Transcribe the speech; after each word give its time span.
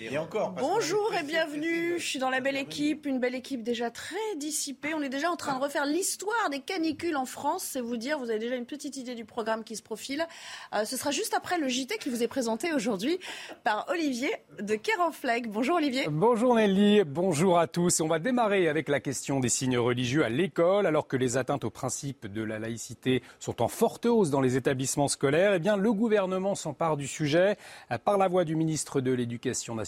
Et 0.00 0.18
encore. 0.18 0.50
Bonjour 0.50 1.12
et 1.14 1.22
bienvenue. 1.22 1.98
Je 1.98 2.04
suis 2.04 2.18
dans 2.18 2.30
la 2.30 2.40
belle 2.40 2.56
équipe, 2.56 3.06
une 3.06 3.20
belle 3.20 3.36
équipe 3.36 3.62
déjà 3.62 3.90
très 3.90 4.16
dissipée. 4.36 4.92
On 4.92 5.00
est 5.02 5.08
déjà 5.08 5.30
en 5.30 5.36
train 5.36 5.56
de 5.56 5.62
refaire 5.62 5.86
l'histoire 5.86 6.50
des 6.50 6.58
canicules 6.58 7.16
en 7.16 7.26
France. 7.26 7.62
C'est 7.62 7.80
vous 7.80 7.96
dire, 7.96 8.18
vous 8.18 8.28
avez 8.28 8.40
déjà 8.40 8.56
une 8.56 8.66
petite 8.66 8.96
idée 8.96 9.14
du 9.14 9.24
programme 9.24 9.62
qui 9.62 9.76
se 9.76 9.82
profile. 9.82 10.26
Euh, 10.74 10.84
ce 10.84 10.96
sera 10.96 11.12
juste 11.12 11.32
après 11.32 11.58
le 11.58 11.68
JT 11.68 11.98
qui 11.98 12.08
vous 12.08 12.24
est 12.24 12.28
présenté 12.28 12.72
aujourd'hui 12.72 13.20
par 13.62 13.86
Olivier 13.88 14.32
de 14.60 14.74
Kerenfleck. 14.74 15.48
Bonjour 15.48 15.76
Olivier. 15.76 16.06
Bonjour 16.10 16.56
Nelly, 16.56 17.04
bonjour 17.04 17.58
à 17.60 17.68
tous. 17.68 18.00
On 18.00 18.08
va 18.08 18.18
démarrer 18.18 18.68
avec 18.68 18.88
la 18.88 18.98
question 18.98 19.38
des 19.38 19.48
signes 19.48 19.78
religieux 19.78 20.24
à 20.24 20.28
l'école. 20.28 20.86
Alors 20.86 21.06
que 21.06 21.16
les 21.16 21.36
atteintes 21.36 21.64
au 21.64 21.70
principe 21.70 22.26
de 22.26 22.42
la 22.42 22.58
laïcité 22.58 23.22
sont 23.38 23.62
en 23.62 23.68
forte 23.68 24.06
hausse 24.06 24.30
dans 24.30 24.40
les 24.40 24.56
établissements 24.56 25.08
scolaires, 25.08 25.54
eh 25.54 25.60
bien, 25.60 25.76
le 25.76 25.92
gouvernement 25.92 26.56
s'empare 26.56 26.96
du 26.96 27.06
sujet 27.06 27.56
euh, 27.92 27.98
par 27.98 28.18
la 28.18 28.26
voix 28.26 28.44
du 28.44 28.56
ministre 28.56 29.00
de 29.00 29.12
l'Éducation 29.12 29.76
nationale, 29.76 29.83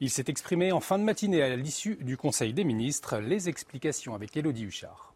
Il 0.00 0.10
s'est 0.10 0.24
exprimé 0.28 0.72
en 0.72 0.80
fin 0.80 0.98
de 0.98 1.04
matinée 1.04 1.42
à 1.42 1.56
l'issue 1.56 1.96
du 1.96 2.16
Conseil 2.16 2.52
des 2.52 2.64
ministres. 2.64 3.18
Les 3.18 3.48
explications 3.48 4.14
avec 4.14 4.36
Elodie 4.36 4.64
Huchard. 4.64 5.11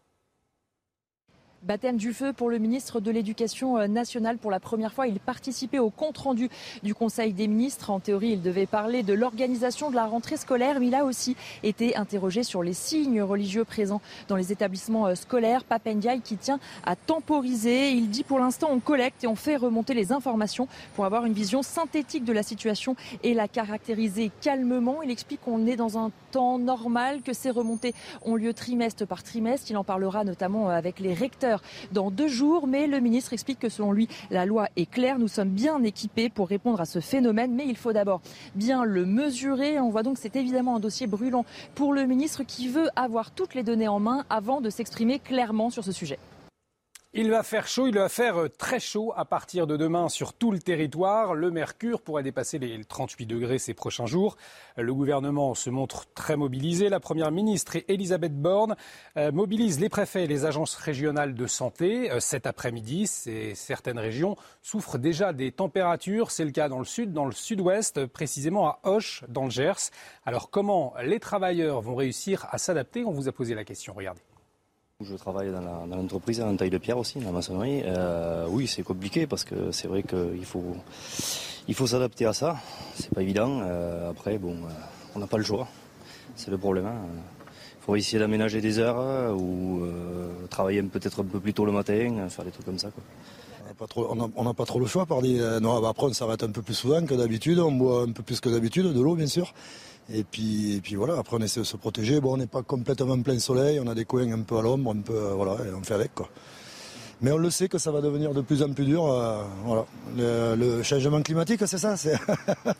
Baptême 1.67 1.97
du 1.97 2.13
feu 2.13 2.31
pour 2.31 2.49
le 2.49 2.59
ministre 2.59 3.01
de 3.01 3.11
l'Éducation 3.11 3.77
euh, 3.77 3.87
nationale. 3.87 4.37
Pour 4.37 4.51
la 4.51 4.61
première 4.61 4.93
fois, 4.93 5.05
il 5.05 5.19
participait 5.19 5.79
au 5.79 5.89
compte-rendu 5.89 6.49
du 6.81 6.95
Conseil 6.95 7.33
des 7.33 7.49
ministres. 7.49 7.89
En 7.89 7.99
théorie, 7.99 8.29
il 8.29 8.41
devait 8.41 8.65
parler 8.65 9.03
de 9.03 9.11
l'organisation 9.11 9.89
de 9.89 9.95
la 9.95 10.05
rentrée 10.05 10.37
scolaire, 10.37 10.79
mais 10.79 10.87
il 10.87 10.95
a 10.95 11.03
aussi 11.03 11.35
été 11.63 11.97
interrogé 11.97 12.43
sur 12.43 12.63
les 12.63 12.71
signes 12.71 13.21
religieux 13.21 13.65
présents 13.65 13.99
dans 14.29 14.37
les 14.37 14.53
établissements 14.53 15.07
euh, 15.07 15.15
scolaires. 15.15 15.65
Papendiaï 15.65 16.21
qui 16.21 16.37
tient 16.37 16.61
à 16.85 16.95
temporiser. 16.95 17.91
Il 17.91 18.09
dit 18.09 18.23
pour 18.23 18.39
l'instant, 18.39 18.69
on 18.71 18.79
collecte 18.79 19.25
et 19.25 19.27
on 19.27 19.35
fait 19.35 19.57
remonter 19.57 19.93
les 19.93 20.13
informations 20.13 20.69
pour 20.95 21.03
avoir 21.03 21.25
une 21.25 21.33
vision 21.33 21.63
synthétique 21.63 22.23
de 22.23 22.31
la 22.31 22.43
situation 22.43 22.95
et 23.23 23.33
la 23.33 23.49
caractériser 23.49 24.31
calmement. 24.39 25.03
Il 25.03 25.11
explique 25.11 25.41
qu'on 25.41 25.67
est 25.67 25.75
dans 25.75 25.97
un 25.97 26.11
temps 26.31 26.59
normal, 26.59 27.21
que 27.23 27.33
ces 27.33 27.49
remontées 27.49 27.93
ont 28.23 28.35
lieu 28.37 28.53
trimestre 28.53 29.05
par 29.05 29.21
trimestre. 29.21 29.69
Il 29.69 29.75
en 29.75 29.83
parlera 29.83 30.23
notamment 30.23 30.69
euh, 30.69 30.73
avec 30.73 31.01
les 31.01 31.13
recteurs 31.13 31.56
dans 31.91 32.11
deux 32.11 32.27
jours. 32.27 32.67
Mais 32.67 32.87
le 32.87 32.99
ministre 32.99 33.33
explique 33.33 33.59
que 33.59 33.69
selon 33.69 33.91
lui, 33.91 34.07
la 34.31 34.45
loi 34.45 34.67
est 34.75 34.89
claire. 34.89 35.19
Nous 35.19 35.27
sommes 35.27 35.49
bien 35.49 35.83
équipés 35.83 36.29
pour 36.29 36.47
répondre 36.47 36.81
à 36.81 36.85
ce 36.85 36.99
phénomène. 36.99 37.53
Mais 37.53 37.65
il 37.67 37.77
faut 37.77 37.93
d'abord 37.93 38.21
bien 38.55 38.83
le 38.83 39.05
mesurer. 39.05 39.79
On 39.79 39.89
voit 39.89 40.03
donc 40.03 40.15
que 40.15 40.21
c'est 40.21 40.35
évidemment 40.35 40.75
un 40.75 40.79
dossier 40.79 41.07
brûlant 41.07 41.45
pour 41.75 41.93
le 41.93 42.05
ministre 42.05 42.43
qui 42.43 42.67
veut 42.67 42.89
avoir 42.95 43.31
toutes 43.31 43.55
les 43.55 43.63
données 43.63 43.87
en 43.87 43.99
main 43.99 44.25
avant 44.29 44.61
de 44.61 44.69
s'exprimer 44.69 45.19
clairement 45.19 45.69
sur 45.69 45.83
ce 45.83 45.91
sujet. 45.91 46.19
Il 47.19 47.31
va 47.31 47.41
faire 47.41 47.67
chaud, 47.67 47.87
il 47.87 47.95
va 47.95 48.09
faire 48.09 48.39
euh, 48.43 48.47
très 48.47 48.79
chaud 48.79 49.11
à 49.17 49.25
partir 49.25 49.65
de 49.65 49.75
demain 49.75 50.07
sur 50.07 50.33
tout 50.33 50.51
le 50.51 50.59
territoire. 50.59 51.33
Le 51.33 51.49
mercure 51.49 52.03
pourrait 52.03 52.21
dépasser 52.21 52.59
les 52.59 52.85
38 52.85 53.25
degrés 53.25 53.57
ces 53.57 53.73
prochains 53.73 54.05
jours. 54.05 54.37
Le 54.75 54.93
gouvernement 54.93 55.55
se 55.55 55.71
montre 55.71 56.05
très 56.13 56.35
mobilisé. 56.35 56.89
La 56.89 56.99
première 56.99 57.31
ministre 57.31 57.75
et 57.75 57.85
Elisabeth 57.87 58.39
Borne 58.39 58.75
euh, 59.17 59.31
mobilisent 59.31 59.79
les 59.79 59.89
préfets 59.89 60.25
et 60.25 60.27
les 60.27 60.45
agences 60.45 60.75
régionales 60.75 61.33
de 61.33 61.47
santé 61.47 62.11
euh, 62.11 62.19
cet 62.19 62.45
après-midi. 62.45 63.07
Certaines 63.07 63.97
régions 63.97 64.35
souffrent 64.61 64.99
déjà 64.99 65.33
des 65.33 65.51
températures. 65.51 66.29
C'est 66.29 66.45
le 66.45 66.51
cas 66.51 66.69
dans 66.69 66.77
le 66.77 66.85
sud, 66.85 67.13
dans 67.13 67.25
le 67.25 67.31
sud-ouest, 67.31 68.05
précisément 68.05 68.67
à 68.67 68.79
Hoche, 68.83 69.23
dans 69.27 69.45
le 69.45 69.49
Gers. 69.49 69.89
Alors 70.23 70.51
comment 70.51 70.93
les 71.03 71.19
travailleurs 71.19 71.81
vont 71.81 71.95
réussir 71.95 72.45
à 72.51 72.59
s'adapter? 72.59 73.03
On 73.05 73.11
vous 73.11 73.27
a 73.27 73.31
posé 73.31 73.55
la 73.55 73.63
question. 73.63 73.95
Regardez. 73.95 74.21
Je 75.05 75.13
travaille 75.13 75.51
dans 75.51 75.95
l'entreprise 75.95 76.41
en 76.41 76.55
taille 76.55 76.71
de 76.71 76.79
pierre 76.79 76.97
aussi, 76.97 77.19
la 77.19 77.31
maçonnerie. 77.31 77.83
Euh, 77.85 78.47
oui, 78.49 78.65
c'est 78.65 78.81
compliqué 78.81 79.27
parce 79.27 79.43
que 79.43 79.71
c'est 79.71 79.87
vrai 79.87 80.01
qu'il 80.01 80.43
faut, 80.43 80.75
il 81.67 81.75
faut 81.75 81.85
s'adapter 81.85 82.25
à 82.25 82.33
ça. 82.33 82.57
C'est 82.95 83.13
pas 83.13 83.21
évident. 83.21 83.59
Euh, 83.61 84.09
après, 84.09 84.39
bon, 84.39 84.53
euh, 84.53 84.69
on 85.13 85.19
n'a 85.19 85.27
pas 85.27 85.37
le 85.37 85.43
choix. 85.43 85.67
C'est 86.35 86.49
le 86.49 86.57
problème. 86.57 86.87
Hein. 86.87 86.95
Il 87.79 87.85
faut 87.85 87.95
essayer 87.95 88.17
d'aménager 88.17 88.59
des 88.59 88.79
heures 88.79 89.37
ou 89.37 89.83
travailler 90.49 90.81
peut-être 90.81 91.21
un 91.21 91.25
peu 91.25 91.39
plus 91.39 91.53
tôt 91.53 91.65
le 91.65 91.71
matin, 91.71 92.27
faire 92.29 92.45
des 92.45 92.51
trucs 92.51 92.65
comme 92.65 92.79
ça. 92.79 92.89
On 93.95 94.43
n'a 94.43 94.53
pas, 94.55 94.65
trop 94.65 94.79
le 94.79 94.87
choix. 94.87 95.05
Par 95.05 95.21
non, 95.21 95.79
bah, 95.79 95.89
après, 95.89 96.07
on 96.07 96.13
s'arrête 96.13 96.41
un 96.41 96.49
peu 96.49 96.63
plus 96.63 96.73
souvent 96.73 97.05
que 97.05 97.13
d'habitude. 97.13 97.59
On 97.59 97.71
boit 97.71 98.01
un 98.01 98.13
peu 98.13 98.23
plus 98.23 98.41
que 98.41 98.49
d'habitude, 98.49 98.91
de 98.91 98.99
l'eau, 98.99 99.13
bien 99.13 99.27
sûr. 99.27 99.53
Et 100.13 100.23
puis, 100.23 100.75
et 100.75 100.81
puis 100.81 100.95
voilà, 100.95 101.17
après 101.17 101.35
on 101.37 101.41
essaie 101.41 101.59
de 101.59 101.65
se 101.65 101.77
protéger. 101.77 102.21
Bon, 102.21 102.33
on 102.33 102.37
n'est 102.37 102.47
pas 102.47 102.63
complètement 102.63 103.21
plein 103.21 103.39
soleil, 103.39 103.79
on 103.79 103.87
a 103.87 103.95
des 103.95 104.05
coins 104.05 104.31
un 104.31 104.41
peu 104.41 104.57
à 104.57 104.61
l'ombre, 104.61 104.91
un 104.91 105.01
peu, 105.01 105.17
voilà, 105.35 105.57
et 105.65 105.73
on 105.73 105.83
fait 105.83 105.95
avec 105.95 106.15
quoi. 106.15 106.29
Mais 107.21 107.31
on 107.31 107.37
le 107.37 107.49
sait 107.49 107.67
que 107.67 107.77
ça 107.77 107.91
va 107.91 108.01
devenir 108.01 108.33
de 108.33 108.41
plus 108.41 108.61
en 108.61 108.71
plus 108.71 108.85
dur. 108.85 109.05
Euh, 109.05 109.43
voilà, 109.65 109.85
le, 110.15 110.83
changement 110.83 111.21
climatique, 111.21 111.61
c'est 111.65 111.77
ça. 111.77 111.95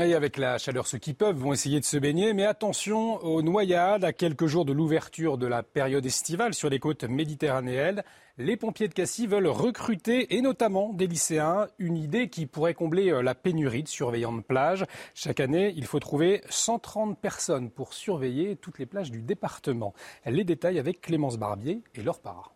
Et 0.00 0.12
avec 0.14 0.38
la 0.38 0.58
chaleur, 0.58 0.88
ceux 0.88 0.98
qui 0.98 1.14
peuvent 1.14 1.36
vont 1.36 1.52
essayer 1.52 1.78
de 1.78 1.84
se 1.84 1.96
baigner, 1.96 2.32
mais 2.32 2.44
attention 2.44 3.22
aux 3.24 3.42
noyades. 3.42 4.02
À 4.02 4.12
quelques 4.12 4.46
jours 4.46 4.64
de 4.64 4.72
l'ouverture 4.72 5.38
de 5.38 5.46
la 5.46 5.62
période 5.62 6.04
estivale 6.04 6.52
sur 6.52 6.68
les 6.68 6.80
côtes 6.80 7.04
méditerranéennes, 7.04 8.02
les 8.36 8.56
pompiers 8.56 8.88
de 8.88 8.94
Cassis 8.94 9.26
veulent 9.26 9.46
recruter, 9.46 10.34
et 10.34 10.40
notamment 10.40 10.92
des 10.92 11.06
lycéens, 11.06 11.68
une 11.78 11.96
idée 11.96 12.28
qui 12.28 12.46
pourrait 12.46 12.74
combler 12.74 13.10
euh, 13.10 13.22
la 13.22 13.34
pénurie 13.34 13.84
de 13.84 13.88
surveillants 13.88 14.32
de 14.32 14.40
plage. 14.40 14.84
Chaque 15.14 15.38
année, 15.38 15.72
il 15.76 15.86
faut 15.86 16.00
trouver 16.00 16.42
130 16.48 17.18
personnes 17.18 17.70
pour 17.70 17.94
surveiller 17.94 18.56
toutes 18.56 18.78
les 18.78 18.86
plages 18.86 19.12
du 19.12 19.22
département. 19.22 19.94
Les 20.26 20.42
détails 20.42 20.78
avec 20.78 21.00
Clémence 21.00 21.38
Barbier 21.38 21.82
et 21.94 22.02
Laure 22.02 22.20
Parra. 22.20 22.52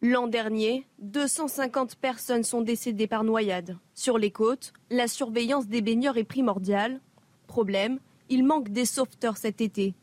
L'an 0.00 0.26
dernier, 0.26 0.86
250 0.98 1.96
personnes 1.96 2.44
sont 2.44 2.60
décédées 2.60 3.06
par 3.06 3.24
noyade. 3.24 3.78
Sur 3.94 4.18
les 4.18 4.30
côtes, 4.30 4.72
la 4.90 5.08
surveillance 5.08 5.66
des 5.66 5.82
baigneurs 5.82 6.18
est 6.18 6.24
primordiale. 6.24 7.00
Problème, 7.46 7.98
il 8.28 8.44
manque 8.44 8.70
des 8.70 8.84
sauveteurs 8.84 9.36
cet 9.36 9.60
été. 9.60 9.94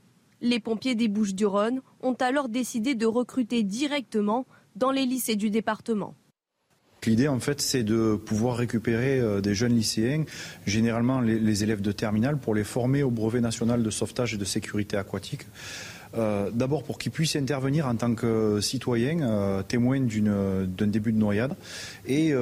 Les 0.41 0.59
pompiers 0.59 0.95
des 0.95 1.07
Bouches-du-Rhône 1.07 1.81
ont 2.01 2.13
alors 2.13 2.49
décidé 2.49 2.95
de 2.95 3.05
recruter 3.05 3.61
directement 3.61 4.47
dans 4.75 4.91
les 4.91 5.05
lycées 5.05 5.35
du 5.35 5.51
département. 5.51 6.15
L'idée, 7.05 7.27
en 7.27 7.39
fait, 7.39 7.61
c'est 7.61 7.83
de 7.83 8.15
pouvoir 8.15 8.57
récupérer 8.57 9.19
euh, 9.19 9.41
des 9.41 9.55
jeunes 9.55 9.73
lycéens, 9.73 10.23
généralement 10.67 11.19
les, 11.19 11.63
élèves 11.63 11.81
de 11.81 11.91
terminale, 11.91 12.37
pour 12.37 12.53
les 12.53 12.63
former 12.63 13.01
au 13.01 13.09
brevet 13.09 13.41
national 13.41 13.81
de 13.81 13.89
sauvetage 13.89 14.35
et 14.35 14.37
de 14.37 14.45
sécurité 14.45 14.97
aquatique. 14.97 15.47
Euh, 16.13 16.51
d'abord 16.51 16.83
pour 16.83 16.99
qu'ils 16.99 17.11
puissent 17.11 17.35
intervenir 17.35 17.87
en 17.87 17.95
tant 17.95 18.13
que 18.13 18.59
citoyens, 18.61 19.21
euh, 19.21 19.63
témoins 19.63 19.99
d'un 19.99 20.87
début 20.87 21.11
de 21.11 21.17
noyade. 21.17 21.55
Et 22.05 22.33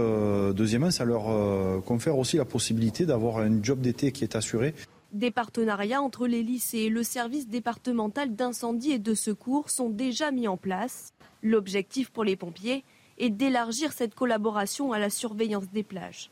deuxièmement, 0.54 0.92
ça 0.92 1.06
leur 1.06 1.84
confère 1.84 2.18
aussi 2.18 2.36
la 2.36 2.46
possibilité 2.46 3.06
d'avoir 3.06 3.38
un 3.38 3.64
job 3.64 3.80
d'été 3.80 4.12
qui 4.12 4.26
est 4.26 4.36
assuré. 4.36 4.74
Des 5.12 5.32
partenariats 5.32 6.04
entre 6.04 6.28
les 6.28 6.44
lycées 6.44 6.80
et 6.80 6.90
le 6.90 7.02
service 7.02 7.48
départemental 7.48 8.36
d'incendie 8.36 8.92
et 8.92 9.00
de 9.00 9.16
secours 9.16 9.72
sont 9.72 9.90
déjà 9.90 10.30
mis 10.30 10.48
en 10.48 10.56
place. 10.56 11.14
L'objectif 11.42 12.12
pour 12.12 12.24
les 12.24 12.36
pompiers 12.36 12.84
est 13.18 13.32
d'élargir 13.32 13.92
cette 13.92 14.14
collaboration 14.14 14.94
à 14.94 15.00
la 15.00 15.10
surveillance 15.10 15.72
des 15.72 15.82
plages. 15.82 16.30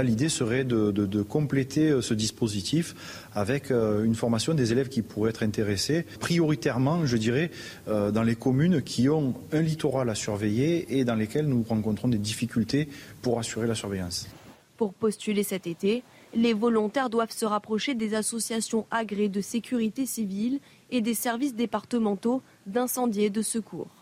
L'idée 0.00 0.28
serait 0.28 0.62
de, 0.62 1.22
compléter 1.22 1.88
euh, 1.88 2.02
ce 2.02 2.14
dispositif 2.14 3.26
avec 3.34 3.72
euh, 3.72 4.04
une 4.04 4.14
formation 4.14 4.54
des 4.54 4.70
élèves 4.70 4.88
qui 4.88 5.02
pourraient 5.02 5.30
être 5.30 5.42
intéressés, 5.42 6.04
prioritairement, 6.20 7.04
je 7.04 7.16
dirais, 7.16 7.50
euh, 7.88 8.12
dans 8.12 8.22
les 8.22 8.36
communes 8.36 8.80
qui 8.80 9.08
ont 9.08 9.34
un 9.52 9.60
littoral 9.60 10.08
à 10.08 10.14
surveiller 10.14 10.98
et 10.98 11.04
dans 11.04 11.16
lesquelles 11.16 11.48
nous 11.48 11.64
rencontrons 11.68 12.06
des 12.06 12.18
difficultés 12.18 12.88
pour 13.22 13.40
assurer 13.40 13.66
la 13.66 13.74
surveillance. 13.74 14.28
Pour 14.76 14.94
postuler 14.94 15.42
cet 15.42 15.66
été, 15.66 16.04
les 16.34 16.52
volontaires 16.52 17.10
doivent 17.10 17.32
se 17.32 17.44
rapprocher 17.46 17.94
des 17.94 18.14
associations 18.14 18.86
agréées 18.90 19.28
de 19.28 19.40
sécurité 19.40 20.06
civile 20.06 20.60
et 20.90 21.00
des 21.00 21.14
services 21.14 21.54
départementaux 21.54 22.42
d'incendie 22.66 23.24
et 23.24 23.30
de 23.30 23.42
secours. 23.42 23.97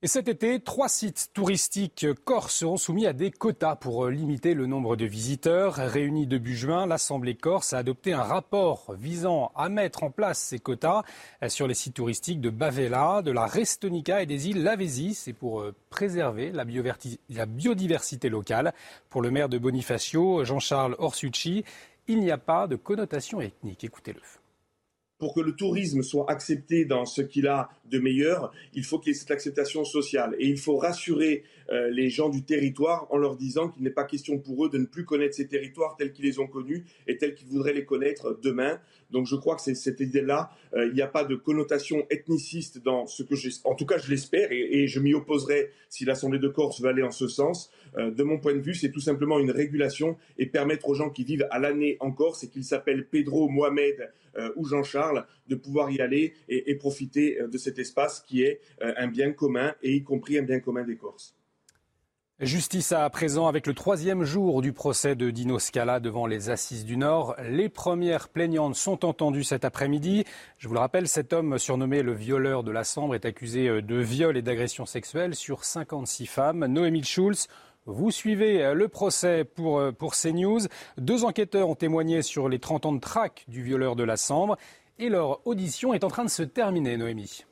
Et 0.00 0.06
cet 0.06 0.28
été, 0.28 0.60
trois 0.60 0.88
sites 0.88 1.30
touristiques 1.34 2.06
corse 2.24 2.54
seront 2.54 2.76
soumis 2.76 3.08
à 3.08 3.12
des 3.12 3.32
quotas 3.32 3.74
pour 3.74 4.04
euh, 4.04 4.12
limiter 4.12 4.54
le 4.54 4.66
nombre 4.66 4.94
de 4.94 5.04
visiteurs. 5.04 5.74
Réunis 5.74 6.28
début 6.28 6.54
juin, 6.56 6.86
l'Assemblée 6.86 7.34
corse 7.34 7.72
a 7.72 7.78
adopté 7.78 8.12
un 8.12 8.22
rapport 8.22 8.94
visant 8.96 9.50
à 9.56 9.68
mettre 9.68 10.04
en 10.04 10.12
place 10.12 10.38
ces 10.38 10.60
quotas 10.60 11.02
euh, 11.42 11.48
sur 11.48 11.66
les 11.66 11.74
sites 11.74 11.94
touristiques 11.94 12.40
de 12.40 12.48
Bavela, 12.48 13.22
de 13.22 13.32
la 13.32 13.46
Restonica 13.46 14.22
et 14.22 14.26
des 14.26 14.48
îles 14.48 14.62
Lavésis. 14.62 15.18
C'est 15.18 15.32
pour 15.32 15.62
euh, 15.62 15.74
préserver 15.90 16.52
la, 16.52 16.64
biodiversité 17.46 18.28
locale. 18.28 18.74
Pour 19.10 19.20
le 19.20 19.32
maire 19.32 19.48
de 19.48 19.58
Bonifacio, 19.58 20.44
Jean-Charles 20.44 20.94
Orsucci, 21.00 21.64
il 22.06 22.20
n'y 22.20 22.30
a 22.30 22.38
pas 22.38 22.68
de 22.68 22.76
connotation 22.76 23.40
ethnique. 23.40 23.82
Écoutez-le 23.82 24.20
pour 25.18 25.34
que 25.34 25.40
le 25.40 25.52
tourisme 25.52 26.02
soit 26.02 26.30
accepté 26.30 26.84
dans 26.84 27.04
ce 27.04 27.22
qu'il 27.22 27.48
a 27.48 27.70
de 27.90 27.98
meilleur, 27.98 28.52
il 28.74 28.84
faut 28.84 28.98
qu'il 28.98 29.12
y 29.12 29.16
ait 29.16 29.18
cette 29.18 29.30
acceptation 29.30 29.84
sociale. 29.84 30.36
Et 30.38 30.46
il 30.46 30.58
faut 30.58 30.76
rassurer 30.76 31.44
euh, 31.70 31.90
les 31.90 32.08
gens 32.10 32.28
du 32.28 32.44
territoire 32.44 33.06
en 33.10 33.18
leur 33.18 33.36
disant 33.36 33.68
qu'il 33.68 33.82
n'est 33.82 33.90
pas 33.90 34.04
question 34.04 34.38
pour 34.38 34.66
eux 34.66 34.70
de 34.70 34.78
ne 34.78 34.86
plus 34.86 35.04
connaître 35.04 35.34
ces 35.34 35.48
territoires 35.48 35.96
tels 35.96 36.12
qu'ils 36.12 36.24
les 36.24 36.38
ont 36.38 36.46
connus 36.46 36.84
et 37.06 37.16
tels 37.18 37.34
qu'ils 37.34 37.48
voudraient 37.48 37.74
les 37.74 37.84
connaître 37.84 38.38
demain. 38.42 38.80
Donc 39.10 39.26
je 39.26 39.36
crois 39.36 39.56
que 39.56 39.62
c'est 39.62 39.74
cette 39.74 40.00
idée-là. 40.00 40.50
Euh, 40.74 40.86
il 40.86 40.94
n'y 40.94 41.02
a 41.02 41.06
pas 41.06 41.24
de 41.24 41.34
connotation 41.34 42.06
ethniciste 42.10 42.82
dans 42.82 43.06
ce 43.06 43.22
que 43.22 43.34
j'ai. 43.34 43.50
En 43.64 43.74
tout 43.74 43.86
cas, 43.86 43.98
je 43.98 44.10
l'espère 44.10 44.48
et, 44.50 44.86
je 44.86 45.00
m'y 45.00 45.14
opposerai 45.14 45.70
si 45.88 46.04
l'Assemblée 46.04 46.38
de 46.38 46.48
Corse 46.48 46.80
veut 46.80 46.88
aller 46.88 47.02
en 47.02 47.10
ce 47.10 47.28
sens. 47.28 47.70
Euh, 47.96 48.10
de 48.10 48.22
mon 48.22 48.38
point 48.38 48.54
de 48.54 48.60
vue, 48.60 48.74
c'est 48.74 48.90
tout 48.90 49.00
simplement 49.00 49.38
une 49.38 49.50
régulation 49.50 50.16
et 50.36 50.46
permettre 50.46 50.88
aux 50.88 50.94
gens 50.94 51.10
qui 51.10 51.24
vivent 51.24 51.46
à 51.50 51.58
l'année 51.58 51.96
en 52.00 52.12
Corse 52.12 52.44
et 52.44 52.48
qu'ils 52.48 52.64
s'appellent 52.64 53.06
Pedro, 53.08 53.48
Mohamed 53.48 54.12
euh, 54.36 54.50
ou 54.56 54.66
Jean-Charles 54.66 55.26
de 55.48 55.54
pouvoir 55.54 55.90
y 55.90 56.00
aller 56.00 56.34
et, 56.48 56.70
et, 56.70 56.74
profiter 56.74 57.38
de 57.50 57.58
cet 57.58 57.78
espace 57.78 58.20
qui 58.20 58.42
est 58.42 58.60
un 58.80 59.08
bien 59.08 59.32
commun 59.32 59.74
et 59.82 59.94
y 59.94 60.02
compris 60.02 60.38
un 60.38 60.42
bien 60.42 60.60
commun 60.60 60.84
des 60.84 60.96
Corses. 60.96 61.37
Justice 62.40 62.92
à 62.92 63.10
présent 63.10 63.48
avec 63.48 63.66
le 63.66 63.74
troisième 63.74 64.22
jour 64.22 64.62
du 64.62 64.72
procès 64.72 65.16
de 65.16 65.28
Dino 65.30 65.58
Scala 65.58 65.98
devant 65.98 66.24
les 66.24 66.50
Assises 66.50 66.84
du 66.84 66.96
Nord. 66.96 67.34
Les 67.42 67.68
premières 67.68 68.28
plaignantes 68.28 68.76
sont 68.76 69.04
entendues 69.04 69.42
cet 69.42 69.64
après-midi. 69.64 70.22
Je 70.56 70.68
vous 70.68 70.74
le 70.74 70.78
rappelle, 70.78 71.08
cet 71.08 71.32
homme 71.32 71.58
surnommé 71.58 72.00
le 72.02 72.12
violeur 72.12 72.62
de 72.62 72.70
la 72.70 72.84
Sambre 72.84 73.16
est 73.16 73.24
accusé 73.24 73.82
de 73.82 73.96
viol 73.96 74.36
et 74.36 74.42
d'agression 74.42 74.86
sexuelle 74.86 75.34
sur 75.34 75.64
56 75.64 76.26
femmes. 76.26 76.64
Noémie 76.66 77.02
Schulz, 77.02 77.48
vous 77.86 78.12
suivez 78.12 78.72
le 78.72 78.86
procès 78.86 79.42
pour, 79.42 79.82
pour 79.98 80.14
CNews. 80.14 80.60
Deux 80.96 81.24
enquêteurs 81.24 81.68
ont 81.68 81.74
témoigné 81.74 82.22
sur 82.22 82.48
les 82.48 82.60
30 82.60 82.86
ans 82.86 82.92
de 82.92 83.00
traque 83.00 83.46
du 83.48 83.64
violeur 83.64 83.96
de 83.96 84.04
la 84.04 84.16
Sambre 84.16 84.56
et 85.00 85.08
leur 85.08 85.44
audition 85.44 85.92
est 85.92 86.04
en 86.04 86.08
train 86.08 86.24
de 86.24 86.30
se 86.30 86.44
terminer, 86.44 86.98
Noémie. 86.98 87.47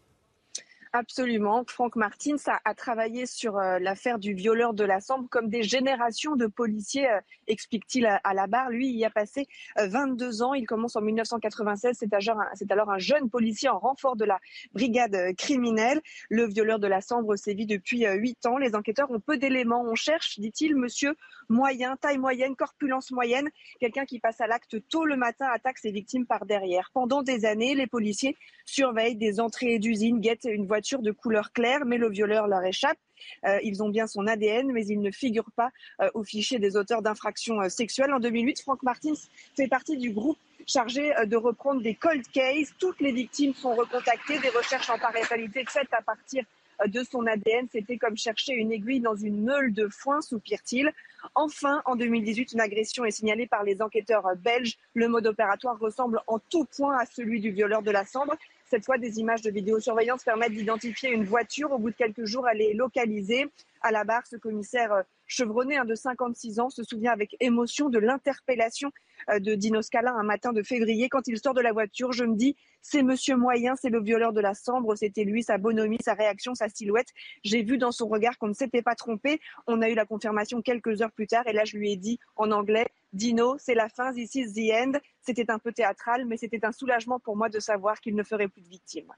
Absolument. 0.99 1.63
Franck 1.69 1.95
Martins 1.95 2.37
a, 2.65 2.75
travaillé 2.75 3.27
sur 3.27 3.59
euh, 3.59 3.79
l'affaire 3.79 4.19
du 4.19 4.33
violeur 4.33 4.73
de 4.73 4.83
la 4.83 5.01
Sambre 5.01 5.29
comme 5.29 5.51
des 5.51 5.63
générations 5.63 6.37
de 6.37 6.47
policiers, 6.47 7.07
euh, 7.07 7.21
explique-t-il 7.49 8.07
à, 8.07 8.33
la 8.33 8.47
barre. 8.47 8.71
Lui, 8.71 8.89
il 8.89 8.97
y 8.97 9.05
a 9.05 9.11
passé 9.11 9.47
22 9.77 10.41
euh, 10.41 10.45
ans. 10.47 10.55
Il 10.55 10.65
commence 10.65 10.97
en 10.97 11.03
1996. 11.03 11.99
C'est 12.01 12.71
alors, 12.73 12.91
un 12.91 12.99
jeune 12.99 13.29
policier 13.29 13.69
en 13.69 13.79
renfort 13.79 14.17
de 14.17 14.25
la 14.25 14.39
brigade 14.73 15.35
criminelle. 15.37 16.01
Le 16.31 16.47
violeur 16.47 16.79
de 16.79 16.87
la 16.87 17.03
Sambre 17.03 17.37
sévit 17.37 17.67
depuis 17.67 18.07
8 18.07 18.47
ans. 18.47 18.57
Les 18.57 18.75
enquêteurs 18.75 19.11
ont 19.11 19.21
peu 19.21 19.37
d'éléments. 19.37 19.85
On 19.87 19.97
cherche, 19.97 20.41
dit-il, 20.41 20.77
monsieur 20.77 21.15
moyen, 21.49 21.97
taille 21.97 22.19
moyenne, 22.19 22.57
corpulence 22.57 23.11
moyenne, 23.11 23.49
quelqu'un 23.81 24.05
qui 24.05 24.19
passe 24.19 24.41
à 24.41 24.47
l'acte 24.47 24.77
tôt 24.89 25.05
le 25.05 25.17
matin, 25.17 25.47
attaque 25.53 25.79
ses 25.79 25.91
victimes 25.91 26.27
par 26.27 26.47
derrière. 26.47 26.91
Pendant 26.93 27.23
des 27.23 27.45
années, 27.45 27.75
les 27.75 27.87
policiers 27.87 28.37
surveillent 28.65 29.17
des 29.17 29.41
entrées 29.41 29.79
d'usines, 29.79 30.21
guettent 30.21 30.49
une 30.51 30.67
voiture 30.67 30.86
de 30.95 31.11
couleur 31.11 31.53
claire, 31.53 31.85
mais 31.85 31.99
le 31.99 32.09
violeur 32.09 32.47
leur 32.47 32.65
échappe. 32.65 32.99
Euh, 33.45 33.59
ils 33.63 33.83
ont 33.83 33.89
bien 33.89 34.07
son 34.07 34.27
ADN, 34.27 34.73
mais 34.73 34.87
il 34.87 35.01
ne 35.01 35.11
figure 35.11 35.51
pas 35.57 35.71
euh, 36.01 36.11
au 36.15 36.23
fichier 36.23 36.59
des 36.59 36.77
auteurs 36.77 37.03
d'infractions 37.03 37.61
euh, 37.61 37.69
sexuelles. 37.69 38.13
En 38.13 38.21
2008, 38.21 38.61
Franck 38.61 38.83
Martins 38.83 39.15
fait 39.57 39.69
partie 39.69 39.97
du 39.97 40.11
groupe 40.11 40.39
chargé 40.67 41.13
de 41.27 41.37
reprendre 41.37 41.81
des 41.81 41.95
cold 41.95 42.27
cases. 42.33 42.75
Toutes 42.81 43.01
les 43.01 43.13
victimes 43.13 43.55
sont 43.55 43.75
recontactées, 43.75 44.41
des 44.41 44.49
recherches 44.49 44.91
en 44.91 44.99
parentalité 44.99 45.65
faites 45.69 45.93
à 45.93 46.03
partir 46.03 46.45
de 46.85 47.05
son 47.05 47.25
ADN. 47.25 47.69
C'était 47.71 47.99
comme 47.99 48.17
chercher 48.17 48.55
une 48.55 48.73
aiguille 48.73 48.99
dans 48.99 49.15
une 49.15 49.45
meule 49.45 49.73
de 49.73 49.87
foin, 49.87 50.21
soupire-t-il. 50.21 50.93
Enfin, 51.37 51.83
en 51.85 51.95
2018, 51.95 52.53
une 52.53 52.61
agression 52.61 53.05
est 53.05 53.13
signalée 53.13 53.47
par 53.47 53.63
les 53.63 53.81
enquêteurs 53.81 54.27
belges. 54.39 54.77
Le 54.95 55.07
mode 55.07 55.29
opératoire 55.29 55.79
ressemble 55.79 56.21
en 56.27 56.41
tout 56.41 56.65
point 56.77 56.99
à 56.99 57.07
celui 57.07 57.41
du 57.41 57.53
violeur 57.53 57.83
de 57.83 57.93
la 57.93 58.05
Sambre. 58.05 58.35
Cette 58.69 58.85
fois, 58.85 58.99
des 58.99 59.21
images 59.21 59.43
de 59.43 59.51
vidéosurveillance 59.51 60.25
permettent 60.25 60.53
d'identifier 60.53 61.11
une 61.11 61.25
voiture. 61.25 61.73
Au 61.73 61.79
bout 61.79 61.91
de 61.91 61.97
quelques 61.97 62.25
jours, 62.25 62.49
elle 62.49 62.61
est 62.61 62.75
localisée. 62.75 63.47
À 63.81 63.93
la 63.93 64.05
barre, 64.05 64.27
ce 64.27 64.37
commissaire 64.37 64.93
euh, 64.93 65.03
chevronné, 65.27 65.79
de 65.85 65.95
56 65.95 66.61
ans, 66.61 66.71
se 66.71 66.83
souvient 66.83 67.13
avec 67.13 67.37
émotion 67.41 67.89
de 67.89 67.99
l'interpellation 67.99 68.91
euh, 69.31 69.39
de 69.39 69.55
Dino 69.55 69.83
Scala 69.83 70.13
un 70.13 70.23
matin 70.23 70.53
de 70.53 70.63
février. 70.63 71.09
Quand 71.09 71.27
il 71.29 71.39
sort 71.39 71.55
de 71.55 71.61
la 71.61 71.73
voiture, 71.73 72.13
je 72.13 72.25
me 72.25 72.37
dis, 72.37 72.57
c'est 72.83 73.03
Monsieur 73.03 73.37
Moyen, 73.37 73.75
c'est 73.77 73.91
le 73.91 74.01
violeur 74.01 74.33
de 74.33 74.41
la 74.41 74.55
Sambre, 74.55 74.95
c'était 74.97 75.25
lui, 75.25 75.43
sa 75.43 75.59
bonhomie, 75.59 75.99
sa 76.03 76.15
réaction, 76.15 76.55
sa 76.55 76.69
silhouette. 76.69 77.09
J'ai 77.45 77.63
vu 77.63 77.79
dans 77.79 77.93
son 77.93 78.09
regard 78.09 78.39
qu'on 78.39 78.49
ne 78.49 78.55
s'était 78.55 78.83
pas 78.83 78.95
trompé. 78.95 79.41
On 79.67 79.83
a 79.83 79.89
eu 79.89 79.95
la 79.95 80.07
confirmation 80.07 80.63
quelques 80.63 81.03
heures 81.03 81.13
plus 81.13 81.27
tard 81.27 81.47
et 81.47 81.53
là, 81.53 81.65
je 81.65 81.77
lui 81.77 81.93
ai 81.93 81.97
dit 81.97 82.19
en 82.37 82.51
anglais, 82.51 82.87
Dino, 83.13 83.57
c'est 83.59 83.75
la 83.75 83.89
fin, 83.89 84.13
this 84.13 84.35
is 84.35 84.53
the 84.53 84.73
end. 84.73 84.99
C'était 85.21 85.51
un 85.51 85.59
peu 85.59 85.73
théâtral, 85.73 86.27
mais 86.27 86.37
c'était 86.37 86.65
un 86.65 86.73
soulagement 86.73 87.19
pour 87.19 87.37
moi 87.37 87.49
de 87.49 87.59
savoir 87.59 88.01
qu'il 88.01 88.15
ne 88.15 88.23
ferait 88.23 88.49
plus 88.49 88.63
de 88.63 88.69
victimes. 88.69 89.13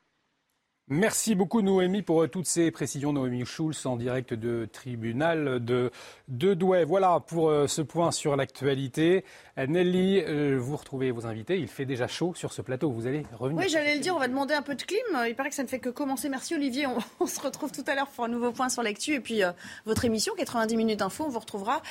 Merci 0.90 1.35
beaucoup 1.35 1.61
Noémie 1.61 2.00
pour 2.00 2.23
euh, 2.23 2.29
toutes 2.29 2.46
ces 2.46 2.70
précisions. 2.70 3.12
Noémie 3.12 3.44
Schulz 3.44 3.85
en 3.85 3.96
direct 3.96 4.32
de 4.32 4.67
tribunal 4.73 5.62
de, 5.62 5.90
de 6.29 6.55
Douai. 6.55 6.87
Voilà 6.87 7.20
pour 7.20 7.50
euh, 7.50 7.67
ce 7.67 7.82
point 7.82 8.11
sur 8.11 8.37
l'actualité. 8.37 9.23
Nelly, 9.58 10.20
euh, 10.20 10.56
vous 10.58 10.76
retrouvez 10.76 11.11
vos 11.11 11.26
invités. 11.26 11.58
Il 11.58 11.69
fait 11.69 11.85
déjà 11.85 12.06
chaud 12.06 12.32
sur 12.35 12.55
ce 12.55 12.62
plateau. 12.62 12.90
Vous 12.90 13.06
allez 13.06 13.26
revenir. 13.38 13.62
Oui, 13.62 13.69
j'allais 13.69 13.96
le 13.96 14.00
dire. 14.00 14.17
On 14.17 14.19
va 14.19 14.29
demander 14.29 14.55
un 14.55 14.62
peu 14.62 14.76
de 14.76 14.82
clim. 14.82 14.99
Il 15.26 15.35
paraît 15.35 15.50
que 15.50 15.55
ça 15.55 15.62
ne 15.62 15.69
fait 15.69 15.79
que 15.79 15.90
commencer. 15.90 16.31
Merci 16.31 16.55
Olivier. 16.55 16.87
On, 17.20 17.26
se 17.26 17.40
retrouve 17.40 17.70
tout 17.70 17.85
à 17.87 17.94
l'heure 17.94 18.08
pour 18.08 18.25
un 18.25 18.29
nouveau 18.29 18.52
point 18.52 18.70
sur 18.70 18.82
l'actu. 18.82 19.12
Et 19.12 19.20
puis 19.20 19.43
votre 19.85 20.06
émission, 20.06 20.32
90 20.38 20.75
minutes 20.76 21.02
info, 21.02 21.25
on 21.26 21.29
vous 21.29 21.40
retrouvera 21.40 21.82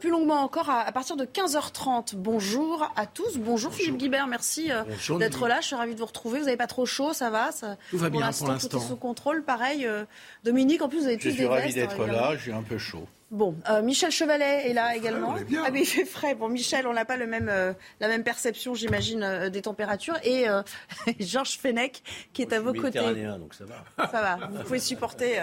plus 0.00 0.10
longuement 0.10 0.42
encore 0.42 0.68
à, 0.68 0.90
partir 0.92 1.16
de 1.16 1.24
15h30. 1.24 2.16
Bonjour 2.16 2.92
à 2.96 3.06
tous. 3.06 3.38
Bonjour, 3.38 3.72
Philippe 3.72 3.96
Guibert. 3.96 4.26
Merci 4.26 4.70
d'être 5.18 5.48
là. 5.48 5.60
Je 5.60 5.68
suis 5.68 5.76
ravie 5.76 5.94
de 5.94 6.00
vous 6.00 6.06
retrouver. 6.06 6.40
Vous 6.40 6.46
n'avez 6.46 6.58
pas 6.58 6.66
trop 6.66 6.84
chaud, 6.84 7.12
ça 7.14 7.30
va 7.30 7.52
ça, 7.52 7.76
Tout 7.90 7.98
va 7.98 8.10
bien 8.10 8.32
l'instant. 8.48 8.78
Tout 8.78 8.84
est 8.84 8.88
sous 8.88 8.96
contrôle. 8.96 9.42
Pareil, 9.42 9.86
euh, 9.86 10.04
Dominique, 10.44 10.82
en 10.82 10.88
plus, 10.88 11.00
vous 11.00 11.06
avez 11.06 11.16
tous 11.16 11.24
des 11.24 11.30
Je 11.30 11.36
suis 11.36 11.46
ravi 11.46 11.74
d'être 11.74 12.06
là, 12.06 12.36
j'ai 12.36 12.52
un 12.52 12.62
peu 12.62 12.78
chaud. 12.78 13.06
Bon, 13.30 13.56
euh, 13.70 13.80
Michel 13.80 14.10
Chevalet 14.10 14.68
est 14.68 14.74
là 14.74 14.94
également. 14.94 15.34
ah 15.64 15.70
mais 15.72 15.80
il 15.80 15.86
fait 15.86 16.04
frais. 16.04 16.34
Bon, 16.34 16.48
Michel, 16.50 16.86
on 16.86 16.92
n'a 16.92 17.06
pas 17.06 17.16
le 17.16 17.26
même, 17.26 17.48
euh, 17.48 17.72
la 18.00 18.08
même 18.08 18.24
perception, 18.24 18.74
j'imagine, 18.74 19.48
des 19.50 19.62
températures. 19.62 20.18
Et 20.24 20.46
Georges 21.20 21.58
Fenech, 21.58 22.02
qui 22.32 22.42
est 22.42 22.52
à 22.52 22.60
vos 22.60 22.74
côtés. 22.74 23.00
donc 23.38 23.54
ça 23.54 23.64
va. 23.64 24.06
Ça 24.06 24.20
va. 24.20 24.48
Vous 24.50 24.62
pouvez 24.64 24.78
supporter 24.78 25.40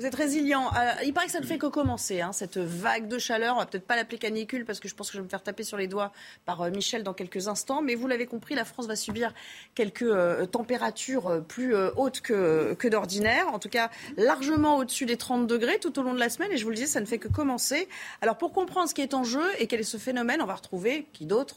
vous 0.00 0.06
êtes 0.06 0.14
résilient. 0.14 0.70
Euh, 0.78 0.92
il 1.04 1.12
paraît 1.12 1.26
que 1.26 1.32
ça 1.32 1.40
ne 1.40 1.44
fait 1.44 1.58
que 1.58 1.66
commencer, 1.66 2.22
hein, 2.22 2.32
cette 2.32 2.56
vague 2.56 3.06
de 3.06 3.18
chaleur. 3.18 3.56
On 3.56 3.58
va 3.58 3.66
peut-être 3.66 3.86
pas 3.86 3.96
l'appeler 3.96 4.16
canicule 4.16 4.64
parce 4.64 4.80
que 4.80 4.88
je 4.88 4.94
pense 4.94 5.08
que 5.08 5.12
je 5.12 5.18
vais 5.18 5.24
me 5.24 5.28
faire 5.28 5.42
taper 5.42 5.62
sur 5.62 5.76
les 5.76 5.88
doigts 5.88 6.10
par 6.46 6.62
euh, 6.62 6.70
Michel 6.70 7.02
dans 7.02 7.12
quelques 7.12 7.48
instants. 7.48 7.82
Mais 7.82 7.94
vous 7.94 8.06
l'avez 8.06 8.24
compris, 8.24 8.54
la 8.54 8.64
France 8.64 8.86
va 8.86 8.96
subir 8.96 9.34
quelques 9.74 10.02
euh, 10.02 10.46
températures 10.46 11.44
plus 11.46 11.74
hautes 11.96 12.22
que, 12.22 12.72
que 12.78 12.88
d'ordinaire. 12.88 13.48
En 13.52 13.58
tout 13.58 13.68
cas, 13.68 13.90
largement 14.16 14.78
au-dessus 14.78 15.04
des 15.04 15.18
30 15.18 15.46
degrés 15.46 15.78
tout 15.78 15.98
au 15.98 16.02
long 16.02 16.14
de 16.14 16.18
la 16.18 16.30
semaine. 16.30 16.50
Et 16.50 16.56
je 16.56 16.64
vous 16.64 16.70
le 16.70 16.76
dis, 16.76 16.86
ça 16.86 17.02
ne 17.02 17.06
fait 17.06 17.18
que 17.18 17.28
commencer. 17.28 17.86
Alors 18.22 18.38
pour 18.38 18.54
comprendre 18.54 18.88
ce 18.88 18.94
qui 18.94 19.02
est 19.02 19.12
en 19.12 19.24
jeu 19.24 19.44
et 19.58 19.66
quel 19.66 19.80
est 19.80 19.82
ce 19.82 19.98
phénomène, 19.98 20.40
on 20.40 20.46
va 20.46 20.54
retrouver 20.54 21.08
qui 21.12 21.26
d'autre? 21.26 21.56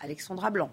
Alexandra 0.00 0.48
Blanc. 0.48 0.70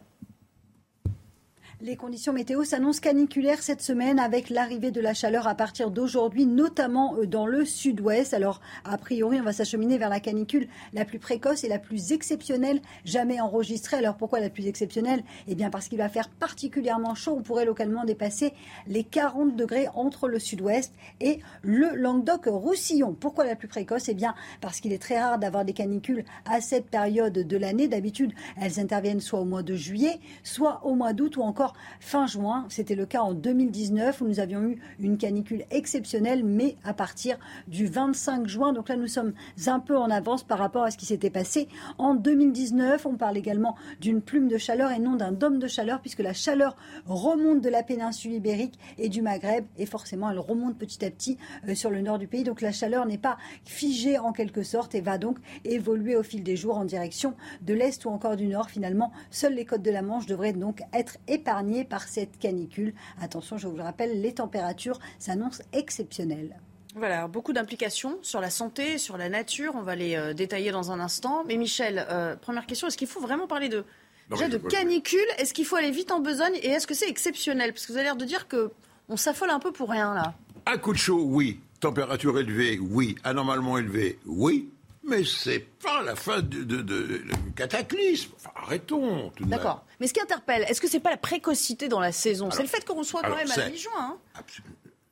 Les 1.81 1.95
conditions 1.95 2.33
météo 2.33 2.65
s'annoncent 2.65 2.99
caniculaires 2.99 3.63
cette 3.63 3.81
semaine 3.81 4.19
avec 4.19 4.49
l'arrivée 4.49 4.91
de 4.91 4.99
la 4.99 5.13
chaleur 5.13 5.47
à 5.47 5.55
partir 5.55 5.91
d'aujourd'hui, 5.91 6.45
notamment 6.45 7.15
euh, 7.15 7.25
dans 7.25 7.45
le 7.45 7.63
sud-ouest. 7.63 8.33
Alors, 8.33 8.59
a 8.83 8.97
priori, 8.97 9.39
on 9.39 9.45
va 9.45 9.53
s'acheminer 9.53 9.97
vers 9.97 10.09
la 10.09 10.19
canicule 10.19 10.67
la 10.91 11.05
plus 11.05 11.19
précoce 11.19 11.63
et 11.63 11.69
la 11.69 11.79
plus 11.79 12.11
exceptionnelle 12.11 12.81
jamais 13.05 13.39
enregistrée. 13.39 13.95
Alors, 13.95 14.17
pourquoi 14.17 14.41
la 14.41 14.49
plus 14.49 14.67
exceptionnelle? 14.67 15.23
Eh 15.47 15.55
bien, 15.55 15.69
parce 15.69 15.87
qu'il 15.87 15.99
va 15.99 16.09
faire 16.09 16.27
particulièrement 16.27 17.15
chaud. 17.15 17.37
On 17.39 17.43
pourrait 17.43 17.63
localement 17.63 18.03
dépasser 18.03 18.51
les 18.87 19.05
40 19.05 19.55
degrés 19.55 19.87
entre 19.95 20.27
le 20.27 20.37
sud-ouest 20.37 20.93
et 21.21 21.39
le 21.61 21.95
Languedoc-Roussillon. 21.95 23.13
Pourquoi 23.13 23.45
la 23.45 23.55
plus 23.55 23.69
précoce? 23.69 24.09
Eh 24.09 24.15
bien, 24.15 24.35
parce 24.59 24.81
qu'il 24.81 24.91
est 24.91 25.01
très 25.01 25.17
rare 25.17 25.39
d'avoir 25.39 25.63
des 25.63 25.71
canicules 25.71 26.25
à 26.43 26.59
cette 26.59 26.87
période 26.87 27.31
de 27.31 27.57
l'année. 27.57 27.87
D'habitude, 27.87 28.33
elles 28.61 28.81
interviennent 28.81 29.21
soit 29.21 29.39
au 29.39 29.45
mois 29.45 29.63
de 29.63 29.75
juillet, 29.75 30.19
soit 30.43 30.85
au 30.85 30.93
mois 30.93 31.13
d'août 31.13 31.37
ou 31.37 31.41
encore 31.41 31.68
fin 31.99 32.27
juin. 32.27 32.65
C'était 32.69 32.95
le 32.95 33.05
cas 33.05 33.21
en 33.21 33.33
2019 33.33 34.21
où 34.21 34.25
nous 34.25 34.39
avions 34.39 34.61
eu 34.61 34.79
une 34.99 35.17
canicule 35.17 35.65
exceptionnelle, 35.71 36.43
mais 36.43 36.75
à 36.83 36.93
partir 36.93 37.37
du 37.67 37.85
25 37.85 38.47
juin. 38.47 38.73
Donc 38.73 38.89
là, 38.89 38.95
nous 38.95 39.07
sommes 39.07 39.33
un 39.67 39.79
peu 39.79 39.97
en 39.97 40.09
avance 40.09 40.43
par 40.43 40.57
rapport 40.57 40.83
à 40.83 40.91
ce 40.91 40.97
qui 40.97 41.05
s'était 41.05 41.29
passé 41.29 41.67
en 41.97 42.15
2019. 42.15 43.05
On 43.05 43.15
parle 43.15 43.37
également 43.37 43.75
d'une 43.99 44.21
plume 44.21 44.47
de 44.47 44.57
chaleur 44.57 44.91
et 44.91 44.99
non 44.99 45.15
d'un 45.15 45.31
dôme 45.31 45.59
de 45.59 45.67
chaleur, 45.67 46.01
puisque 46.01 46.19
la 46.19 46.33
chaleur 46.33 46.75
remonte 47.05 47.61
de 47.61 47.69
la 47.69 47.83
péninsule 47.83 48.33
ibérique 48.33 48.79
et 48.97 49.09
du 49.09 49.21
Maghreb, 49.21 49.65
et 49.77 49.85
forcément, 49.85 50.29
elle 50.29 50.39
remonte 50.39 50.77
petit 50.77 51.03
à 51.05 51.11
petit 51.11 51.37
euh, 51.67 51.75
sur 51.75 51.89
le 51.89 52.01
nord 52.01 52.17
du 52.17 52.27
pays. 52.27 52.43
Donc 52.43 52.61
la 52.61 52.71
chaleur 52.71 53.05
n'est 53.05 53.17
pas 53.17 53.37
figée 53.65 54.17
en 54.17 54.31
quelque 54.31 54.63
sorte 54.63 54.95
et 54.95 55.01
va 55.01 55.17
donc 55.17 55.37
évoluer 55.65 56.15
au 56.15 56.23
fil 56.23 56.43
des 56.43 56.55
jours 56.55 56.77
en 56.77 56.85
direction 56.85 57.35
de 57.61 57.73
l'est 57.73 58.03
ou 58.05 58.09
encore 58.09 58.35
du 58.35 58.47
nord. 58.47 58.69
Finalement, 58.69 59.11
seules 59.31 59.53
les 59.53 59.65
côtes 59.65 59.81
de 59.81 59.91
la 59.91 60.01
Manche 60.01 60.25
devraient 60.25 60.53
donc 60.53 60.81
être 60.93 61.17
épargnées 61.27 61.58
par 61.89 62.03
cette 62.03 62.39
canicule. 62.39 62.93
Attention, 63.21 63.57
je 63.57 63.67
vous 63.67 63.75
le 63.75 63.83
rappelle, 63.83 64.21
les 64.21 64.33
températures 64.33 64.99
s'annoncent 65.17 65.63
exceptionnelles. 65.73 66.55
Voilà, 66.95 67.27
beaucoup 67.27 67.53
d'implications 67.53 68.17
sur 68.21 68.41
la 68.41 68.49
santé, 68.49 68.97
sur 68.97 69.17
la 69.17 69.29
nature. 69.29 69.73
On 69.75 69.81
va 69.81 69.95
les 69.95 70.15
euh, 70.15 70.33
détailler 70.33 70.71
dans 70.71 70.91
un 70.91 70.99
instant. 70.99 71.43
Mais 71.45 71.57
Michel, 71.57 72.05
euh, 72.09 72.35
première 72.35 72.65
question, 72.65 72.87
est-ce 72.87 72.97
qu'il 72.97 73.07
faut 73.07 73.19
vraiment 73.19 73.47
parler 73.47 73.69
de, 73.69 73.85
déjà 74.31 74.47
de 74.47 74.57
canicule? 74.57 75.19
Est-ce 75.37 75.53
qu'il 75.53 75.65
faut 75.65 75.75
aller 75.75 75.91
vite 75.91 76.11
en 76.11 76.19
besogne 76.19 76.55
Et 76.63 76.69
est-ce 76.69 76.87
que 76.87 76.95
c'est 76.95 77.09
exceptionnel? 77.09 77.73
Parce 77.73 77.85
que 77.85 77.91
vous 77.91 77.97
avez 77.97 78.05
l'air 78.05 78.15
de 78.15 78.25
dire 78.25 78.47
que 78.47 78.71
on 79.07 79.17
s'affole 79.17 79.49
un 79.49 79.59
peu 79.59 79.71
pour 79.71 79.89
rien 79.89 80.13
là. 80.13 80.33
Un 80.65 80.77
coup 80.77 80.93
de 80.93 80.97
chaud, 80.97 81.23
oui. 81.23 81.59
Température 81.79 82.37
élevée, 82.39 82.79
oui. 82.79 83.15
Anormalement 83.23 83.77
élevée, 83.77 84.17
oui. 84.25 84.69
Mais 85.09 85.23
c'est 85.23 85.59
pas 85.59 86.03
la 86.03 86.15
fin 86.15 86.41
de, 86.41 86.63
de, 86.63 87.23
cataclysme. 87.55 88.31
arrêtons. 88.55 89.31
D'accord. 89.41 89.85
Mais 89.99 90.07
ce 90.07 90.13
qui 90.13 90.21
interpelle, 90.21 90.65
est-ce 90.69 90.79
que 90.79 90.87
c'est 90.87 90.99
pas 90.99 91.09
la 91.09 91.17
précocité 91.17 91.87
dans 91.87 91.99
la 91.99 92.11
saison? 92.11 92.51
C'est 92.51 92.61
le 92.61 92.67
fait 92.67 92.85
qu'on 92.85 93.03
soit 93.03 93.21
quand 93.21 93.35
même 93.35 93.51
à 93.51 93.69
mi-juin. 93.69 94.17
Hein 94.35 94.43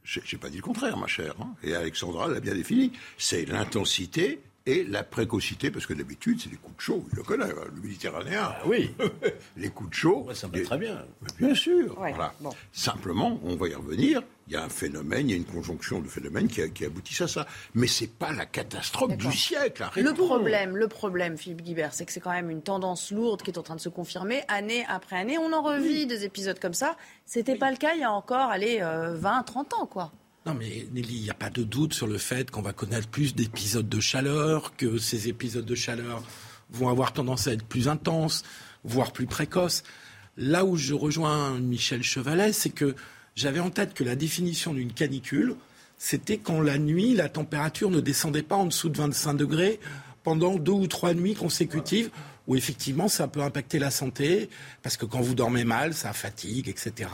Je 0.04 0.20
n'ai 0.20 0.39
pas 0.39 0.50
dit 0.50 0.58
le 0.58 0.63
contraire, 0.63 0.98
ma 0.98 1.08
chère. 1.08 1.36
Hein. 1.42 1.54
Et 1.63 1.75
Alexandra 1.75 2.27
l'a 2.27 2.39
bien 2.39 2.54
défini. 2.54 2.92
C'est 3.18 3.46
l'intensité 3.46 4.39
et 4.68 4.84
la 4.84 5.02
précocité, 5.02 5.72
parce 5.72 5.86
que 5.86 5.94
d'habitude, 5.94 6.42
c'est 6.44 6.52
les 6.52 6.58
coups 6.58 6.76
de 6.76 6.82
chaud, 6.82 7.06
il 7.10 7.16
le 7.16 7.24
connaît, 7.24 7.46
hein, 7.46 7.72
le 7.74 7.82
Méditerranéen. 7.82 8.50
Ah 8.52 8.62
oui. 8.66 8.92
les 9.58 9.70
coups 9.70 9.90
de 9.90 9.96
chaud. 9.96 10.28
ça 10.34 10.50
me 10.50 10.58
va 10.58 10.66
très 10.66 10.78
bien. 10.78 11.06
bien 11.40 11.56
sûr. 11.56 11.96
voilà. 11.96 12.34
Simplement, 12.74 13.40
on 13.44 13.56
va 13.56 13.70
y 13.70 13.74
revenir. 13.74 14.22
Il 14.50 14.54
y 14.54 14.56
a 14.58 14.64
un 14.64 14.70
phénomène, 14.70 15.30
il 15.30 15.32
y 15.32 15.34
a 15.34 15.38
une 15.38 15.46
conjonction 15.46 16.02
de 16.02 16.08
phénomènes 16.08 16.48
qui, 16.48 16.70
qui 16.72 16.86
aboutissent 16.86 17.22
à 17.22 17.28
ça. 17.30 17.48
Mais 17.76 17.88
c'est 17.88 18.08
pas 18.08 18.34
la 18.34 18.46
catastrophe 18.46 19.16
du 19.16 19.32
siècle. 19.32 19.86
Le 19.96 20.14
problème, 20.14 20.76
le 20.76 20.88
problème, 20.90 21.38
Philippe 21.38 21.62
Guibert, 21.62 21.94
c'est 21.94 22.06
que 22.06 22.12
c'est 22.12 22.20
quand 22.20 22.32
même 22.32 22.50
une 22.50 22.62
tendance 22.62 23.12
lourde 23.12 23.42
qui 23.42 23.52
est 23.52 23.58
en 23.58 23.64
train 23.64 23.76
de 23.76 23.82
se 23.82 23.90
confirmer 23.90 24.44
année 24.50 24.86
après 24.90 25.18
année. 25.18 25.38
On 25.38 25.54
en 25.54 25.62
revit 25.62 26.08
des 26.08 26.26
épisodes 26.26 26.60
comme 26.60 26.74
ça. 26.74 26.98
C'était 27.26 27.56
pas 27.56 27.72
le 27.72 27.78
cas 27.78 27.94
il 27.94 28.02
y 28.02 28.04
a 28.04 28.12
encore, 28.12 28.50
allez, 28.50 28.80
20, 28.80 28.84
euh, 28.84 29.44
30 29.46 29.74
ans, 29.76 29.86
quoi. 29.86 30.12
Non, 30.48 30.54
mais 30.54 30.88
Nelly, 30.94 31.16
il 31.16 31.24
n'y 31.24 31.30
a 31.30 31.34
pas 31.34 31.50
de 31.50 31.63
doute 31.63 31.94
sur 31.94 32.08
le 32.08 32.18
fait 32.18 32.50
qu'on 32.50 32.62
va 32.62 32.72
connaître 32.72 33.10
plus 33.10 33.36
d'épisodes 33.36 33.89
de 33.89 34.00
chaleur, 34.00 34.77
que 34.77 34.98
ces 34.98 35.27
épisodes 35.27 35.66
de 35.66 35.75
chaleur 35.75 36.24
vont 36.70 36.88
avoir 36.88 37.12
tendance 37.12 37.48
à 37.48 37.51
être 37.51 37.66
plus 37.66 37.89
intenses, 37.89 38.44
voire 38.86 39.12
plus 39.12 39.25
précoces. 39.25 39.84
Là 40.38 40.63
où 40.63 40.77
je 40.77 40.94
rejoins 40.94 41.60
Michel 41.60 42.01
Chevalet, 42.01 42.54
c'est 42.54 42.70
que 42.70 42.96
j'avais 43.36 43.60
en 43.60 43.72
tête 43.72 43.94
que 43.94 44.06
la 44.06 44.16
définition 44.16 44.74
d'une 44.74 44.94
canicule, 44.94 45.58
c'était 45.98 46.38
quand 46.38 46.62
la 46.62 46.77
nuit, 46.77 47.13
la 47.13 47.27
température 47.27 47.89
ne 47.89 48.00
descendait 48.00 48.42
pas 48.42 48.56
en 48.56 48.68
dessous 48.68 48.88
de 48.88 48.98
25 48.98 49.34
degrés 49.34 49.82
pendant 50.24 50.56
deux 50.56 50.72
ou 50.72 50.88
trois 50.88 51.13
nuits 51.13 51.36
consécutives, 51.36 52.10
où 52.48 52.56
effectivement 52.56 53.10
ça 53.10 53.27
peut 53.27 53.42
impacter 53.42 53.80
la 53.80 53.92
santé, 53.92 54.50
parce 54.82 54.96
que 54.96 55.06
quand 55.06 55.20
vous 55.20 55.36
dormez 55.36 55.66
mal, 55.66 55.94
ça 55.94 56.13
fatigue, 56.13 56.70
etc. 56.70 57.10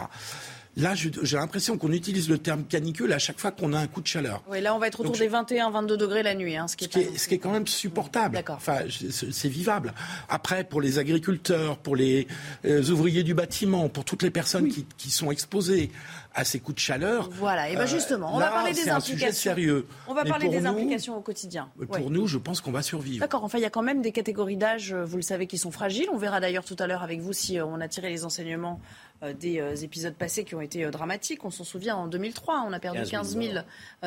Là, 0.75 0.95
j'ai 0.95 1.37
l'impression 1.37 1.77
qu'on 1.77 1.91
utilise 1.91 2.29
le 2.29 2.39
terme 2.39 2.63
canicule 2.63 3.13
à 3.13 3.19
chaque 3.19 3.39
fois 3.39 3.51
qu'on 3.51 3.73
a 3.73 3.79
un 3.79 3.85
coup 3.85 4.01
de 4.01 4.07
chaleur. 4.07 4.41
Oui, 4.49 4.59
là, 4.59 4.73
on 4.73 4.79
va 4.79 4.87
être 4.87 4.99
autour 5.01 5.15
des 5.15 5.27
21, 5.27 5.69
22 5.69 5.97
degrés 5.97 6.23
la 6.23 6.33
nuit. 6.33 6.55
Hein, 6.55 6.67
ce, 6.67 6.75
qui 6.75 6.85
est, 6.85 7.17
ce, 7.17 7.27
qui 7.27 7.35
est, 7.35 7.37
quand 7.37 7.51
même 7.51 7.67
supportable. 7.67 8.35
D'accord. 8.35 8.55
Enfin, 8.55 8.79
c'est 8.89 9.49
vivable. 9.49 9.93
Après, 10.29 10.63
pour 10.63 10.81
les 10.81 10.97
agriculteurs, 10.97 11.77
pour 11.77 11.95
les 11.95 12.27
euh, 12.65 12.83
ouvriers 12.89 13.21
du 13.21 13.35
bâtiment, 13.35 13.87
pour 13.87 14.03
toutes 14.03 14.23
les 14.23 14.31
personnes 14.31 14.67
qui, 14.67 14.85
qui, 14.97 15.11
sont 15.11 15.29
exposées 15.29 15.91
à 16.33 16.43
ces 16.43 16.59
coups 16.59 16.75
de 16.75 16.79
chaleur. 16.79 17.29
Voilà, 17.31 17.69
et 17.69 17.75
bien 17.75 17.85
justement, 17.85 18.35
on 18.35 18.39
va 18.39 18.49
parler 18.49 18.73
des 18.73 18.89
implications. 18.89 19.33
sérieux. 19.33 19.85
On 20.07 20.13
va 20.13 20.25
parler 20.25 20.49
des 20.49 20.65
implications 20.65 21.17
au 21.17 21.21
quotidien. 21.21 21.69
Pour 21.91 22.09
nous, 22.09 22.27
je 22.27 22.37
pense 22.37 22.61
qu'on 22.61 22.71
va 22.71 22.81
survivre. 22.81 23.19
D'accord, 23.19 23.43
enfin, 23.43 23.59
il 23.59 23.61
y 23.61 23.65
a 23.65 23.69
quand 23.69 23.83
même 23.83 24.01
des 24.01 24.11
catégories 24.11 24.57
d'âge, 24.57 24.93
euh, 24.93 25.05
vous 25.05 25.17
le 25.17 25.21
savez, 25.21 25.47
qui 25.47 25.57
sont 25.57 25.71
fragiles. 25.71 26.07
On 26.11 26.17
verra 26.17 26.39
d'ailleurs 26.39 26.65
tout 26.65 26.75
à 26.79 26.87
l'heure 26.87 27.03
avec 27.03 27.21
vous 27.21 27.33
si 27.33 27.59
euh, 27.59 27.65
on 27.65 27.79
a 27.79 27.87
tiré 27.87 28.09
les 28.09 28.25
enseignements 28.25 28.79
euh, 28.81 29.12
des 29.31 29.61
euh, 29.61 29.75
épisodes 29.75 30.13
passés 30.13 30.43
qui 30.43 30.55
ont 30.55 30.61
été 30.61 30.83
euh, 30.83 30.91
dramatiques. 30.91 31.45
On 31.45 31.51
s'en 31.51 31.63
souvient 31.63 31.95
en 31.95 32.07
2003, 32.07 32.65
on 32.67 32.73
a 32.73 32.79
perdu 32.79 33.03
15 33.03 33.37
000 33.37 33.53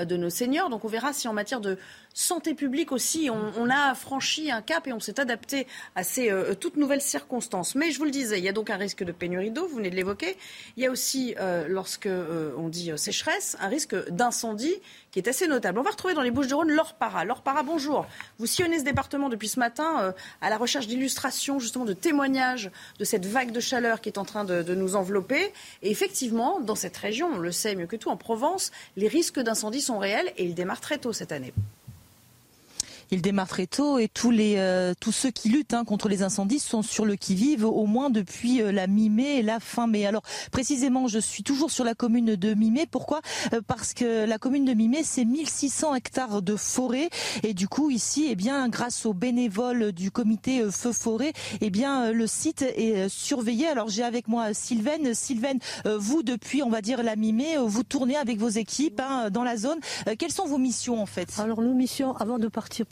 de 0.05 0.17
nos 0.17 0.29
seniors. 0.29 0.69
Donc 0.69 0.85
on 0.85 0.89
verra 0.89 1.13
si 1.13 1.27
en 1.27 1.33
matière 1.33 1.61
de 1.61 1.79
santé 2.13 2.55
publique 2.55 2.93
aussi, 2.93 3.31
on, 3.31 3.71
a 3.71 3.95
franchi 3.95 4.51
un 4.51 4.63
cap 4.63 4.87
et 4.87 4.93
on 4.93 5.01
s'est 5.01 5.21
adapté 5.21 5.67
à 5.95 6.03
ces 6.03 6.33
toutes 6.61 6.77
nouvelles 6.77 7.03
circonstances. 7.03 7.75
Mais 7.75 7.91
je 7.91 7.99
vous 7.99 8.05
le 8.05 8.11
disais, 8.11 8.39
il 8.39 8.45
y 8.45 8.49
a 8.49 8.53
donc 8.53 8.71
un 8.71 8.77
risque 8.77 9.05
de 9.05 9.13
pénurie 9.13 9.51
d'eau, 9.51 9.67
vous 9.67 9.77
venez 9.77 9.91
de 9.91 9.97
l'évoquer. 9.97 10.37
Il 10.79 10.83
y 10.83 10.87
a 10.87 10.91
aussi, 10.91 11.35
lorsque 11.69 12.09
on 12.57 12.69
dit 12.69 12.91
sécheresse, 12.97 13.57
un 13.61 13.69
risque 13.69 13.95
d'incendie 14.09 14.77
qui 15.11 15.19
est 15.19 15.29
assez 15.29 15.47
notable. 15.47 15.79
On 15.79 15.83
va 15.83 15.91
retrouver 15.91 16.15
dans 16.15 16.23
les 16.23 16.31
Bouches-du-Rhône 16.31 16.71
Laure 16.71 16.95
Para. 16.95 17.27
Laure 17.27 17.43
Para, 17.43 17.63
bonjour. 17.63 18.07
Vous 18.39 18.47
sillonnez 18.47 18.79
ce 18.79 18.85
département 18.85 19.29
depuis 19.29 19.49
ce 19.49 19.61
matin 19.61 20.15
à 20.41 20.49
la 20.49 20.57
recherche 20.57 20.87
d'illustrations, 20.87 21.59
justement 21.59 21.85
de 21.85 21.93
témoignages 21.93 22.71
de 22.99 23.05
cette 23.05 23.27
vague 23.27 23.53
de 23.53 23.61
chaleur 23.61 24.01
qui 24.01 24.09
est 24.09 24.19
en 24.19 24.25
train 24.25 24.45
de, 24.45 24.63
de 24.63 24.75
nous 24.75 24.97
Et 25.83 25.91
effectivement, 25.91 26.61
dans 26.61 26.75
cette 26.75 26.97
région, 26.97 27.29
on 27.35 27.39
le 27.39 27.53
sait 27.53 27.75
mieux 27.75 27.87
que 27.87 27.97
tout, 27.97 28.11
en 28.11 28.17
Provence, 28.17 28.73
les 28.97 29.09
risques 29.09 29.41
d'incendie 29.41 29.81
sont 29.81 29.99
réels 29.99 30.33
et 30.37 30.45
ils 30.45 30.55
démarrent 30.55 30.81
très 30.81 30.99
tôt 30.99 31.13
cette 31.13 31.33
année 31.33 31.53
il 33.11 33.23
démarre 33.23 33.49
très 33.49 33.67
tôt 33.67 33.99
et 33.99 34.09
tous 34.09 34.31
les 34.31 34.55
euh, 34.57 34.95
tous 34.99 35.13
ceux 35.13 35.31
qui 35.31 35.49
luttent 35.49 35.75
hein, 35.75 35.85
contre 35.85 36.09
les 36.09 36.23
incendies 36.23 36.59
sont 36.59 36.83
sur 36.83 37.05
le 37.05 37.17
qui 37.17 37.35
vive 37.35 37.65
au 37.65 37.87
moins 37.87 38.11
depuis 38.11 38.63
euh, 38.63 38.73
la 38.73 38.87
mi-mai 38.87 39.39
et 39.39 39.43
la 39.43 39.61
fin 39.61 39.87
mai. 39.87 40.07
Alors 40.07 40.23
précisément, 40.51 41.07
je 41.07 41.19
suis 41.19 41.43
toujours 41.43 41.71
sur 41.71 41.85
la 41.85 41.95
commune 41.95 42.37
de 42.37 42.55
mi-mai. 42.55 42.87
Pourquoi? 42.91 43.21
Euh, 43.53 43.61
Parce 43.67 43.95
que 43.95 44.25
la 44.25 44.39
commune 44.39 44.65
de 44.65 44.75
mi-mai, 44.75 45.03
c'est 45.05 45.25
1600 45.25 45.95
hectares 45.95 46.43
de 46.43 46.57
forêt 46.57 47.09
et 47.43 47.55
du 47.55 47.69
coup 47.69 47.91
ici, 47.91 48.27
eh 48.31 48.35
bien, 48.35 48.69
grâce 48.69 49.07
aux 49.07 49.15
bénévoles 49.15 49.93
du 49.93 50.11
comité 50.11 50.65
feu 50.71 50.93
forêt, 50.93 51.33
eh 51.61 51.71
bien, 51.71 52.13
le 52.13 52.27
site 52.27 52.63
est 52.63 53.09
surveillé. 53.09 53.67
Alors 53.67 53.89
j'ai 53.89 54.03
avec 54.03 54.29
moi 54.29 54.53
Sylvaine. 54.55 55.15
Sylvaine, 55.15 55.59
vous 55.85 56.23
depuis, 56.23 56.63
on 56.63 56.71
va 56.71 56.81
dire 56.81 57.03
la 57.03 57.17
mi-mai, 57.17 57.57
vous 57.65 57.83
tournez 57.83 58.17
avec 58.17 58.39
vos 58.39 58.49
équipes 58.49 59.01
hein, 59.01 59.31
dans 59.31 59.45
la 59.45 59.57
zone. 59.57 59.79
Quelles 60.19 60.33
sont 60.33 60.47
vos 60.47 60.59
missions 60.59 61.01
en 61.01 61.07
fait? 61.07 61.29
Alors 61.39 61.63
nos 61.63 61.75
missions, 61.75 62.17
avant 62.17 62.39
de 62.39 62.49
partir 62.49 62.87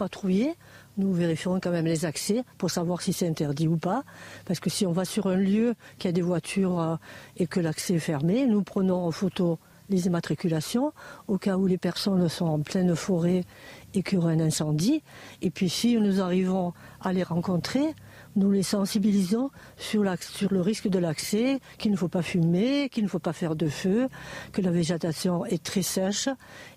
nous 0.96 1.12
vérifierons 1.12 1.60
quand 1.60 1.70
même 1.70 1.86
les 1.86 2.04
accès 2.04 2.44
pour 2.58 2.70
savoir 2.70 3.02
si 3.02 3.12
c'est 3.12 3.26
interdit 3.26 3.68
ou 3.68 3.76
pas. 3.76 4.04
Parce 4.44 4.60
que 4.60 4.70
si 4.70 4.86
on 4.86 4.92
va 4.92 5.04
sur 5.04 5.26
un 5.26 5.36
lieu 5.36 5.74
qui 5.98 6.08
a 6.08 6.12
des 6.12 6.22
voitures 6.22 6.80
euh, 6.80 6.96
et 7.36 7.46
que 7.46 7.60
l'accès 7.60 7.94
est 7.94 7.98
fermé, 7.98 8.46
nous 8.46 8.62
prenons 8.62 9.06
en 9.06 9.10
photo 9.10 9.58
les 9.90 10.06
immatriculations 10.06 10.92
au 11.28 11.36
cas 11.36 11.56
où 11.56 11.66
les 11.66 11.78
personnes 11.78 12.28
sont 12.28 12.46
en 12.46 12.60
pleine 12.60 12.96
forêt 12.96 13.44
et 13.92 14.02
qu'il 14.02 14.14
y 14.14 14.18
aura 14.18 14.30
un 14.30 14.40
incendie. 14.40 15.02
Et 15.42 15.50
puis 15.50 15.68
si 15.68 15.96
nous 15.98 16.20
arrivons 16.20 16.72
à 17.00 17.12
les 17.12 17.22
rencontrer, 17.22 17.94
nous 18.36 18.50
les 18.50 18.62
sensibilisons 18.62 19.50
sur, 19.76 20.04
sur 20.20 20.52
le 20.52 20.60
risque 20.60 20.88
de 20.88 20.98
l'accès, 20.98 21.60
qu'il 21.78 21.92
ne 21.92 21.96
faut 21.96 22.08
pas 22.08 22.22
fumer, 22.22 22.88
qu'il 22.88 23.04
ne 23.04 23.08
faut 23.08 23.18
pas 23.18 23.32
faire 23.32 23.54
de 23.56 23.68
feu, 23.68 24.08
que 24.52 24.60
la 24.60 24.70
végétation 24.70 25.44
est 25.46 25.62
très 25.62 25.82
sèche 25.82 26.28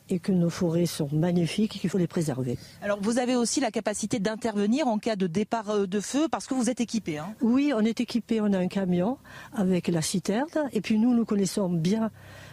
et 0.09 0.19
que 0.19 0.31
nos 0.31 0.49
forêts 0.49 0.85
sont 0.85 1.09
magnifiques 1.11 1.75
et 1.75 1.79
qu'il 1.79 1.89
faut 1.89 1.97
les 1.97 2.07
préserver. 2.07 2.57
Alors 2.81 2.99
vous 3.01 3.19
avez 3.19 3.35
aussi 3.35 3.59
la 3.59 3.71
capacité 3.71 4.19
d'intervenir 4.19 4.87
en 4.87 4.99
cas 4.99 5.15
de 5.15 5.27
départ 5.27 5.69
euh, 5.69 5.85
de 5.85 5.99
feu 5.99 6.27
parce 6.29 6.47
que 6.47 6.53
vous 6.53 6.69
êtes 6.69 6.79
équipé. 6.81 7.17
Hein 7.17 7.33
oui, 7.41 7.73
on 7.75 7.81
est 7.81 7.99
équipé, 7.99 8.39
on 8.41 8.53
a 8.53 8.57
un 8.57 8.67
camion 8.67 9.17
avec 9.53 9.87
la 9.87 10.01
citerne 10.01 10.69
et 10.71 10.81
puis 10.81 10.97
nous, 10.97 11.13
nous 11.13 11.25
connaissons 11.25 11.69
bien 11.69 12.11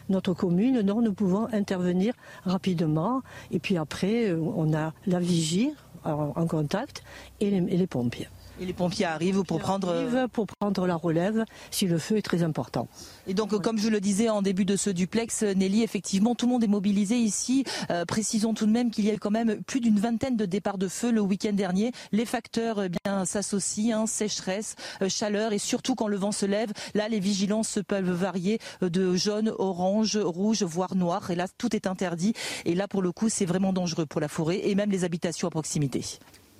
notre 0.08 0.34
commune, 0.34 0.82
donc 0.82 1.02
nous 1.02 1.14
pouvons 1.14 1.46
intervenir 1.52 2.14
rapidement 2.44 3.22
et 3.50 3.58
puis 3.58 3.76
après 3.76 4.28
euh, 4.28 4.40
on 4.40 4.74
a 4.74 4.92
la 5.06 5.20
vigie 5.20 5.72
en, 6.04 6.46
contact 6.46 7.02
et 7.40 7.50
les 7.50 7.86
pompiers. 7.86 8.28
Et 8.60 8.66
les 8.66 8.72
pompiers 8.72 9.04
arrivent 9.04 9.42
pour 9.42 9.58
prendre 9.58 9.88
euh, 9.88 10.28
pour 10.28 10.46
prendre 10.46 10.86
la 10.86 10.94
relève 10.94 11.44
si 11.70 11.86
le 11.86 11.98
feu 11.98 12.16
est 12.18 12.22
très 12.22 12.42
important. 12.42 12.88
Et 13.26 13.34
donc, 13.34 13.50
comme 13.60 13.78
je 13.78 13.88
le 13.88 14.00
disais 14.00 14.28
en 14.28 14.42
début 14.42 14.64
de 14.64 14.76
ce 14.76 14.90
duplex, 14.90 15.42
Nelly, 15.42 15.82
effectivement, 15.82 16.34
tout 16.34 16.46
le 16.46 16.52
monde 16.52 16.64
est 16.64 16.68
mobilisé 16.68 17.16
ici. 17.16 17.64
Euh, 17.90 18.04
précisons 18.04 18.54
tout 18.54 18.66
de 18.66 18.70
même 18.70 18.90
qu'il 18.90 19.04
y 19.06 19.10
a 19.10 19.16
quand 19.16 19.30
même 19.30 19.62
plus 19.62 19.80
d'une 19.80 19.98
vingtaine 19.98 20.36
de 20.36 20.44
départs 20.44 20.78
de 20.78 20.88
feu 20.88 21.10
le 21.10 21.20
week-end 21.20 21.52
dernier. 21.52 21.92
Les 22.12 22.24
facteurs 22.24 22.82
eh 22.84 22.88
bien 22.88 23.24
s'associent, 23.24 24.02
hein, 24.02 24.06
sécheresse, 24.06 24.76
euh, 25.02 25.08
chaleur 25.08 25.52
et 25.52 25.58
surtout 25.58 25.94
quand 25.94 26.08
le 26.08 26.16
vent 26.16 26.32
se 26.32 26.46
lève, 26.46 26.72
là 26.94 27.08
les 27.08 27.20
vigilances 27.20 27.78
peuvent 27.86 28.10
varier 28.10 28.58
de 28.82 29.14
jaune, 29.16 29.52
orange, 29.58 30.16
rouge, 30.16 30.62
voire 30.62 30.94
noir. 30.94 31.30
Et 31.30 31.34
là, 31.34 31.46
tout 31.58 31.74
est 31.74 31.86
interdit. 31.86 32.34
Et 32.64 32.74
là, 32.74 32.88
pour 32.88 33.02
le 33.02 33.12
coup, 33.12 33.28
c'est 33.28 33.46
vraiment 33.46 33.72
dangereux 33.72 34.06
pour 34.06 34.20
la 34.20 34.28
forêt 34.28 34.60
et 34.64 34.74
même 34.74 34.90
les 34.90 35.04
habitations 35.04 35.48
à 35.48 35.50
proximité. 35.50 36.04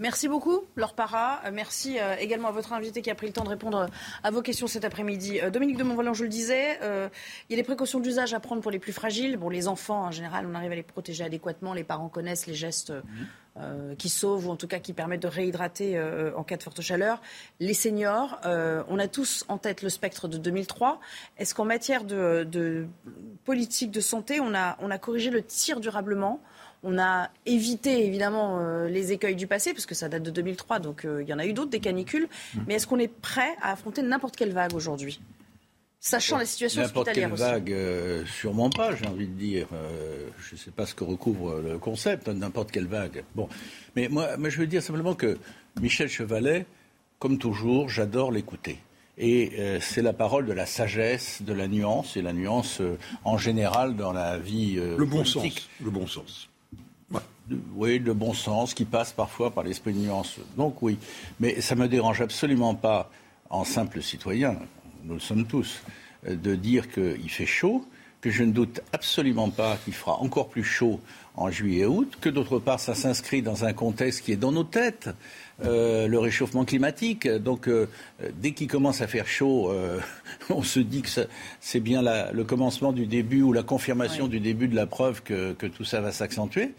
Merci 0.01 0.27
beaucoup, 0.27 0.65
Laure 0.75 0.95
Parra. 0.95 1.41
Euh, 1.45 1.51
merci 1.53 2.01
euh, 2.01 2.17
également 2.19 2.49
à 2.49 2.51
votre 2.51 2.73
invité 2.73 3.01
qui 3.01 3.11
a 3.11 3.15
pris 3.15 3.29
le 3.29 3.33
temps 3.33 3.45
de 3.45 3.49
répondre 3.49 3.89
à 4.25 4.31
vos 4.33 4.43
questions 4.43 4.67
cet 4.67 4.85
après-midi. 4.85 5.41
Euh, 5.41 5.51
Dominique 5.51 5.77
de 5.77 5.85
Montvalon, 5.85 6.15
je 6.15 6.25
le 6.25 6.29
disais, 6.29 6.81
il 6.83 7.51
y 7.51 7.55
a 7.55 7.57
des 7.57 7.63
précautions 7.63 8.01
d'usage 8.01 8.35
à 8.35 8.41
prendre 8.41 8.61
pour 8.61 8.73
les 8.73 8.81
plus 8.81 8.93
fragiles. 8.93 9.37
Bon, 9.37 9.49
les 9.49 9.69
enfants, 9.69 10.07
en 10.07 10.11
général, 10.11 10.47
on 10.51 10.55
arrive 10.57 10.73
à 10.73 10.75
les 10.75 10.83
protéger 10.83 11.23
adéquatement. 11.23 11.75
Les 11.75 11.85
parents 11.85 12.09
connaissent 12.09 12.47
les 12.47 12.55
gestes 12.55 12.93
qui 13.99 14.09
sauvent 14.09 14.49
ou 14.49 14.51
en 14.51 14.57
tout 14.57 14.67
cas 14.67 14.81
qui 14.81 14.93
permettent 14.93 15.23
de 15.23 15.29
réhydrater 15.29 16.01
en 16.37 16.43
cas 16.43 16.57
de 16.57 16.63
forte 16.63 16.81
chaleur. 16.81 17.23
Les 17.61 17.75
seniors, 17.75 18.41
on 18.45 18.99
a 18.99 19.09
tous 19.09 19.45
en 19.49 19.59
tête 19.59 19.83
le 19.83 19.89
spectre 19.89 20.27
de 20.27 20.39
2003. 20.39 21.01
Est-ce 21.39 21.55
qu'en 21.55 21.65
matière 21.65 22.05
de, 22.05 22.87
politique 23.45 23.93
de 23.93 24.01
santé, 24.01 24.41
on 24.41 24.55
a, 24.55 24.77
on 24.81 24.91
a 24.91 24.99
corrigé 24.99 25.31
le 25.31 25.43
tir 25.43 25.79
durablement 25.81 26.41
on 26.85 26.99
a 26.99 27.31
évité 27.47 28.07
évidemment 28.07 28.59
euh, 28.61 28.89
les 28.89 29.13
écueils 29.13 29.35
du 29.35 29.47
passé, 29.47 29.73
parce 29.73 29.87
que 29.87 29.95
ça 29.95 30.09
date 30.09 30.23
de 30.23 30.31
2003, 30.31 30.79
donc 30.79 31.05
euh, 31.05 31.23
il 31.23 31.29
y 31.29 31.35
en 31.35 31.39
a 31.39 31.47
eu 31.47 31.53
d'autres, 31.53 31.71
des 31.71 31.81
canicules. 31.81 32.29
Mmh. 32.55 32.61
Mais 32.67 32.75
est-ce 32.75 32.87
qu'on 32.87 32.99
est 32.99 33.09
prêt 33.09 33.57
à 33.63 33.73
affronter 33.73 34.03
n'importe 34.03 34.37
quelle 34.37 34.53
vague 34.53 34.75
aujourd'hui? 34.75 35.21
Sachant 35.99 36.37
la 36.37 36.45
situation 36.45 36.83
hospitalière 36.83 37.33
aussi. 37.33 37.43
N'importe 37.43 37.65
quelle 37.65 37.73
vague, 37.73 37.73
euh, 37.73 38.27
sûrement 38.27 38.69
pas, 38.69 38.95
j'ai 38.95 39.07
envie 39.07 39.27
de 39.27 39.33
dire. 39.33 39.69
je 40.39 40.55
ne 40.55 40.59
sais 40.59 40.71
pas 40.71 40.85
ce 40.85 40.95
que 40.95 41.03
recouvre 41.03 41.61
le 41.61 41.79
concept, 41.79 42.29
hein, 42.29 42.35
n'importe 42.35 42.71
quelle 42.71 42.87
vague. 42.87 43.25
Bon, 43.35 43.49
mais 43.97 44.09
moi, 44.09 44.37
moi, 44.37 44.51
je 44.51 44.59
veux 44.59 44.67
dire 44.67 44.83
simplement 44.83 45.15
que 45.15 45.39
Michel 45.81 46.11
Chevalet, 46.11 46.67
comme 47.19 47.39
toujours, 47.39 47.89
j'adore 47.89 48.31
l'écouter. 48.31 48.79
Et 49.17 49.79
c'est 49.81 50.03
la 50.03 50.13
parole 50.13 50.45
de 50.45 50.53
la 50.53 50.67
sagesse, 50.67 51.41
de 51.41 51.53
la 51.53 51.69
nuance, 51.69 52.17
et 52.17 52.23
la 52.23 52.33
nuance 52.33 52.83
en 53.23 53.39
général 53.39 53.95
dans 53.95 54.13
la 54.13 54.39
vie 54.39 54.75
le 54.75 55.05
bon 55.07 55.25
sens. 55.25 55.71
Le 55.81 55.91
bon 55.91 56.07
sens 56.09 56.51
oui, 57.75 57.99
le 57.99 58.15
bon 58.15 58.33
sens 58.33 58.75
qui 58.75 58.85
passe 58.85 59.13
parfois 59.13 59.51
par 59.51 59.65
l'esprit 59.65 59.93
de 59.93 59.99
nuance. 59.99 60.37
Donc 60.57 60.83
oui, 60.83 60.99
mais 61.41 61.61
ça 61.61 61.75
ne 61.75 61.81
me 61.81 61.89
dérange 61.89 62.21
absolument 62.21 62.75
pas, 62.75 63.11
en 63.51 63.65
simple 63.65 64.03
citoyen, 64.03 64.57
nous 65.05 65.15
le 65.15 65.21
sommes 65.21 65.47
tous, 65.47 65.83
de 66.27 66.55
dire 66.55 66.91
qu'il 66.91 67.31
fait 67.31 67.47
chaud, 67.47 67.85
que 68.25 68.31
je 68.31 68.43
ne 68.43 68.53
doute 68.53 68.81
absolument 68.93 69.51
pas 69.51 69.77
qu'il 69.85 69.93
fera 69.93 70.19
encore 70.21 70.49
plus 70.49 70.65
chaud 70.65 70.99
en 71.37 71.51
juillet 71.51 71.83
et 71.83 71.87
août, 71.87 72.11
que 72.23 72.31
d'autre 72.31 72.59
part 72.59 72.81
ça 72.81 72.95
s'inscrit 72.95 73.43
dans 73.43 73.67
un 73.67 73.75
contexte 73.75 74.23
qui 74.23 74.33
est 74.33 74.37
dans 74.37 74.51
nos 74.51 74.65
têtes, 74.65 75.11
euh, 75.63 76.09
le 76.09 76.19
réchauffement 76.19 76.65
climatique. 76.65 77.29
Donc 77.29 77.69
euh, 77.69 77.87
dès 78.41 78.53
qu'il 78.53 78.67
commence 78.67 79.03
à 79.03 79.09
faire 79.09 79.27
chaud, 79.27 79.71
euh, 79.71 80.01
on 80.49 80.63
se 80.63 80.81
dit 80.81 81.03
que 81.03 81.09
c'est 81.61 81.81
bien 81.81 82.01
le 82.33 82.45
commencement 82.45 82.93
du 82.93 83.07
début 83.07 83.43
ou 83.43 83.53
la 83.53 83.63
confirmation 83.63 84.27
du 84.27 84.41
début 84.41 84.69
de 84.69 84.75
la 84.75 84.87
preuve 84.87 85.23
que, 85.23 85.53
que 85.53 85.67
tout 85.67 85.85
ça 85.85 86.01
va 86.01 86.11
s'accentuer. 86.11 86.73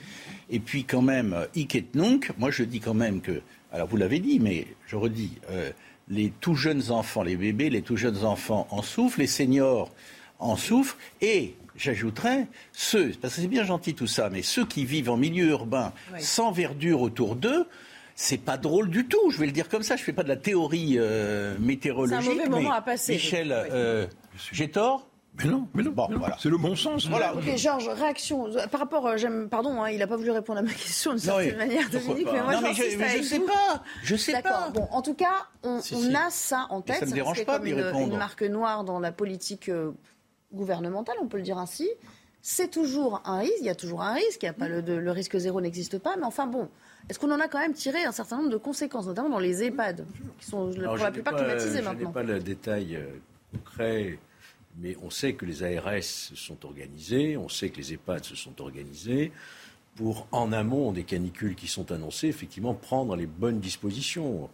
Et 0.50 0.60
puis 0.60 0.84
quand 0.84 1.02
même, 1.02 1.48
hic 1.56 1.75
et 1.75 1.86
nunc, 1.94 2.32
moi 2.38 2.52
je 2.52 2.64
dis 2.64 2.80
quand 2.80 2.94
même 2.94 3.22
que, 3.22 3.42
alors 3.72 3.88
vous 3.88 3.98
l'avez 3.98 4.20
dit, 4.20 4.40
mais 4.40 4.68
je 4.88 4.96
redis, 4.96 5.32
euh, 5.50 5.72
les 6.08 6.32
tout 6.40 6.56
jeunes 6.56 6.92
enfants, 6.92 7.24
les 7.24 7.36
bébés, 7.36 7.70
les 7.70 7.82
tout 7.82 7.98
jeunes 7.98 8.24
enfants 8.25 8.68
en 8.70 8.82
souffrent, 8.82 9.20
les 9.20 9.28
seniors 9.28 9.92
en 10.40 10.56
souffrent, 10.56 10.98
et 11.22 11.56
j'ajouterais 11.75 12.48
ceux, 12.74 13.12
parce 13.22 13.36
que 13.36 13.42
c'est 13.42 13.48
bien 13.48 13.64
gentil 13.64 13.96
tout 13.96 14.08
ça, 14.08 14.30
mais 14.30 14.44
ceux 14.44 14.66
qui 14.66 14.86
vivent 14.86 15.10
en 15.10 15.18
milieu 15.18 15.48
urbain 15.48 15.94
sans 16.20 16.52
verdure 16.52 17.02
autour 17.02 17.36
d'eux, 17.36 17.68
c'est 18.16 18.38
pas 18.38 18.58
drôle 18.58 18.90
du 18.90 19.06
tout. 19.08 19.30
Je 19.30 19.40
vais 19.40 19.46
le 19.46 19.52
dire 19.52 19.68
comme 19.68 19.84
ça. 19.84 19.98
Je 19.98 20.04
fais 20.04 20.14
pas 20.14 20.24
de 20.24 20.30
la 20.30 20.38
théorie 20.38 20.96
euh, 20.98 21.58
météorologique. 21.60 22.22
C'est 22.24 22.32
un 22.32 22.48
mauvais 22.48 22.50
moment 22.50 22.72
à 22.72 22.82
passer. 22.82 23.14
Michel, 23.14 23.52
euh, 23.52 24.08
j'ai 24.54 24.70
tort? 24.70 25.06
Mais 25.38 25.50
non, 25.50 25.68
mais 25.74 25.84
non, 25.84 25.92
voilà. 25.96 26.38
c'est 26.39 26.50
le 26.50 26.58
bon 26.58 26.75
sens. 26.75 27.08
Voilà. 27.08 27.36
Ok, 27.36 27.56
Georges, 27.58 27.89
réaction 27.89 28.50
par 28.72 28.80
rapport, 28.80 29.08
euh, 29.08 29.48
pardon, 29.48 29.82
hein, 29.82 29.89
il 29.89 30.00
n'a 30.00 30.08
pas 30.08 30.15
voulu 30.15 30.32
répondre 30.32 30.60
à 30.60 30.62
ma 30.62 30.72
question 30.74 31.12
d'une 31.12 31.20
certaine 31.20 31.58
manière, 31.58 31.89
Dominique, 31.89 32.27
mais 32.32 32.42
moi 32.42 32.54
non, 32.54 32.62
mais 32.62 32.74
je, 32.74 32.84
je 32.84 33.24
sais 33.24 33.39
pas, 33.39 33.84
je 34.04 34.15
sais 34.15 34.42
pas. 34.42 34.70
Bon, 34.70 34.88
en 34.92 35.01
tout 35.01 35.13
cas, 35.13 35.48
on, 35.63 35.80
a 35.80 36.30
ça 36.30 36.68
en 36.70 36.82
tête. 36.82 37.00
ça 37.00 37.06
me 37.06 37.12
dérange 37.12 37.44
pas 37.46 37.58
comme 37.58 37.68
une, 37.68 38.18
marque 38.18 38.44
noire 38.44 38.84
dans 38.84 39.00
la 39.00 39.12
politique 39.12 39.70
euh, 39.70 39.92
gouvernementale, 40.54 41.15
on 41.22 41.27
peut 41.27 41.38
le 41.38 41.44
dire 41.44 41.58
ainsi. 41.58 41.89
C'est 42.42 42.70
toujours 42.70 43.22
un 43.25 43.39
risque, 43.39 43.58
il 43.60 43.65
y 43.65 43.70
a 43.70 43.75
toujours 43.75 44.04
un 44.04 44.13
risque, 44.13 44.44
il 44.44 44.46
y 44.46 44.50
a 44.50 44.54
pas 44.54 44.68
le, 44.68 44.82
le 44.82 45.12
risque 45.12 45.36
zéro 45.38 45.62
n'existe 45.62 45.98
pas, 45.98 46.15
mais 46.15 46.25
enfin 46.25 46.46
bon, 46.46 46.70
est-ce 47.10 47.20
qu'on 47.20 47.32
en 47.32 47.39
a 47.39 47.48
quand 47.48 47.60
même 47.60 47.74
tiré 47.74 48.04
un 48.04 48.12
certain 48.12 48.38
nombre 48.38 48.50
de 48.50 48.58
conséquences, 48.58 49.08
notamment 49.08 49.30
dans 49.30 49.39
les 49.39 49.63
EHPAD, 49.63 50.06
qui 50.39 50.46
sont 50.46 50.72
pour 50.72 50.98
la 50.98 51.12
plupart 51.12 51.36
climatisés 51.36 51.82
maintenant 51.82 52.12
Je 52.13 52.20
n'ai 52.20 52.25
pas 52.25 52.34
le 52.34 52.39
détail 52.39 52.96
euh, 52.96 53.08
concret 53.51 54.20
mais 54.79 54.98
on 55.01 55.10
sait 55.10 55.34
que 55.34 55.46
les 55.46 55.63
ARS 55.63 56.03
se 56.03 56.36
sont 56.36 56.65
organisés, 56.65 57.38
on 57.38 57.50
sait 57.50 57.70
que 57.70 57.77
les 57.77 57.94
EHPAD 57.94 58.24
se 58.24 58.36
sont 58.36 58.62
organisés 58.62 59.32
pour, 59.96 60.27
en 60.32 60.51
amont 60.51 60.91
des 60.91 61.03
canicules 61.03 61.55
qui 61.55 61.67
sont 61.67 61.91
annoncées, 61.91 62.27
effectivement 62.27 62.74
prendre 62.74 63.15
les 63.15 63.27
bonnes 63.27 63.60
dispositions. 63.60 64.50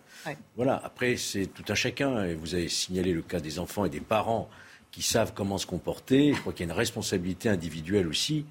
Voilà, 0.56 0.80
après, 0.84 1.18
c'est 1.18 1.48
tout 1.48 1.66
un 1.70 1.76
chacun. 1.76 2.26
Et 2.26 2.36
vous 2.36 2.54
avez 2.54 2.70
signalé 2.70 3.12
le 3.12 3.24
cas 3.24 3.40
des 3.40 3.58
enfants 3.58 3.86
et 3.86 3.90
des 3.90 4.02
parents 4.02 4.50
qui 4.92 5.02
savent 5.02 5.34
comment 5.34 5.58
se 5.58 5.66
comporter. 5.66 6.34
Je 6.34 6.40
crois 6.40 6.54
qu'il 6.54 6.68
y 6.68 6.70
a 6.70 6.72
une 6.72 6.78
responsabilité 6.78 7.50
individuelle 7.50 8.08
aussi 8.08 8.46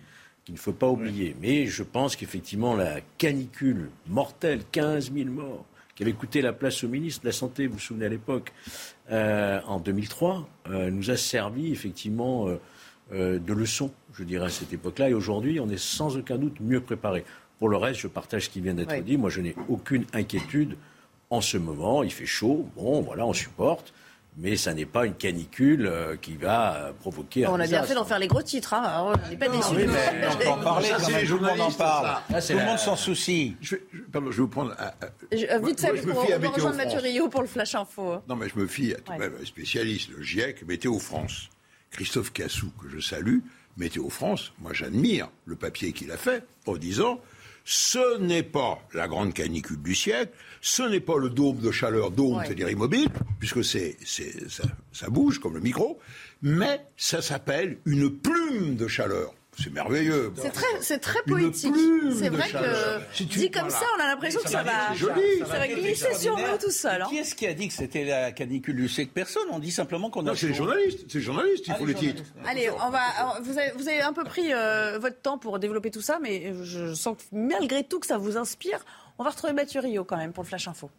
qu'il 0.44 0.54
ne 0.54 0.59
faut 0.59 0.72
pas 0.72 0.88
oublier. 0.88 1.37
Mais 1.40 1.66
je 1.66 1.83
pense 1.83 2.16
qu'effectivement, 2.16 2.74
la 2.74 3.00
canicule 3.18 3.90
mortelle, 4.09 4.62
15 4.72 5.12
000 5.12 5.28
morts, 5.28 5.66
qui 5.94 6.02
avait 6.02 6.12
coûté 6.14 6.40
la 6.40 6.54
place 6.54 6.83
au 6.83 6.88
ministre 6.88 7.22
de 7.22 7.26
la 7.26 7.33
Santé, 7.33 7.66
vous 7.66 7.74
vous 7.74 7.78
souvenez 7.78 8.06
à 8.06 8.09
l'époque, 8.09 8.52
euh, 9.11 9.61
en 9.66 9.81
2003, 9.81 10.49
euh, 10.70 10.90
nous 10.90 11.11
a 11.11 11.16
servi 11.16 11.73
effectivement 11.73 12.49
euh, 13.12 13.38
de 13.38 13.53
leçon, 13.53 13.90
je 14.14 14.25
dirais, 14.25 14.46
à 14.46 14.51
cette 14.51 14.73
époque-là. 14.73 15.11
Et 15.11 15.14
aujourd'hui, 15.14 15.61
on 15.61 15.68
est 15.68 15.81
sans 15.81 16.16
aucun 16.16 16.37
doute 16.37 16.61
mieux 16.61 16.81
préparé. 16.81 17.25
Pour 17.59 17.68
le 17.68 17.77
reste, 17.77 18.01
je 18.01 18.09
partage 18.09 18.44
ce 18.44 18.51
qui 18.51 18.61
vient 18.61 18.75
d'être 18.75 19.05
dit. 19.05 19.16
Moi, 19.16 19.31
je 19.31 19.40
n'ai 19.40 19.55
aucune 19.68 20.05
inquiétude 20.12 20.77
en 21.29 21.40
ce 21.40 21.59
moment. 21.59 22.03
Il 22.03 22.12
fait 22.12 22.27
chaud. 22.27 22.68
Bon, 22.77 23.01
voilà, 23.03 23.27
on 23.27 23.33
supporte 23.33 23.92
mais 24.36 24.56
ça 24.56 24.74
n'est 24.74 24.86
pas 24.86 25.06
une 25.06 25.14
canicule 25.14 25.86
euh, 25.86 26.16
qui 26.16 26.36
va 26.36 26.74
euh, 26.74 26.92
provoquer 26.92 27.46
un 27.46 27.50
On 27.50 27.60
a 27.60 27.66
bien 27.66 27.82
fait 27.82 27.94
d'en 27.94 28.04
faire 28.04 28.18
les 28.18 28.28
gros 28.28 28.42
titres, 28.42 28.74
hein. 28.74 29.12
on 29.26 29.30
n'est 29.30 29.36
pas 29.36 29.48
déçus. 29.48 29.74
Oui, 29.74 29.86
mais 29.86 30.26
on 30.28 30.36
peut 30.36 30.48
en 30.48 30.58
parler 30.62 30.88
quand 30.98 31.10
même, 31.10 31.26
tout 31.26 31.38
le 31.38 31.46
monde 31.46 31.60
en 31.60 31.72
parle. 31.72 32.22
tout 32.28 32.52
le 32.52 32.64
monde 32.64 32.78
s'en 32.78 32.96
soucie. 32.96 33.56
Je, 33.60 33.76
pardon, 34.12 34.30
je 34.30 34.36
vais 34.36 34.42
vous 34.42 34.48
prendre... 34.48 34.74
Euh, 34.78 35.58
vite 35.58 35.80
fait, 35.80 35.92
on 36.08 36.38
va 36.38 36.48
rejoindre 36.48 36.76
Mathieu 36.76 37.00
Rio 37.00 37.28
pour 37.28 37.42
le 37.42 37.48
Flash 37.48 37.74
Info. 37.74 38.22
Non, 38.28 38.36
mais 38.36 38.48
je 38.48 38.58
me 38.58 38.66
fie 38.66 38.94
à 38.94 38.98
tout 38.98 39.12
même 39.12 39.34
un 39.40 39.44
spécialiste, 39.44 40.10
le 40.16 40.22
GIEC, 40.22 40.66
Météo 40.66 40.98
France. 40.98 41.50
Christophe 41.90 42.32
Cassou, 42.32 42.70
que 42.80 42.88
je 42.88 43.00
salue, 43.00 43.40
Météo 43.76 44.08
France, 44.10 44.52
moi 44.60 44.72
j'admire 44.72 45.28
le 45.46 45.56
papier 45.56 45.92
qu'il 45.92 46.10
a 46.12 46.16
fait 46.16 46.44
en 46.66 46.76
disant 46.76 47.20
ce 47.72 48.18
n'est 48.18 48.42
pas 48.42 48.80
la 48.94 49.06
grande 49.06 49.33
canicule 49.33 49.80
du 49.80 49.94
siècle, 49.94 50.33
ce 50.61 50.83
n'est 50.83 50.98
pas 50.98 51.16
le 51.18 51.30
dôme 51.30 51.59
de 51.59 51.70
chaleur, 51.70 52.11
dôme, 52.11 52.42
c'est-à-dire 52.44 52.68
immobile, 52.68 53.09
puisque 53.38 53.64
c'est, 53.64 53.96
ça, 54.04 54.64
ça 54.90 55.09
bouge 55.09 55.38
comme 55.38 55.54
le 55.54 55.61
micro, 55.61 56.00
mais 56.42 56.80
ça 56.96 57.22
s'appelle 57.22 57.78
une 57.87 58.11
plume 58.11 58.74
de 58.74 58.88
chaleur. 58.88 59.33
C'est 59.62 59.73
merveilleux. 59.73 60.33
C'est 60.37 60.51
très, 60.51 60.66
c'est 60.81 60.99
très 60.99 61.23
poétique. 61.23 61.75
C'est 62.18 62.29
vrai 62.29 62.49
que 62.51 63.25
dit 63.25 63.51
comme 63.51 63.70
ça, 63.70 63.85
on 63.96 64.03
a 64.03 64.07
l'impression 64.07 64.40
que 64.40 64.49
ça, 64.49 64.62
va, 64.62 64.94
ça 64.94 65.59
va 65.59 65.68
glisser 65.68 66.14
sur 66.14 66.37
nous 66.37 66.59
tout 66.61 66.70
seul. 66.70 67.03
Hein. 67.03 67.07
Qui 67.09 67.18
est-ce 67.18 67.35
qui 67.35 67.46
a 67.46 67.55
dit 67.55 67.68
que 67.68 67.75
c'était 67.75 68.05
la 68.05 68.33
canicule 68.33 68.77
du 68.77 68.88
siècle? 68.88 69.12
Personne. 69.14 69.42
On 69.51 69.59
dit 69.59 69.70
simplement 69.70 70.11
qu'on 70.11 70.27
a. 70.27 70.35
c'est 70.35 70.49
les 70.49 70.55
journalistes. 70.55 71.05
C'est 71.09 71.18
les 71.18 71.25
journalistes. 71.25 71.66
Il 71.66 71.73
ah, 71.73 71.77
faut 71.77 71.87
les 71.87 71.94
titres. 71.94 72.23
Allez, 72.46 72.70
on 72.70 72.90
va. 72.90 73.01
Vous 73.42 73.59
avez, 73.59 73.73
vous 73.73 73.88
avez 73.88 74.01
un 74.01 74.12
peu 74.12 74.25
pris 74.25 74.53
euh, 74.53 74.99
votre 74.99 75.20
temps 75.20 75.38
pour 75.38 75.59
développer 75.59 75.90
tout 75.90 76.01
ça, 76.01 76.18
mais 76.23 76.55
je 76.62 76.94
sens 76.94 77.16
que 77.16 77.23
malgré 77.33 77.85
tout 77.85 78.01
que 78.01 78.07
ça 78.07 78.18
vous 78.18 78.37
inspire. 78.37 78.85
On 79.18 79.25
va 79.25 79.31
retrouver 79.31 79.53
Mathieu 79.53 79.81
Rio 79.81 80.05
quand 80.05 80.16
même 80.16 80.33
pour 80.33 80.44
le 80.44 80.49
Flash 80.49 80.66
Info. 80.68 80.90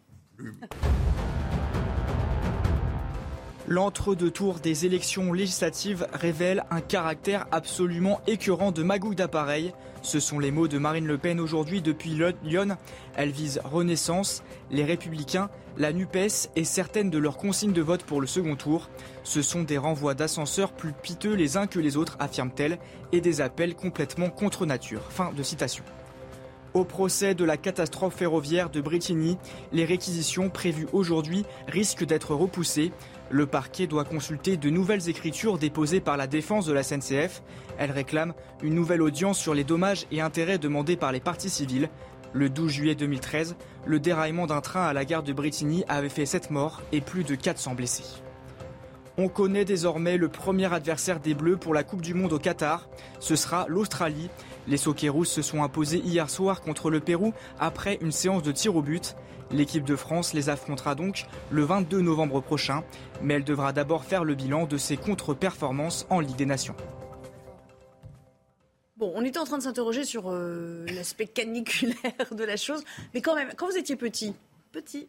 L'entre-deux-tours 3.72 4.60
des 4.60 4.84
élections 4.84 5.32
législatives 5.32 6.06
révèle 6.12 6.62
un 6.70 6.82
caractère 6.82 7.46
absolument 7.52 8.20
écœurant 8.26 8.70
de 8.70 8.82
magouille 8.82 9.16
d'appareil. 9.16 9.72
Ce 10.02 10.20
sont 10.20 10.38
les 10.38 10.50
mots 10.50 10.68
de 10.68 10.76
Marine 10.76 11.06
Le 11.06 11.16
Pen 11.16 11.40
aujourd'hui 11.40 11.80
depuis 11.80 12.10
Lyon. 12.44 12.76
Elle 13.16 13.30
vise 13.30 13.62
Renaissance, 13.64 14.42
les 14.70 14.84
Républicains, 14.84 15.48
la 15.78 15.94
NUPES 15.94 16.50
et 16.54 16.64
certaines 16.64 17.08
de 17.08 17.16
leurs 17.16 17.38
consignes 17.38 17.72
de 17.72 17.80
vote 17.80 18.02
pour 18.02 18.20
le 18.20 18.26
second 18.26 18.56
tour. 18.56 18.90
Ce 19.24 19.40
sont 19.40 19.62
des 19.62 19.78
renvois 19.78 20.12
d'ascenseurs 20.12 20.72
plus 20.74 20.92
piteux 20.92 21.32
les 21.32 21.56
uns 21.56 21.66
que 21.66 21.78
les 21.78 21.96
autres, 21.96 22.18
affirme-t-elle, 22.20 22.78
et 23.12 23.22
des 23.22 23.40
appels 23.40 23.74
complètement 23.74 24.28
contre 24.28 24.66
nature. 24.66 25.00
Fin 25.08 25.32
de 25.32 25.42
citation. 25.42 25.82
Au 26.74 26.84
procès 26.84 27.34
de 27.34 27.44
la 27.44 27.58
catastrophe 27.58 28.16
ferroviaire 28.16 28.70
de 28.70 28.80
Bretigny, 28.80 29.36
les 29.72 29.84
réquisitions 29.84 30.48
prévues 30.48 30.88
aujourd'hui 30.94 31.44
risquent 31.68 32.06
d'être 32.06 32.34
repoussées. 32.34 32.92
Le 33.32 33.46
parquet 33.46 33.86
doit 33.86 34.04
consulter 34.04 34.58
de 34.58 34.68
nouvelles 34.68 35.08
écritures 35.08 35.56
déposées 35.56 36.02
par 36.02 36.18
la 36.18 36.26
défense 36.26 36.66
de 36.66 36.74
la 36.74 36.82
SNCF. 36.82 37.42
Elle 37.78 37.90
réclame 37.90 38.34
une 38.62 38.74
nouvelle 38.74 39.00
audience 39.00 39.38
sur 39.38 39.54
les 39.54 39.64
dommages 39.64 40.06
et 40.12 40.20
intérêts 40.20 40.58
demandés 40.58 40.96
par 40.96 41.12
les 41.12 41.20
parties 41.20 41.48
civiles. 41.48 41.88
Le 42.34 42.50
12 42.50 42.70
juillet 42.70 42.94
2013, 42.94 43.56
le 43.86 44.00
déraillement 44.00 44.46
d'un 44.46 44.60
train 44.60 44.84
à 44.84 44.92
la 44.92 45.06
gare 45.06 45.22
de 45.22 45.32
Bretigny 45.32 45.82
avait 45.88 46.10
fait 46.10 46.26
7 46.26 46.50
morts 46.50 46.82
et 46.92 47.00
plus 47.00 47.24
de 47.24 47.34
400 47.34 47.74
blessés. 47.74 48.22
On 49.16 49.28
connaît 49.28 49.64
désormais 49.64 50.18
le 50.18 50.28
premier 50.28 50.70
adversaire 50.70 51.18
des 51.18 51.32
Bleus 51.32 51.56
pour 51.56 51.72
la 51.72 51.84
Coupe 51.84 52.02
du 52.02 52.12
Monde 52.12 52.34
au 52.34 52.38
Qatar. 52.38 52.86
Ce 53.18 53.34
sera 53.34 53.64
l'Australie. 53.66 54.28
Les 54.68 54.76
Socceroos 54.76 55.24
se 55.24 55.40
sont 55.40 55.62
imposés 55.62 56.02
hier 56.04 56.28
soir 56.28 56.60
contre 56.60 56.90
le 56.90 57.00
Pérou 57.00 57.32
après 57.58 57.96
une 58.02 58.12
séance 58.12 58.42
de 58.42 58.52
tir 58.52 58.76
au 58.76 58.82
but. 58.82 59.16
L'équipe 59.52 59.84
de 59.84 59.96
France 59.96 60.32
les 60.32 60.48
affrontera 60.48 60.94
donc 60.94 61.26
le 61.50 61.62
22 61.62 62.00
novembre 62.00 62.40
prochain, 62.40 62.84
mais 63.20 63.34
elle 63.34 63.44
devra 63.44 63.72
d'abord 63.72 64.04
faire 64.04 64.24
le 64.24 64.34
bilan 64.34 64.66
de 64.66 64.78
ses 64.78 64.96
contre-performances 64.96 66.06
en 66.08 66.20
Ligue 66.20 66.36
des 66.36 66.46
Nations. 66.46 66.74
Bon, 68.96 69.12
on 69.14 69.24
était 69.24 69.38
en 69.38 69.44
train 69.44 69.58
de 69.58 69.62
s'interroger 69.62 70.04
sur 70.04 70.30
euh, 70.30 70.86
l'aspect 70.94 71.26
caniculaire 71.26 71.96
de 72.30 72.44
la 72.44 72.56
chose, 72.56 72.82
mais 73.14 73.20
quand 73.20 73.34
même, 73.34 73.52
quand 73.56 73.66
vous 73.66 73.76
étiez 73.76 73.96
petit, 73.96 74.34
petit, 74.70 75.08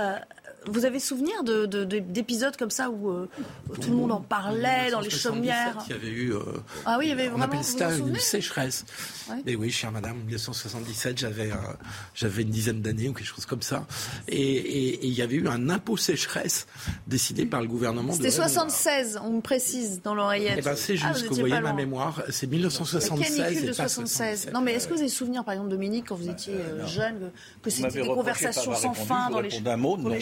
euh, 0.00 0.18
vous 0.66 0.84
avez 0.84 1.00
souvenir 1.00 1.42
de, 1.44 1.66
de- 1.66 1.84
de- 1.84 1.98
d'épisodes 2.00 2.56
comme 2.56 2.70
ça 2.70 2.90
où 2.90 3.10
euh, 3.10 3.28
tout 3.80 3.90
le 3.90 3.96
monde 3.96 4.12
en 4.12 4.20
parlait 4.20 4.90
dans 4.90 5.00
les 5.00 5.10
chaumières 5.10 5.76
Il 5.88 5.92
y 5.92 5.94
avait 5.94 6.08
eu. 6.08 6.32
euh, 6.34 6.40
Ah 6.86 6.96
oui, 6.98 7.06
il 7.06 7.08
y 7.08 7.12
avait 7.12 7.26
on 7.28 7.30
vraiment- 7.30 7.44
appelle 7.44 7.60
vous 7.60 7.78
ça 7.78 7.96
une 7.96 8.16
sécheresse. 8.16 8.84
Ouais. 9.30 9.36
Et 9.46 9.56
oui, 9.56 9.70
chère 9.70 9.92
madame, 9.92 10.16
1977, 10.26 11.18
j'avais, 11.18 11.50
euh, 11.52 11.56
j'avais 12.14 12.42
une 12.42 12.50
dizaine 12.50 12.82
d'années 12.82 13.08
ou 13.08 13.12
quelque 13.12 13.26
chose 13.28 13.46
comme 13.46 13.62
ça. 13.62 13.86
Et, 14.28 14.36
et- 14.40 14.88
et 14.94 15.06
il 15.06 15.12
y 15.14 15.22
avait 15.22 15.36
eu 15.36 15.48
un 15.48 15.70
impôt 15.70 15.96
sécheresse 15.96 16.66
décidé 17.06 17.46
par 17.46 17.60
le 17.60 17.68
gouvernement. 17.68 18.12
C'était 18.12 18.28
de 18.28 18.32
Raymond 18.32 18.48
76, 18.48 19.20
on 19.24 19.30
me 19.34 19.40
précise 19.40 20.02
dans 20.02 20.14
l'oreillette. 20.14 20.56
Eh 20.58 20.62
ben, 20.62 20.76
c'est 20.76 20.94
Ah, 21.02 21.12
juste 21.12 21.22
vous 21.24 21.30
que 21.30 21.34
vous 21.34 21.40
voyez 21.40 21.60
ma 21.60 21.72
mémoire, 21.72 22.22
c'est 22.30 22.46
La 22.46 22.52
1976 22.56 23.36
canicule 23.36 23.62
de 23.62 23.72
et 23.72 23.76
pas 23.76 23.88
76. 23.88 24.50
Non, 24.52 24.60
mais 24.60 24.74
est-ce 24.74 24.88
que 24.88 24.94
vous 24.94 25.00
avez 25.00 25.08
souvenir, 25.08 25.44
par 25.44 25.52
exemple, 25.54 25.70
Dominique, 25.70 26.06
quand 26.08 26.16
vous 26.16 26.28
étiez 26.28 26.54
euh, 26.54 26.86
jeune, 26.86 27.30
que- 27.62 27.70
c'était 27.70 28.02
des 28.02 28.08
conversations 28.08 28.74
sans 28.74 28.94
fin 28.94 29.30
dans 29.30 29.40
les, 29.40 29.48
pour 29.50 30.08
les 30.10 30.16
non. 30.16 30.20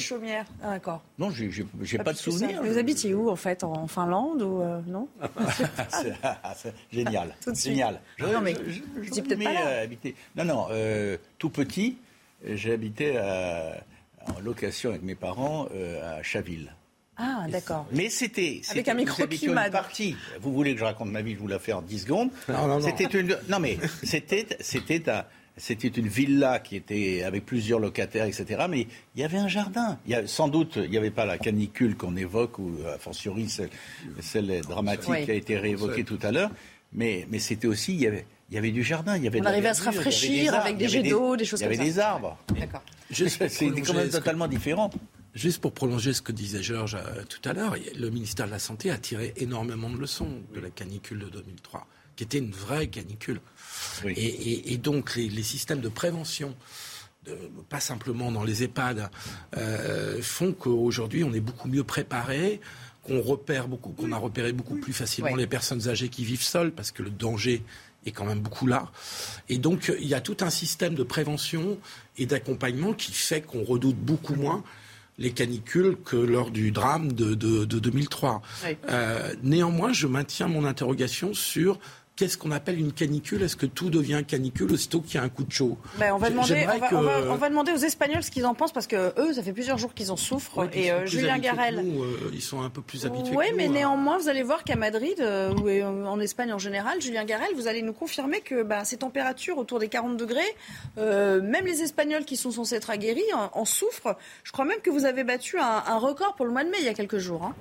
Ah, 0.63 0.71
d'accord. 0.73 1.03
Non, 1.19 1.31
j'ai 1.31 1.51
j'ai- 1.51 1.67
j'ai 1.83 1.99
pas 1.99 2.13
de 2.13 2.19
souvenir. 2.19 2.63
Vous 2.63 2.79
habitiez 2.79 3.15
où, 3.15 3.31
en 3.31 3.37
fait 3.37 3.65
En 3.65 3.87
Finlande 3.87 4.43
ou 4.43 4.61
euh, 4.63 4.81
non 4.87 5.09
C'est- 5.91 6.13
ah, 6.23 6.55
c'est 6.57 6.75
génial. 6.93 7.35
Tout 7.43 7.53
de 7.53 7.57
suite. 7.57 7.73
Génial. 7.73 8.01
Non, 8.21 8.41
mais 8.41 8.55
Je- 8.67 9.03
je- 9.03 9.09
étiez 9.09 9.23
peut-être 9.23 9.43
pas 9.45 9.53
là. 9.53 9.67
euh, 9.67 9.85
habiter- 9.85 10.15
Non, 10.37 10.45
non, 10.45 10.67
euh, 10.71 11.17
tout 11.39 11.51
petit, 11.51 11.99
j'ai 12.45 12.73
habité 12.73 13.17
à- 13.19 13.83
en 14.27 14.41
location 14.41 14.91
avec 14.91 15.03
mes 15.03 15.15
parents 15.15 15.69
euh, 15.75 16.19
à 16.19 16.23
Chaville. 16.23 16.73
Ah, 17.17 17.47
d'accord. 17.51 17.87
Mais 17.91 18.11
c'était. 18.11 18.43
Avec 18.43 18.63
c'était- 18.65 18.91
un 18.91 18.95
microclimat, 18.95 19.67
une 19.67 19.73
partie. 19.73 20.15
Vous 20.41 20.53
voulez 20.53 20.75
que 20.75 20.79
je 20.81 20.85
raconte 20.85 21.11
ma 21.11 21.21
vie, 21.23 21.35
je 21.35 21.41
vous 21.41 21.49
la 21.49 21.59
fais 21.59 21.73
en 21.73 21.83
10 21.83 22.01
secondes. 22.01 22.31
Non, 22.49 22.69
non, 22.69 22.79
non. 22.79 22.81
C'était 22.81 23.07
une. 23.19 23.37
Non, 23.49 23.59
mais 23.59 23.77
c'était, 24.05 24.47
c'était 24.61 25.11
un- 25.11 25.25
C'était 25.59 25.89
une 25.89 26.09
villa 26.09 26.59
qui 26.61 26.77
était 26.77 27.23
avec 27.25 27.45
plusieurs 27.45 27.79
locataires, 27.81 28.25
etc. 28.27 28.67
Mais 28.69 28.87
il 29.15 29.21
y 29.21 29.25
avait 29.25 29.39
un 29.39 29.49
jardin. 29.49 29.99
Il 30.07 30.13
y 30.13 30.15
a, 30.15 30.27
sans 30.27 30.49
doute, 30.49 30.77
il 30.83 30.91
n'y 30.91 30.97
avait 30.97 31.11
pas 31.11 31.27
la 31.27 31.37
canicule 31.39 31.97
qu'on 31.97 32.17
évoque, 32.17 32.59
ou 32.59 32.73
a 32.87 32.99
fortiori 32.99 33.49
celle, 33.49 33.71
celle 34.21 34.61
dramatique 34.63 35.09
Oui. 35.11 35.25
qui 35.25 35.31
a 35.31 35.35
été 35.35 35.59
réévoquée 35.59 36.05
tout 36.05 36.19
à 36.23 36.33
l'heure. 36.33 36.51
Mais, 36.93 37.27
mais 37.31 37.39
c'était 37.39 37.67
aussi, 37.67 37.93
il 37.95 38.01
y, 38.01 38.07
avait, 38.07 38.25
il 38.51 38.55
y 38.55 38.59
avait 38.59 38.71
du 38.71 38.83
jardin. 38.83 39.17
Il 39.17 39.25
y 39.25 39.27
avait 39.29 39.41
On 39.41 39.45
de 39.45 39.49
arrivait 39.49 39.69
à 39.69 39.75
se 39.75 39.83
rafraîchir 39.85 40.55
arbres, 40.55 40.65
avec 40.65 40.79
des 40.79 40.89
jets 40.89 41.03
d'eau, 41.03 41.37
des 41.37 41.45
choses 41.45 41.61
Il 41.61 41.65
y 41.65 41.67
avait 41.67 41.77
comme 41.77 41.87
ça. 41.87 41.93
des 41.93 41.99
arbres. 41.99 42.39
D'accord. 42.59 42.83
C'était 43.11 43.81
quand 43.83 43.95
même 43.95 44.07
que- 44.09 44.13
totalement 44.13 44.49
différent. 44.49 44.91
Juste 45.35 45.61
pour 45.61 45.73
prolonger 45.73 46.15
ce 46.15 46.23
que 46.23 46.33
disait 46.33 46.63
Georges 46.63 46.97
euh, 46.97 47.23
tout 47.29 47.47
à 47.49 47.53
l'heure, 47.53 47.77
le 47.97 48.09
ministère 48.11 48.47
de 48.47 48.51
la 48.51 48.59
Santé 48.59 48.91
a 48.91 48.97
tiré 48.97 49.35
énormément 49.37 49.91
de 49.91 49.97
leçons 49.99 50.29
de 50.55 50.59
la 50.61 50.71
canicule 50.71 51.19
de 51.21 51.29
2003, 51.29 51.87
qui 52.19 52.25
était 52.25 52.39
une 52.39 52.51
vraie 52.51 52.89
canicule. 52.89 53.41
Et, 54.05 54.11
et- 54.11 54.73
et 54.73 54.77
donc 54.77 55.15
les, 55.15 55.29
les 55.29 55.43
systèmes 55.45 55.81
de 55.81 55.89
prévention, 55.89 56.53
de- 57.27 57.39
pas 57.69 57.79
simplement 57.79 58.33
dans 58.33 58.43
les 58.43 58.65
EHPAD, 58.65 59.09
euh, 59.57 60.21
font 60.21 60.53
qu'aujourd'hui 60.53 61.23
on 61.23 61.33
est 61.33 61.39
beaucoup 61.41 61.69
mieux 61.69 61.85
préparé, 61.85 62.61
qu'on 63.05 63.21
repère 63.23 63.69
beaucoup, 63.69 63.91
qu'on 63.93 64.11
a 64.11 64.17
repéré 64.19 64.53
beaucoup 64.53 64.75
plus 64.79 64.93
facilement 64.93 65.31
Ouais. 65.31 65.39
les 65.39 65.47
personnes 65.47 65.89
âgées 65.89 66.09
qui 66.09 66.25
vivent 66.25 66.43
seules, 66.43 66.73
parce 66.73 66.91
que 66.91 67.05
le 67.05 67.11
danger 67.11 67.63
est 68.05 68.11
quand 68.11 68.25
même 68.25 68.41
beaucoup 68.41 68.67
là. 68.67 68.91
Et 69.49 69.59
donc 69.59 69.93
il 70.01 70.09
y 70.09 70.15
a 70.15 70.21
tout 70.21 70.39
un 70.41 70.51
système 70.51 70.97
de 70.97 71.05
prévention 71.05 71.79
et 72.17 72.27
d'accompagnement 72.27 72.95
qui 72.95 73.13
fait 73.13 73.43
qu'on 73.43 73.63
redoute 73.63 73.97
beaucoup 73.97 74.35
moins 74.35 74.65
les 75.21 75.33
canicules 75.33 75.97
que 76.05 76.17
lors 76.17 76.51
du 76.53 76.71
drame 76.71 77.13
de, 77.13 77.35
de- 77.35 77.65
de 77.65 77.79
2003. 77.81 78.41
Oui. 78.65 78.77
Euh, 78.89 79.35
néanmoins, 79.43 79.93
je 79.93 80.07
maintiens 80.07 80.47
mon 80.47 80.65
interrogation 80.65 81.35
sur 81.35 81.81
qu'est-ce 82.19 82.37
qu'on 82.37 82.51
appelle 82.51 82.79
une 82.81 82.93
canicule? 82.93 83.43
Est-ce 83.45 83.55
que 83.55 83.65
tout 83.65 83.91
devient 83.91 84.25
canicule 84.27 84.73
aussitôt 84.73 85.01
qu'il 85.01 85.15
y 85.15 85.19
a 85.19 85.23
un 85.23 85.29
coup 85.29 85.45
de 85.45 85.53
chaud? 85.53 85.79
Ben, 85.99 86.13
on, 86.13 86.19
va 86.19 86.31
demander, 86.31 86.49
j'aimerais 86.49 86.77
on, 86.77 86.81
va, 86.81 86.89
que- 86.89 86.95
on 86.97 87.03
va- 87.03 87.33
on 87.33 87.37
va 87.37 87.49
demander 87.49 87.71
aux 87.73 87.77
Espagnols 87.77 88.25
ce 88.25 88.33
qu'ils 88.33 88.45
en 88.45 88.55
pensent 88.55 88.73
parce 88.73 88.89
que 88.89 89.13
eux, 89.21 89.33
ça 89.33 89.43
fait 89.45 89.53
plusieurs 89.53 89.79
jours 89.79 89.95
qu'ils 89.95 90.11
en 90.11 90.17
souffrent. 90.17 90.59
Ouais, 90.59 90.69
et 90.73 90.91
euh, 90.91 91.07
Julien 91.07 91.39
Garel. 91.39 91.77
nous, 91.81 92.03
euh, 92.03 92.31
ils 92.33 92.43
sont 92.43 92.61
un 92.61 92.71
peu 92.71 92.83
plus 92.83 93.07
habitués 93.07 93.37
Oui, 93.37 93.47
mais 93.57 93.67
nous, 93.69 93.71
hein. 93.71 93.75
néanmoins, 93.79 94.19
vous 94.19 94.29
allez 94.29 94.43
voir 94.43 94.65
qu'à 94.65 94.75
Madrid, 94.75 95.15
euh, 95.21 95.55
ou 95.55 96.07
en 96.07 96.19
Espagne 96.19 96.53
en 96.53 96.59
général, 96.59 97.01
Julien 97.01 97.25
Garel, 97.25 97.49
vous 97.55 97.69
allez 97.69 97.83
nous 97.83 97.93
confirmer 97.93 98.41
que 98.41 98.65
bah, 98.65 98.85
ces 98.85 98.97
températures 98.97 99.57
autour 99.57 99.79
des 99.79 99.89
40 99.89 100.17
degrés, 100.17 100.41
même 100.97 101.65
les 101.67 101.83
Espagnols 101.83 102.25
qui 102.25 102.37
sont 102.37 102.51
censés 102.51 102.75
être 102.75 102.91
aguerris 102.91 103.23
en, 103.35 103.51
en 103.53 103.65
souffrent. 103.65 104.17
Je 104.43 104.51
crois 104.53 104.65
même 104.65 104.81
que 104.81 104.91
vous 104.91 105.05
avez 105.05 105.23
battu 105.23 105.59
un, 105.59 105.83
un 105.87 105.99
record 105.99 106.35
pour 106.35 106.47
le 106.47 106.53
mois 106.53 106.65
de 106.65 106.71
mai 106.71 106.79
il 106.81 106.85
y 106.85 106.89
a 106.89 106.95
quelques 106.95 107.19
jours. 107.19 107.45
hein. 107.45 107.55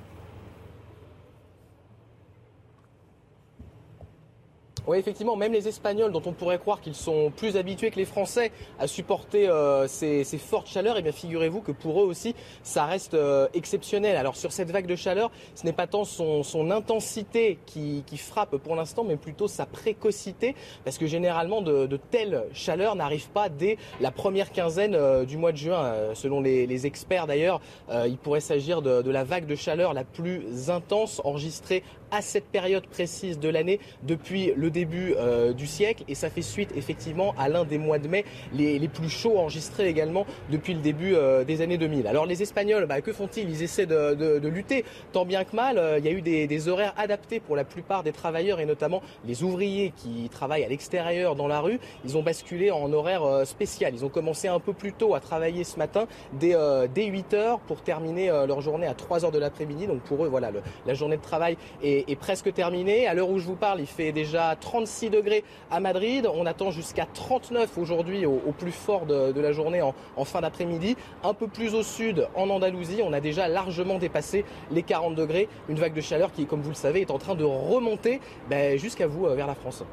Oui, 4.87 4.97
effectivement, 4.99 5.35
même 5.35 5.51
les 5.51 5.67
Espagnols, 5.67 6.13
dont 6.13 6.21
on 6.25 6.31
pourrait 6.31 6.59
croire 6.59 6.79
qu'ils 6.79 6.95
sont 6.95 7.29
plus 7.35 7.57
habitués 7.57 7.91
que 7.91 7.97
les 7.97 8.05
Français 8.05 8.53
à 8.79 8.87
supporter 8.87 9.49
euh, 9.49 9.85
ces, 9.85 10.23
fortes 10.37 10.69
chaleurs, 10.69 10.97
et 10.97 11.01
bien 11.01 11.11
figurez-vous 11.11 11.59
que 11.59 11.73
pour 11.73 12.01
eux 12.01 12.05
aussi, 12.05 12.35
ça 12.63 12.85
reste 12.85 13.13
euh, 13.13 13.49
exceptionnel. 13.53 14.15
Alors 14.15 14.37
sur 14.37 14.53
cette 14.53 14.71
vague 14.71 14.85
de 14.85 14.95
chaleur, 14.95 15.29
ce 15.55 15.65
n'est 15.65 15.73
pas 15.73 15.87
tant 15.87 16.05
son, 16.05 16.71
intensité 16.71 17.59
qui, 17.65 18.03
frappe 18.17 18.55
pour 18.55 18.77
l'instant, 18.77 19.03
mais 19.03 19.17
plutôt 19.17 19.49
sa 19.49 19.65
précocité, 19.65 20.55
parce 20.85 20.97
que 20.97 21.05
généralement 21.05 21.61
de, 21.61 21.99
telles 22.09 22.45
chaleurs 22.53 22.95
n'arrivent 22.95 23.29
pas 23.29 23.49
dès 23.49 23.77
la 23.99 24.11
première 24.11 24.53
quinzaine 24.53 24.95
euh, 24.95 25.25
du 25.25 25.35
mois 25.35 25.51
de 25.51 25.57
juin. 25.57 26.13
Selon 26.13 26.39
les, 26.39 26.85
experts 26.85 27.27
d'ailleurs, 27.27 27.59
il 27.89 28.17
pourrait 28.17 28.39
s'agir 28.39 28.81
de 28.81 29.11
la 29.11 29.23
vague 29.25 29.47
de 29.47 29.55
chaleur 29.55 29.93
la 29.93 30.03
plus 30.05 30.69
intense 30.69 31.21
enregistrée 31.25 31.83
à 32.11 32.21
cette 32.21 32.45
période 32.45 32.85
précise 32.87 33.39
de 33.39 33.49
l'année 33.49 33.79
depuis 34.03 34.53
le 34.55 34.69
début 34.69 35.13
euh, 35.17 35.53
du 35.53 35.67
siècle 35.67 36.03
et 36.07 36.15
ça 36.15 36.29
fait 36.29 36.41
suite 36.41 36.71
effectivement 36.75 37.33
à 37.37 37.49
l'un 37.49 37.65
des 37.65 37.77
mois 37.77 37.99
de 37.99 38.07
mai 38.07 38.25
les, 38.53 38.79
les 38.79 38.87
plus 38.87 39.09
chauds 39.09 39.37
enregistrés 39.37 39.87
également 39.87 40.25
depuis 40.51 40.73
le 40.73 40.79
début 40.81 41.15
euh, 41.15 41.43
des 41.43 41.61
années 41.61 41.77
2000. 41.77 42.07
Alors 42.07 42.25
les 42.25 42.41
Espagnols, 42.41 42.85
bah, 42.85 43.01
que 43.01 43.11
font-ils? 43.13 43.49
Ils 43.49 43.63
essaient 43.63 43.85
de, 43.85 44.13
de- 44.13 44.47
lutter 44.47 44.85
tant 45.11 45.25
bien 45.25 45.43
que 45.43 45.55
mal. 45.55 45.77
Euh, 45.77 45.99
Il 45.99 46.05
y 46.05 46.07
a 46.07 46.11
eu 46.11 46.21
des, 46.21 46.67
horaires 46.69 46.93
adaptés 46.97 47.39
pour 47.39 47.55
la 47.55 47.63
plupart 47.63 48.03
des 48.03 48.11
travailleurs 48.11 48.59
et 48.59 48.65
notamment 48.65 49.01
les 49.25 49.43
ouvriers 49.43 49.93
qui 49.95 50.29
travaillent 50.29 50.63
à 50.63 50.69
l'extérieur 50.69 51.35
dans 51.35 51.47
la 51.47 51.59
rue. 51.59 51.79
Ils 52.05 52.17
ont 52.17 52.23
basculé 52.23 52.71
en 52.71 52.91
horaire 52.93 53.45
spécial. 53.45 53.93
Ils 53.93 54.05
ont 54.05 54.09
commencé 54.09 54.47
un 54.47 54.59
peu 54.59 54.73
plus 54.73 54.93
tôt 54.93 55.15
à 55.15 55.19
travailler 55.19 55.63
ce 55.63 55.77
matin 55.77 56.07
dès, 56.33 56.55
dès 56.93 57.05
8 57.05 57.33
heures 57.33 57.59
pour 57.59 57.81
terminer 57.81 58.27
leur 58.47 58.61
journée 58.61 58.87
à 58.87 58.93
3 58.93 59.25
heures 59.25 59.31
de 59.31 59.39
l'après-midi. 59.39 59.87
Donc 59.87 59.99
pour 60.01 60.23
eux, 60.25 60.27
voilà, 60.27 60.51
la 60.85 60.93
journée 60.93 61.17
de 61.17 61.21
travail 61.21 61.57
est, 61.83 61.96
est 62.07 62.15
presque 62.15 62.53
terminée. 62.53 63.07
À 63.07 63.13
l'heure 63.13 63.29
où 63.29 63.39
je 63.39 63.45
vous 63.45 63.55
parle, 63.55 63.79
il 63.79 63.87
fait 63.87 64.11
déjà 64.11 64.55
36 64.59 65.09
degrés 65.09 65.43
à 65.71 65.79
Madrid. 65.79 66.27
On 66.33 66.45
attend 66.45 66.71
jusqu'à 66.71 67.05
39 67.05 67.77
aujourd'hui 67.77 68.25
au, 68.25 68.39
plus 68.57 68.71
fort 68.71 69.05
de, 69.05 69.39
la 69.39 69.51
journée 69.51 69.81
en, 69.81 69.93
en 70.15 70.25
fin 70.25 70.41
d'après-midi. 70.41 70.95
Un 71.23 71.33
peu 71.33 71.47
plus 71.47 71.73
au 71.73 71.83
sud, 71.83 72.27
en 72.35 72.49
Andalousie, 72.49 73.01
on 73.03 73.13
a 73.13 73.19
déjà 73.19 73.47
largement 73.47 73.97
dépassé 73.97 74.45
les 74.71 74.83
40 74.83 75.15
degrés. 75.15 75.47
Une 75.69 75.77
vague 75.77 75.93
de 75.93 76.01
chaleur 76.01 76.31
qui, 76.31 76.45
comme 76.45 76.61
vous 76.61 76.69
le 76.69 76.75
savez, 76.75 77.01
est 77.01 77.11
en 77.11 77.17
train 77.17 77.35
de 77.35 77.43
remonter 77.43 78.19
ben, 78.49 78.77
jusqu'à 78.77 79.07
vous, 79.07 79.25
euh, 79.25 79.35
vers 79.35 79.47
la 79.47 79.55
France. 79.55 79.83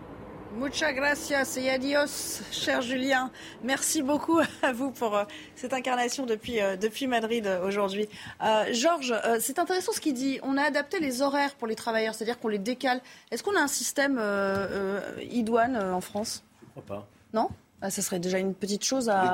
Muchas 0.57 0.93
gracias 0.93 1.57
et 1.57 1.69
adios, 1.69 2.41
cher 2.53 2.81
Julien. 2.81 3.31
Merci 3.65 4.03
beaucoup 4.03 4.39
à 4.63 4.73
vous 4.73 4.91
pour 4.93 5.17
euh, 5.17 5.25
cette 5.57 5.73
incarnation 5.73 6.27
depuis, 6.27 6.61
euh, 6.61 6.77
depuis 6.77 7.07
Madrid 7.09 7.47
euh, 7.47 7.67
aujourd'hui. 7.67 8.09
Euh, 8.43 8.65
Georges, 8.73 9.13
euh, 9.25 9.39
c'est 9.41 9.59
intéressant 9.59 9.93
ce 9.93 10.01
qu'il 10.01 10.15
dit. 10.15 10.39
On 10.43 10.57
a 10.57 10.63
adapté 10.63 11.01
les 11.01 11.23
horaires 11.23 11.55
pour 11.57 11.67
les 11.67 11.75
travailleurs, 11.75 12.15
c'est-à-dire 12.15 12.39
qu'on 12.39 12.49
les 12.49 12.59
décale. 12.59 13.01
Est-ce 13.33 13.43
qu'on 13.43 13.57
a 13.57 13.61
un 13.61 13.67
système 13.69 14.17
euh, 14.19 15.01
euh, 15.19 15.23
idoine 15.31 15.75
euh, 15.77 15.93
en 15.93 16.01
France? 16.01 16.45
Je 16.63 16.81
crois 16.81 16.99
pas. 16.99 17.09
Non? 17.33 17.49
Ah, 17.83 17.91
ça 17.91 18.01
serait 18.01 18.21
déjà 18.21 18.39
une 18.39 18.55
petite 18.55 18.85
chose 18.85 19.09
à, 19.09 19.33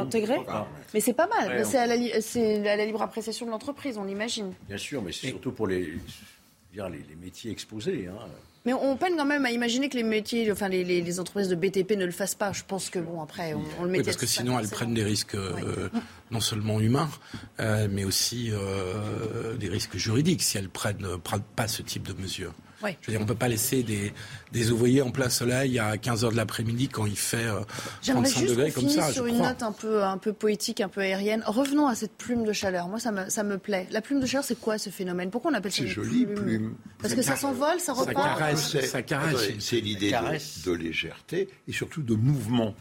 intégrer. 0.00 0.40
Ah, 0.48 0.66
Mais 0.94 1.00
c'est 1.00 1.12
pas 1.12 1.28
mal. 1.28 1.48
Ouais, 1.48 1.64
c'est 1.64 1.78
à, 1.78 1.86
la 1.86 1.96
li- 1.96 2.12
c'est 2.22 2.66
à 2.68 2.76
la 2.76 2.84
libre 2.86 3.02
appréciation 3.02 3.44
de 3.46 3.50
l'entreprise, 3.50 3.98
on 3.98 4.04
l'imagine. 4.04 4.54
Bien 4.68 4.78
sûr, 4.78 5.02
mais 5.02 5.12
c'est 5.12 5.28
surtout 5.28 5.52
pour 5.52 5.66
les, 5.68 5.92
dire, 6.72 6.88
les, 6.88 6.98
les 7.08 7.14
métiers 7.16 7.52
exposés. 7.52 8.08
hein. 8.10 8.26
Mais 8.64 8.72
on 8.72 8.96
peine 8.96 9.14
quand 9.16 9.24
même 9.24 9.44
à 9.44 9.50
imaginer 9.50 9.88
que 9.88 9.96
les 9.96 10.04
métiers, 10.04 10.50
enfin 10.52 10.68
les, 10.68 10.84
les- 10.84 11.00
les 11.02 11.18
entreprises 11.20 11.48
de 11.48 11.56
BTP 11.56 11.96
ne 11.96 12.04
le 12.04 12.12
fassent 12.12 12.36
pas. 12.36 12.52
Je 12.52 12.62
pense 12.66 12.90
que 12.90 13.00
bon 13.00 13.20
après, 13.20 13.54
on, 13.54 13.62
on 13.80 13.84
le 13.84 13.90
met. 13.90 13.98
Oui, 13.98 14.04
parce 14.04 14.16
que 14.16 14.26
sinon 14.26 14.56
elles 14.58 14.68
prennent 14.68 14.94
des 14.94 15.02
risques 15.02 15.34
euh, 15.34 15.88
non 16.30 16.38
seulement 16.40 16.80
humains, 16.80 17.10
euh, 17.58 17.88
mais 17.90 18.04
aussi 18.04 18.50
euh, 18.52 19.56
des 19.56 19.68
risques 19.68 19.96
juridiques 19.96 20.42
si 20.42 20.58
elles 20.58 20.68
prennent 20.68 21.04
pas 21.56 21.66
ce 21.66 21.82
type 21.82 22.06
de 22.06 22.12
mesures. 22.20 22.54
Je 22.90 23.06
veux 23.06 23.12
dire, 23.12 23.20
on 23.20 23.24
ne 23.24 23.28
peut 23.28 23.34
pas 23.34 23.48
laisser 23.48 23.82
des, 23.82 24.12
des, 24.52 24.70
ouvriers 24.70 25.02
en 25.02 25.10
plein 25.10 25.28
soleil 25.28 25.78
à 25.78 25.96
15 25.96 26.24
h 26.24 26.32
de 26.32 26.36
l'après-midi 26.36 26.88
quand 26.88 27.06
il 27.06 27.16
fait 27.16 27.46
euh, 27.46 27.60
35 28.02 28.46
degrés 28.46 28.70
comme 28.70 28.88
ça. 28.88 29.12
sur 29.12 29.26
une 29.26 29.38
note 29.38 29.62
un 29.62 29.72
peu, 29.72 30.02
un 30.02 30.18
peu 30.18 30.32
poétique, 30.32 30.80
un 30.80 30.88
peu 30.88 31.00
aérienne. 31.00 31.42
Revenons 31.46 31.86
à 31.86 31.94
cette 31.94 32.16
plume 32.16 32.44
de 32.44 32.52
chaleur. 32.52 32.88
Moi, 32.88 32.98
ça 32.98 33.12
me, 33.12 33.28
ça 33.28 33.42
me 33.42 33.58
plaît. 33.58 33.86
La 33.90 34.00
plume 34.00 34.20
de 34.20 34.26
chaleur, 34.26 34.44
c'est 34.44 34.58
quoi 34.58 34.78
ce 34.78 34.90
phénomène? 34.90 35.30
Pourquoi 35.30 35.50
on 35.50 35.54
appelle 35.54 35.72
ça 35.72 35.82
une 35.82 35.88
joli, 35.88 36.26
plume, 36.26 36.74
Parce 37.00 37.14
que 37.14 37.22
ça 37.22 37.36
s'envole, 37.36 37.80
ça 37.80 37.92
repart. 37.92 38.16
Ça 38.16 38.22
caresse. 38.38 38.86
Ça 38.86 39.02
caresse. 39.02 39.50
C'est 39.58 39.80
l'idée 39.80 40.10
de, 40.12 40.70
de, 40.70 40.72
légèreté 40.72 41.48
et 41.68 41.72
surtout 41.72 42.02
de 42.02 42.14
mouvement. 42.14 42.74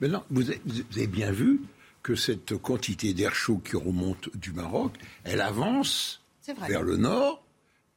Maintenant, 0.00 0.24
vous 0.30 0.50
avez 0.50 1.06
bien 1.06 1.30
vu 1.30 1.60
que 2.02 2.14
cette 2.14 2.56
quantité 2.56 3.14
d'air 3.14 3.34
chaud 3.34 3.60
qui 3.64 3.76
remonte 3.76 4.28
du 4.36 4.52
Maroc, 4.52 4.92
elle 5.24 5.40
avance 5.40 6.22
vers 6.68 6.82
le 6.82 6.96
nord, 6.96 7.43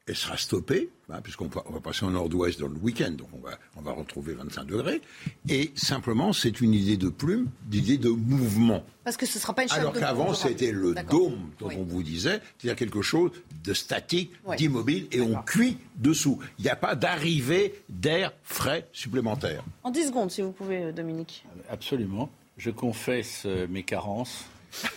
elle 0.08 0.16
sera 0.16 0.38
stoppée, 0.38 0.90
hein, 1.10 1.20
puisqu'on 1.22 1.48
va, 1.48 1.64
on 1.68 1.74
va 1.74 1.80
passer 1.80 2.06
au 2.06 2.10
nord-ouest 2.10 2.60
dans 2.60 2.68
le 2.68 2.78
week-end, 2.78 3.12
donc 3.12 3.28
on 3.34 3.40
va, 3.40 3.58
on 3.76 3.82
va 3.82 3.92
retrouver 3.92 4.34
25 4.34 4.66
degrés, 4.66 5.02
et 5.50 5.72
simplement 5.76 6.34
c'est 6.34 6.62
une 6.62 6.74
idée 6.74 6.98
de 6.98 7.10
plume, 7.10 7.50
d'idée 7.66 7.98
de 7.98 8.10
mouvement. 8.10 8.84
Parce 9.04 9.18
que 9.18 9.26
ce 9.26 9.38
ne 9.38 9.42
sera 9.42 9.54
pas 9.54 9.64
une 9.64 9.72
Alors 9.72 9.94
qu'avant 9.94 10.34
c'était 10.34 10.72
le 10.72 10.96
dôme 11.10 11.52
dont 11.60 11.70
on 11.76 11.84
vous 11.84 12.04
disait, 12.04 12.42
c'est-à-dire 12.58 12.78
quelque 12.78 13.02
chose 13.02 13.32
de 13.64 13.74
statique, 13.74 14.32
d'immobile, 14.58 15.08
et 15.12 15.22
on 15.22 15.42
cuit 15.44 15.78
dessous. 15.96 16.40
Il 16.60 16.64
n'y 16.64 16.70
a 16.70 16.76
pas 16.76 16.96
d'arrivée 16.96 17.82
d'air 17.90 18.34
frais 18.44 18.88
supplémentaire. 18.94 19.64
En 19.84 19.92
10 19.92 20.08
secondes, 20.08 20.32
si 20.32 20.42
vous 20.42 20.52
pouvez, 20.52 20.92
Dominique. 20.92 21.46
Absolument 21.70 22.30
je 22.58 22.72
confesse 22.72 23.44
euh, 23.46 23.68
mes 23.70 23.84
carences. 23.84 24.46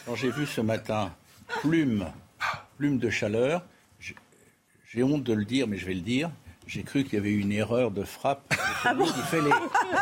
Quand 0.07 0.17
j'ai 0.17 0.31
vu 0.31 0.47
ce 0.47 0.61
matin 0.61 1.13
plume, 1.61 2.07
plume 2.79 2.99
de 2.99 3.11
chaleur, 3.11 3.65
j'ai 4.93 5.05
honte 5.05 5.23
de 5.23 5.33
le 5.33 5.45
dire, 5.45 5.69
mais 5.69 5.77
je 5.77 5.87
vais 5.87 5.95
le 5.95 6.01
dire, 6.01 6.33
j'ai 6.71 6.85
cru 6.85 7.03
qu'il 7.03 7.15
y 7.15 7.17
avait 7.17 7.31
eu 7.31 7.41
une 7.41 7.53
erreur 7.53 7.91
de 7.91 8.05
frappe. 8.05 8.55
Ah 8.83 8.95
bon 8.95 9.05
fait 9.05 9.43
les... 9.43 9.51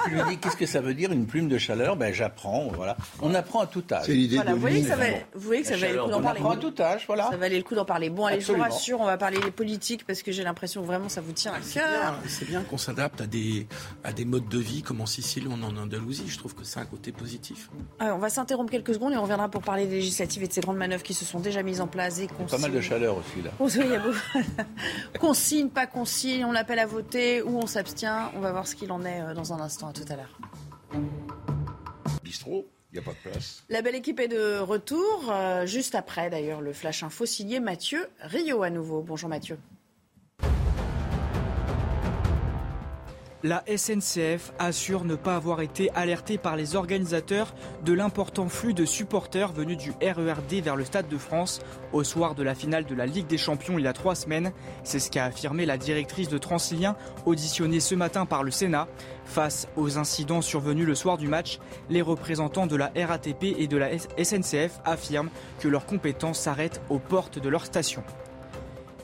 Je 0.08 0.14
lui 0.14 0.22
dis 0.28 0.38
qu'est-ce 0.38 0.56
que 0.56 0.64
ça 0.64 0.80
veut 0.80 0.94
dire 0.94 1.10
une 1.10 1.26
plume 1.26 1.48
de 1.48 1.58
chaleur? 1.58 1.96
Ben 1.96 2.14
j'apprends, 2.14 2.68
voilà. 2.72 2.96
On 3.20 3.34
apprend 3.34 3.62
à 3.62 3.66
tout 3.66 3.82
âge. 3.90 4.04
C'est 4.06 4.12
l'idée 4.12 4.36
voilà, 4.36 4.50
de 4.50 4.54
vous 4.54 4.60
voyez 4.60 4.82
que 4.82 4.88
ça, 4.88 4.94
va... 4.94 5.04
vous 5.34 5.40
voyez 5.40 5.62
que 5.62 5.68
ça 5.68 5.76
valait 5.76 5.94
le 5.94 6.04
coup 6.04 6.10
d'en 6.10 6.22
parler. 6.22 6.40
On 6.40 6.44
apprend 6.44 6.68
à 6.68 6.70
tout 6.70 6.82
âge, 6.82 7.04
voilà. 7.08 7.28
Ça 7.28 7.36
valait 7.36 7.56
le 7.56 7.64
coup 7.64 7.74
d'en 7.74 7.84
parler. 7.84 8.08
Bon, 8.08 8.26
allez, 8.26 8.36
Absolument. 8.36 8.66
je 8.66 8.68
vous 8.68 8.74
rassure, 8.74 9.00
on 9.00 9.06
va 9.06 9.16
parler 9.16 9.40
politique 9.50 10.06
parce 10.06 10.22
que 10.22 10.30
j'ai 10.30 10.44
l'impression 10.44 10.82
que 10.82 10.86
vraiment 10.86 11.08
ça 11.08 11.20
vous 11.20 11.32
tient 11.32 11.52
à 11.52 11.58
cœur. 11.58 12.14
C'est 12.28 12.46
bien, 12.46 12.62
qu'on 12.62 12.78
s'adapte 12.78 13.20
à 13.20 13.26
des, 13.26 13.66
à 14.04 14.12
des 14.12 14.24
modes 14.24 14.48
de 14.48 14.58
vie 14.58 14.82
comme 14.82 15.00
en 15.00 15.06
Sicile 15.06 15.48
ou 15.48 15.52
en 15.52 15.76
Andalousie. 15.76 16.28
Je 16.28 16.38
trouve 16.38 16.54
que 16.54 16.62
c'est 16.62 16.78
un 16.78 16.86
côté 16.86 17.10
positif. 17.10 17.68
Alors, 17.98 18.16
on 18.16 18.20
va 18.20 18.28
s'interrompre 18.28 18.70
quelques 18.70 18.94
secondes 18.94 19.12
et 19.12 19.16
on 19.16 19.22
reviendra 19.22 19.48
pour 19.48 19.62
parler 19.62 19.86
des 19.86 19.96
législatives 19.96 20.44
et 20.44 20.48
de 20.48 20.52
ces 20.52 20.60
grandes 20.60 20.76
manœuvres 20.76 21.02
qui 21.02 21.14
se 21.14 21.24
sont 21.24 21.40
déjà 21.40 21.62
mises 21.64 21.80
en 21.80 21.88
place 21.88 22.20
et 22.20 22.28
Pas 22.28 22.58
mal 22.58 22.70
de 22.70 22.80
chaleur 22.80 23.16
aussi 23.16 23.42
là. 23.42 23.50
Il 23.88 23.90
y 23.90 23.96
a 23.96 23.98
beaucoup. 23.98 24.18
consigne, 25.18 25.68
pas 25.68 25.86
consigne, 25.86 26.44
on 26.44 26.54
l'appelle 26.58 26.80
à 26.80 26.86
voter 26.86 27.40
ou 27.42 27.56
on 27.56 27.68
s'abstient. 27.68 28.32
On 28.34 28.40
va 28.40 28.50
voir 28.50 28.66
ce 28.66 28.74
qu'il 28.74 28.90
en 28.90 29.04
est 29.04 29.32
dans 29.34 29.52
un 29.52 29.60
instant. 29.60 29.88
À 29.88 29.92
tout 29.92 30.04
à 30.08 30.16
l'heure. 30.16 30.36
Bistrot 32.24 32.66
il 32.90 32.94
n'y 32.94 33.00
a 33.00 33.02
pas 33.02 33.12
de 33.12 33.30
place. 33.30 33.64
La 33.68 33.82
belle 33.82 33.96
équipe 33.96 34.18
est 34.18 34.28
de 34.28 34.58
retour, 34.58 35.30
euh, 35.30 35.66
juste 35.66 35.94
après 35.94 36.30
d'ailleurs 36.30 36.62
le 36.62 36.72
flash 36.72 37.02
info 37.02 37.26
signé 37.26 37.60
Mathieu 37.60 38.08
Rio 38.20 38.62
à 38.62 38.70
nouveau. 38.70 39.02
Bonjour 39.02 39.28
Mathieu. 39.28 39.58
La 43.44 43.62
SNCF 43.68 44.52
assure 44.58 45.04
ne 45.04 45.14
pas 45.14 45.36
avoir 45.36 45.60
été 45.60 45.90
alertée 45.94 46.38
par 46.38 46.56
les 46.56 46.74
organisateurs 46.74 47.54
de 47.84 47.92
l'important 47.92 48.48
flux 48.48 48.74
de 48.74 48.84
supporters 48.84 49.52
venus 49.52 49.76
du 49.76 49.92
RERD 50.02 50.54
vers 50.54 50.74
le 50.74 50.84
Stade 50.84 51.06
de 51.06 51.16
France 51.16 51.60
au 51.92 52.02
soir 52.02 52.34
de 52.34 52.42
la 52.42 52.56
finale 52.56 52.84
de 52.84 52.96
la 52.96 53.06
Ligue 53.06 53.28
des 53.28 53.38
Champions 53.38 53.78
il 53.78 53.84
y 53.84 53.86
a 53.86 53.92
trois 53.92 54.16
semaines. 54.16 54.50
C'est 54.82 54.98
ce 54.98 55.08
qu'a 55.08 55.26
affirmé 55.26 55.66
la 55.66 55.78
directrice 55.78 56.28
de 56.28 56.36
Transilien, 56.36 56.96
auditionnée 57.26 57.78
ce 57.78 57.94
matin 57.94 58.26
par 58.26 58.42
le 58.42 58.50
Sénat. 58.50 58.88
Face 59.24 59.68
aux 59.76 59.98
incidents 59.98 60.42
survenus 60.42 60.86
le 60.86 60.96
soir 60.96 61.16
du 61.16 61.28
match, 61.28 61.60
les 61.90 62.02
représentants 62.02 62.66
de 62.66 62.74
la 62.74 62.90
RATP 62.96 63.54
et 63.56 63.68
de 63.68 63.76
la 63.76 63.90
SNCF 63.96 64.80
affirment 64.84 65.30
que 65.60 65.68
leurs 65.68 65.86
compétences 65.86 66.40
s'arrêtent 66.40 66.82
aux 66.88 66.98
portes 66.98 67.38
de 67.38 67.48
leur 67.48 67.64
station. 67.64 68.02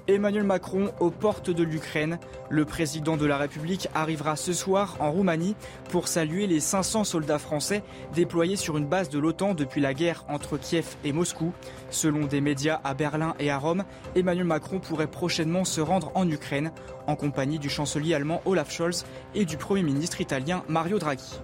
Emmanuel 0.07 0.45
Macron 0.45 0.93
aux 1.01 1.11
portes 1.11 1.49
de 1.49 1.63
l'Ukraine. 1.63 2.19
Le 2.51 2.67
président 2.67 3.17
de 3.17 3.25
la 3.25 3.39
République 3.39 3.89
arrivera 3.95 4.37
ce 4.37 4.53
soir 4.53 4.97
en 5.01 5.11
Roumanie 5.11 5.57
pour 5.89 6.09
saluer 6.09 6.47
les 6.47 6.61
500 6.61 7.05
soldats 7.05 7.39
français 7.39 7.83
déployés 8.15 8.57
sur 8.57 8.77
une 8.77 8.87
base 8.87 9.09
de 9.09 9.19
l'OTAN 9.19 9.55
depuis 9.55 9.81
la 9.81 9.95
guerre 9.95 10.27
entre 10.29 10.59
Kiev 10.59 10.97
et 11.05 11.13
Moscou. 11.13 11.55
Selon 11.89 12.27
des 12.27 12.43
médias 12.43 12.81
à 12.85 12.93
Berlin 12.93 13.35
et 13.39 13.51
à 13.51 13.57
Rome, 13.57 13.85
Emmanuel 14.15 14.45
Macron 14.45 14.79
pourrait 14.79 15.07
prochainement 15.07 15.65
se 15.65 15.81
rendre 15.81 16.13
en 16.15 16.29
Ukraine 16.29 16.73
en 17.07 17.17
compagnie 17.17 17.59
du 17.59 17.71
chancelier 17.71 18.13
allemand 18.13 18.43
Olaf 18.45 18.71
Scholz 18.71 19.07
et 19.35 19.47
du 19.47 19.57
Premier 19.57 19.83
ministre 19.83 20.21
italien 20.21 20.65
Mario 20.69 20.99
Draghi. 20.99 21.41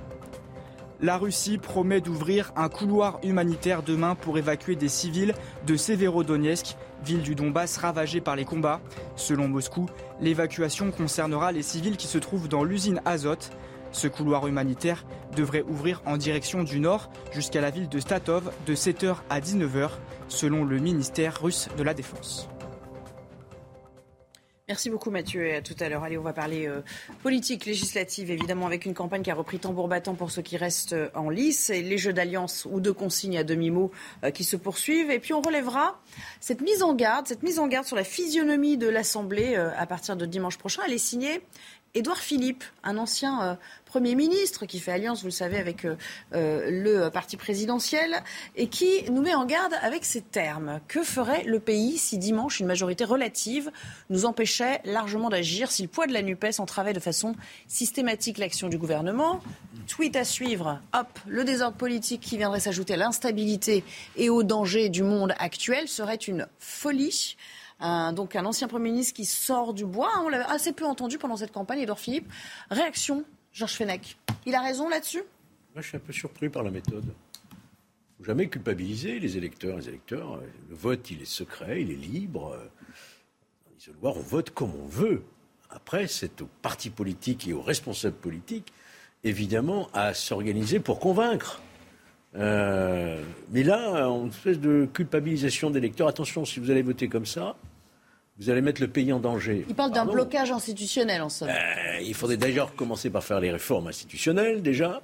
La 1.03 1.17
Russie 1.17 1.57
promet 1.57 2.03
d'ouvrir 2.03 2.53
un 2.57 2.69
couloir 2.69 3.21
humanitaire 3.23 3.83
demain 3.83 4.15
pour 4.15 4.37
évacuer 4.37 4.77
des 4.77 4.91
civils 4.91 5.33
de 5.67 5.75
Severodonetsk, 5.75 6.77
ville 7.05 7.23
du 7.23 7.35
Donbass 7.35 7.79
ravagée 7.79 8.21
par 8.21 8.37
les 8.37 8.45
combats. 8.45 8.81
Selon 9.17 9.49
Moscou, 9.49 9.87
l'évacuation 10.21 10.91
concernera 10.91 11.53
les 11.53 11.63
civils 11.63 11.97
qui 11.97 12.07
se 12.07 12.19
trouvent 12.19 12.49
dans 12.49 12.65
l'usine 12.65 13.01
Azot. 13.05 13.51
Ce 13.93 14.07
couloir 14.07 14.47
humanitaire 14.47 15.05
devrait 15.37 15.65
ouvrir 15.69 16.03
en 16.07 16.17
direction 16.17 16.63
du 16.63 16.81
nord 16.81 17.11
jusqu'à 17.33 17.61
la 17.61 17.71
ville 17.71 17.89
de 17.89 17.99
Statov 17.99 18.53
de 18.67 18.75
7h 18.75 19.17
à 19.29 19.41
19h, 19.41 19.91
selon 20.29 20.65
le 20.65 20.79
ministère 20.79 21.41
russe 21.43 21.69
de 21.77 21.83
la 21.83 21.95
Défense. 21.95 22.49
Merci 24.71 24.89
beaucoup 24.89 25.11
Mathieu 25.11 25.45
et 25.47 25.57
à 25.57 25.63
tout 25.63 25.75
à 25.81 25.89
l'heure. 25.89 26.05
Allez, 26.05 26.17
on 26.17 26.23
va 26.23 26.33
parler 26.33 26.69
euh, 26.69 26.83
politique, 27.25 27.67
législative, 27.67 28.31
évidemment, 28.31 28.67
avec 28.67 28.87
une 28.87 28.95
campagne 28.95 29.21
qui 29.21 29.31
a 29.33 29.35
repris 29.35 29.59
tambour 29.59 29.89
battant 29.89 30.15
pour 30.15 30.31
ceux 30.31 30.43
qui 30.43 30.57
restent 30.57 30.93
euh, 30.93 31.09
en 31.17 31.29
lice, 31.29 31.71
et 31.71 31.83
les 31.83 31.99
jeux 31.99 32.13
d'alliance 32.13 32.69
ou 32.71 32.79
de 32.79 32.93
consignes 32.93 33.37
à 33.37 33.43
demi-mot 33.43 33.91
euh, 34.23 34.31
qui 34.31 34.45
se 34.45 34.55
poursuivent. 34.55 35.11
Et 35.11 35.19
puis 35.19 35.35
on 35.35 35.41
relèvera 35.41 36.01
cette 36.39 36.61
mise 36.61 36.85
en 36.85 36.95
garde, 36.95 37.27
cette 37.27 37.43
mise 37.43 37.59
en 37.59 37.67
garde 37.67 37.85
sur 37.85 37.97
la 37.97 38.05
physionomie 38.05 38.77
de 38.77 38.87
l'Assemblée 38.87 39.57
à 39.57 39.87
partir 39.87 40.17
de 40.17 40.25
dimanche 40.25 40.57
prochain. 40.57 40.83
Elle 40.87 40.93
est 40.93 40.99
signée 40.99 41.43
Édouard 41.93 42.19
Philippe, 42.19 42.63
un 42.85 42.97
ancien 42.99 43.43
euh, 43.43 43.55
Premier 43.85 44.15
ministre 44.15 44.65
qui 44.65 44.79
fait 44.79 44.93
alliance, 44.93 45.23
vous 45.23 45.27
le 45.27 45.33
savez, 45.33 45.59
avec 45.59 45.85
euh, 45.85 45.97
euh, 46.35 46.71
le 46.71 47.11
parti 47.11 47.37
présidentiel 47.37 48.23
et 48.55 48.69
qui 48.69 49.11
nous 49.11 49.23
met 49.23 49.35
en 49.35 49.45
garde 49.45 49.75
avec 49.83 50.05
ces 50.05 50.21
termes. 50.21 50.79
Que 50.87 51.03
ferait 51.03 51.43
le 51.43 51.59
pays 51.59 51.99
si 51.99 52.17
dimanche 52.17 52.61
une 52.61 52.69
majorité 52.69 53.03
relative 53.03 53.73
nous 54.09 54.25
empêchait 54.25 54.81
largement 54.85 55.31
d'agir, 55.31 55.73
si 55.73 55.83
le 55.83 55.89
poids 55.89 56.07
de 56.07 56.13
la 56.13 56.23
NUPES 56.23 56.61
entravait 56.61 56.93
de 56.93 57.01
façon 57.01 57.35
systématique 57.67 58.39
l'action 58.39 58.69
du 58.69 58.79
gouvernement? 58.79 59.41
Tweet 59.89 60.15
à 60.15 60.25
suivre, 60.25 60.81
hop, 60.95 61.19
le 61.27 61.43
désordre 61.43 61.77
politique 61.77 62.21
qui 62.21 62.37
viendrait 62.37 62.61
s'ajouter 62.61 62.95
à 62.95 62.99
l'instabilité 62.99 63.83
et 64.17 64.31
au 64.31 64.45
danger 64.45 64.91
du 64.91 65.03
monde 65.03 65.35
actuel 65.41 65.89
serait 65.89 66.15
une 66.15 66.47
folie 66.61 67.37
un, 67.81 68.13
donc 68.13 68.37
un 68.37 68.45
ancien 68.45 68.69
Premier 68.69 68.91
ministre 68.91 69.15
qui 69.15 69.25
sort 69.25 69.75
du 69.75 69.85
bois. 69.85 70.11
On 70.25 70.29
l'a 70.29 70.49
assez 70.51 70.73
peu 70.73 70.85
entendu 70.85 71.19
pendant 71.19 71.37
cette 71.37 71.53
campagne, 71.53 71.81
Edouard 71.81 71.99
Philippe. 71.99 72.31
Réaction, 72.71 73.25
Georges 73.53 73.75
Fenech. 73.75 74.17
Il 74.47 74.55
a 74.55 74.61
raison 74.61 74.89
là-dessus? 74.89 75.23
Moi, 75.75 75.83
je 75.83 75.89
suis 75.89 75.97
un 75.97 76.01
peu 76.01 76.13
surpris 76.13 76.49
par 76.49 76.63
la 76.63 76.71
méthode. 76.71 77.13
Faut 78.19 78.25
jamais 78.25 78.49
culpabiliser 78.49 79.19
les 79.19 79.37
électeurs. 79.37 79.77
Les 79.79 79.89
électeurs, 79.89 80.35
euh, 80.35 80.47
le 80.69 80.77
vote, 80.77 81.11
il 81.11 81.23
est 81.23 81.27
secret, 81.27 81.83
il 81.83 81.91
est 81.91 81.97
libre. 81.97 82.57
Dans 83.65 83.73
l'isoloir, 83.75 84.17
on 84.17 84.21
vote 84.21 84.51
comme 84.51 84.73
on 84.75 84.87
veut. 84.87 85.23
Après, 85.71 86.07
c'est 86.07 86.43
aux 86.43 86.49
partis 86.63 86.91
politiques 86.91 87.47
et 87.49 87.53
aux 87.53 87.63
responsables 87.63 88.17
politiques, 88.17 88.73
évidemment, 89.25 89.89
à 89.93 90.15
s'organiser 90.15 90.81
pour 90.81 90.99
convaincre. 90.99 91.61
Euh, 92.37 93.23
mais 93.51 93.63
là, 93.63 94.05
une 94.07 94.29
espèce 94.29 94.59
de 94.59 94.89
culpabilisation 94.93 95.71
des 95.71 95.79
électeurs. 95.79 96.09
Attention, 96.09 96.45
si 96.45 96.61
vous 96.61 96.71
allez 96.71 96.83
voter 96.83 97.09
comme 97.09 97.27
ça, 97.27 97.57
vous 98.41 98.51
allez 98.51 98.63
mettre 98.63 98.81
le 98.81 98.89
pays 98.89 99.13
en 99.13 99.21
danger. 99.21 99.65
Il 99.69 99.75
parle 99.75 99.93
d'un 99.93 100.07
blocage 100.07 100.51
institutionnel, 100.51 101.23
en 101.23 101.29
somme. 101.29 101.51
Euh, 101.51 102.01
il 102.01 102.15
faudrait 102.15 102.39
d'ailleurs 102.39 102.75
commencer 102.75 103.11
par 103.11 103.23
faire 103.23 103.39
les 103.39 103.51
réformes 103.51 103.89
institutionnelles, 103.89 104.63
déjà. 104.63 105.03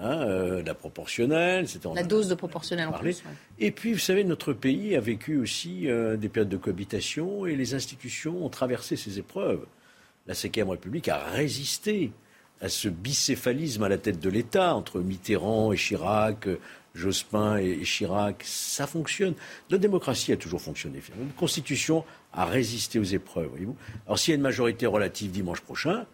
Hein, 0.00 0.20
euh, 0.22 0.62
la 0.62 0.74
proportionnelle, 0.74 1.66
La 1.96 2.04
dose 2.04 2.28
de 2.28 2.36
proportionnelle 2.36 2.86
en 2.86 2.92
plus. 2.92 3.24
Et 3.58 3.72
puis, 3.72 3.92
vous 3.92 3.98
savez, 3.98 4.22
notre 4.22 4.52
pays 4.52 4.94
a 4.94 5.00
vécu 5.00 5.38
aussi 5.38 5.88
des 5.88 6.28
périodes 6.28 6.48
de 6.48 6.56
cohabitation 6.56 7.46
et 7.46 7.56
les 7.56 7.74
institutions 7.74 8.44
ont 8.44 8.48
traversé 8.48 8.94
ces 8.94 9.18
épreuves. 9.18 9.66
La 10.28 10.34
Ve 10.34 10.70
République 10.70 11.08
a 11.08 11.18
résisté 11.18 12.12
à 12.60 12.68
ce 12.68 12.88
bicéphalisme 12.88 13.82
à 13.82 13.88
la 13.88 13.98
tête 13.98 14.20
de 14.20 14.28
l'État 14.28 14.74
entre 14.74 15.00
Mitterrand 15.00 15.72
et 15.72 15.76
Chirac, 15.76 16.48
Jospin 16.98 17.56
et 17.58 17.82
Chirac. 17.84 18.42
Ça 18.44 18.86
fonctionne. 18.86 19.34
Notre 19.70 19.80
démocratie 19.80 20.32
a 20.32 20.36
toujours 20.36 20.60
fonctionné. 20.60 21.00
Notre 21.18 21.34
constitution 21.36 22.04
a 22.32 22.44
résisté 22.44 22.98
aux 22.98 23.04
épreuves. 23.04 23.48
Voyez-vous 23.48 23.76
Alors 24.06 24.18
s'il 24.18 24.32
y 24.32 24.34
a 24.34 24.36
une 24.36 24.42
majorité 24.42 24.86
relative 24.86 25.30
dimanche 25.30 25.60
prochain, 25.60 26.06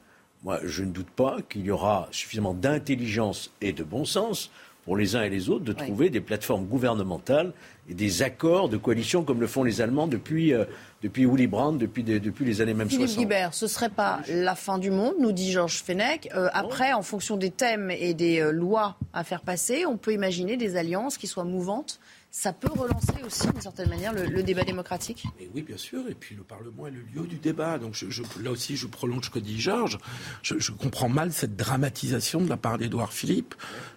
moi 0.43 0.61
je 0.65 0.85
ne 0.85 0.91
doute 0.91 1.11
pas 1.11 1.39
qu'il 1.49 1.63
y 1.63 1.71
aura 1.71 2.09
suffisamment 2.11 2.55
d'intelligence 2.55 3.51
et 3.61 3.73
de 3.73 3.83
bon 3.83 4.05
sens 4.05 4.51
pour 4.85 4.97
les 4.97 5.17
uns 5.17 5.23
et 5.23 5.31
les 5.31 5.49
autres 5.49 5.65
de 5.65 5.73
trouver 5.73 6.11
des 6.11 6.21
plateformes 6.21 6.67
gouvernementales 6.67 7.53
et 7.89 7.95
des 7.95 8.23
accords 8.23 8.69
de 8.69 8.77
coalition 8.77 9.25
comme 9.25 9.41
le 9.41 9.47
font 9.47 9.63
les 9.63 9.81
Allemands 9.81 10.07
depuis, 10.07 10.53
euh, 10.53 10.65
depuis 11.03 11.27
Willy 11.27 11.47
Brandt, 11.47 11.79
depuis, 11.79 12.03
depuis 12.03 12.45
les 12.45 12.61
années 12.61 12.75
même 12.75 12.89
Philippe 12.89 13.09
60. 13.09 13.19
Guibert, 13.25 13.55
ce 13.55 13.67
serait 13.67 13.91
pas 13.91 14.21
la 14.29 14.55
fin 14.55 14.79
du 14.79 14.91
monde, 14.91 15.15
nous 15.21 15.33
dit 15.33 15.53
Georges 15.53 15.83
Fenech. 15.83 16.29
Euh, 16.35 16.49
après, 16.53 16.93
en 16.93 17.03
fonction 17.03 17.37
des 17.37 17.51
thèmes 17.51 17.91
et 17.91 18.15
des 18.15 18.41
euh, 18.41 18.53
lois 18.53 18.97
à 19.13 19.25
faire 19.25 19.43
passer, 19.43 19.85
on 19.87 19.97
peut 19.97 20.13
imaginer 20.13 20.57
des 20.57 20.77
alliances 20.77 21.19
qui 21.19 21.27
soient 21.27 21.45
mouvantes. 21.45 22.01
Ça 22.31 22.53
peut 22.53 22.73
relancer 22.73 23.23
aussi, 23.25 23.47
d'une 23.47 23.61
certaine 23.61 23.89
manière, 23.89 24.13
le, 24.13 24.25
le 24.25 24.43
débat 24.43 24.65
démocratique. 24.65 25.25
Et 25.39 25.49
oui, 25.55 25.63
bien 25.63 25.77
sûr. 25.77 26.01
Et 26.09 26.15
puis 26.15 26.35
le 26.35 26.43
Parlement 26.43 26.89
est 26.89 26.91
le 26.91 27.05
lieu 27.15 27.29
du 27.29 27.37
débat. 27.37 27.79
Donc 27.79 27.95
je, 27.95 28.11
je, 28.11 28.23
là 28.43 28.51
aussi, 28.51 28.77
je 28.77 28.89
prolonge 28.89 29.27
ce 29.27 29.31
que 29.31 29.39
dit 29.39 29.61
Georges. 29.61 29.99
Je, 30.43 30.59
je 30.59 30.73
comprends 30.73 31.09
mal 31.09 31.33
cette 31.33 31.55
dramatisation 31.55 32.41
de 32.41 32.49
la 32.49 32.57
part 32.57 32.77
d'Édouard 32.77 33.13
Philippe, 33.13 33.55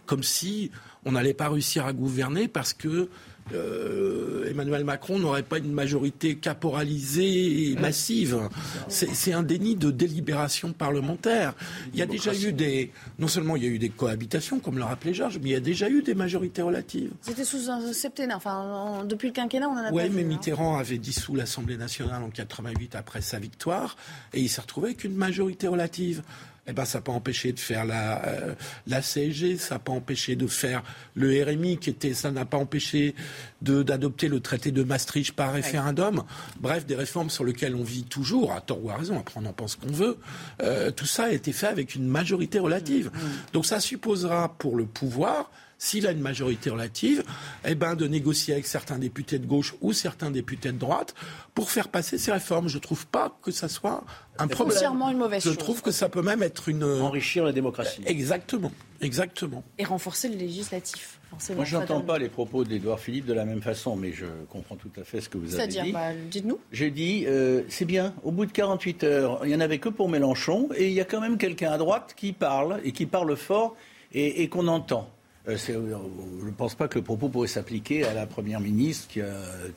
comme 0.08 0.24
si 0.24 0.72
on 1.06 1.12
n'allait 1.12 1.36
pas 1.36 1.50
réussir 1.50 1.86
à 1.86 1.94
gouverner 1.94 2.48
parce 2.48 2.74
que 2.74 3.10
euh, 3.54 4.50
Emmanuel 4.50 4.84
Macron 4.84 5.20
n'aurait 5.20 5.44
pas 5.44 5.58
une 5.58 5.72
majorité 5.72 6.36
caporalisée 6.36 7.72
et 7.72 7.76
massive. 7.76 8.50
C'est 8.88 9.34
un 9.34 9.44
déni 9.44 9.76
de 9.76 9.92
délibération 9.92 10.74
parlementaire. 10.74 11.54
Il 11.94 12.00
y 12.00 12.02
a 12.02 12.06
déjà 12.06 12.34
eu 12.34 12.52
des, 12.52 12.92
non 13.20 13.28
seulement 13.28 13.56
il 13.56 13.64
y 13.64 13.68
a 13.68 13.70
eu 13.70 13.80
des 13.80 13.90
cohabitations, 13.90 14.60
comme 14.60 14.78
le 14.78 14.84
rappelait 14.84 15.14
Georges, 15.14 15.40
mais 15.42 15.50
il 15.50 15.54
y 15.54 15.56
a 15.56 15.62
déjà 15.62 15.90
eu 15.90 16.02
des 16.02 16.16
majorités 16.16 16.62
relatives. 16.62 17.12
C'était 17.22 17.46
sous 17.46 17.70
un 17.70 17.94
septennat, 17.94 18.36
enfin 18.36 18.56
en, 18.56 19.06
depuis 19.06 19.28
le 19.28 19.34
quinquennat, 19.34 19.70
on 19.70 19.74
en 19.74 19.86
a 19.86 19.92
Oui, 19.92 20.04
mais 20.04 20.10
vu, 20.10 20.22
hein. 20.22 20.28
Mitterrand 20.28 20.78
avait 20.78 20.98
dissous 20.98 21.36
l'Assemblée 21.36 21.78
nationale 21.78 22.24
en 22.24 22.30
88 22.30 22.96
après 22.96 23.22
sa 23.22 23.40
victoire, 23.40 23.96
et 24.34 24.42
il 24.42 24.50
s'est 24.50 24.62
retrouvé 24.62 24.88
avec 24.88 25.04
une 25.04 25.16
majorité 25.16 25.68
relative. 25.68 26.22
Eh 26.70 26.74
ben, 26.74 26.84
ça 26.84 26.98
n'a 26.98 27.02
pas 27.02 27.14
empêché 27.14 27.54
de 27.54 27.60
faire 27.60 27.86
la, 27.86 28.26
euh, 28.28 28.54
la 28.88 29.02
CSG, 29.02 29.58
ça 29.58 29.76
n'a 29.76 29.80
pas 29.80 29.94
empêché 29.94 30.36
de 30.36 30.48
faire 30.48 30.84
le 31.16 31.42
RMI, 31.44 31.78
qui 31.78 31.90
était, 31.90 32.14
ça 32.14 32.30
n'a 32.30 32.44
pas 32.44 32.58
empêché 32.58 33.16
de- 33.62 33.84
d'adopter 33.84 34.28
le 34.28 34.42
traité 34.42 34.72
de 34.72 34.84
Maastricht 34.84 35.34
par 35.34 35.54
référendum. 35.54 36.24
Bref, 36.60 36.86
des 36.86 36.96
réformes 36.96 37.30
sur 37.30 37.46
lesquelles 37.46 37.74
on 37.74 37.84
vit 37.84 38.04
toujours, 38.04 38.52
à 38.52 38.60
tort 38.60 38.84
ou 38.84 38.90
à 38.90 38.96
raison, 38.98 39.18
après 39.18 39.40
on 39.42 39.46
en 39.46 39.54
pense 39.54 39.76
qu'on 39.78 39.92
veut. 39.94 40.18
Euh, 40.62 40.92
tout 40.92 41.06
ça 41.06 41.26
a 41.26 41.30
été 41.32 41.54
fait 41.54 41.68
avec 41.68 41.96
une 41.96 42.06
majorité 42.08 42.60
relative. 42.60 43.12
Donc 43.54 43.66
ça 43.66 43.80
supposera 43.80 44.54
pour 44.58 44.76
le 44.76 44.86
pouvoir 44.86 45.50
s'il 45.78 46.08
a 46.08 46.12
une 46.12 46.22
majorité 46.22 46.70
relative, 46.70 47.24
eh 47.66 47.76
ben, 47.76 47.96
de 47.96 48.08
négocier 48.08 48.54
avec 48.54 48.66
certains 48.66 48.98
députés 48.98 49.38
de 49.40 49.46
gauche 49.46 49.76
ou 49.82 49.94
certains 49.94 50.32
députés 50.32 50.72
de 50.72 50.78
droite 50.78 51.14
pour 51.54 51.70
faire 51.70 51.90
passer 51.90 52.18
ces 52.18 52.32
réformes. 52.32 52.68
Je 52.68 52.78
ne 52.78 52.82
trouve 52.82 53.06
pas 53.08 53.38
que 53.44 53.52
ça 53.52 53.70
soit 53.70 54.04
un 54.40 54.48
problème. 54.48 54.80
Une 55.12 55.18
mauvaise 55.18 55.44
Je 55.44 55.50
chose. 55.50 55.58
trouve 55.58 55.82
que 55.82 55.92
ça 55.92 56.10
peut 56.10 56.22
même 56.24 56.42
être 56.44 56.70
une... 56.70 56.84
Enrichir 56.84 57.44
la 57.44 57.52
démocratie. 57.52 58.02
Exactement, 58.06 58.72
exactement. 59.02 59.64
Et 59.78 59.84
renforcer 59.84 60.30
le 60.30 60.36
législatif, 60.36 61.20
forcément. 61.30 61.58
Moi, 61.58 61.66
je 61.66 61.78
n'entends 61.78 62.02
pas 62.02 62.18
les 62.18 62.30
propos 62.30 62.64
d'Édouard 62.64 63.00
Philippe 63.00 63.26
de 63.28 63.34
la 63.34 63.46
même 63.46 63.62
façon, 63.62 63.96
mais 63.96 64.12
je 64.14 64.26
comprends 64.50 64.76
tout 64.78 64.92
à 65.00 65.04
fait 65.04 65.22
ce 65.22 65.30
que 65.30 65.38
vous 65.38 65.46
avez 65.54 65.58
C'est-à-dire, 65.58 65.84
dit. 65.84 65.92
bah, 65.92 66.10
dites-nous. 66.30 66.60
J'ai 66.72 66.90
dit, 66.92 67.26
euh, 67.28 67.62
c'est 67.70 67.86
bien, 67.86 68.14
au 68.24 68.32
bout 68.32 68.46
de 68.48 68.52
48 68.52 69.04
heures, 69.04 69.40
il 69.44 69.50
n'y 69.50 69.56
en 69.56 69.60
avait 69.60 69.78
que 69.80 69.90
pour 69.90 70.10
Mélenchon, 70.10 70.70
et 70.76 70.88
il 70.88 70.94
y 70.94 71.02
a 71.02 71.06
quand 71.06 71.22
même 71.22 71.38
quelqu'un 71.38 71.72
à 71.72 71.78
droite 71.78 72.14
qui 72.18 72.34
parle, 72.34 72.80
et 72.84 72.92
qui 72.92 73.06
parle 73.06 73.36
fort, 73.38 73.76
et, 74.14 74.42
et 74.44 74.50
qu'on 74.50 74.68
entend. 74.68 75.10
Euh, 75.48 75.58
euh, 75.70 75.98
je 76.42 76.46
ne 76.46 76.52
pense 76.52 76.76
pas 76.76 76.88
que 76.88 77.00
le 77.00 77.04
propos 77.04 77.30
pourrait 77.30 77.48
s'appliquer 77.48 78.04
à 78.04 78.14
la 78.14 78.26
Première 78.26 78.60
ministre 78.60 79.08
qui 79.08 79.22
a 79.22 79.34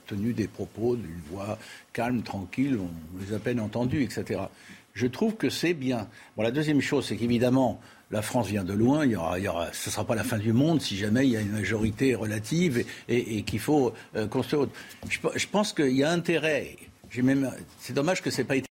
tenu 0.07 0.33
des 0.33 0.49
propos 0.49 0.97
d'une 0.97 1.21
voix 1.31 1.59
calme, 1.93 2.23
tranquille, 2.23 2.79
on 2.81 3.25
les 3.25 3.33
a 3.33 3.37
à 3.37 3.39
peine 3.39 3.61
entendus, 3.61 4.03
etc. 4.03 4.41
Je 4.95 5.07
trouve 5.07 5.37
que 5.37 5.49
c'est 5.49 5.75
bien. 5.75 6.09
Bon, 6.37 6.43
la 6.43 6.51
deuxième 6.51 6.81
chose, 6.81 7.07
c'est 7.07 7.17
qu'évidemment, 7.17 7.81
la 8.11 8.23
France 8.23 8.49
vient 8.49 8.65
de 8.65 8.73
loin. 8.73 9.07
Il 9.07 9.13
y 9.13 9.17
aura, 9.17 9.39
ce 9.73 9.89
ne 9.89 9.93
sera 9.93 10.05
pas 10.05 10.17
la 10.17 10.25
fin 10.25 10.39
du 10.39 10.53
monde 10.53 10.81
si 10.81 10.97
jamais 10.97 11.27
il 11.27 11.31
y 11.31 11.37
a 11.37 11.41
une 11.41 11.53
majorité 11.53 12.15
relative 12.15 12.85
et, 13.09 13.43
qu'il 13.43 13.61
faut 13.61 13.93
euh, 14.17 14.27
construire. 14.27 14.67
Je, 15.09 15.19
je 15.37 15.47
pense 15.47 15.73
qu'il 15.73 15.97
y 15.97 16.03
a 16.03 16.11
intérêt. 16.11 16.77
C'est 17.79 17.93
dommage 17.93 18.23
que 18.23 18.31
ce 18.31 18.39
n'ait 18.39 18.47
pas 18.47 18.57
été. 18.57 18.70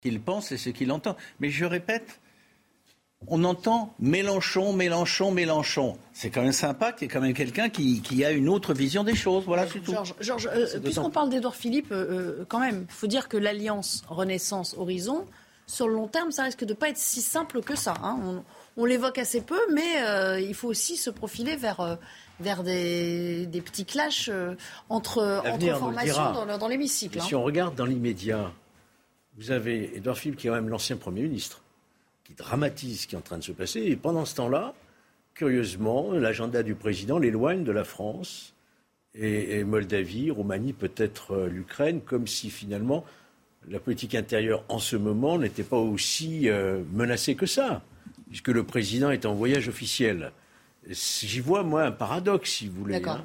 Qu'il 0.00 0.20
pense 0.20 0.52
et 0.52 0.56
ce 0.56 0.70
qu'il 0.70 0.90
entend. 0.92 1.16
Mais 1.40 1.50
je 1.50 1.64
répète, 1.64 2.20
on 3.28 3.44
entend 3.44 3.94
Mélenchon, 3.98 4.72
Mélenchon, 4.72 5.30
Mélenchon. 5.30 5.98
C'est 6.14 6.30
quand 6.30 6.42
même 6.42 6.52
sympa 6.52 6.92
qu'il 6.92 7.02
y 7.02 7.10
ait 7.10 7.12
quand 7.12 7.20
même 7.20 7.34
quelqu'un 7.34 7.68
qui, 7.68 8.00
qui 8.00 8.24
a 8.24 8.30
une 8.30 8.48
autre 8.48 8.72
vision 8.72 9.04
des 9.04 9.14
choses. 9.14 9.44
Voilà, 9.44 9.66
c'est 9.66 9.80
tout. 9.80 9.94
Georges, 10.20 10.48
euh, 10.52 10.80
puisqu'on 10.82 11.10
parle 11.10 11.28
d'Édouard 11.28 11.54
Philippe, 11.54 11.92
euh, 11.92 12.38
euh, 12.40 12.44
quand 12.48 12.60
même, 12.60 12.86
il 12.88 12.94
faut 12.94 13.06
dire 13.06 13.28
que 13.28 13.36
l'alliance 13.36 14.02
Renaissance-Horizon, 14.08 15.26
sur 15.66 15.86
le 15.86 15.94
long 15.94 16.08
terme, 16.08 16.32
ça 16.32 16.44
risque 16.44 16.64
de 16.64 16.72
pas 16.74 16.88
être 16.88 16.96
si 16.98 17.20
simple 17.20 17.60
que 17.62 17.76
ça. 17.76 17.94
hein. 18.02 18.18
On, 18.24 18.42
on 18.76 18.84
l'évoque 18.86 19.18
assez 19.18 19.42
peu, 19.42 19.60
mais 19.72 20.02
euh, 20.02 20.40
il 20.40 20.54
faut 20.54 20.68
aussi 20.68 20.96
se 20.96 21.10
profiler 21.10 21.56
vers, 21.56 21.98
vers 22.40 22.62
des, 22.64 23.44
des 23.46 23.60
petits 23.60 23.84
clashs 23.84 24.28
euh, 24.30 24.54
entre, 24.88 25.42
entre 25.46 25.78
formations 25.78 26.32
dans, 26.32 26.44
le- 26.46 26.58
dans 26.58 26.68
l'hémicycle. 26.68 27.18
Hein. 27.20 27.24
si 27.26 27.34
on 27.34 27.42
regarde 27.42 27.74
dans 27.76 27.84
l'immédiat, 27.84 28.50
vous 29.40 29.50
avez 29.50 29.96
Édouard 29.96 30.18
Philippe 30.18 30.38
qui 30.38 30.46
est 30.46 30.50
quand 30.50 30.56
même 30.56 30.68
l'ancien 30.68 30.96
Premier 30.96 31.22
ministre, 31.22 31.62
qui 32.24 32.34
dramatise 32.34 33.00
ce 33.00 33.06
qui 33.06 33.14
est 33.14 33.18
en 33.18 33.22
train 33.22 33.38
de 33.38 33.42
se 33.42 33.52
passer. 33.52 33.80
Et 33.80 33.96
pendant 33.96 34.26
ce 34.26 34.34
temps-là, 34.36 34.74
curieusement, 35.32 36.12
l'agenda 36.12 36.62
du 36.62 36.74
président 36.74 37.18
l'éloigne 37.18 37.64
de 37.64 37.72
la 37.72 37.84
France 37.84 38.52
et, 39.14 39.58
et 39.58 39.64
Moldavie, 39.64 40.30
Roumanie, 40.30 40.74
peut-être 40.74 41.32
euh, 41.32 41.48
l'Ukraine, 41.48 42.02
comme 42.02 42.26
si 42.26 42.50
finalement 42.50 43.02
la 43.68 43.80
politique 43.80 44.14
intérieure 44.14 44.62
en 44.68 44.78
ce 44.78 44.96
moment 44.96 45.38
n'était 45.38 45.62
pas 45.62 45.78
aussi 45.78 46.50
euh, 46.50 46.82
menacée 46.92 47.34
que 47.34 47.46
ça, 47.46 47.82
puisque 48.28 48.48
le 48.48 48.64
président 48.64 49.10
est 49.10 49.24
en 49.24 49.34
voyage 49.34 49.68
officiel. 49.68 50.32
J'y 50.86 51.40
vois, 51.40 51.62
moi, 51.62 51.84
un 51.84 51.92
paradoxe, 51.92 52.50
si 52.50 52.68
vous 52.68 52.80
voulez. 52.80 52.94
D'accord. 52.94 53.16
hein. 53.16 53.24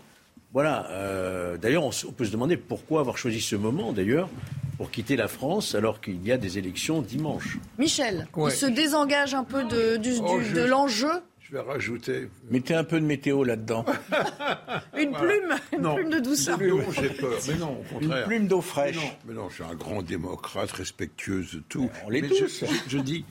Voilà. 0.54 0.90
euh, 0.92 1.58
d'ailleurs, 1.58 1.84
on, 1.84 1.92
on 2.08 2.12
peut 2.14 2.26
se 2.26 2.32
demander 2.32 2.56
pourquoi 2.56 3.02
avoir 3.02 3.18
choisi 3.18 3.42
ce 3.42 3.58
moment, 3.58 3.92
d'ailleurs, 3.92 4.30
pour 4.78 4.92
quitter 4.92 5.16
la 5.16 5.28
France 5.28 5.76
alors 5.76 6.02
qu'il 6.02 6.26
y 6.26 6.32
a 6.32 6.38
des 6.38 6.58
élections 6.58 7.02
dimanche. 7.02 7.58
Michel, 7.78 8.28
Ouais. 8.36 8.52
il 8.52 8.56
se 8.56 8.66
désengage 8.66 9.34
un 9.34 9.44
peu 9.44 9.64
de, 9.64 9.98
du- 9.98 10.14
Oh, 10.22 10.38
du- 10.40 10.46
je- 10.46 10.56
de 10.56 10.62
l'enjeu. 10.66 11.12
Je 11.40 11.52
vais 11.52 11.60
rajouter. 11.60 12.28
Mettez 12.50 12.74
un 12.74 12.84
peu 12.84 13.00
de 13.00 13.06
météo 13.06 13.44
là-dedans. 13.44 13.86
Une 14.98 15.10
Voilà. 15.12 15.20
plume, 15.20 15.56
une 15.74 15.82
Non, 15.82 15.96
plume 15.96 16.10
de 16.10 16.20
douceur. 16.20 16.60
Non, 16.60 16.82
j'ai 16.92 17.10
peur. 17.10 17.38
Mais 17.48 17.56
non, 17.58 17.78
au 17.80 17.84
Une 18.02 18.08
contraire. 18.08 18.26
plume 18.26 18.48
d'eau 18.48 18.62
fraîche. 18.62 18.96
Mais 18.96 19.02
non, 19.04 19.12
mais 19.28 19.34
non, 19.36 19.50
je 19.50 19.54
suis 19.56 19.64
un 19.64 19.76
grand 19.76 20.02
démocrate, 20.02 20.72
respectueuse 20.72 21.54
de 21.54 21.60
tout. 21.70 21.90
on 22.06 22.10
l'est 22.10 22.22
Mais 22.24 22.30
tous. 22.30 22.62
Je, 22.62 22.66
je- 22.66 22.90
je 22.90 22.98
dis, 22.98 23.26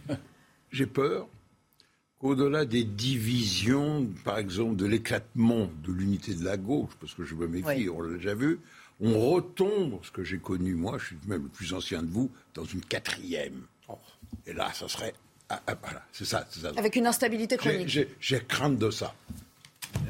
j'ai 0.70 0.86
peur 0.86 1.26
qu'au-delà 2.20 2.64
des 2.64 2.84
divisions, 2.84 4.06
par 4.24 4.38
exemple, 4.38 4.76
de 4.76 4.86
l'éclatement 4.86 5.68
de 5.84 5.92
l'unité 5.92 6.34
de 6.34 6.44
la 6.44 6.56
gauche, 6.56 6.92
parce 7.00 7.14
que 7.14 7.24
je 7.24 7.34
me 7.34 7.48
méfie, 7.48 7.64
Oui. 7.66 7.88
on 7.88 8.00
l'a 8.00 8.14
déjà 8.16 8.34
vu, 8.34 8.60
on 9.00 9.30
retombe, 9.30 9.98
ce 10.04 10.10
que 10.10 10.22
j'ai 10.24 10.38
connu, 10.38 10.74
moi, 10.74 10.98
je 10.98 11.06
suis 11.06 11.16
même 11.26 11.42
le 11.44 11.48
plus 11.48 11.72
ancien 11.74 12.02
de 12.02 12.10
vous, 12.10 12.30
dans 12.54 12.64
une 12.64 12.80
quatrième. 12.80 13.62
Et 14.46 14.52
là, 14.52 14.70
ça 14.74 14.88
serait... 14.88 15.14
ah, 15.48 15.60
ah, 15.66 15.74
voilà, 15.82 16.02
c'est 16.12 16.24
ça. 16.24 16.46
c'est 16.50 16.60
ça. 16.60 16.72
Avec 16.76 16.96
une 16.96 17.06
instabilité 17.06 17.56
J'ai- 17.62 17.70
chronique. 17.70 17.98
J'ai 18.20 18.40
crainte 18.40 18.78
de 18.78 18.90
ça. 18.90 19.14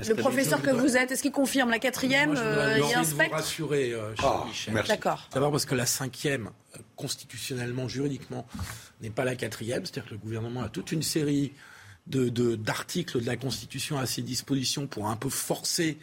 Le 0.09 0.15
professeur 0.15 0.63
que 0.63 0.71
vous 0.71 0.97
êtes, 0.97 1.13
est-ce 1.13 1.23
qu'il 1.23 1.31
confirme 1.33 1.71
la 1.71 1.79
quatrième 1.79 2.31
Moi, 2.33 2.37
je 2.37 2.41
euh, 2.43 2.79
Il 2.79 2.81
essayer 2.81 2.95
de 2.95 3.01
vous 3.01 3.11
inspecte 3.13 3.33
rassurer, 3.35 3.93
euh, 3.93 4.17
cher 4.17 4.45
Michel. 4.47 4.75
merci. 4.75 4.89
D'accord. 4.91 5.29
D'abord 5.33 5.51
parce 5.51 5.67
que 5.67 5.75
la 5.75 5.85
cinquième, 5.87 6.51
euh, 6.75 6.79
constitutionnellement, 6.97 7.87
juridiquement, 7.87 8.47
n'est 9.03 9.11
pas 9.11 9.25
la 9.25 9.37
quatrième. 9.37 9.85
C'est-à-dire 9.85 10.07
que 10.07 10.15
le 10.15 10.19
gouvernement 10.21 10.63
a 10.63 10.69
toute 10.71 10.91
une 10.93 11.03
série 11.03 11.53
de- 12.07 12.29
de- 12.31 12.57
d'articles 12.57 13.21
de, 13.21 13.27
la 13.27 13.37
Constitution 13.37 13.99
à 13.99 14.07
ses 14.07 14.23
dispositions 14.23 14.87
pour 14.87 15.09
un 15.09 15.17
peu 15.17 15.29
forcer 15.29 15.99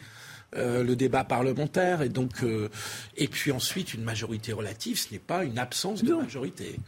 euh, 0.56 0.82
le 0.82 0.96
débat 0.96 1.24
parlementaire. 1.24 2.02
Et, 2.02 2.08
donc, 2.08 2.42
euh, 2.42 2.68
et 3.16 3.28
puis 3.28 3.52
ensuite, 3.52 3.94
une 3.94 4.04
majorité 4.04 4.52
relative, 4.52 4.98
ce 4.98 5.12
n'est 5.12 5.18
pas 5.18 5.44
une 5.44 5.58
absence 5.58 6.02
de 6.04 6.14
majorité. 6.14 6.78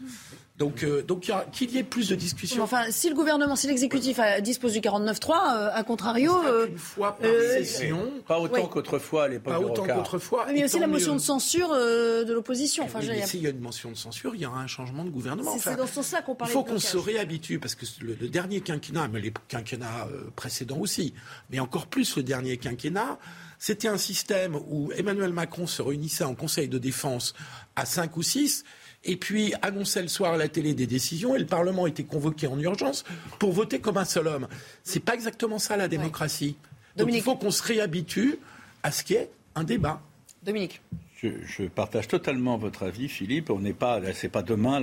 Donc, 0.57 0.85
euh, 0.85 1.03
donc 1.03 1.27
il 1.27 1.31
y 1.31 1.33
a- 1.33 1.45
qu'il 1.51 1.73
y 1.73 1.79
ait 1.79 1.83
plus 1.83 2.09
de 2.11 2.15
Mais 2.15 2.21
discussions. 2.21 2.63
Enfin, 2.63 2.85
si 2.91 3.09
le 3.09 3.17
gouvernement, 3.17 3.57
si 3.57 3.67
l'exécutif 3.67 4.21
euh, 4.21 4.39
dispose 4.41 4.73
du 4.73 4.81
49.3, 4.81 5.35
euh, 5.53 5.71
à 5.75 5.83
contrario, 5.83 6.33
euh, 6.47 6.69
une 6.69 6.79
fois 6.79 7.17
par 7.17 7.29
euh, 7.29 7.59
session, 7.65 8.13
Pas 8.29 8.39
autant 8.39 8.63
Oui. 8.63 8.69
qu'autrefois 8.71 9.25
à 9.25 9.29
l'époque 9.29 9.53
pas 9.53 9.59
de 9.59 9.65
autant 9.65 9.83
qu'autrefois. 9.85 10.47
il 10.51 10.59
y 10.59 10.63
a 10.63 10.67
aussi 10.67 10.79
la 10.79 10.87
motion 10.87 11.15
mieux. 11.15 11.19
de 11.19 11.25
censure 11.25 11.73
euh, 11.73 12.23
de 12.23 12.33
l'opposition. 12.33 12.85
Enfin, 12.85 13.01
mais 13.01 13.07
il 13.19 13.23
a- 13.23 13.27
s'il 13.27 13.43
y 13.43 13.49
a 13.49 13.51
une 13.51 13.59
motion 13.59 13.91
de 13.91 13.97
censure, 13.97 14.37
il 14.37 14.43
y 14.43 14.47
aura 14.47 14.61
un 14.61 14.69
changement 14.69 15.05
de 15.05 15.11
gouvernement. 15.11 15.51
c'est 15.59 15.71
Enfin, 15.71 15.75
dans 15.77 15.89
ce 15.89 15.95
sens-là 15.95 16.23
qu'on 16.23 16.35
il 16.35 16.37
parlait 16.37 16.53
faut 16.53 16.63
qu'on 16.63 16.79
se 16.79 16.97
réhabitue, 16.99 17.59
parce 17.59 17.75
que 17.75 17.85
le, 18.03 18.17
le 18.21 18.29
dernier 18.29 18.61
quinquennat, 18.61 19.09
mais 19.09 19.21
les 19.21 19.33
quinquennats 19.49 20.07
précédents 20.37 20.79
aussi, 20.79 21.15
mais 21.51 21.59
encore 21.59 21.89
plus 21.89 22.15
le 22.17 22.23
dernier 22.23 22.59
quinquennat, 22.59 23.19
c'était 23.59 23.89
un 23.89 23.99
système 23.99 24.55
où 24.55 24.93
Emmanuel 24.93 25.33
Macron 25.33 25.67
se 25.67 25.83
réunissait 25.83 26.23
en 26.25 26.37
Conseil 26.37 26.69
de 26.69 26.79
défense 26.79 27.35
à 27.75 27.87
5 27.87 28.17
ou 28.17 28.23
6, 28.23 28.63
et 29.05 29.17
puis 29.17 29.53
annonçait 29.63 30.03
le 30.03 30.09
soir 30.09 30.35
à 30.35 30.37
la 30.37 30.49
télé 30.49 30.75
des 30.75 30.87
décisions, 30.87 31.35
et 31.35 31.39
le 31.39 31.47
Parlement 31.47 31.87
était 31.87 32.05
convoqué 32.05 32.47
en 32.47 32.59
urgence 32.59 33.05
pour 33.39 33.53
voter 33.53 33.81
comme 33.81 33.97
un 33.97 34.05
seul 34.05 34.27
homme. 34.27 34.49
C'est 34.83 35.01
pas 35.01 35.15
exactement 35.15 35.59
ça 35.59 35.77
la 35.77 35.89
démocratie. 35.89 36.57
Donc 36.97 36.97
il 36.97 36.99
Dominique. 36.99 37.25
faut 37.25 37.37
qu'on 37.37 37.51
se 37.51 37.63
réhabitue 37.63 38.39
à 38.83 38.91
ce 38.91 39.03
qui 39.03 39.15
est 39.15 39.31
un 39.55 39.65
débat. 39.65 40.01
Dominique. 40.43 40.81
Je, 41.23 41.65
partage 41.69 42.09
totalement 42.09 42.59
votre 42.59 42.83
avis, 42.83 43.09
Philippe. 43.09 43.49
On 43.49 43.59
n'est 43.59 43.73
pas, 43.73 44.01
c'est 44.13 44.29
pas 44.29 44.43
demain 44.43 44.81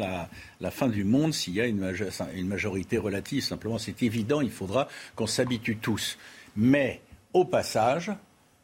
la, 0.60 0.71
fin 0.71 0.88
du 0.88 1.03
monde 1.03 1.34
s'il 1.34 1.53
y 1.53 1.62
a 1.62 1.67
une, 1.67 1.93
une, 2.36 2.47
majorité 2.47 2.97
relative. 2.97 3.43
Simplement, 3.43 3.77
c'est 3.77 4.01
évident, 4.01 4.41
il 4.41 4.49
faudra 4.49 4.88
qu'on 5.15 5.27
s'habitue 5.27 5.77
tous. 5.77 6.17
Mais 6.55 7.01
au 7.34 7.45
passage, 7.45 8.12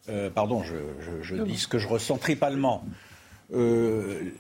euh, 0.10 0.30
pardon, 0.30 0.64
je, 0.64 1.36
dis 1.44 1.58
ce 1.58 1.68
que 1.68 1.78
je 1.78 1.88
ressens 1.88 2.18
tripalement. 2.18 2.84
Euh, 3.54 4.32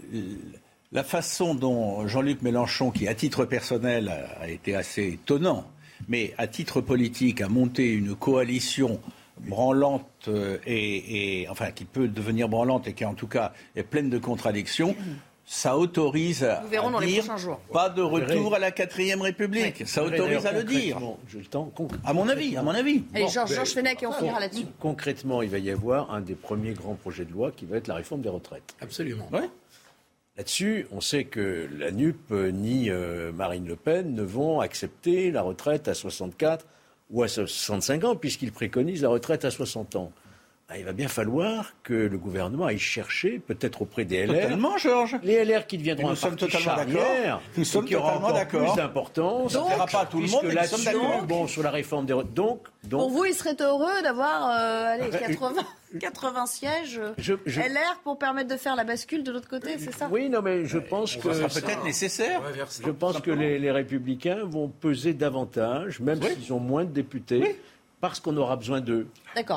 la 0.91 1.03
façon 1.03 1.55
dont 1.55 2.07
Jean-Luc 2.07 2.41
Mélenchon, 2.41 2.91
qui 2.91 3.07
à 3.07 3.15
titre 3.15 3.45
personnel 3.45 4.13
a 4.39 4.49
été 4.49 4.75
assez 4.75 5.13
étonnant, 5.13 5.65
mais 6.07 6.33
à 6.37 6.47
titre 6.47 6.81
politique 6.81 7.41
a 7.41 7.49
monté 7.49 7.91
une 7.91 8.15
coalition 8.15 8.99
branlante 9.39 10.27
euh, 10.27 10.57
et, 10.65 11.45
enfin 11.49 11.71
qui 11.71 11.85
peut 11.85 12.07
devenir 12.07 12.49
branlante 12.49 12.87
et 12.87 12.93
qui 12.93 13.05
en 13.05 13.13
tout 13.13 13.27
cas 13.27 13.53
est 13.75 13.83
pleine 13.83 14.09
de 14.09 14.17
contradictions, 14.17 14.95
ça 15.45 15.77
autorise 15.77 16.43
à, 16.43 16.63
dire 17.01 17.23
pas 17.71 17.89
de 17.89 18.01
retour 18.01 18.55
à 18.55 18.59
la 18.59 18.71
quatrième 18.71 19.21
République. 19.21 19.87
Ça 19.87 20.03
autorise 20.03 20.45
à 20.45 20.51
le 20.51 20.63
dire. 20.63 20.99
Je 21.27 21.37
le 21.37 21.45
temps, 21.45 21.71
à 22.03 22.13
mon 22.13 22.27
avis, 22.27 22.57
à 22.57 22.63
mon 22.63 22.71
avis. 22.71 23.03
Allez, 23.13 23.27
Georges, 23.27 23.73
Fenech 23.73 24.03
et 24.03 24.07
on 24.07 24.11
finira 24.11 24.39
là-dessus. 24.39 24.65
Concrètement, 24.79 25.41
il 25.41 25.49
va 25.49 25.59
y 25.59 25.69
avoir 25.69 26.13
un 26.13 26.21
des 26.21 26.35
premiers 26.35 26.73
grands 26.73 26.95
projets 26.95 27.25
de 27.25 27.31
loi 27.31 27.51
qui 27.51 27.65
va 27.65 27.77
être 27.77 27.87
la 27.87 27.95
réforme 27.95 28.21
des 28.21 28.29
retraites. 28.29 28.75
Absolument. 28.81 29.29
Là-dessus, 30.37 30.85
on 30.91 31.01
sait 31.01 31.23
que 31.23 31.67
la 31.79 31.89
NUP 31.89 32.31
ni 32.31 32.91
euh, 32.91 33.31
Marine 33.31 33.67
Le 33.67 33.75
Pen 33.75 34.13
ne 34.13 34.21
vont 34.21 34.59
accepter 34.59 35.31
la 35.31 35.41
retraite 35.41 35.87
à 35.87 35.95
64 35.95 36.65
ou 37.09 37.23
à 37.23 37.27
65 37.27 38.03
ans, 38.03 38.15
puisqu'ils 38.15 38.51
préconisent 38.51 39.01
la 39.01 39.09
retraite 39.09 39.45
à 39.45 39.51
60 39.51 39.95
ans. 39.95 40.11
Ah, 40.69 40.77
il 40.77 40.83
va 40.83 40.91
bien 40.91 41.07
falloir 41.07 41.71
que 41.81 41.93
le 41.93 42.17
gouvernement 42.17 42.65
aille 42.65 42.77
chercher, 42.77 43.39
peut-être 43.39 43.83
auprès 43.83 44.03
des 44.03 44.25
LR, 44.25 44.33
totalement, 44.33 44.77
Georges. 44.77 45.15
les 45.23 45.45
LR 45.45 45.65
qui 45.65 45.77
deviendront 45.77 46.09
un 46.09 46.15
parti 46.15 46.49
charnière, 46.49 47.39
nous 47.55 47.63
sommes 47.63 47.85
qui 47.85 47.95
aura 47.95 48.17
encore 48.17 48.47
plus 48.47 48.75
d'importance. 48.75 49.53
Ça 49.53 49.63
ne 49.63 49.69
fera 49.69 49.85
pas 49.85 50.01
à 50.01 50.05
tout 50.07 50.19
le 50.19 50.27
monde, 50.27 50.41
mais 50.43 50.55
nous 50.55 50.67
sommes 50.67 50.83
d'accord. 50.83 51.23
Bon, 51.23 51.47
sur 51.47 51.63
la 51.63 51.71
réforme 51.71 52.05
des 52.05 52.13
donc, 52.35 52.63
donc, 52.83 52.99
pour 52.99 53.09
vous, 53.09 53.23
il 53.23 53.33
serait 53.33 53.55
heureux 53.61 54.01
d'avoir 54.03 54.49
euh, 54.49 54.93
allez, 54.93 55.09
80, 55.09 55.61
80 56.01 56.45
sièges 56.47 57.01
LR 57.17 58.01
pour 58.03 58.19
permettre 58.19 58.49
de 58.49 58.57
faire 58.57 58.75
la 58.75 58.83
bascule 58.83 59.23
de 59.23 59.31
l'autre 59.31 59.47
côté, 59.47 59.77
c'est 59.79 59.93
ça? 59.93 60.09
Oui, 60.11 60.27
non, 60.27 60.41
mais 60.41 60.65
je 60.65 60.79
pense 60.79 61.15
que 61.15 61.31
ça 61.31 61.47
sera 61.47 61.61
peut-être 61.61 61.85
nécessaire. 61.85 62.41
Je 62.83 62.91
pense 62.91 63.21
que 63.21 63.31
les, 63.31 63.57
les, 63.57 63.71
républicains 63.71 64.43
vont 64.43 64.67
peser 64.67 65.13
davantage, 65.13 66.01
même 66.01 66.21
s'ils 66.21 66.51
ont 66.51 66.59
moins 66.59 66.83
de 66.83 66.91
députés 66.91 67.57
parce 67.99 68.19
qu'on 68.19 68.37
aura 68.37 68.55
besoin 68.55 68.79
d'eux 68.79 69.07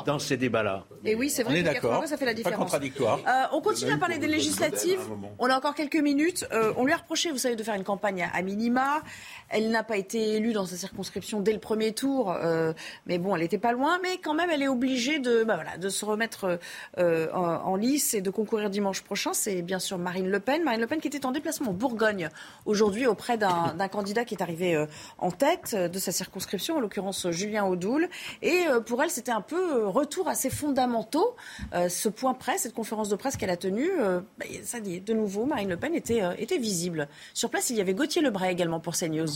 dans 0.05 0.17
ces 0.17 0.35
débats-là. 0.35 0.85
Et 1.05 1.13
oui, 1.13 1.29
c'est 1.29 1.43
vrai 1.43 1.63
que 1.63 2.07
ça 2.07 2.17
fait 2.17 2.25
la 2.25 2.33
différence. 2.33 2.57
Pas 2.57 2.63
contradictoire. 2.63 3.19
Euh, 3.27 3.45
on 3.51 3.61
continue 3.61 3.91
à 3.91 3.97
parler 3.97 4.17
des 4.17 4.27
législatives. 4.27 4.99
On 5.37 5.47
a 5.47 5.55
encore 5.55 5.75
quelques 5.75 5.95
minutes. 5.95 6.47
Euh, 6.51 6.73
on 6.77 6.85
lui 6.85 6.93
a 6.93 6.97
reproché, 6.97 7.31
vous 7.31 7.37
savez, 7.37 7.55
de 7.55 7.63
faire 7.63 7.75
une 7.75 7.83
campagne 7.83 8.27
à 8.33 8.41
minima. 8.41 9.03
Elle 9.49 9.69
n'a 9.69 9.83
pas 9.83 9.97
été 9.97 10.35
élue 10.35 10.53
dans 10.53 10.65
sa 10.65 10.75
circonscription 10.75 11.39
dès 11.39 11.53
le 11.53 11.59
premier 11.59 11.93
tour, 11.93 12.31
euh, 12.31 12.73
mais 13.05 13.17
bon, 13.17 13.35
elle 13.35 13.41
n'était 13.41 13.57
pas 13.57 13.73
loin. 13.73 13.99
Mais 14.01 14.17
quand 14.17 14.33
même, 14.33 14.49
elle 14.49 14.63
est 14.63 14.67
obligée 14.67 15.19
de, 15.19 15.43
bah 15.43 15.55
voilà, 15.55 15.77
de 15.77 15.89
se 15.89 16.03
remettre 16.05 16.59
en, 16.97 17.03
en, 17.33 17.75
lice 17.75 18.13
et 18.13 18.21
de 18.21 18.29
concourir 18.29 18.69
dimanche 18.69 19.01
prochain. 19.01 19.33
C'est 19.33 19.61
bien 19.61 19.79
sûr 19.79 19.99
Marine 19.99 20.29
Le 20.29 20.39
Pen. 20.39 20.63
Marine 20.63 20.81
Le 20.81 20.87
Pen 20.87 20.99
qui 20.99 21.07
était 21.07 21.25
en 21.25 21.31
déplacement 21.31 21.71
en 21.71 21.73
Bourgogne 21.73 22.29
aujourd'hui 22.65 23.05
auprès 23.05 23.37
d'un 23.37 23.87
candidat 23.87 24.25
qui 24.25 24.33
est 24.35 24.41
arrivé 24.41 24.85
en 25.19 25.31
tête 25.31 25.75
de 25.75 25.99
sa 25.99 26.11
circonscription, 26.11 26.77
en 26.77 26.79
l'occurrence 26.79 27.29
Julien 27.29 27.65
Audoul. 27.65 28.09
Et 28.41 28.65
pour 28.85 29.01
elle, 29.01 29.09
c'était 29.09 29.31
un 29.31 29.41
peu 29.41 29.81
euh, 29.81 29.87
retour 29.87 30.27
à 30.27 30.35
ses 30.35 30.49
fondamentaux. 30.49 31.35
Euh, 31.73 31.89
ce 31.89 32.09
point 32.09 32.33
presse, 32.33 32.61
cette 32.61 32.73
conférence 32.73 33.09
de 33.09 33.15
presse 33.15 33.37
qu'elle 33.37 33.49
a 33.49 33.57
tenue, 33.57 33.89
euh, 33.99 34.21
bah, 34.37 34.45
ça 34.63 34.79
dit, 34.79 34.99
de 34.99 35.13
nouveau, 35.13 35.45
Marine 35.45 35.69
Le 35.69 35.77
Pen 35.77 35.93
était, 35.93 36.21
était 36.37 36.57
visible. 36.57 37.07
Sur 37.33 37.49
place, 37.49 37.69
il 37.69 37.77
y 37.77 37.81
avait 37.81 37.93
Gauthier 37.93 38.21
Lebray 38.21 38.51
également 38.51 38.79
pour 38.79 38.95
CNews. 38.95 39.27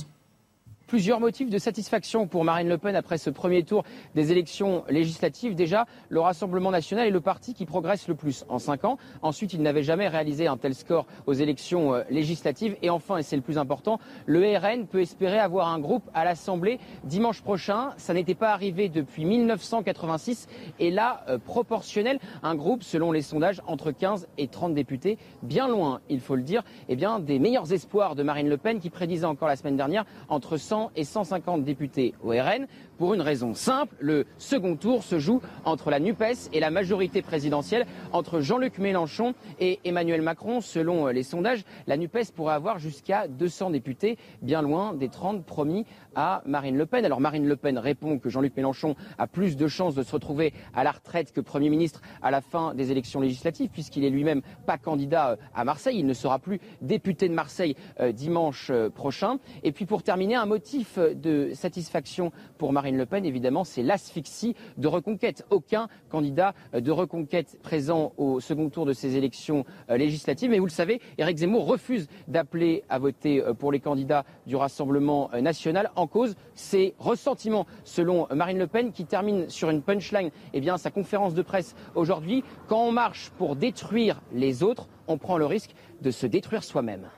Plusieurs 0.87 1.19
motifs 1.19 1.49
de 1.49 1.57
satisfaction 1.57 2.27
pour 2.27 2.43
Marine 2.43 2.69
Le 2.69 2.77
Pen 2.77 2.95
après 2.95 3.17
ce 3.17 3.31
premier 3.31 3.63
tour 3.63 3.83
des 4.13 4.31
élections 4.31 4.83
législatives. 4.87 5.55
Déjà, 5.55 5.87
le 6.09 6.19
Rassemblement 6.19 6.69
national 6.69 7.07
est 7.07 7.11
le 7.11 7.21
parti 7.21 7.55
qui 7.55 7.65
progresse 7.65 8.07
le 8.07 8.13
plus 8.13 8.45
en 8.49 8.59
cinq 8.59 8.85
ans. 8.85 8.99
Ensuite, 9.23 9.53
il 9.53 9.63
n'avait 9.63 9.81
jamais 9.81 10.07
réalisé 10.07 10.45
un 10.45 10.57
tel 10.57 10.75
score 10.75 11.07
aux 11.25 11.33
élections 11.33 11.95
euh, 11.95 12.03
législatives. 12.11 12.77
Et 12.83 12.91
enfin, 12.91 13.17
et 13.17 13.23
c'est 13.23 13.35
le 13.35 13.41
plus 13.41 13.57
important, 13.57 13.99
le 14.27 14.41
RN 14.55 14.85
peut 14.85 15.01
espérer 15.01 15.39
avoir 15.39 15.69
un 15.69 15.79
groupe 15.79 16.07
à 16.13 16.23
l'Assemblée 16.23 16.79
dimanche 17.03 17.41
prochain. 17.41 17.89
Ça 17.97 18.13
n'était 18.13 18.35
pas 18.35 18.51
arrivé 18.51 18.87
depuis 18.87 19.25
1986. 19.25 20.47
Et 20.77 20.91
là, 20.91 21.25
euh, 21.29 21.39
proportionnel, 21.39 22.19
un 22.43 22.53
groupe, 22.53 22.83
selon 22.83 23.11
les 23.11 23.23
sondages, 23.23 23.59
entre 23.65 23.89
15 23.89 24.27
et 24.37 24.47
30 24.47 24.75
députés, 24.75 25.17
bien 25.41 25.67
loin, 25.67 26.01
il 26.09 26.19
faut 26.19 26.35
le 26.35 26.43
dire, 26.43 26.61
eh 26.89 26.95
bien, 26.95 27.17
des 27.17 27.39
meilleurs 27.39 27.73
espoirs 27.73 28.13
de 28.13 28.21
Marine 28.21 28.49
Le 28.49 28.57
Pen 28.57 28.79
qui 28.79 28.91
prédisait 28.91 29.25
encore 29.25 29.47
la 29.47 29.55
semaine 29.55 29.77
dernière 29.77 30.05
entre 30.29 30.57
100 30.57 30.74
et 30.95 31.03
150 31.03 31.63
députés 31.63 32.13
au 32.23 32.29
RN 32.29 32.67
pour 32.97 33.13
une 33.13 33.21
raison 33.21 33.53
simple. 33.53 33.95
Le 33.99 34.25
second 34.37 34.75
tour 34.75 35.03
se 35.03 35.19
joue 35.19 35.41
entre 35.63 35.89
la 35.89 35.99
NUPES 35.99 36.49
et 36.53 36.59
la 36.59 36.71
majorité 36.71 37.21
présidentielle, 37.21 37.85
entre 38.11 38.39
Jean-Luc 38.39 38.77
Mélenchon 38.77 39.33
et 39.59 39.79
Emmanuel 39.83 40.21
Macron. 40.21 40.61
Selon 40.61 41.07
les 41.07 41.23
sondages, 41.23 41.63
la 41.87 41.97
NUPES 41.97 42.31
pourrait 42.35 42.53
avoir 42.53 42.79
jusqu'à 42.79 43.27
200 43.27 43.71
députés, 43.71 44.17
bien 44.41 44.61
loin 44.61 44.93
des 44.93 45.09
30 45.09 45.45
promis 45.45 45.85
à 46.15 46.41
Marine 46.45 46.77
Le 46.77 46.85
Pen. 46.85 47.05
Alors 47.05 47.19
Marine 47.19 47.47
Le 47.47 47.55
Pen 47.55 47.77
répond 47.77 48.19
que 48.19 48.29
Jean-Luc 48.29 48.55
Mélenchon 48.55 48.95
a 49.17 49.27
plus 49.27 49.57
de 49.57 49.67
chances 49.67 49.95
de 49.95 50.03
se 50.03 50.11
retrouver 50.11 50.53
à 50.73 50.83
la 50.83 50.91
retraite 50.91 51.31
que 51.31 51.41
Premier 51.41 51.69
ministre 51.69 52.01
à 52.21 52.31
la 52.31 52.41
fin 52.41 52.73
des 52.73 52.91
élections 52.91 53.19
législatives, 53.19 53.69
puisqu'il 53.69 54.03
est 54.03 54.09
lui-même 54.09 54.41
pas 54.65 54.77
candidat 54.77 55.31
euh, 55.31 55.35
à 55.53 55.63
Marseille. 55.63 55.97
Il 55.99 56.05
ne 56.05 56.13
sera 56.13 56.39
plus 56.39 56.59
député 56.81 57.29
de 57.29 57.33
Marseille 57.33 57.75
euh, 57.99 58.11
dimanche 58.11 58.69
euh, 58.69 58.89
prochain. 58.89 59.39
Et 59.63 59.71
puis 59.71 59.85
pour 59.85 60.03
terminer, 60.03 60.35
un 60.35 60.45
motif 60.45 60.97
de 60.97 61.51
satisfaction 61.53 62.31
pour 62.57 62.73
Marine 62.73 62.84
Marine 62.85 62.99
Le 62.99 63.07
Pen, 63.07 63.25
évidemment, 63.25 63.63
c'est 63.63 63.81
l'asphyxie 63.81 64.53
de 64.77 64.87
reconquête. 64.87 65.43
Aucun 65.49 65.87
candidat 66.11 66.53
de 66.71 66.91
reconquête 66.91 67.57
présent 67.63 68.13
au 68.17 68.39
second 68.39 68.69
tour 68.69 68.85
de 68.85 68.93
ces 68.93 69.15
élections 69.15 69.65
euh, 69.89 69.97
législatives. 69.97 70.51
Mais 70.51 70.59
vous 70.59 70.67
le 70.67 70.71
savez, 70.71 71.01
Éric 71.17 71.37
Zemmour 71.37 71.65
refuse 71.65 72.07
d'appeler 72.27 72.83
à 72.87 72.99
voter 72.99 73.41
euh, 73.41 73.55
pour 73.55 73.71
les 73.71 73.79
candidats 73.79 74.23
du 74.45 74.55
Rassemblement 74.55 75.31
euh, 75.33 75.41
national 75.41 75.89
en 75.95 76.05
cause 76.05 76.35
ses 76.53 76.93
ressentiments, 76.99 77.65
selon 77.85 78.27
Marine 78.29 78.59
Le 78.59 78.67
Pen, 78.67 78.91
qui 78.91 79.05
termine 79.05 79.49
sur 79.49 79.71
une 79.71 79.81
punchline 79.81 80.29
eh 80.53 80.61
bien, 80.61 80.77
sa 80.77 80.91
conférence 80.91 81.33
de 81.33 81.41
presse 81.41 81.73
aujourd'hui. 81.95 82.43
Quand 82.67 82.83
on 82.83 82.91
marche 82.91 83.31
pour 83.39 83.55
détruire 83.55 84.21
les 84.31 84.61
autres, 84.61 84.89
on 85.07 85.17
prend 85.17 85.39
le 85.39 85.47
risque 85.47 85.73
de 86.03 86.11
se 86.11 86.27
détruire 86.27 86.63
soi-même. 86.63 87.09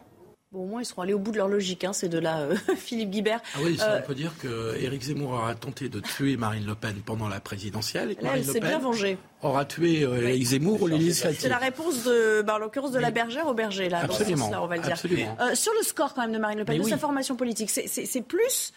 Au 0.58 0.66
moins, 0.66 0.82
ils 0.82 0.86
seront 0.86 1.04
allés 1.04 1.14
au 1.14 1.20
bout 1.20 1.32
de 1.32 1.38
leur 1.38 1.48
logique, 1.48 1.84
hein, 1.84 1.94
ces 1.94 2.10
deux-là, 2.10 2.40
euh, 2.40 2.56
Philippe 2.78 3.12
Guibert. 3.12 3.42
Ah 3.56 3.60
oui, 3.64 3.78
ça, 3.78 4.00
on 4.04 4.08
peut 4.08 4.16
dire 4.16 4.34
qu'Éric 4.42 5.04
Zemmour 5.04 5.32
aura 5.32 5.54
tenté 5.54 5.88
de 5.88 6.00
tuer 6.00 6.36
Marine 6.36 6.66
Le 6.66 6.74
Pen 6.74 6.96
pendant 7.06 7.28
la 7.28 7.40
présidentielle. 7.40 8.12
Et 8.12 8.18
elle 8.26 8.44
s'est 8.44 8.60
bien 8.60 8.80
vengée. 8.80 9.18
Aura 9.44 9.66
tué 9.66 10.04
euh, 10.04 10.28
Éric 10.28 10.46
Zemmour 10.46 10.82
aux 10.82 10.88
législatives. 10.88 11.42
C'est 11.42 11.50
la 11.50 11.60
réponse, 11.60 12.04
de, 12.04 12.42
bah, 12.42 12.56
en 12.56 12.58
l'occurrence, 12.58 12.92
de 12.92 13.00
la 13.00 13.12
bergère 13.12 13.48
au 13.48 13.54
berger, 13.54 13.88
là. 13.88 14.00
Absolument. 14.00 14.50
on 14.62 14.68
va 14.68 14.78
le 14.78 14.82
dire. 14.82 14.98
Euh, 15.40 15.54
sur 15.54 15.74
le 15.74 15.84
score, 15.84 16.16
quand 16.16 16.22
même, 16.22 16.34
de 16.34 16.40
Marine 16.40 16.58
Le 16.58 16.66
Pen, 16.66 16.82
de 16.82 16.88
sa 16.88 16.98
formation 16.98 17.36
politique, 17.36 17.70
c'est 17.70 18.22
plus 18.22 18.74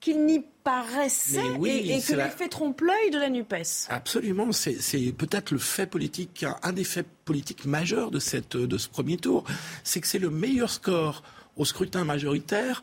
qu'il 0.00 0.24
n'y 0.26 0.44
paraissait 0.64 1.40
et, 1.64 2.00
que 2.00 2.14
l'effet 2.14 2.48
trompe-l'œil 2.48 3.10
de 3.10 3.18
la 3.18 3.30
NUPES. 3.30 3.88
Absolument, 3.88 4.52
c'est 4.52 5.12
peut-être 5.16 5.50
le 5.50 5.58
fait 5.58 5.86
politique, 5.86 6.44
un 6.62 6.72
des 6.72 6.84
faits 6.84 7.06
politiques 7.24 7.64
majeurs 7.64 8.10
de, 8.10 8.18
cette, 8.18 8.56
de 8.56 8.78
ce 8.78 8.88
premier 8.88 9.16
tour, 9.16 9.44
c'est 9.82 10.00
que 10.00 10.06
c'est 10.06 10.18
le 10.18 10.30
meilleur 10.30 10.70
score 10.70 11.22
au 11.56 11.64
scrutin 11.64 12.04
majoritaire 12.04 12.82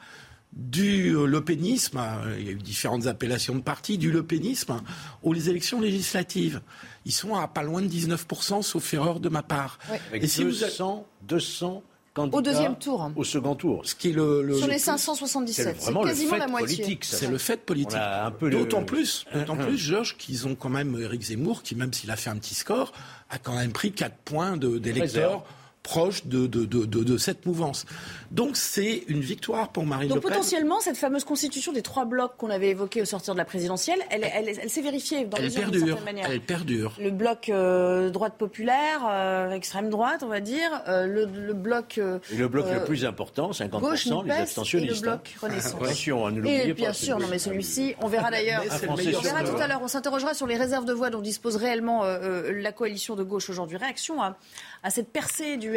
du 0.54 1.16
euh, 1.16 1.26
lepénisme, 1.26 1.98
euh, 1.98 2.36
il 2.38 2.46
y 2.46 2.50
a 2.50 2.52
eu 2.52 2.56
différentes 2.56 3.08
appellations 3.08 3.56
de 3.56 3.62
partis, 3.62 3.98
du 3.98 4.12
lepénisme 4.12 4.82
aux 5.24 5.34
élections 5.34 5.80
législatives. 5.80 6.62
Ils 7.06 7.14
sont 7.14 7.36
à 7.36 7.48
pas 7.48 7.64
loin 7.64 7.82
de 7.82 7.88
19%, 7.88 8.62
sauf 8.62 8.94
erreur 8.94 9.20
de 9.20 9.30
ma 9.30 9.44
part. 9.44 9.80
Et 10.14 10.28
si 10.28 10.44
200, 10.44 11.08
200 11.24 11.84
au 12.18 12.42
deuxième 12.42 12.78
tour. 12.78 13.12
Au 13.16 13.24
second 13.24 13.56
tour. 13.56 13.82
Ce 13.84 13.96
qui 13.96 14.10
est 14.10 14.14
le, 14.14 14.54
Sur 14.58 14.68
les 14.68 14.80
577, 14.80 15.76
c'est 15.80 15.94
quasiment 15.94 16.36
la 16.38 16.48
moitié. 16.48 17.00
C'est 17.02 17.28
le 17.28 17.38
fait 17.38 17.66
politique. 17.66 18.00
D'autant 18.42 18.84
plus, 18.84 19.26
d'autant 19.34 19.56
plus, 19.56 19.78
Georges, 19.78 20.18
qu'ils 20.18 20.48
ont 20.48 20.56
quand 20.56 20.70
même 20.70 21.00
Éric 21.00 21.22
Zemmour, 21.22 21.64
qui 21.64 21.76
même 21.76 21.94
s'il 21.94 22.12
a 22.12 22.16
fait 22.16 22.30
un 22.30 22.38
petit 22.38 22.56
score, 22.56 22.92
a 23.30 23.38
quand 23.38 23.56
même 23.56 23.72
pris 23.72 23.92
4 23.92 24.16
points 24.26 24.58
d'électeurs 24.58 25.44
proche 25.84 26.26
de, 26.26 26.46
de, 26.48 26.66
de, 26.66 26.86
de, 26.86 27.18
cette 27.18 27.46
mouvance. 27.46 27.86
Donc 28.30 28.56
c'est 28.56 29.04
une 29.08 29.22
victoire 29.22 29.70
pour 29.70 29.86
Marine 29.86 30.10
Donc, 30.10 30.18
Le 30.18 30.22
Pen. 30.22 30.30
Donc 30.30 30.38
potentiellement, 30.38 30.80
cette 30.80 30.98
fameuse 30.98 31.24
constitution 31.24 31.74
des 31.74 31.82
trois 31.82 32.06
blocs 32.06 32.34
qu'on 32.38 32.50
avait 32.50 32.70
évoquée 32.70 33.02
au 33.02 33.06
sortir 33.06 33.34
de 33.34 33.40
la 33.40 33.46
présidentielle, 33.46 34.00
elle, 34.10 34.24
elle, 34.24 34.48
elle, 34.48 34.70
s'est 34.70 34.82
vérifiée 34.82 35.26
dans 35.26 35.38
elle 35.38 35.46
les 35.46 35.50
perdure, 35.52 35.88
certaine 35.88 36.06
manière. 36.06 36.30
Elle 36.30 36.42
perdure. 36.42 36.94
Le 37.00 37.10
bloc 37.10 37.50
euh, 37.50 38.10
droite 38.10 38.36
populaire, 38.38 39.02
euh, 39.10 39.52
extrême 39.52 39.90
droite, 39.90 40.22
on 40.24 40.28
va 40.28 40.40
dire, 40.40 40.70
euh, 40.88 41.08
le, 41.08 41.26
le, 41.26 41.54
bloc... 41.54 41.98
et 41.98 42.36
le 42.36 42.48
bloc 42.48 42.68
le 42.72 42.84
plus 42.84 43.06
important, 43.06 43.52
50%, 43.52 43.80
gauche, 43.80 44.06
les 44.26 44.32
abstentionnistes. 44.32 44.92
Et 44.92 44.96
le 44.96 45.02
bloc 45.02 45.36
Renaissance. 45.42 45.82
Attention, 45.82 46.28
hein, 46.28 46.32
ne 46.32 46.46
Et 46.46 46.74
bien 46.74 46.94
sûr, 46.94 47.20
non 47.20 47.28
mais 47.30 47.40
celui-ci, 47.40 47.96
on 48.02 48.08
verra 48.08 48.30
d'ailleurs. 48.30 48.64
On 48.92 48.96
verra 48.96 49.44
tout 49.44 49.58
à 49.58 49.68
l'heure, 49.68 49.82
on 49.82 49.88
s'interrogera 49.88 50.34
sur 50.34 50.48
les 50.48 50.58
réserves 50.58 50.86
de 50.86 50.94
voix 50.94 51.10
dont 51.10 51.22
dispose 51.22 51.56
réellement 51.56 52.04
la 52.04 52.72
coalition 52.72 53.16
de 53.16 53.24
gauche 53.24 53.50
aujourd'hui. 53.50 53.78
Réaction 53.78 54.22
à, 54.22 54.38
à 54.84 54.90
cette 54.90 55.12
percée 55.12 55.58
du 55.58 55.71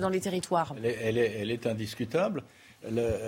Dans 0.00 0.08
les 0.08 0.20
territoires 0.20 0.74
Elle 0.82 1.18
est, 1.18 1.66
indiscutable. 1.66 2.42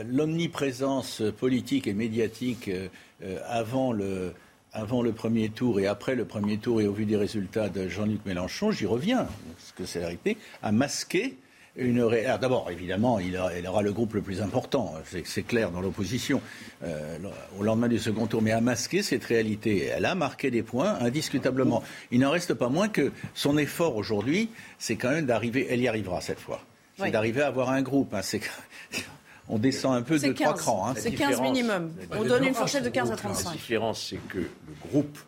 L'omniprésence 0.07 1.23
politique 1.39 1.87
et 1.87 1.95
médiatique 1.95 2.69
euh, 2.69 3.39
avant, 3.47 3.93
le, 3.93 4.35
avant 4.73 5.03
le 5.03 5.13
premier 5.13 5.49
tour 5.49 5.81
et 5.81 5.87
après 5.87 6.15
le 6.15 6.25
premier 6.25 6.59
tour 6.59 6.81
et 6.81 6.87
au 6.87 6.93
vu 6.93 7.07
des 7.07 7.17
résultats 7.17 7.69
de 7.69 7.89
Jean-Luc 7.89 8.25
Mélenchon, 8.27 8.71
j'y 8.71 8.87
reviens, 8.87 9.27
parce 9.57 9.73
que 9.77 9.85
c'est 9.85 10.01
la 10.01 10.07
réalité, 10.07 10.37
a 10.63 10.71
masqué 10.71 11.37
une 11.79 12.03
ré... 12.03 12.27
D'abord, 12.41 12.71
évidemment, 12.71 13.19
il 13.19 13.37
aura, 13.37 13.57
il 13.57 13.67
aura, 13.67 13.83
le 13.83 13.93
groupe 13.93 14.15
le 14.15 14.23
plus 14.23 14.43
important, 14.43 14.95
c'est 15.25 15.43
clair 15.43 15.71
dans 15.71 15.81
l'opposition, 15.81 16.43
euh, 16.85 17.19
au 17.59 17.63
lendemain 17.63 17.89
du 17.89 17.99
second 17.99 18.27
tour, 18.27 18.43
mais 18.43 18.53
a 18.53 18.61
masqué 18.61 19.03
cette 19.03 19.25
réalité. 19.25 19.87
Elle 19.87 20.05
a 20.05 20.15
marqué 20.15 20.51
des 20.51 20.63
points, 20.63 20.99
indiscutablement. 21.01 21.83
Il 22.11 22.21
n'en 22.21 22.31
reste 22.31 22.55
pas 22.55 22.69
moins 22.69 22.89
que 22.89 23.13
son 23.35 23.57
effort 23.59 23.97
aujourd'hui, 23.97 24.51
c'est 24.79 24.97
quand 24.97 25.11
même 25.11 25.27
d'arriver, 25.27 25.67
elle 25.71 25.81
y 25.81 25.89
arrivera 25.89 26.21
cette 26.21 26.41
fois, 26.41 26.61
c'est 26.97 27.05
oui. 27.05 27.11
d'arriver 27.11 27.43
à 27.43 27.47
avoir 27.47 27.71
un 27.71 27.83
groupe. 27.83 28.13
Hein, 28.15 28.21
on 29.49 29.59
descend 29.59 29.95
un 29.95 30.03
peu 30.03 30.19
de 30.19 30.33
15, 30.33 30.35
trois 30.35 30.55
crans. 30.55 30.89
Hein. 30.89 30.95
C'est 30.97 31.13
15 31.13 31.41
minimum. 31.41 31.93
On 32.11 32.25
donne 32.25 32.45
une 32.45 32.55
fourchette 32.55 32.85
de 32.85 32.91
15 32.91 33.13
à 33.13 33.17
35. 33.17 33.45
La 33.45 33.53
différence, 33.53 34.09
c'est 34.11 34.29
que 34.29 34.39
le 34.39 34.89
groupe 34.91 35.19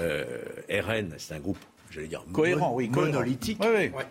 euh, 0.00 0.24
RN, 0.70 1.14
c'est 1.18 1.34
un 1.34 1.38
groupe, 1.38 1.58
j'allais 1.90 2.08
dire, 2.08 2.24
cohérent, 2.32 2.74
oui, 2.74 2.88
monolithique, 2.88 3.58
oui, 3.62 3.90
oui. 3.94 4.02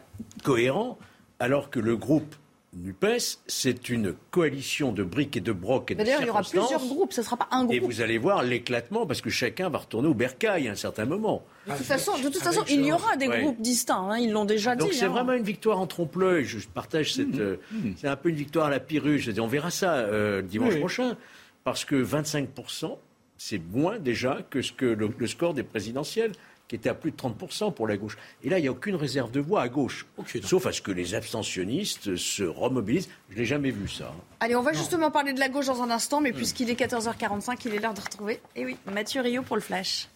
cohérent, 0.43 0.97
alors 1.43 1.69
que 1.69 1.81
le 1.81 1.97
groupe 1.97 2.35
NUPES, 2.73 3.39
c'est 3.47 3.89
une 3.89 4.13
coalition 4.31 4.93
de 4.93 5.03
briques 5.03 5.35
et 5.35 5.41
de 5.41 5.51
brocs 5.51 5.91
et 5.91 5.95
de 5.95 6.01
D'ailleurs, 6.01 6.21
il 6.21 6.27
y 6.27 6.29
aura 6.29 6.41
plusieurs 6.41 6.79
groupes, 6.79 7.11
ce 7.11 7.19
ne 7.19 7.25
sera 7.25 7.35
pas 7.35 7.49
un 7.51 7.65
groupe. 7.65 7.75
Et 7.75 7.79
vous 7.79 7.99
allez 7.99 8.17
voir 8.17 8.43
l'éclatement, 8.43 9.05
parce 9.05 9.19
que 9.19 9.29
chacun 9.29 9.67
va 9.69 9.79
retourner 9.79 10.07
au 10.07 10.13
bercail 10.13 10.69
à 10.69 10.71
un 10.71 10.75
certain 10.75 11.03
moment. 11.03 11.43
De 11.67 11.73
toute 11.73 11.85
façon, 11.85 12.17
de 12.17 12.29
toute 12.29 12.37
façon 12.37 12.63
il 12.69 12.85
y 12.85 12.93
aura 12.93 13.17
des 13.17 13.27
ouais. 13.27 13.41
groupes 13.41 13.59
distincts, 13.59 14.07
hein, 14.09 14.17
ils 14.17 14.31
l'ont 14.31 14.45
déjà 14.45 14.77
Donc 14.77 14.91
dit. 14.91 14.97
c'est 14.97 15.05
hein. 15.05 15.09
vraiment 15.09 15.33
une 15.33 15.43
victoire 15.43 15.79
en 15.79 15.85
trompe-l'œil. 15.85 16.45
Je 16.45 16.65
partage 16.65 17.13
cette. 17.13 17.37
Euh, 17.39 17.57
c'est 17.97 18.07
un 18.07 18.15
peu 18.15 18.29
une 18.29 18.35
victoire 18.35 18.67
à 18.67 18.69
la 18.69 18.79
Pyrrhus. 18.79 19.25
On 19.37 19.47
verra 19.47 19.69
ça 19.69 19.95
euh, 19.95 20.41
dimanche 20.41 20.75
Oui. 20.75 20.79
prochain. 20.79 21.17
Parce 21.65 21.83
que 21.83 22.01
25%, 22.01 22.97
c'est 23.37 23.61
moins 23.71 23.99
déjà 23.99 24.39
que, 24.49 24.61
ce 24.61 24.71
que 24.71 24.85
le, 24.85 25.09
le 25.17 25.27
score 25.27 25.53
des 25.53 25.63
présidentielles 25.63 26.31
qui 26.67 26.75
était 26.75 26.89
à 26.89 26.93
plus 26.93 27.11
de 27.11 27.17
30% 27.17 27.73
pour 27.73 27.87
la 27.87 27.97
gauche. 27.97 28.17
Et 28.43 28.49
là, 28.49 28.57
il 28.57 28.61
n'y 28.63 28.67
a 28.67 28.71
aucune 28.71 28.95
réserve 28.95 29.31
de 29.31 29.39
voix 29.39 29.61
à 29.61 29.69
gauche. 29.69 30.05
Sauf 30.43 30.65
à 30.65 30.71
ce 30.71 30.81
que 30.81 30.91
les 30.91 31.13
abstentionnistes 31.13 32.15
se 32.15 32.43
remobilisent. 32.43 33.09
Je 33.29 33.37
n'ai 33.37 33.45
jamais 33.45 33.71
vu 33.71 33.87
ça. 33.87 34.05
hein. 34.05 34.21
Allez, 34.39 34.55
on 34.55 34.61
va 34.61 34.73
justement 34.73 35.11
parler 35.11 35.33
de 35.33 35.39
la 35.39 35.49
gauche 35.49 35.67
dans 35.67 35.81
un 35.81 35.89
instant, 35.91 36.21
mais 36.21 36.31
puisqu'il 36.33 36.69
est 36.69 36.79
14h45, 36.79 37.57
il 37.65 37.75
est 37.75 37.79
l'heure 37.79 37.93
de 37.93 38.01
retrouver, 38.01 38.39
et 38.55 38.65
oui, 38.65 38.77
Mathieu 38.91 39.21
Rio 39.21 39.41
pour 39.43 39.55
le 39.55 39.61
flash. 39.61 40.07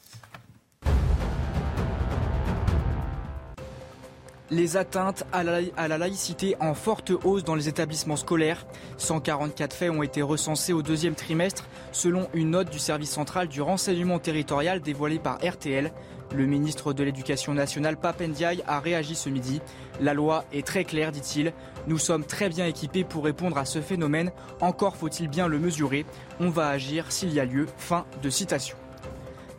Les 4.49 4.77
atteintes 4.77 5.25
à 5.33 5.43
la, 5.43 5.59
à 5.75 5.89
la, 5.89 5.97
laïcité 5.97 6.55
en 6.61 6.73
forte 6.73 7.11
hausse 7.25 7.43
dans 7.43 7.55
les 7.55 7.67
établissements 7.67 8.15
scolaires. 8.15 8.65
144 8.97 9.73
faits 9.75 9.91
ont 9.91 10.03
été 10.03 10.21
recensés 10.21 10.71
au 10.71 10.81
deuxième 10.81 11.15
trimestre, 11.15 11.65
selon 11.91 12.29
une 12.33 12.51
note 12.51 12.69
du 12.69 12.79
service 12.79 13.11
central 13.11 13.49
du 13.49 13.61
renseignement 13.61 14.19
territorial 14.19 14.79
dévoilée 14.79 15.19
par 15.19 15.37
RTL. 15.45 15.91
Le 16.35 16.45
ministre 16.45 16.93
de 16.93 17.03
l'Éducation 17.03 17.53
nationale, 17.53 17.97
Papendiaï, 17.97 18.61
a 18.67 18.79
réagi 18.79 19.15
ce 19.15 19.29
midi. 19.29 19.61
La 20.01 20.13
loi 20.13 20.45
est 20.51 20.65
très 20.65 20.83
claire, 20.83 21.11
dit-il. 21.11 21.53
Nous 21.87 21.97
sommes 21.97 22.25
très 22.25 22.49
bien 22.49 22.65
équipés 22.65 23.03
pour 23.03 23.23
répondre 23.23 23.57
à 23.57 23.65
ce 23.65 23.79
phénomène. 23.79 24.31
Encore 24.59 24.97
faut-il 24.97 25.29
bien 25.29 25.47
le 25.47 25.57
mesurer. 25.57 26.05
On 26.39 26.49
va 26.49 26.67
agir 26.67 27.11
s'il 27.11 27.33
y 27.33 27.39
a 27.39 27.45
lieu. 27.45 27.67
Fin 27.77 28.05
de 28.21 28.29
citation. 28.29 28.77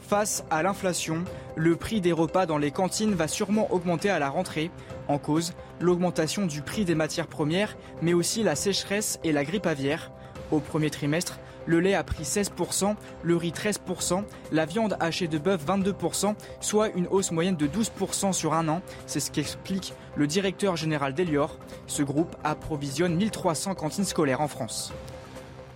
Face 0.09 0.45
à 0.51 0.63
l'inflation, 0.63 1.25
le 1.57 1.77
prix 1.77 2.01
des 2.01 2.13
repas 2.13 2.47
dans 2.47 2.59
les 2.59 2.71
cantines 2.71 3.15
va 3.15 3.29
sûrement 3.29 3.73
augmenter 3.73 4.11
à 4.11 4.19
la 4.19 4.31
rentrée. 4.31 4.71
En 5.07 5.19
cause, 5.19 5.55
l'augmentation 5.81 6.47
du 6.47 6.63
prix 6.63 6.85
des 6.85 6.95
matières 6.95 7.27
premières, 7.27 7.77
mais 8.03 8.15
aussi 8.15 8.43
la 8.43 8.57
sécheresse 8.57 9.19
et 9.25 9.33
la 9.33 9.45
grippe 9.45 9.67
aviaire. 9.67 10.11
Au 10.51 10.61
premier 10.61 10.89
trimestre, 10.89 11.39
le 11.69 11.81
lait 11.81 11.95
a 11.95 12.03
pris 12.03 12.25
16%, 12.25 12.97
le 13.23 13.37
riz 13.37 13.53
13%, 13.53 14.25
la 14.53 14.65
viande 14.65 14.97
hachée 15.01 15.29
de 15.29 15.37
bœuf 15.37 15.65
22%, 15.67 16.35
soit 16.61 16.89
une 16.97 17.07
hausse 17.09 17.31
moyenne 17.31 17.57
de 17.57 17.67
12% 17.67 18.33
sur 18.33 18.55
un 18.55 18.69
an. 18.69 18.81
C'est 19.07 19.21
ce 19.21 19.31
qu'explique 19.31 19.93
le 20.17 20.27
directeur 20.27 20.77
général 20.77 21.13
d'Elior. 21.13 21.59
Ce 21.87 22.03
groupe 22.03 22.35
approvisionne 22.43 23.15
1300 23.15 23.75
cantines 23.75 24.05
scolaires 24.05 24.41
en 24.41 24.49
France. 24.49 24.95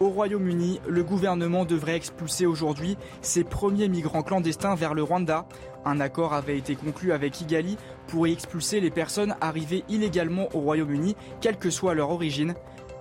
Au 0.00 0.08
Royaume-Uni, 0.08 0.80
le 0.88 1.04
gouvernement 1.04 1.64
devrait 1.64 1.94
expulser 1.94 2.46
aujourd'hui 2.46 2.96
ses 3.20 3.44
premiers 3.44 3.88
migrants 3.88 4.22
clandestins 4.22 4.74
vers 4.74 4.94
le 4.94 5.02
Rwanda. 5.02 5.46
Un 5.84 6.00
accord 6.00 6.32
avait 6.32 6.56
été 6.56 6.74
conclu 6.74 7.12
avec 7.12 7.34
Kigali 7.34 7.76
pour 8.08 8.26
y 8.26 8.32
expulser 8.32 8.80
les 8.80 8.90
personnes 8.90 9.36
arrivées 9.40 9.84
illégalement 9.88 10.48
au 10.54 10.60
Royaume-Uni, 10.60 11.16
quelle 11.40 11.58
que 11.58 11.70
soit 11.70 11.94
leur 11.94 12.10
origine. 12.10 12.54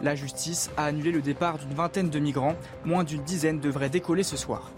La 0.03 0.15
justice 0.15 0.71
a 0.77 0.85
annulé 0.85 1.11
le 1.11 1.21
départ 1.21 1.57
d'une 1.59 1.73
vingtaine 1.73 2.09
de 2.09 2.19
migrants. 2.19 2.55
Moins 2.85 3.03
d'une 3.03 3.23
dizaine 3.23 3.59
devraient 3.59 3.89
décoller 3.89 4.23
ce 4.23 4.35
soir. 4.35 4.71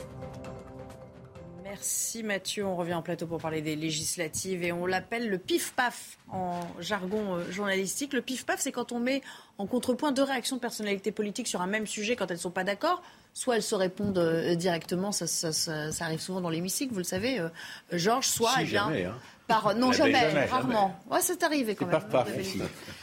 Merci 1.63 2.23
Mathieu. 2.23 2.65
On 2.65 2.75
revient 2.75 2.93
en 2.93 3.01
plateau 3.01 3.25
pour 3.25 3.39
parler 3.39 3.61
des 3.61 3.75
législatives 3.75 4.63
et 4.63 4.71
on 4.71 4.85
l'appelle 4.85 5.29
le 5.29 5.37
pif-paf 5.37 6.17
en 6.31 6.59
jargon 6.79 7.35
euh, 7.35 7.51
journalistique. 7.51 8.13
Le 8.13 8.21
pif-paf, 8.21 8.59
c'est 8.59 8.71
quand 8.71 8.91
on 8.91 8.99
met 8.99 9.21
en 9.57 9.65
contrepoint 9.65 10.11
deux 10.11 10.23
réactions 10.23 10.57
de 10.57 10.61
personnalités 10.61 11.11
politiques 11.11 11.47
sur 11.47 11.61
un 11.61 11.67
même 11.67 11.87
sujet 11.87 12.15
quand 12.15 12.29
elles 12.29 12.37
ne 12.37 12.41
sont 12.41 12.51
pas 12.51 12.63
d'accord. 12.63 13.01
Soit 13.33 13.55
elles 13.55 13.63
se 13.63 13.73
répondent 13.73 14.19
euh, 14.19 14.53
directement, 14.55 15.11
ça, 15.11 15.25
ça, 15.25 15.51
ça, 15.51 15.91
ça 15.91 16.05
arrive 16.05 16.19
souvent 16.21 16.39
dans 16.41 16.51
l'hémicycle, 16.51 16.93
vous 16.93 16.99
le 16.99 17.03
savez, 17.03 17.39
euh, 17.39 17.49
Georges, 17.91 18.27
soit 18.27 18.51
Si, 18.51 18.61
eh 18.61 18.65
bien, 18.65 18.85
jamais, 18.85 19.05
hein. 19.05 19.15
Par 19.47 19.75
non 19.75 19.91
Jamais, 19.91 20.13
jamais, 20.13 20.31
jamais, 20.31 20.45
rarement. 20.45 20.99
Ouais, 21.09 21.19
c'est 21.21 21.43
arrivé 21.43 21.75
quand 21.75 21.85
même. 21.85 22.01
dit. 22.41 22.61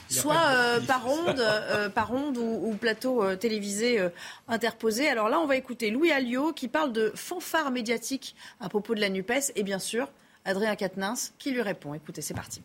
Soit 0.09 0.35
euh, 0.51 0.81
par 0.81 1.07
onde, 1.07 1.39
euh, 1.39 1.89
par 1.89 2.13
onde 2.13 2.37
ou, 2.39 2.69
ou 2.69 2.75
plateau 2.75 3.23
euh, 3.23 3.37
télévisé 3.37 4.01
euh, 4.01 4.09
interposé. 4.49 5.09
Alors 5.09 5.29
là, 5.29 5.39
on 5.39 5.47
va 5.47 5.57
écouter 5.57 5.91
Louis 5.91 6.11
Alliot 6.11 6.53
qui 6.53 6.69
parle 6.69 6.93
de 6.93 7.13
fanfare 7.15 7.71
médiatique 7.71 8.35
à 8.61 8.69
propos 8.69 8.95
de 8.95 9.01
la 9.01 9.09
Nupes 9.09 9.53
et 9.55 9.63
bien 9.63 9.79
sûr 9.79 10.09
Adrien 10.45 10.75
Quatennens 10.75 11.33
qui 11.39 11.53
lui 11.53 11.63
répond. 11.63 11.95
Écoutez, 11.95 12.23
c'est 12.23 12.35
parti. 12.35 12.63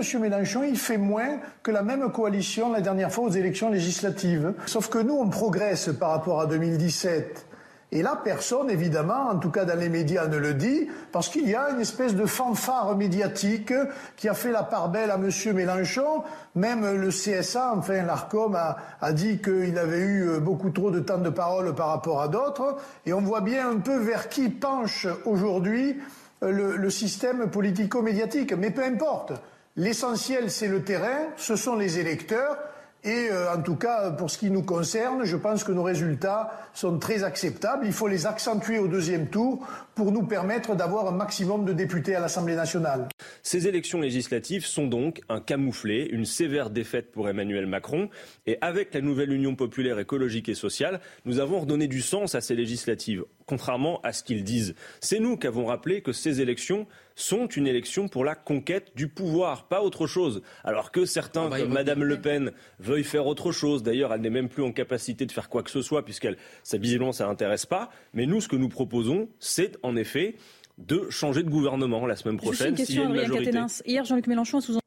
Monsieur 0.00 0.20
Mélenchon, 0.20 0.62
il 0.62 0.78
fait 0.78 0.96
moins 0.96 1.40
que 1.64 1.72
la 1.72 1.82
même 1.82 2.12
coalition 2.12 2.70
la 2.70 2.80
dernière 2.80 3.10
fois 3.10 3.24
aux 3.24 3.30
élections 3.32 3.68
législatives. 3.68 4.54
Sauf 4.66 4.88
que 4.88 4.98
nous, 4.98 5.14
on 5.14 5.28
progresse 5.28 5.90
par 5.98 6.10
rapport 6.10 6.40
à 6.40 6.46
2017. 6.46 7.47
Et 7.90 8.02
là, 8.02 8.20
personne, 8.22 8.68
évidemment, 8.70 9.30
en 9.30 9.38
tout 9.38 9.50
cas 9.50 9.64
dans 9.64 9.78
les 9.78 9.88
médias, 9.88 10.26
ne 10.26 10.36
le 10.36 10.52
dit, 10.52 10.88
parce 11.10 11.30
qu'il 11.30 11.48
y 11.48 11.54
a 11.54 11.70
une 11.70 11.80
espèce 11.80 12.14
de 12.14 12.26
fanfare 12.26 12.94
médiatique 12.96 13.72
qui 14.16 14.28
a 14.28 14.34
fait 14.34 14.50
la 14.50 14.62
part 14.62 14.90
belle 14.90 15.10
à 15.10 15.16
Monsieur 15.16 15.54
Mélenchon. 15.54 16.22
Même 16.54 16.96
le 16.96 17.08
CSA, 17.08 17.72
enfin 17.74 18.02
l'ARCOM, 18.02 18.54
a, 18.54 19.12
dit 19.12 19.38
qu'il 19.38 19.78
avait 19.78 20.00
eu 20.00 20.38
beaucoup 20.38 20.68
trop 20.68 20.90
de 20.90 21.00
temps 21.00 21.18
de 21.18 21.30
parole 21.30 21.74
par 21.74 21.88
rapport 21.88 22.20
à 22.20 22.28
d'autres. 22.28 22.76
Et 23.06 23.14
on 23.14 23.22
voit 23.22 23.40
bien 23.40 23.70
un 23.70 23.78
peu 23.78 23.96
vers 23.96 24.28
qui 24.28 24.50
penche 24.50 25.06
aujourd'hui 25.24 25.98
le, 26.42 26.76
le 26.76 26.90
système 26.90 27.48
politico-médiatique. 27.48 28.52
Mais 28.52 28.70
peu 28.70 28.84
importe. 28.84 29.32
L'essentiel, 29.76 30.50
c'est 30.50 30.68
le 30.68 30.82
terrain, 30.82 31.28
ce 31.36 31.56
sont 31.56 31.76
les 31.76 32.00
électeurs. 32.00 32.58
Et 33.04 33.28
euh, 33.30 33.54
en 33.54 33.62
tout 33.62 33.76
cas, 33.76 34.10
pour 34.10 34.30
ce 34.30 34.38
qui 34.38 34.50
nous 34.50 34.62
concerne, 34.62 35.24
je 35.24 35.36
pense 35.36 35.62
que 35.62 35.70
nos 35.70 35.84
résultats 35.84 36.50
sont 36.74 36.98
très 36.98 37.22
acceptables. 37.22 37.86
Il 37.86 37.92
faut 37.92 38.08
les 38.08 38.26
accentuer 38.26 38.78
au 38.78 38.88
deuxième 38.88 39.28
tour 39.28 39.64
pour 39.94 40.10
nous 40.10 40.24
permettre 40.24 40.74
d'avoir 40.74 41.06
un 41.06 41.12
maximum 41.12 41.64
de 41.64 41.72
députés 41.72 42.16
à 42.16 42.20
l'Assemblée 42.20 42.56
nationale. 42.56 43.08
Ces 43.42 43.68
élections 43.68 44.00
législatives 44.00 44.66
sont 44.66 44.88
donc 44.88 45.20
un 45.28 45.40
camouflet, 45.40 46.06
une 46.06 46.24
sévère 46.24 46.70
défaite 46.70 47.12
pour 47.12 47.28
Emmanuel 47.28 47.66
Macron. 47.66 48.10
Et 48.46 48.58
avec 48.60 48.92
la 48.94 49.00
nouvelle 49.00 49.32
Union 49.32 49.54
populaire 49.54 49.98
écologique 49.98 50.48
et 50.48 50.54
sociale, 50.54 51.00
nous 51.24 51.38
avons 51.38 51.60
redonné 51.60 51.86
du 51.86 52.02
sens 52.02 52.34
à 52.34 52.40
ces 52.40 52.56
législatives, 52.56 53.24
contrairement 53.48 54.00
à 54.02 54.12
ce 54.12 54.22
qu'ils 54.22 54.44
disent. 54.44 54.74
C'est 55.00 55.18
nous 55.18 55.36
qui 55.36 55.46
avons 55.46 55.66
rappelé 55.66 56.02
que 56.02 56.12
ces 56.12 56.40
élections 56.40 56.86
sont 57.16 57.46
une 57.46 57.66
élection 57.66 58.06
pour 58.06 58.24
la 58.24 58.34
conquête 58.34 58.92
du 58.94 59.08
pouvoir, 59.08 59.66
pas 59.66 59.82
autre 59.82 60.06
chose. 60.06 60.42
Alors 60.62 60.92
que 60.92 61.06
certains, 61.06 61.48
comme 61.48 61.72
Madame 61.72 62.04
Le 62.04 62.20
Pen, 62.20 62.52
veuillent 62.78 63.02
faire 63.02 63.26
autre 63.26 63.50
chose. 63.50 63.82
D'ailleurs, 63.82 64.12
elle 64.12 64.20
n'est 64.20 64.30
même 64.30 64.48
plus 64.48 64.62
en 64.62 64.70
capacité 64.70 65.26
de 65.26 65.32
faire 65.32 65.48
quoi 65.48 65.62
que 65.62 65.70
ce 65.70 65.82
soit, 65.82 66.04
puisqu'elle, 66.04 66.36
ça 66.62 66.76
visiblement, 66.76 67.12
ça 67.12 67.26
l'intéresse 67.26 67.66
pas. 67.66 67.90
Mais 68.12 68.26
nous, 68.26 68.40
ce 68.40 68.48
que 68.48 68.56
nous 68.56 68.68
proposons, 68.68 69.28
c'est 69.40 69.78
en 69.82 69.96
effet 69.96 70.36
de 70.76 71.08
changer 71.10 71.42
de 71.42 71.50
gouvernement 71.50 72.06
la 72.06 72.14
semaine 72.14 72.34
Juste 72.34 72.44
prochaine 72.44 72.68
une 72.68 72.76
question, 72.76 73.02
s'il 73.06 73.16
y 73.16 73.18
a 73.18 73.24
une 73.24 73.28
majorité. 73.28 73.58
Hier, 73.86 74.04
Jean-Luc 74.04 74.26
Mélenchon 74.28 74.58
a 74.58 74.60
sous 74.60 74.78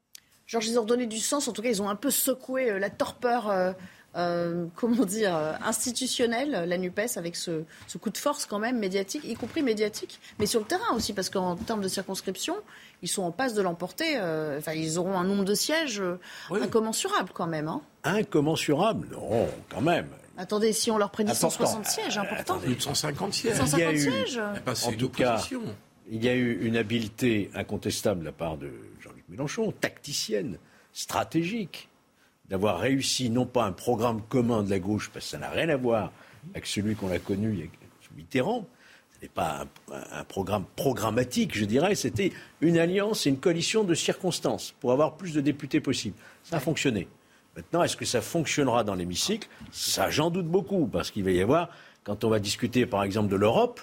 Georges, 0.46 0.68
ils 0.68 0.80
ont 0.80 0.86
donné 0.86 1.08
du 1.08 1.18
sens. 1.18 1.48
En 1.48 1.54
tout 1.54 1.62
cas, 1.62 1.70
ils 1.70 1.82
ont 1.82 1.90
un 1.90 1.96
peu 1.96 2.12
secoué 2.12 2.78
la 2.80 2.90
torpeur 2.90 3.76
euh, 4.16 4.66
comment 4.76 5.06
dire, 5.06 5.36
euh, 5.36 5.54
institutionnelle, 5.64 6.66
la 6.68 6.78
NUPES, 6.78 7.18
avec 7.18 7.36
ce, 7.36 7.64
coup 8.00 8.10
de 8.10 8.18
force 8.18 8.46
quand 8.46 8.60
même 8.60 8.78
médiatique, 8.78 9.24
y 9.24 9.36
compris 9.36 9.62
médiatique, 9.62 10.20
mais 10.40 10.46
sur 10.46 10.60
le 10.60 10.66
terrain 10.66 10.94
aussi, 10.96 11.14
parce 11.14 11.30
qu'en 11.30 11.56
termes 11.56 11.82
de 11.82 11.88
circonscription, 11.88 12.56
ils 13.02 13.08
sont 13.08 13.24
en 13.24 13.32
passe 13.32 13.54
de 13.54 13.62
l'emporter. 13.62 14.18
Euh, 14.18 14.58
enfin, 14.58 14.74
ils 14.74 15.00
auront 15.00 15.18
un 15.18 15.24
nombre 15.24 15.46
de 15.46 15.54
sièges 15.54 16.04
incommensurable 16.50 17.30
quand 17.34 17.48
même. 17.48 17.68
Hein. 17.68 17.82
Incommensurable 18.04 19.08
Non, 19.12 19.48
quand 19.70 19.82
même. 19.82 20.08
Attendez, 20.38 20.74
si 20.74 20.90
on 20.92 20.98
leur 20.98 21.12
prédit 21.12 21.36
160 21.36 21.86
sièges, 21.86 22.18
important. 22.18 22.58
Plus 22.60 22.76
de 22.76 22.82
150 22.82 23.34
sièges. 23.34 23.58
150 23.58 23.98
sièges. 23.98 24.40
en 24.40 24.92
tout 24.94 25.10
cas, 25.10 25.42
il 26.10 26.24
y 26.24 26.28
a 26.28 26.34
eu 26.34 26.66
une 26.66 26.76
habileté 26.76 27.50
incontestable 27.54 28.22
de 28.22 28.26
la 28.26 28.32
part 28.32 28.58
de 28.58 28.72
Jean-Luc 29.00 29.24
Mélenchon, 29.30 29.72
tacticienne, 29.72 30.58
stratégique 30.94 31.91
d'avoir 32.52 32.80
réussi 32.80 33.30
non 33.30 33.46
pas 33.46 33.64
un 33.64 33.72
programme 33.72 34.22
commun 34.28 34.62
de 34.62 34.70
la 34.70 34.78
gauche, 34.78 35.10
parce 35.12 35.26
que 35.26 35.32
ça 35.32 35.38
n'a 35.38 35.50
rien 35.50 35.70
à 35.70 35.78
voir 35.78 36.12
avec 36.52 36.66
celui 36.66 36.96
qu'on 36.96 37.10
a 37.10 37.18
connu 37.18 37.58
avec 37.58 37.72
Mitterrand, 38.18 38.68
ce 39.16 39.22
n'est 39.22 39.30
pas 39.30 39.66
un, 39.90 40.24
programme 40.26 40.66
programmatique, 40.76 41.58
je 41.58 41.64
dirais, 41.64 41.96
c'était 41.96 42.34
une 42.60 42.78
alliance 42.78 43.26
et 43.26 43.30
une 43.30 43.40
coalition 43.40 43.86
de 43.86 43.94
circonstances 43.94 44.74
pour 44.82 44.92
avoir 44.92 45.16
plus 45.16 45.34
de 45.34 45.40
députés 45.40 45.80
possible. 45.80 46.16
Ça 46.44 46.58
a 46.58 46.60
fonctionné. 46.60 47.08
Maintenant, 47.56 47.84
est-ce 47.84 47.96
que 47.96 48.04
ça 48.04 48.20
fonctionnera 48.20 48.84
dans 48.84 48.96
l'hémicycle? 48.96 49.48
Ça, 49.72 50.10
j'en 50.10 50.30
doute 50.30 50.48
beaucoup, 50.48 50.88
parce 50.88 51.10
qu'il 51.10 51.24
va 51.24 51.32
y 51.32 51.42
avoir, 51.42 51.70
quand 52.04 52.26
on 52.26 52.30
va 52.30 52.40
discuter 52.40 52.86
par 52.86 53.04
exemple 53.04 53.30
de 53.30 53.38
l'Europe, 53.38 53.80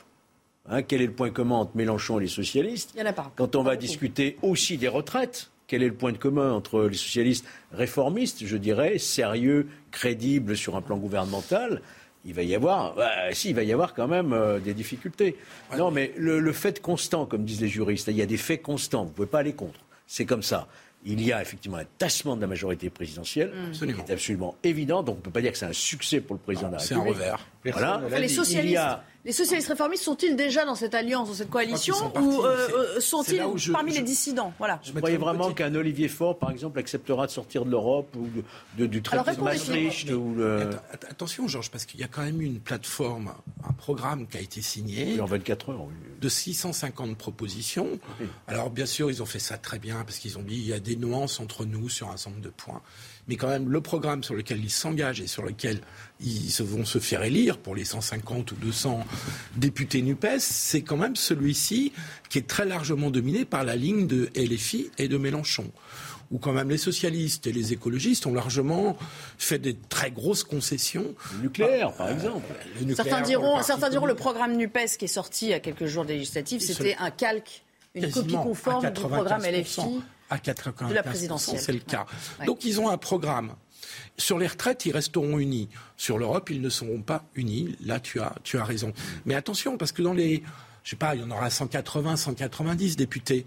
hein, 0.68 0.82
quel 0.82 1.00
est 1.00 1.06
le 1.06 1.12
point 1.12 1.30
commun 1.30 1.56
entre 1.56 1.74
Mélenchon 1.74 2.18
et 2.18 2.24
les 2.24 2.28
socialistes? 2.28 2.90
Il 2.94 3.00
y 3.00 3.02
en 3.02 3.06
a 3.06 3.14
pas. 3.14 3.32
Quand 3.34 3.56
on 3.56 3.62
va 3.62 3.76
discuter 3.76 4.36
aussi 4.42 4.76
des 4.76 4.88
retraites, 4.88 5.50
quel 5.68 5.82
est 5.82 5.88
le 5.88 5.94
point 5.94 6.12
de 6.12 6.18
commun 6.18 6.52
entre 6.52 6.86
les 6.86 6.96
socialistes 6.96 7.46
réformistes, 7.72 8.44
je 8.44 8.56
dirais, 8.56 8.98
sérieux, 8.98 9.68
crédibles 9.92 10.56
sur 10.56 10.74
un 10.74 10.80
plan 10.80 10.96
gouvernemental? 10.96 11.82
Il 12.24 12.34
va 12.34 12.42
y 12.42 12.54
avoir, 12.54 12.94
bah, 12.94 13.10
si, 13.32 13.50
il 13.50 13.54
va 13.54 13.62
y 13.62 13.72
avoir 13.72 13.94
quand 13.94 14.08
même 14.08 14.32
euh, 14.32 14.58
des 14.58 14.74
difficultés. 14.74 15.36
Non, 15.76 15.90
mais 15.90 16.12
le, 16.16 16.52
fait 16.52 16.80
constant, 16.80 17.26
comme 17.26 17.44
disent 17.44 17.60
les 17.60 17.68
juristes, 17.68 18.08
il 18.08 18.16
y 18.16 18.22
a 18.22 18.26
des 18.26 18.36
faits 18.36 18.62
constants, 18.62 19.04
vous 19.04 19.10
ne 19.10 19.14
pouvez 19.14 19.28
pas 19.28 19.38
aller 19.38 19.52
contre. 19.52 19.78
C'est 20.06 20.24
comme 20.24 20.42
ça. 20.42 20.66
Il 21.04 21.22
y 21.22 21.32
a 21.32 21.40
effectivement 21.40 21.76
un 21.76 21.86
tassement 21.98 22.34
de 22.34 22.40
la 22.40 22.48
majorité 22.48 22.90
présidentielle, 22.90 23.52
qui 23.72 23.84
est 23.84 24.10
absolument 24.10 24.56
évident. 24.64 25.02
Donc 25.02 25.16
on 25.16 25.18
ne 25.18 25.22
peut 25.22 25.30
pas 25.30 25.42
dire 25.42 25.52
que 25.52 25.58
c'est 25.58 25.66
un 25.66 25.72
succès 25.72 26.20
pour 26.20 26.34
le 26.34 26.40
président 26.40 26.68
de 26.68 26.72
la 26.72 26.78
République. 26.78 27.04
C'est 27.04 27.08
un 27.08 27.14
revers. 27.14 27.46
Voilà. 27.64 28.18
les 28.18 28.28
socialistes, 28.28 28.98
les 29.24 29.32
socialistes 29.32 29.68
réformistes 29.68 30.04
sont-ils 30.04 30.36
déjà 30.36 30.64
dans 30.64 30.74
cette 30.74 30.94
alliance, 30.94 31.28
dans 31.28 31.34
cette 31.34 31.50
coalition, 31.50 31.96
ou 32.16 32.42
euh, 32.42 32.68
euh, 32.96 33.00
sont-ils 33.00 33.42
parmi 33.72 33.92
les 33.92 34.02
dissidents 34.02 34.52
voilà. 34.58 34.80
Vous 34.84 34.98
croyez 34.98 35.16
vraiment 35.16 35.52
qu'un 35.52 35.74
Olivier 35.74 36.08
Faure, 36.08 36.38
par 36.38 36.50
exemple, 36.50 36.78
acceptera 36.78 37.26
de 37.26 37.32
sortir 37.32 37.64
de 37.64 37.70
l'Europe 37.70 38.14
ou 38.16 38.28
de, 38.78 38.86
du 38.86 39.02
traité 39.02 39.36
de 39.36 39.40
Maastricht 39.40 40.10
Attention, 41.10 41.48
Georges, 41.48 41.70
parce 41.70 41.84
qu'il 41.84 42.00
y 42.00 42.04
a 42.04 42.08
quand 42.08 42.22
même 42.22 42.40
eu 42.40 42.46
une 42.46 42.60
plateforme, 42.60 43.32
un 43.68 43.72
programme 43.72 44.26
qui 44.26 44.38
a 44.38 44.40
été 44.40 44.62
signé. 44.62 45.20
en 45.20 45.26
24 45.26 45.70
heures. 45.70 45.86
De 46.20 46.28
650 46.28 47.16
propositions. 47.16 47.98
Alors, 48.46 48.70
bien 48.70 48.86
sûr, 48.86 49.10
ils 49.10 49.22
ont 49.22 49.26
fait 49.26 49.38
ça 49.38 49.58
très 49.58 49.78
bien, 49.78 50.04
parce 50.04 50.18
qu'ils 50.18 50.38
ont 50.38 50.42
dit 50.42 50.56
il 50.56 50.66
y 50.66 50.72
a 50.72 50.80
des 50.80 50.96
nuances 50.96 51.40
entre 51.40 51.64
nous 51.64 51.88
sur 51.88 52.08
un 52.08 52.16
certain 52.16 52.36
nombre 52.36 52.44
de 52.44 52.50
points 52.50 52.82
mais 53.28 53.36
quand 53.36 53.48
même 53.48 53.68
le 53.68 53.80
programme 53.80 54.24
sur 54.24 54.34
lequel 54.34 54.62
ils 54.62 54.70
s'engagent 54.70 55.20
et 55.20 55.26
sur 55.26 55.42
lequel 55.42 55.80
ils 56.20 56.50
vont 56.60 56.84
se 56.84 56.98
faire 56.98 57.22
élire 57.22 57.58
pour 57.58 57.74
les 57.74 57.84
150 57.84 58.52
ou 58.52 58.54
200 58.56 59.04
députés 59.56 60.02
NUPES, 60.02 60.38
c'est 60.40 60.82
quand 60.82 60.96
même 60.96 61.14
celui-ci 61.14 61.92
qui 62.30 62.38
est 62.38 62.46
très 62.46 62.64
largement 62.64 63.10
dominé 63.10 63.44
par 63.44 63.64
la 63.64 63.76
ligne 63.76 64.06
de 64.06 64.30
LFI 64.34 64.90
et 64.98 65.08
de 65.08 65.16
Mélenchon 65.16 65.70
où 66.30 66.38
quand 66.38 66.52
même 66.52 66.68
les 66.68 66.78
socialistes 66.78 67.46
et 67.46 67.52
les 67.52 67.72
écologistes 67.72 68.26
ont 68.26 68.34
largement 68.34 68.96
fait 69.38 69.58
des 69.58 69.74
très 69.74 70.10
grosses 70.10 70.44
concessions. 70.44 71.14
Le 71.36 71.44
nucléaire, 71.44 71.92
par 71.92 72.10
exemple. 72.10 72.44
certains 72.94 73.22
diront, 73.22 73.62
certains 73.62 73.88
diront 73.88 74.06
le 74.06 74.14
programme 74.14 74.56
NUPES 74.56 74.98
qui 74.98 75.06
est 75.06 75.08
sorti 75.08 75.46
il 75.46 75.50
y 75.50 75.54
a 75.54 75.60
quelques 75.60 75.86
jours 75.86 76.04
des 76.04 76.14
législatives, 76.14 76.60
c'était 76.60 76.96
un 76.98 77.10
calque, 77.10 77.62
une 77.94 78.10
copie 78.10 78.34
conforme 78.34 78.90
du 78.90 79.00
programme 79.00 79.42
LFI 79.42 80.02
à 80.30 80.36
95%, 80.38 81.58
c'est 81.58 81.72
le 81.72 81.80
cas. 81.80 82.06
Donc 82.46 82.64
ils 82.64 82.80
ont 82.80 82.88
un 82.88 82.98
programme. 82.98 83.54
Sur 84.16 84.38
les 84.38 84.46
retraites, 84.46 84.84
ils 84.86 84.92
resteront 84.92 85.38
unis. 85.38 85.68
Sur 85.96 86.18
l'Europe, 86.18 86.50
ils 86.50 86.60
ne 86.60 86.68
seront 86.68 87.02
pas 87.02 87.24
unis. 87.34 87.76
Là, 87.84 88.00
tu 88.00 88.20
as, 88.20 88.34
tu 88.42 88.58
as 88.58 88.64
raison. 88.64 88.92
Mais 89.24 89.34
attention, 89.34 89.78
parce 89.78 89.92
que 89.92 90.02
dans 90.02 90.12
les, 90.12 90.42
je 90.82 90.90
sais 90.90 90.96
pas, 90.96 91.14
il 91.14 91.20
y 91.20 91.24
en 91.24 91.30
aura 91.30 91.50
180, 91.50 92.16
190 92.16 92.96
députés. 92.96 93.46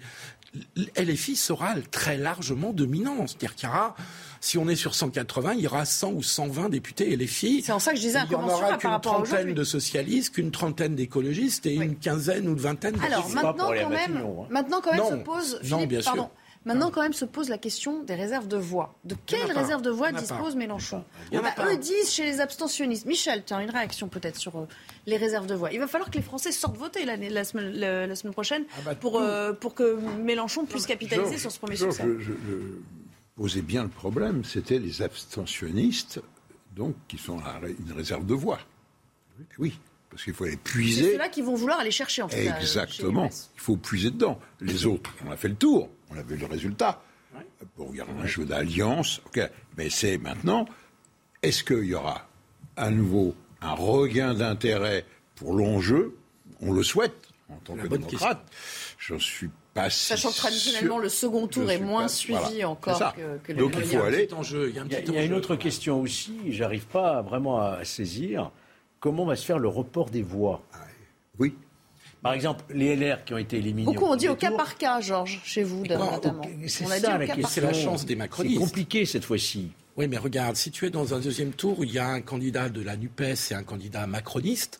LFI 0.97 1.37
sera 1.37 1.75
très 1.91 2.17
largement 2.17 2.73
dominant. 2.73 3.25
C'est-à-dire 3.25 3.55
qu'il 3.55 3.69
y 3.69 3.71
aura, 3.71 3.95
si 4.41 4.57
on 4.57 4.67
est 4.67 4.75
sur 4.75 4.95
180, 4.95 5.53
il 5.53 5.61
y 5.61 5.67
aura 5.67 5.85
100 5.85 6.11
ou 6.11 6.23
120 6.23 6.69
députés 6.69 7.15
LFI. 7.15 7.61
C'est 7.63 7.71
en 7.71 7.79
ça 7.79 7.91
que 7.91 7.97
je 7.97 8.01
disais 8.01 8.19
Il 8.25 8.33
y 8.33 8.35
en 8.35 8.47
aura 8.47 8.77
qu'une 8.77 8.99
trentaine 9.01 9.53
de 9.53 9.63
socialistes, 9.63 10.35
qu'une 10.35 10.51
trentaine 10.51 10.95
d'écologistes 10.95 11.65
et 11.65 11.75
une 11.75 11.95
quinzaine 11.95 12.49
ou 12.49 12.55
de 12.55 12.61
vingtaine 12.61 12.95
de 12.95 13.01
Alors 13.01 13.29
maintenant 13.29 13.67
quand, 13.67 13.89
même, 13.89 14.17
hein. 14.17 14.47
maintenant 14.49 14.81
quand 14.81 14.91
même, 14.91 15.19
se 15.19 15.23
pose, 15.23 15.59
non, 15.69 15.85
bien 15.85 16.01
sûr. 16.01 16.29
Maintenant, 16.65 16.91
quand 16.91 17.01
même, 17.01 17.13
se 17.13 17.25
pose 17.25 17.49
la 17.49 17.57
question 17.57 18.03
des 18.03 18.13
réserves 18.13 18.47
de 18.47 18.57
voix. 18.57 18.95
De 19.03 19.15
quelles 19.25 19.51
réserves 19.51 19.81
de 19.81 19.89
voix 19.89 20.11
dispose 20.11 20.55
Mélenchon 20.55 21.03
Eux 21.33 21.77
disent 21.77 22.11
chez 22.11 22.23
les 22.23 22.39
abstentionnistes. 22.39 23.05
Michel, 23.05 23.43
tiens, 23.45 23.59
une 23.59 23.71
réaction 23.71 24.07
peut-être 24.07 24.37
sur 24.37 24.55
euh, 24.55 24.67
les 25.07 25.17
réserves 25.17 25.47
de 25.47 25.55
voix. 25.55 25.71
Il 25.71 25.79
va 25.79 25.87
falloir 25.87 26.11
que 26.11 26.17
les 26.17 26.23
Français 26.23 26.51
sortent 26.51 26.77
voter 26.77 27.05
la, 27.05 27.17
la, 27.17 27.43
semaine, 27.43 27.71
la, 27.71 28.15
semaine, 28.15 28.33
prochaine 28.33 28.65
ah 28.77 28.81
bah, 28.85 28.95
pour, 28.95 29.19
euh, 29.19 29.53
pour 29.53 29.73
que 29.73 29.97
Mélenchon 30.21 30.65
puisse 30.65 30.85
capitaliser 30.85 31.37
sur 31.37 31.51
ce 31.51 31.57
premier 31.57 31.75
succès. 31.75 32.03
Je, 32.03 32.31
je, 32.31 32.33
posais 33.35 33.61
bien 33.61 33.83
le 33.83 33.89
problème. 33.89 34.43
C'était 34.43 34.77
les 34.77 35.01
abstentionnistes 35.01 36.21
donc, 36.75 36.95
qui 37.07 37.17
sont 37.17 37.39
une 37.39 37.93
réserve 37.93 38.25
de 38.25 38.33
voix. 38.33 38.59
Oui, 39.57 39.79
parce 40.09 40.23
qu'il 40.23 40.33
faut 40.33 40.43
aller 40.43 40.57
puiser. 40.57 41.03
C'est 41.03 41.11
ceux-là 41.13 41.29
qui 41.29 41.41
vont 41.41 41.55
vouloir 41.55 41.79
aller 41.79 41.91
chercher, 41.91 42.21
en 42.21 42.27
tout 42.27 42.35
Exactement. 42.35 43.29
Il 43.55 43.61
faut 43.61 43.77
puiser 43.77 44.11
dedans. 44.11 44.39
Les 44.59 44.85
autres, 44.85 45.11
on 45.25 45.31
a 45.31 45.37
fait 45.37 45.47
le 45.47 45.55
tour. 45.55 45.89
On 46.11 46.17
a 46.17 46.21
vu 46.21 46.35
le 46.37 46.45
résultat. 46.45 47.01
Il 47.79 47.95
y 47.95 48.01
aura 48.01 48.11
un 48.11 48.25
jeu 48.25 48.45
d'alliance. 48.45 49.21
Ok. 49.25 49.41
Mais 49.77 49.89
c'est 49.89 50.17
maintenant, 50.17 50.65
est-ce 51.41 51.63
qu'il 51.63 51.85
y 51.85 51.95
aura 51.95 52.27
à 52.75 52.89
nouveau 52.89 53.35
un 53.61 53.73
regain 53.73 54.33
d'intérêt 54.33 55.05
pour 55.35 55.53
l'enjeu? 55.53 56.17
On 56.61 56.73
le 56.73 56.83
souhaite 56.83 57.29
en 57.49 57.55
tant 57.63 57.75
que 57.75 57.87
démocrate. 57.87 58.43
Je 58.97 59.15
suis 59.15 59.49
pas 59.73 59.89
Sachant 59.89 60.31
que 60.31 60.35
traditionnellement, 60.35 60.99
le 60.99 61.07
second 61.07 61.47
tour 61.47 61.71
est 61.71 61.79
moins 61.79 62.09
suivi 62.09 62.63
encore 62.65 63.15
que, 63.15 63.37
que, 63.37 63.53
Donc 63.53 63.73
il 63.77 63.85
faut 63.85 64.01
aller. 64.01 64.27
Il 64.29 65.13
y 65.13 65.17
a, 65.17 65.23
une 65.23 65.33
autre 65.33 65.55
question 65.55 66.01
aussi, 66.01 66.51
j'arrive 66.51 66.85
pas 66.87 67.21
vraiment 67.21 67.61
à 67.61 67.85
saisir 67.85 68.51
comment 68.99 69.25
va 69.25 69.35
se 69.35 69.45
faire 69.45 69.59
le 69.59 69.67
report 69.67 70.09
des 70.09 70.21
voix? 70.21 70.61
Oui. 71.39 71.55
Par 72.21 72.33
exemple, 72.33 72.63
les 72.69 72.95
LR 72.95 73.23
qui 73.25 73.33
ont 73.33 73.37
été 73.37 73.57
éliminés. 73.57 73.85
Beaucoup 73.85 74.05
ont 74.05 74.15
dit 74.15 74.29
au 74.29 74.35
cas 74.35 74.51
par 74.51 74.77
cas, 74.77 75.01
Georges, 75.01 75.41
chez 75.43 75.63
vous, 75.63 75.85
notamment. 75.85 76.43
C'est 76.67 76.85
ça 76.85 77.17
la 77.17 77.25
question. 77.25 77.47
C'est 77.47 77.61
la 77.61 77.73
chance 77.73 78.05
des 78.05 78.15
macronistes. 78.15 78.55
C'est 78.55 78.63
compliqué 78.63 79.05
cette 79.05 79.25
fois-ci. 79.25 79.71
Oui, 79.97 80.07
mais 80.07 80.17
regarde, 80.17 80.55
si 80.55 80.71
tu 80.71 80.85
es 80.85 80.89
dans 80.89 81.13
un 81.13 81.19
deuxième 81.19 81.51
tour 81.51 81.79
où 81.79 81.83
il 81.83 81.91
y 81.91 81.99
a 81.99 82.07
un 82.07 82.21
candidat 82.21 82.69
de 82.69 82.81
la 82.81 82.95
NUPES 82.95 83.51
et 83.51 83.53
un 83.55 83.63
candidat 83.63 84.07
macroniste, 84.07 84.79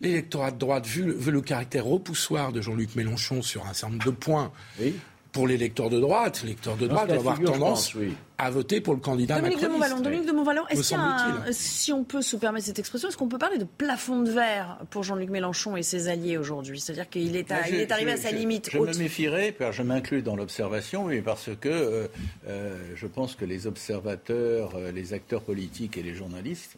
l'électorat 0.00 0.50
de 0.50 0.58
droite, 0.58 0.86
vu, 0.86 1.14
le 1.14 1.40
caractère 1.40 1.84
repoussoir 1.84 2.52
de 2.52 2.60
Jean-Luc 2.60 2.96
Mélenchon 2.96 3.42
sur 3.42 3.66
un 3.66 3.74
certain 3.74 3.92
nombre 3.92 4.06
de 4.06 4.10
points, 4.10 4.52
oui 4.80 4.94
pour 5.32 5.46
l'électeur 5.46 5.90
de 5.90 6.00
droite, 6.00 6.42
l'électeur 6.42 6.76
de 6.76 6.86
droite 6.86 7.08
va 7.08 7.14
avoir 7.14 7.40
tendance 7.40 7.94
à 8.38 8.50
voter 8.50 8.80
pour 8.80 8.94
le 8.94 9.00
candidat 9.00 9.36
Dominique 9.36 9.60
de 9.60 9.68
Montvalon, 9.68 10.00
Dominique 10.00 10.26
de 10.26 10.32
Montvalon, 10.32 10.66
est-ce 10.68 10.88
qu'il 10.88 10.96
y 10.96 11.00
a 11.00 11.52
si 11.52 11.92
on 11.92 12.04
peut 12.04 12.22
se 12.22 12.36
permettre 12.36 12.66
cette 12.66 12.78
expression, 12.78 13.08
est-ce 13.08 13.16
qu'on 13.18 13.28
peut 13.28 13.38
parler 13.38 13.58
de 13.58 13.64
plafond 13.64 14.22
de 14.22 14.30
verre 14.30 14.78
pour 14.88 15.02
Jean-Luc 15.02 15.28
Mélenchon 15.28 15.76
et 15.76 15.82
ses 15.82 16.08
alliés 16.08 16.38
aujourd'hui? 16.38 16.80
C'est-à-dire 16.80 17.08
qu'il 17.08 17.36
est, 17.36 17.50
est, 17.50 17.92
arrivé 17.92 18.12
à 18.12 18.16
sa 18.16 18.30
limite 18.30 18.70
je, 18.70 18.78
je 18.78 18.82
me 18.82 18.94
méfierais, 18.94 19.54
car 19.58 19.72
je 19.72 19.82
m'inclus 19.82 20.22
dans 20.22 20.36
l'observation, 20.36 21.04
mais 21.04 21.20
parce 21.20 21.50
que 21.60 21.68
euh, 21.68 22.08
euh, 22.48 22.78
je 22.94 23.06
pense 23.06 23.34
que 23.34 23.44
les 23.44 23.66
observateurs, 23.66 24.72
euh, 24.74 24.90
les 24.90 25.12
acteurs 25.12 25.42
politiques 25.42 25.98
et 25.98 26.02
les 26.02 26.14
journalistes, 26.14 26.76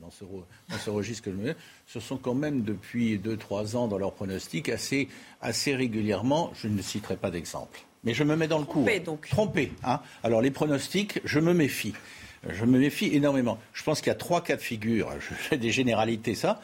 dans 0.00 0.10
ce, 0.10 0.24
dans 0.24 0.78
ce 0.78 0.90
registre 0.90 1.24
que 1.24 1.30
je 1.30 1.36
me 1.36 1.54
ce 1.86 2.00
sont 2.00 2.16
quand 2.16 2.34
même 2.34 2.62
depuis 2.62 3.16
2-3 3.18 3.76
ans 3.76 3.88
dans 3.88 3.98
leurs 3.98 4.12
pronostics 4.12 4.68
assez, 4.68 5.08
assez 5.40 5.74
régulièrement, 5.74 6.52
je 6.54 6.68
ne 6.68 6.82
citerai 6.82 7.16
pas 7.16 7.30
d'exemple 7.30 7.87
mais 8.04 8.14
je 8.14 8.24
me 8.24 8.36
mets 8.36 8.48
dans 8.48 8.58
le 8.58 8.64
coup. 8.64 8.84
Trompé, 8.84 9.00
donc. 9.00 9.28
Trompé. 9.28 9.72
Hein. 9.84 10.00
Alors, 10.22 10.40
les 10.40 10.50
pronostics, 10.50 11.20
je 11.24 11.40
me 11.40 11.52
méfie. 11.52 11.94
Je 12.48 12.64
me 12.64 12.78
méfie 12.78 13.10
énormément. 13.12 13.58
Je 13.72 13.82
pense 13.82 14.00
qu'il 14.00 14.08
y 14.08 14.12
a 14.12 14.16
trois 14.16 14.42
cas 14.42 14.56
de 14.56 14.62
figure. 14.62 15.10
Je 15.20 15.34
fais 15.34 15.58
des 15.58 15.70
généralités, 15.70 16.34
ça. 16.34 16.60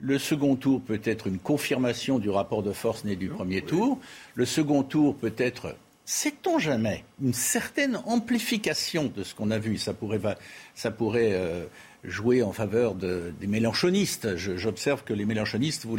Le 0.00 0.18
second 0.18 0.56
tour 0.56 0.80
peut 0.80 1.00
être 1.04 1.26
une 1.26 1.38
confirmation 1.38 2.18
du 2.18 2.30
rapport 2.30 2.62
de 2.62 2.72
force 2.72 3.04
né 3.04 3.14
du 3.14 3.28
premier 3.28 3.60
tour. 3.60 3.98
Le 4.34 4.46
second 4.46 4.82
tour 4.82 5.14
peut 5.14 5.34
être, 5.36 5.76
sait-on 6.06 6.58
jamais, 6.58 7.04
une 7.22 7.34
certaine 7.34 8.00
amplification 8.06 9.12
de 9.14 9.22
ce 9.22 9.34
qu'on 9.34 9.50
a 9.50 9.58
vu. 9.58 9.76
Ça 9.76 9.92
pourrait, 9.92 10.20
ça 10.74 10.90
pourrait 10.90 11.32
euh, 11.32 11.66
jouer 12.04 12.42
en 12.42 12.52
faveur 12.52 12.94
des 12.94 13.46
mélanchonistes. 13.46 14.36
J'observe 14.36 15.04
que 15.04 15.12
les 15.12 15.26
mélanchonistes, 15.26 15.84
vous 15.84 15.96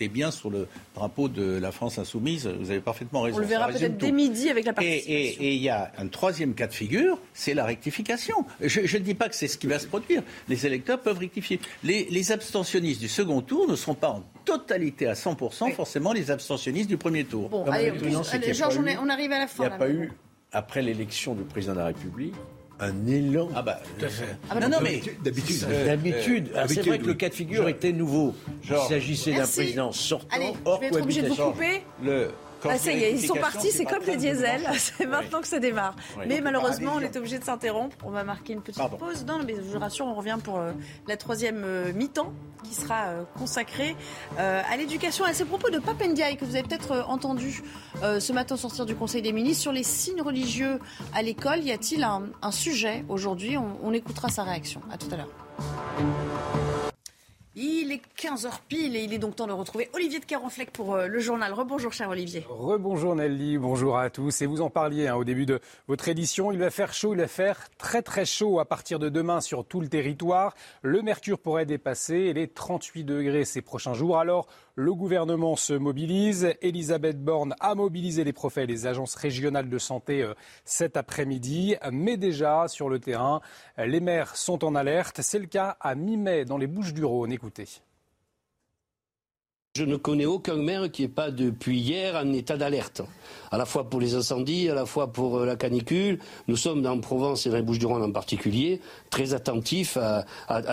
est 0.00 0.08
bien 0.08 0.30
sur 0.30 0.50
le 0.50 0.66
drapeau 0.94 1.28
de 1.28 1.58
la 1.58 1.72
France 1.72 1.98
insoumise. 1.98 2.46
Vous 2.46 2.70
avez 2.70 2.80
parfaitement 2.80 3.22
raison. 3.22 3.38
On 3.38 3.40
le 3.40 3.46
verra 3.46 3.68
peut-être 3.68 3.96
dès 3.96 4.12
midi 4.12 4.50
avec 4.50 4.64
la 4.64 4.72
participation. 4.72 5.42
Et 5.42 5.54
il 5.54 5.62
y 5.62 5.68
a 5.68 5.92
un 5.98 6.08
troisième 6.08 6.54
cas 6.54 6.66
de 6.66 6.72
figure, 6.72 7.18
c'est 7.34 7.54
la 7.54 7.64
rectification. 7.64 8.44
Je 8.60 8.96
ne 8.96 9.02
dis 9.02 9.14
pas 9.14 9.28
que 9.28 9.34
c'est 9.34 9.48
ce 9.48 9.58
qui 9.58 9.66
va 9.66 9.78
se 9.78 9.86
produire. 9.86 10.22
Les 10.48 10.66
électeurs 10.66 11.00
peuvent 11.00 11.18
rectifier. 11.18 11.60
Les, 11.82 12.30
abstentionnistes 12.30 13.00
du 13.00 13.08
second 13.08 13.40
tour 13.40 13.66
ne 13.68 13.74
seront 13.74 13.94
pas 13.94 14.10
en 14.10 14.22
totalité 14.44 15.08
à 15.08 15.14
100% 15.14 15.72
forcément 15.72 16.12
les 16.12 16.30
abstentionnistes 16.30 16.88
du 16.88 16.96
premier 16.96 17.24
tour. 17.24 17.48
Bon, 17.48 17.64
allez, 17.64 17.92
Georges, 18.52 18.78
on, 18.78 19.08
arrive 19.08 19.32
à 19.32 19.40
la 19.40 19.46
fin. 19.46 19.64
Il 19.64 19.68
n'y 19.68 19.74
a 19.74 19.78
pas 19.78 19.90
eu, 19.90 20.12
après 20.52 20.82
l'élection 20.82 21.34
du 21.34 21.42
président 21.42 21.72
de 21.72 21.78
la 21.78 21.86
République, 21.86 22.34
un 22.80 23.06
élan. 23.06 23.48
Ah 23.54 23.62
bah, 23.62 23.80
tout 23.98 24.04
à 24.04 24.08
fait. 24.08 24.36
Ah 24.48 24.54
bah 24.54 24.60
non, 24.60 24.68
non, 24.68 24.78
mais 24.82 25.02
d'habitude. 25.22 25.66
D'habitude. 25.84 26.50
c'est 26.66 26.82
vrai 26.86 26.98
que 26.98 27.06
le 27.06 27.14
cas 27.14 27.28
de 27.28 27.34
figure 27.34 27.68
était 27.68 27.92
nouveau. 27.92 28.34
Il 28.64 28.76
s'agissait 28.88 29.32
d'un 29.32 29.46
président 29.46 29.92
sortant. 29.92 30.28
Allez, 30.34 30.52
je 30.64 30.80
vais 30.80 30.86
être 30.86 31.00
obligé 31.00 31.22
de 31.22 31.28
vous 31.28 31.36
couper. 31.36 31.82
Le 32.02 32.30
ah, 32.68 32.78
ça 32.78 32.92
y 32.92 33.02
est, 33.02 33.12
ils 33.12 33.26
sont 33.26 33.34
partis, 33.34 33.70
c'est 33.70 33.84
comme 33.84 34.02
les 34.04 34.16
diesels, 34.16 34.66
c'est 34.78 35.06
maintenant 35.06 35.40
que 35.40 35.46
ça 35.46 35.58
démarre. 35.58 35.94
mais 36.26 36.40
malheureusement, 36.40 36.92
on 36.96 37.00
est 37.00 37.16
obligé 37.16 37.38
de 37.38 37.44
s'interrompre. 37.44 37.96
On 38.04 38.10
va 38.10 38.24
marquer 38.24 38.52
une 38.52 38.62
petite 38.62 38.82
pause. 38.98 39.24
Non, 39.26 39.40
mais 39.44 39.54
je 39.56 39.72
vous 39.72 39.78
rassure, 39.78 40.06
on 40.06 40.14
revient 40.14 40.38
pour 40.42 40.58
euh, 40.58 40.72
la 41.06 41.16
troisième 41.16 41.62
euh, 41.64 41.92
mi-temps 41.92 42.32
qui 42.64 42.74
sera 42.74 43.06
euh, 43.06 43.24
consacrée 43.38 43.96
à 44.38 44.76
l'éducation. 44.76 45.24
À 45.24 45.32
ces 45.32 45.44
propos 45.44 45.70
de 45.70 45.78
Papendiaï 45.78 46.36
que 46.36 46.44
vous 46.44 46.56
avez 46.56 46.66
peut-être 46.66 47.04
entendu 47.08 47.62
ce 48.02 48.32
matin 48.32 48.56
sortir 48.56 48.86
du 48.86 48.94
Conseil 48.94 49.22
des 49.22 49.32
ministres 49.32 49.62
sur 49.62 49.72
les 49.72 49.82
signes 49.82 50.22
religieux 50.22 50.78
à 51.14 51.22
l'école, 51.22 51.60
y 51.60 51.72
a-t-il 51.72 52.04
un, 52.04 52.30
sujet 52.50 53.04
aujourd'hui? 53.08 53.56
On, 53.56 53.76
on 53.82 53.92
écoutera 53.92 54.28
sa 54.28 54.42
réaction. 54.42 54.80
À 54.90 54.98
tout 54.98 55.08
à 55.12 55.16
l'heure. 55.16 56.69
Il 57.56 57.90
est 57.90 58.00
15h 58.16 58.60
pile 58.68 58.94
et 58.94 59.02
il 59.02 59.12
est 59.12 59.18
donc 59.18 59.34
temps 59.34 59.48
de 59.48 59.52
retrouver 59.52 59.90
Olivier 59.92 60.20
de 60.20 60.24
Caronfleck 60.24 60.70
pour 60.70 60.94
euh, 60.94 61.08
le 61.08 61.18
journal. 61.18 61.52
Rebonjour 61.52 61.92
cher 61.92 62.08
Olivier. 62.08 62.46
Rebonjour 62.48 63.16
Nelly, 63.16 63.58
bonjour 63.58 63.98
à 63.98 64.08
tous. 64.08 64.40
Et 64.42 64.46
vous 64.46 64.60
en 64.60 64.70
parliez 64.70 65.08
hein, 65.08 65.16
au 65.16 65.24
début 65.24 65.46
de 65.46 65.58
votre 65.88 66.06
édition, 66.06 66.52
il 66.52 66.60
va 66.60 66.70
faire 66.70 66.92
chaud, 66.92 67.12
il 67.12 67.18
va 67.18 67.26
faire 67.26 67.66
très 67.76 68.02
très 68.02 68.24
chaud 68.24 68.60
à 68.60 68.66
partir 68.66 69.00
de 69.00 69.08
demain 69.08 69.40
sur 69.40 69.64
tout 69.64 69.80
le 69.80 69.88
territoire. 69.88 70.54
Le 70.82 71.02
mercure 71.02 71.40
pourrait 71.40 71.66
dépasser 71.66 72.32
les 72.32 72.46
38 72.46 73.02
degrés 73.02 73.44
ces 73.44 73.62
prochains 73.62 73.94
jours. 73.94 74.20
Alors 74.20 74.46
le 74.80 74.94
gouvernement 74.94 75.56
se 75.56 75.74
mobilise. 75.74 76.54
Elisabeth 76.62 77.22
Borne 77.22 77.54
a 77.60 77.74
mobilisé 77.74 78.24
les 78.24 78.32
préfets 78.32 78.64
et 78.64 78.66
les 78.66 78.86
agences 78.86 79.14
régionales 79.14 79.68
de 79.68 79.78
santé 79.78 80.22
euh, 80.22 80.32
cet 80.64 80.96
après-midi. 80.96 81.76
Mais 81.92 82.16
déjà, 82.16 82.66
sur 82.66 82.88
le 82.88 82.98
terrain, 82.98 83.42
les 83.76 84.00
maires 84.00 84.36
sont 84.36 84.64
en 84.64 84.74
alerte. 84.74 85.20
C'est 85.20 85.38
le 85.38 85.46
cas 85.46 85.76
à 85.80 85.94
mi-mai 85.94 86.46
dans 86.46 86.56
les 86.56 86.66
Bouches-du-Rhône. 86.66 87.30
Écoutez. 87.30 87.82
Je 89.76 89.84
ne 89.84 89.94
connais 89.94 90.26
aucun 90.26 90.56
maire 90.56 90.90
qui 90.90 91.02
n'est 91.02 91.08
pas 91.08 91.30
depuis 91.30 91.78
hier 91.78 92.16
en 92.16 92.32
état 92.32 92.56
d'alerte, 92.56 93.02
à 93.52 93.56
la 93.56 93.64
fois 93.64 93.88
pour 93.88 94.00
les 94.00 94.16
incendies, 94.16 94.68
à 94.68 94.74
la 94.74 94.84
fois 94.84 95.12
pour 95.12 95.38
euh, 95.38 95.46
la 95.46 95.54
canicule. 95.54 96.18
Nous 96.48 96.56
sommes 96.56 96.82
dans 96.82 96.98
Provence 96.98 97.46
et 97.46 97.50
dans 97.50 97.56
les 97.56 97.62
Bouches-du-Rhône 97.62 98.02
en 98.02 98.10
particulier 98.10 98.80
très 99.10 99.32
attentifs 99.32 99.96
à, 99.96 100.24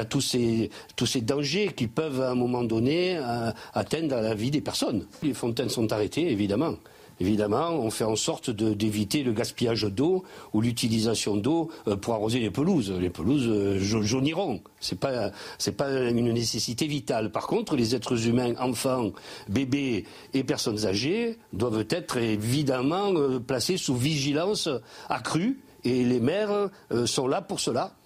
tous, 0.06 0.22
ces, 0.22 1.22
dangers 1.22 1.74
qui 1.76 1.86
peuvent 1.86 2.22
à 2.22 2.32
un 2.32 2.36
moment 2.36 2.64
donné 2.64 3.20
euh, 3.20 3.52
atteindre 3.76 4.16
la 4.16 4.34
vie 4.34 4.50
des 4.50 4.62
personnes. 4.62 5.06
Les 5.22 5.36
fontaines 5.36 5.70
sont 5.70 5.94
arrêtées, 5.94 6.32
évidemment. 6.32 6.74
Évidemment, 7.20 7.72
on 7.72 7.90
fait 7.90 8.04
en 8.04 8.16
sorte 8.16 8.52
d'éviter 8.52 9.24
le 9.24 9.34
gaspillage 9.34 9.84
d'eau 9.84 10.24
ou 10.54 10.62
l'utilisation 10.62 11.36
d'eau 11.36 11.70
euh, 11.88 11.96
pour 11.96 12.14
arroser 12.14 12.40
les 12.40 12.52
pelouses. 12.52 12.92
Les 12.92 13.10
pelouses 13.10 13.48
euh, 13.48 13.80
jauniront. 13.80 14.62
C'est 14.80 15.00
pas 15.00 15.32
pas 15.78 15.90
une 16.10 16.32
nécessité 16.32 16.88
vitale. 16.88 17.32
Par 17.32 17.48
contre, 17.48 17.76
les 17.76 17.96
êtres 17.96 18.28
humains, 18.28 18.54
enfants, 18.60 19.12
bébés 19.50 20.06
et 20.34 20.44
personnes 20.44 20.86
âgées 20.86 21.38
doivent 21.54 21.86
être 21.90 22.18
évidemment 22.18 23.14
euh, 23.16 23.40
placés 23.40 23.78
sous 23.78 23.96
vigilance 23.96 24.70
accrue 25.10 25.60
et 25.84 26.04
les 26.04 26.20
maires 26.20 26.70
sont 27.06 27.28
là 27.28 27.42
pour 27.42 27.60
cela. 27.60 27.97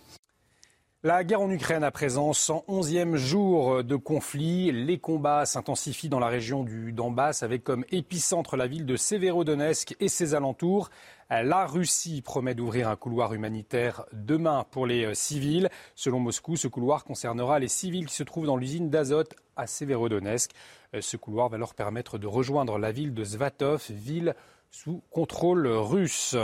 La 1.04 1.24
guerre 1.24 1.42
en 1.42 1.50
Ukraine 1.50 1.84
à 1.84 1.90
présent, 1.90 2.30
111e 2.30 3.16
jour 3.16 3.84
de 3.84 3.96
conflit. 3.96 4.72
Les 4.72 5.00
combats 5.00 5.48
s'intensifient 5.48 6.10
dans 6.10 6.20
la 6.20 6.28
région 6.28 6.64
du 6.64 6.94
Donbass 6.94 7.42
avec 7.42 7.64
comme 7.64 7.86
épicentre 7.90 8.56
la 8.56 8.68
ville 8.68 8.86
de 8.86 8.96
Severodonetsk 8.96 9.96
et 10.00 10.08
ses 10.08 10.36
alentours. 10.36 10.92
La 11.32 11.66
Russie 11.66 12.22
promet 12.22 12.54
d'ouvrir 12.54 12.88
un 12.88 12.96
couloir 12.96 13.34
humanitaire 13.34 14.06
demain 14.14 14.64
pour 14.70 14.86
les 14.86 15.06
euh, 15.06 15.14
civils. 15.16 15.70
Selon 15.96 16.20
Moscou, 16.20 16.56
ce 16.56 16.68
couloir 16.68 17.04
concernera 17.04 17.58
les 17.58 17.68
civils 17.68 18.06
qui 18.06 18.14
se 18.14 18.22
trouvent 18.22 18.46
dans 18.46 18.58
l'usine 18.58 18.92
d'azote 18.92 19.34
à 19.56 19.66
Severodonetsk. 19.66 20.52
Euh, 20.94 21.02
ce 21.02 21.18
couloir 21.18 21.50
va 21.50 21.58
leur 21.58 21.74
permettre 21.74 22.20
de 22.20 22.28
rejoindre 22.28 22.78
la 22.78 22.92
ville 22.92 23.16
de 23.16 23.24
Svatov, 23.24 23.90
ville 23.90 24.36
sous 24.70 25.02
contrôle 25.10 25.66
russe. 25.66 26.36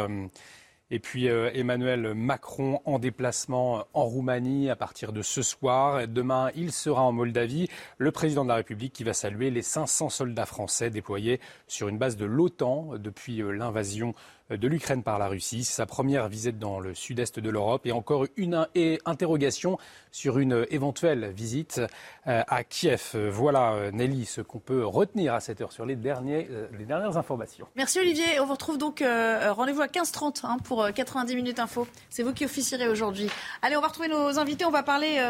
Et 0.90 1.00
puis 1.00 1.28
euh, 1.28 1.52
Emmanuel 1.54 2.14
Macron 2.14 2.80
en 2.86 2.98
déplacement 2.98 3.86
en 3.94 4.06
Roumanie 4.06 4.70
à 4.70 4.78
partir 4.78 5.12
de 5.12 5.22
ce 5.22 5.42
soir. 5.42 6.08
Demain, 6.08 6.50
il 6.56 6.72
sera 6.72 7.04
en 7.04 7.12
Moldavie. 7.12 7.70
Le 7.98 8.12
président 8.12 8.44
de 8.44 8.50
la 8.50 8.56
République 8.56 8.94
qui 8.94 9.04
va 9.04 9.14
saluer 9.14 9.50
les 9.50 9.62
500 9.62 10.10
soldats 10.10 10.46
français 10.46 10.90
déployés 10.90 11.42
sur 11.68 11.90
une 11.90 11.98
base 11.98 12.16
de 12.16 12.26
l'OTAN 12.26 12.94
depuis 12.98 13.42
euh, 13.42 13.52
l'invasion 13.52 14.16
de 14.50 14.68
l'Ukraine 14.68 15.04
par 15.04 15.20
la 15.20 15.28
Russie. 15.28 15.64
Sa 15.64 15.86
première 15.86 16.28
visite 16.30 16.58
dans 16.58 16.80
le 16.80 16.94
sud-est 16.94 17.40
de 17.40 17.50
l'Europe 17.50 17.86
et 17.86 17.92
encore 17.92 18.26
une 18.38 18.68
interrogation 19.06 19.78
sur 20.12 20.40
une 20.40 20.66
éventuelle 20.72 21.32
visite 21.32 21.82
euh, 22.28 22.42
à 22.48 22.64
Kiev. 22.64 23.16
Voilà, 23.30 23.74
euh, 23.74 23.92
Nelly, 23.92 24.26
ce 24.26 24.42
qu'on 24.42 24.60
peut 24.60 24.86
retenir 24.86 25.34
à 25.34 25.40
cette 25.40 25.62
heure 25.62 25.72
sur 25.72 25.86
les, 25.86 25.96
derniers, 25.96 26.48
euh, 26.50 26.68
dernières 26.86 27.18
informations. 27.18 27.68
Merci 27.76 28.00
Olivier. 28.00 28.40
On 28.40 28.46
vous 28.46 28.54
retrouve 28.54 28.78
donc 28.78 29.04
rendez-vous 29.04 29.82
à 29.82 29.88
15h30 29.88 30.40
hein, 30.44 30.58
pour 30.64 30.88
90 30.92 31.36
minutes 31.36 31.60
info. 31.60 31.88
C'est 32.10 32.24
vous 32.24 32.34
qui 32.34 32.46
officierez 32.46 32.88
aujourd'hui. 32.88 33.30
Allez, 33.62 33.76
on 33.76 33.82
va 33.82 33.88
retrouver 33.88 34.08
nos 34.08 34.40
invités. 34.40 34.66
On 34.66 34.72
va 34.72 34.84
parler 34.84 35.22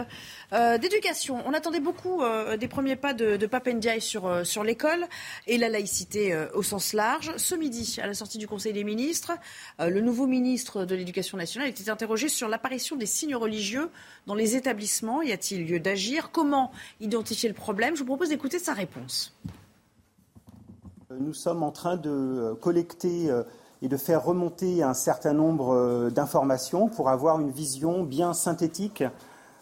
d'éducation. 0.80 1.42
On 1.46 1.54
attendait 1.54 1.80
beaucoup 1.80 2.22
des 2.58 2.68
premiers 2.68 2.96
pas 2.96 3.14
de, 3.14 3.38
de 3.38 4.00
sur, 4.00 4.46
sur 4.46 4.64
l'école 4.64 5.06
et 5.48 5.58
la 5.58 5.70
laïcité 5.70 6.38
au 6.54 6.64
sens 6.64 6.94
large. 6.94 7.34
Ce 7.38 7.56
midi, 7.56 7.98
à 8.02 8.08
la 8.08 8.14
sortie 8.14 8.38
du 8.38 8.48
Conseil 8.48 8.74
des 8.74 8.84
ministres, 8.84 9.07
euh, 9.80 9.90
le 9.90 10.02
nouveau 10.02 10.28
ministre 10.28 10.86
de 10.86 10.96
l'Éducation 10.96 11.38
nationale 11.38 11.70
était 11.70 11.90
interrogé 11.90 12.30
sur 12.30 12.48
l'apparition 12.48 12.96
des 12.96 13.06
signes 13.06 13.36
religieux 13.36 13.90
dans 14.26 14.36
les 14.36 14.56
établissements. 14.56 15.22
Y 15.22 15.32
a-t-il 15.32 15.68
lieu 15.68 15.80
d'agir? 15.80 16.32
Comment 16.32 16.72
identifier 17.00 17.50
le 17.50 17.56
problème? 17.56 17.96
Je 17.96 18.02
vous 18.02 18.08
propose 18.08 18.30
d'écouter 18.30 18.60
sa 18.60 18.74
réponse. 18.74 19.34
Nous 21.20 21.34
sommes 21.34 21.64
en 21.64 21.72
train 21.72 21.96
de 21.96 22.10
euh, 22.10 22.56
collecter 22.56 23.30
euh, 23.30 23.44
et 23.82 23.88
de 23.88 23.98
faire 23.98 24.24
remonter 24.24 24.84
un 24.84 24.94
certain 24.94 25.34
nombre 25.34 26.10
d'informations 26.10 26.88
pour 26.90 27.10
avoir 27.10 27.40
une 27.40 27.52
vision 27.52 28.04
bien 28.04 28.34
synthétique 28.34 29.04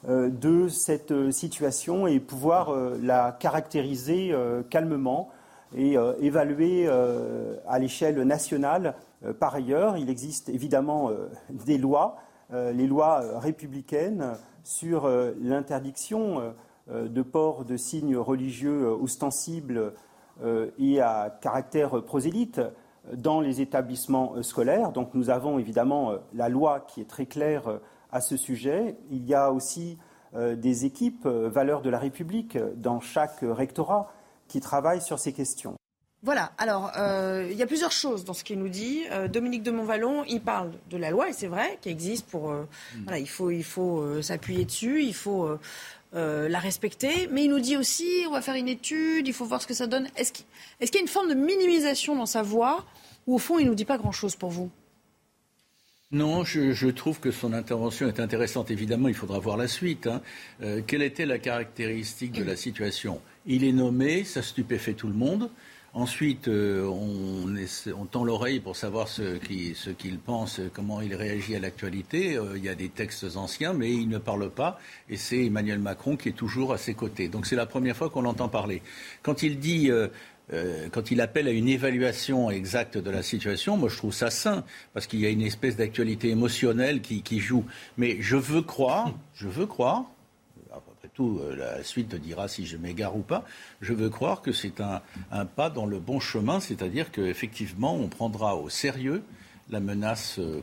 de 0.07 0.69
cette 0.69 1.31
situation 1.31 2.07
et 2.07 2.21
pouvoir 2.21 2.73
la 3.01 3.35
caractériser 3.37 4.33
calmement 4.69 5.31
et 5.75 5.97
évaluer 6.21 6.87
à 6.87 7.77
l'échelle 7.77 8.21
nationale 8.21 8.85
euh, 8.87 9.14
par 9.33 9.55
ailleurs, 9.55 9.97
il 9.97 10.09
existe 10.09 10.49
évidemment 10.49 11.09
euh, 11.09 11.29
des 11.49 11.77
lois, 11.77 12.17
euh, 12.53 12.71
les 12.71 12.87
lois 12.87 13.39
républicaines 13.39 14.37
sur 14.63 15.07
l'interdiction 15.39 16.55
de 16.89 17.21
port 17.21 17.65
de 17.65 17.77
signes 17.77 18.17
religieux 18.17 18.87
ostensibles 18.87 19.93
et 20.79 20.99
à 21.01 21.37
caractère 21.39 22.03
prosélyte 22.03 22.61
dans 23.13 23.41
les 23.41 23.61
établissements 23.61 24.41
scolaires. 24.41 24.91
Donc 24.91 25.13
nous 25.13 25.29
avons 25.29 25.59
évidemment 25.59 26.13
la 26.33 26.49
loi 26.49 26.79
qui 26.79 26.99
est 26.99 27.07
très 27.07 27.27
claire 27.27 27.79
à 28.11 28.21
ce 28.21 28.37
sujet. 28.37 28.97
Il 29.11 29.23
y 29.27 29.35
a 29.35 29.51
aussi 29.51 29.99
des 30.33 30.85
équipes 30.85 31.27
valeurs 31.27 31.83
de 31.83 31.91
la 31.91 31.99
République 31.99 32.57
dans 32.75 32.99
chaque 32.99 33.41
rectorat 33.43 34.09
qui 34.47 34.61
travaillent 34.61 34.99
sur 34.99 35.19
ces 35.19 35.31
questions. 35.31 35.75
Voilà, 36.25 36.51
alors 36.57 36.91
euh, 36.97 37.47
il 37.51 37.55
y 37.55 37.61
a 37.61 37.67
plusieurs 37.67 37.91
choses 37.91 38.25
dans 38.25 38.33
ce 38.33 38.43
qu'il 38.43 38.57
nous 38.57 38.67
dit. 38.67 39.03
Euh, 39.11 39.27
Dominique 39.27 39.61
de 39.61 39.69
Montvalon, 39.69 40.23
il 40.27 40.41
parle 40.41 40.71
de 40.89 40.97
la 40.97 41.11
loi, 41.11 41.29
et 41.29 41.33
c'est 41.33 41.45
vrai, 41.45 41.77
qui 41.81 41.89
existe 41.89 42.25
pour... 42.25 42.49
Euh, 42.49 42.63
mm. 42.95 43.03
Voilà, 43.03 43.19
il 43.19 43.29
faut, 43.29 43.51
il 43.51 43.63
faut 43.63 44.21
s'appuyer 44.23 44.65
dessus, 44.65 45.03
il 45.03 45.13
faut 45.13 45.47
la 46.13 46.59
respecter, 46.59 47.27
mais 47.31 47.43
il 47.43 47.49
nous 47.51 47.59
dit 47.59 47.77
aussi, 47.77 48.09
on 48.27 48.31
va 48.31 48.41
faire 48.41 48.55
une 48.55 48.69
étude, 48.69 49.27
il 49.27 49.33
faut 49.33 49.45
voir 49.45 49.61
ce 49.61 49.67
que 49.67 49.75
ça 49.75 49.85
donne. 49.85 50.07
Est-ce 50.15 50.31
qu'il 50.31 50.45
y 50.81 50.97
a 50.97 51.01
une 51.01 51.07
forme 51.07 51.29
de 51.29 51.35
minimisation 51.35 52.15
dans 52.15 52.25
sa 52.25 52.41
voix, 52.41 52.83
ou 53.27 53.35
au 53.35 53.37
fond, 53.37 53.59
il 53.59 53.65
ne 53.65 53.69
nous 53.69 53.75
dit 53.75 53.85
pas 53.85 53.99
grand-chose 53.99 54.35
pour 54.35 54.49
vous? 54.49 54.71
Non, 56.11 56.43
je, 56.43 56.89
trouve 56.89 57.19
que 57.19 57.29
son 57.29 57.53
intervention 57.53 58.07
est 58.07 58.19
intéressante. 58.19 58.71
Évidemment, 58.71 59.09
il 59.09 59.15
faudra 59.15 59.37
voir 59.37 59.57
la 59.57 59.67
suite. 59.67 60.07
Hein. 60.07 60.21
quelle 60.87 61.03
était 61.03 61.27
la 61.27 61.37
caractéristique 61.37 62.31
de 62.31 62.43
la 62.43 62.55
situation? 62.55 63.21
Il 63.45 63.63
est 63.63 63.73
nommé, 63.73 64.23
ça 64.23 64.41
stupéfait 64.41 64.93
tout 64.93 65.07
le 65.07 65.13
monde. 65.13 65.51
Ensuite, 65.95 66.49
euh, 66.49 66.85
on, 66.85 68.05
tend 68.05 68.25
l'oreille 68.25 68.59
pour 68.59 68.75
savoir 68.75 69.07
ce 69.07 69.37
qu'il 69.37 70.19
pense, 70.19 70.59
comment 70.73 70.99
il 70.99 71.15
réagit 71.15 71.55
à 71.55 71.59
l'actualité. 71.59 72.35
Euh, 72.35 72.57
il 72.57 72.65
y 72.65 72.67
a 72.67 72.75
des 72.75 72.89
textes 72.89 73.37
anciens, 73.37 73.71
mais 73.71 73.93
il 73.93 74.09
ne 74.09 74.17
parle 74.17 74.49
pas. 74.49 74.77
Et 75.09 75.15
c'est 75.15 75.45
Emmanuel 75.45 75.79
Macron 75.79 76.17
qui 76.17 76.27
est 76.27 76.33
toujours 76.33 76.73
à 76.73 76.77
ses 76.77 76.95
côtés. 76.95 77.29
Donc 77.29 77.45
c'est 77.45 77.55
la 77.55 77.65
première 77.65 77.95
fois 77.95 78.09
qu'on 78.09 78.23
l'entend 78.23 78.49
parler. 78.49 78.81
Quand 79.23 79.41
il 79.41 79.57
dit... 79.57 79.89
Euh, 79.89 80.89
quand 80.91 81.09
il 81.09 81.21
appelle 81.21 81.47
à 81.47 81.51
une 81.51 81.67
évaluation 81.67 82.51
exacte 82.51 82.99
de 82.99 83.09
la 83.09 83.23
situation, 83.23 83.77
moi 83.77 83.89
je 83.89 83.97
trouve 83.97 84.13
ça 84.13 84.29
sain, 84.29 84.63
parce 84.93 85.07
qu'il 85.07 85.19
y 85.19 85.25
a 85.25 85.29
une 85.29 85.41
espèce 85.41 85.75
d'actualité 85.75 86.29
émotionnelle 86.29 87.01
qui, 87.01 87.23
qui, 87.23 87.39
joue. 87.39 87.65
Mais 87.97 88.17
je 88.19 88.35
veux 88.35 88.61
croire, 88.61 89.11
je 89.33 89.47
veux 89.47 89.65
croire 89.65 90.05
tout, 91.15 91.39
euh, 91.41 91.55
la 91.55 91.83
suite 91.83 92.13
dira 92.15 92.47
si 92.47 92.65
je 92.65 92.77
m'égare 92.77 93.15
ou 93.15 93.21
pas. 93.21 93.43
Je 93.81 93.93
veux 93.93 94.09
croire 94.09 94.41
que 94.41 94.51
c'est 94.51 94.81
un, 94.81 95.01
pas 95.45 95.69
dans 95.69 95.85
le 95.85 95.99
bon 95.99 96.19
chemin, 96.19 96.59
c'est-à-dire 96.59 97.11
qu'effectivement, 97.11 97.95
on 97.95 98.07
prendra 98.07 98.55
au 98.55 98.69
sérieux 98.69 99.23
la 99.69 99.79
menace 99.79 100.37
euh, 100.37 100.61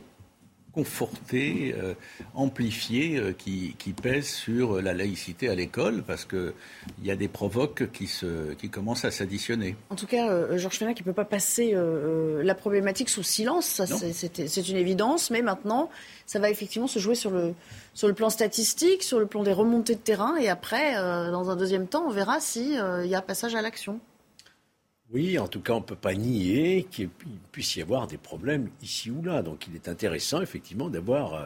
confortée, 0.73 1.75
euh, 1.77 1.93
amplifiée, 2.33 3.21
qui, 3.37 3.73
pèse 4.01 4.27
sur 4.27 4.81
la 4.81 4.93
laïcité 4.93 5.47
à 5.47 5.55
l'école, 5.55 6.03
parce 6.05 6.25
qu'il 6.25 6.53
y 7.03 7.11
a 7.11 7.15
des 7.15 7.27
provoques 7.27 7.91
qui, 7.91 8.07
se, 8.07 8.53
qui 8.53 8.69
commencent 8.69 9.05
à 9.05 9.11
s'additionner. 9.11 9.75
En 9.89 9.95
tout 9.95 10.07
cas, 10.07 10.57
Georges 10.57 10.77
Fenech 10.77 10.97
qui 10.97 11.03
ne 11.03 11.05
peut 11.05 11.13
pas 11.13 11.25
passer 11.25 11.75
la 11.75 12.55
problématique 12.55 13.09
sous 13.09 13.23
silence, 13.23 13.81
c'est 13.85 14.69
une 14.69 14.77
évidence, 14.77 15.29
mais 15.29 15.41
maintenant, 15.41 15.89
ça 16.25 16.39
va 16.39 16.49
effectivement 16.49 16.87
se 16.87 16.99
jouer 16.99 17.15
sur 17.15 17.31
le, 17.31 17.53
sur 17.93 18.07
le 18.07 18.13
plan 18.13 18.29
statistique, 18.29 19.03
sur 19.03 19.19
le 19.19 19.25
plan 19.25 19.43
des 19.43 19.53
remontées 19.53 19.95
de 19.95 19.99
terrain, 19.99 20.35
et 20.37 20.49
après, 20.49 20.97
euh, 20.97 21.31
dans 21.31 21.49
un 21.49 21.55
deuxième 21.55 21.87
temps, 21.87 22.05
on 22.07 22.11
verra 22.11 22.39
s'il 22.39 22.79
euh, 22.79 23.05
y 23.05 23.15
a 23.15 23.21
passage 23.21 23.55
à 23.55 23.61
l'action. 23.61 23.99
Oui, 25.13 25.37
en 25.37 25.47
tout 25.47 25.61
cas, 25.61 25.73
on 25.73 25.79
ne 25.79 25.85
peut 25.85 25.95
pas 25.95 26.15
nier 26.15 26.87
qu'il 26.89 27.09
puisse 27.51 27.75
y 27.75 27.81
avoir 27.81 28.07
des 28.07 28.17
problèmes 28.17 28.69
ici 28.81 29.11
ou 29.11 29.21
là. 29.21 29.43
Donc 29.43 29.67
il 29.67 29.75
est 29.75 29.87
intéressant, 29.87 30.41
effectivement, 30.41 30.89
d'avoir 30.89 31.33
euh, 31.33 31.45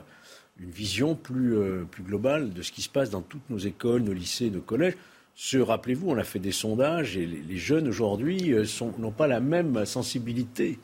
une 0.59 0.71
vision 0.71 1.15
plus, 1.15 1.55
plus 1.91 2.03
globale 2.03 2.53
de 2.53 2.61
ce 2.61 2.71
qui 2.71 2.81
se 2.81 2.89
passe 2.89 3.09
dans 3.09 3.21
toutes 3.21 3.49
nos 3.49 3.57
écoles, 3.57 4.03
nos 4.03 4.13
lycées, 4.13 4.49
nos 4.49 4.61
collèges. 4.61 4.95
Ce, 5.35 5.57
rappelez-vous, 5.57 6.09
on 6.09 6.17
a 6.17 6.23
fait 6.23 6.39
des 6.39 6.51
sondages 6.51 7.15
et 7.17 7.27
les, 7.27 7.57
jeunes 7.57 7.87
aujourd'hui 7.87 8.55
n'ont 8.97 9.11
pas 9.11 9.27
la 9.27 9.39
même 9.39 9.85
sensibilité 9.85 10.79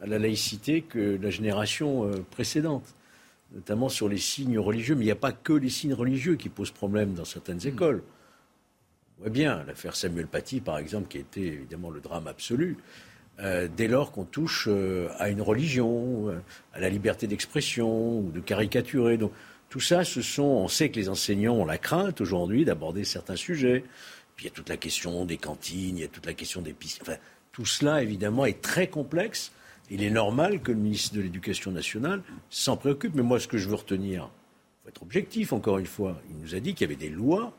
à 0.00 0.06
la 0.06 0.18
laïcité 0.18 0.80
que 0.80 1.18
la 1.20 1.28
génération 1.28 2.10
précédente 2.30 2.94
notamment 3.54 3.88
sur 3.88 4.08
les 4.08 4.18
signes 4.18 4.58
religieux. 4.58 4.94
Mais 4.94 5.02
il 5.02 5.06
n'y 5.06 5.12
a 5.12 5.16
pas 5.16 5.32
que 5.32 5.52
les 5.52 5.70
signes 5.70 5.94
religieux 5.94 6.36
qui 6.36 6.48
posent 6.48 6.70
problème 6.70 7.14
dans 7.14 7.24
certaines 7.24 7.58
hmm. 7.58 7.68
écoles. 7.68 8.02
On 9.18 9.24
voit 9.24 9.30
bien 9.30 9.64
l'affaire 9.66 9.96
Samuel 9.96 10.28
Paty, 10.28 10.60
par 10.60 10.78
exemple, 10.78 11.08
qui 11.08 11.18
était 11.18 11.40
évidemment 11.40 11.90
le 11.90 12.00
drame 12.00 12.28
absolu. 12.28 12.76
Euh, 13.40 13.68
dès 13.74 13.88
lors 13.88 14.12
qu'on 14.12 14.24
touche 14.24 14.66
euh, 14.68 15.08
à 15.18 15.28
une 15.28 15.42
religion, 15.42 16.28
euh, 16.28 16.40
à 16.72 16.80
la 16.80 16.88
liberté 16.88 17.26
d'expression 17.26 18.20
ou 18.20 18.30
de 18.32 18.40
caricaturer. 18.40 19.16
Donc, 19.16 19.32
tout 19.70 19.80
ça, 19.80 20.04
ce 20.04 20.22
sont. 20.22 20.42
On 20.42 20.68
sait 20.68 20.90
que 20.90 21.00
les 21.00 21.08
enseignants 21.08 21.54
ont 21.54 21.64
la 21.64 21.78
crainte 21.78 22.20
aujourd'hui 22.20 22.64
d'aborder 22.64 23.04
certains 23.04 23.36
sujets. 23.36 23.84
Puis 24.36 24.46
il 24.46 24.48
y 24.48 24.52
a 24.52 24.54
toute 24.54 24.68
la 24.68 24.76
question 24.76 25.24
des 25.24 25.36
cantines, 25.36 25.98
il 25.98 26.00
y 26.00 26.04
a 26.04 26.08
toute 26.08 26.26
la 26.26 26.34
question 26.34 26.62
des 26.62 26.72
piscines. 26.72 27.02
Enfin, 27.02 27.18
tout 27.50 27.66
cela, 27.66 28.02
évidemment, 28.02 28.46
est 28.46 28.62
très 28.62 28.86
complexe. 28.86 29.50
Il 29.90 30.02
est 30.02 30.10
normal 30.10 30.60
que 30.60 30.70
le 30.70 30.78
ministre 30.78 31.16
de 31.16 31.20
l'Éducation 31.20 31.72
nationale 31.72 32.22
s'en 32.50 32.76
préoccupe. 32.76 33.14
Mais 33.14 33.22
moi, 33.22 33.40
ce 33.40 33.48
que 33.48 33.58
je 33.58 33.68
veux 33.68 33.74
retenir, 33.74 34.30
il 34.30 34.82
faut 34.82 34.88
être 34.90 35.02
objectif, 35.02 35.52
encore 35.52 35.78
une 35.78 35.86
fois. 35.86 36.20
Il 36.30 36.38
nous 36.38 36.54
a 36.54 36.60
dit 36.60 36.74
qu'il 36.74 36.88
y 36.88 36.92
avait 36.92 37.00
des 37.00 37.10
lois 37.10 37.52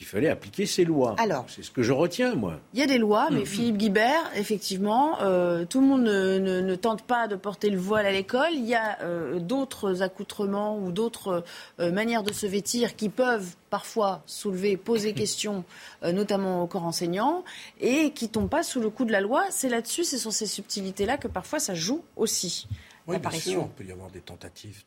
qu'il 0.00 0.06
fallait 0.06 0.28
appliquer 0.30 0.64
ces 0.64 0.84
lois. 0.84 1.14
Alors, 1.18 1.44
c'est 1.48 1.62
ce 1.62 1.70
que 1.70 1.82
je 1.82 1.92
retiens, 1.92 2.34
moi. 2.34 2.58
Il 2.72 2.80
y 2.80 2.82
a 2.82 2.86
des 2.86 2.96
lois, 2.96 3.28
mais 3.30 3.42
mm. 3.42 3.46
Philippe 3.46 3.76
Guibert, 3.76 4.30
effectivement, 4.34 5.20
euh, 5.20 5.66
tout 5.66 5.80
le 5.82 5.86
monde 5.86 6.04
ne, 6.04 6.74
tente 6.74 7.02
pas 7.02 7.28
de 7.28 7.36
porter 7.36 7.68
le 7.68 7.78
voile 7.78 8.06
à 8.06 8.10
l'école. 8.10 8.48
Il 8.52 8.64
y 8.64 8.74
a 8.74 8.98
euh, 9.02 9.38
d'autres 9.38 10.00
accoutrements 10.02 10.78
ou 10.78 10.90
d'autres 10.90 11.44
euh, 11.80 11.92
manières 11.92 12.22
de 12.22 12.32
se 12.32 12.46
vêtir 12.46 12.96
qui 12.96 13.10
peuvent 13.10 13.56
parfois 13.68 14.22
soulever, 14.24 14.78
poser 14.78 15.12
question, 15.14 15.64
notamment 16.02 16.62
au 16.62 16.66
corps 16.66 16.84
enseignant, 16.84 17.44
et 17.78 18.12
qui 18.12 18.24
ne 18.24 18.30
tombent 18.30 18.48
pas 18.48 18.62
sous 18.62 18.80
le 18.80 18.88
coup 18.88 19.04
de 19.04 19.12
la 19.12 19.20
loi. 19.20 19.44
C'est 19.50 19.68
là-dessus, 19.68 20.04
c'est 20.04 20.18
sur 20.18 20.32
ces 20.32 20.46
subtilités-là 20.46 21.18
que 21.18 21.28
parfois 21.28 21.58
ça 21.58 21.74
joue 21.74 22.02
aussi. 22.16 22.66
Oui, 23.06 23.18
bien 23.18 23.30
sûr, 23.30 23.68
il 23.68 23.84
peut 23.84 23.88
y 23.88 23.92
avoir 23.92 24.10
des 24.10 24.20
tentatives 24.20 24.82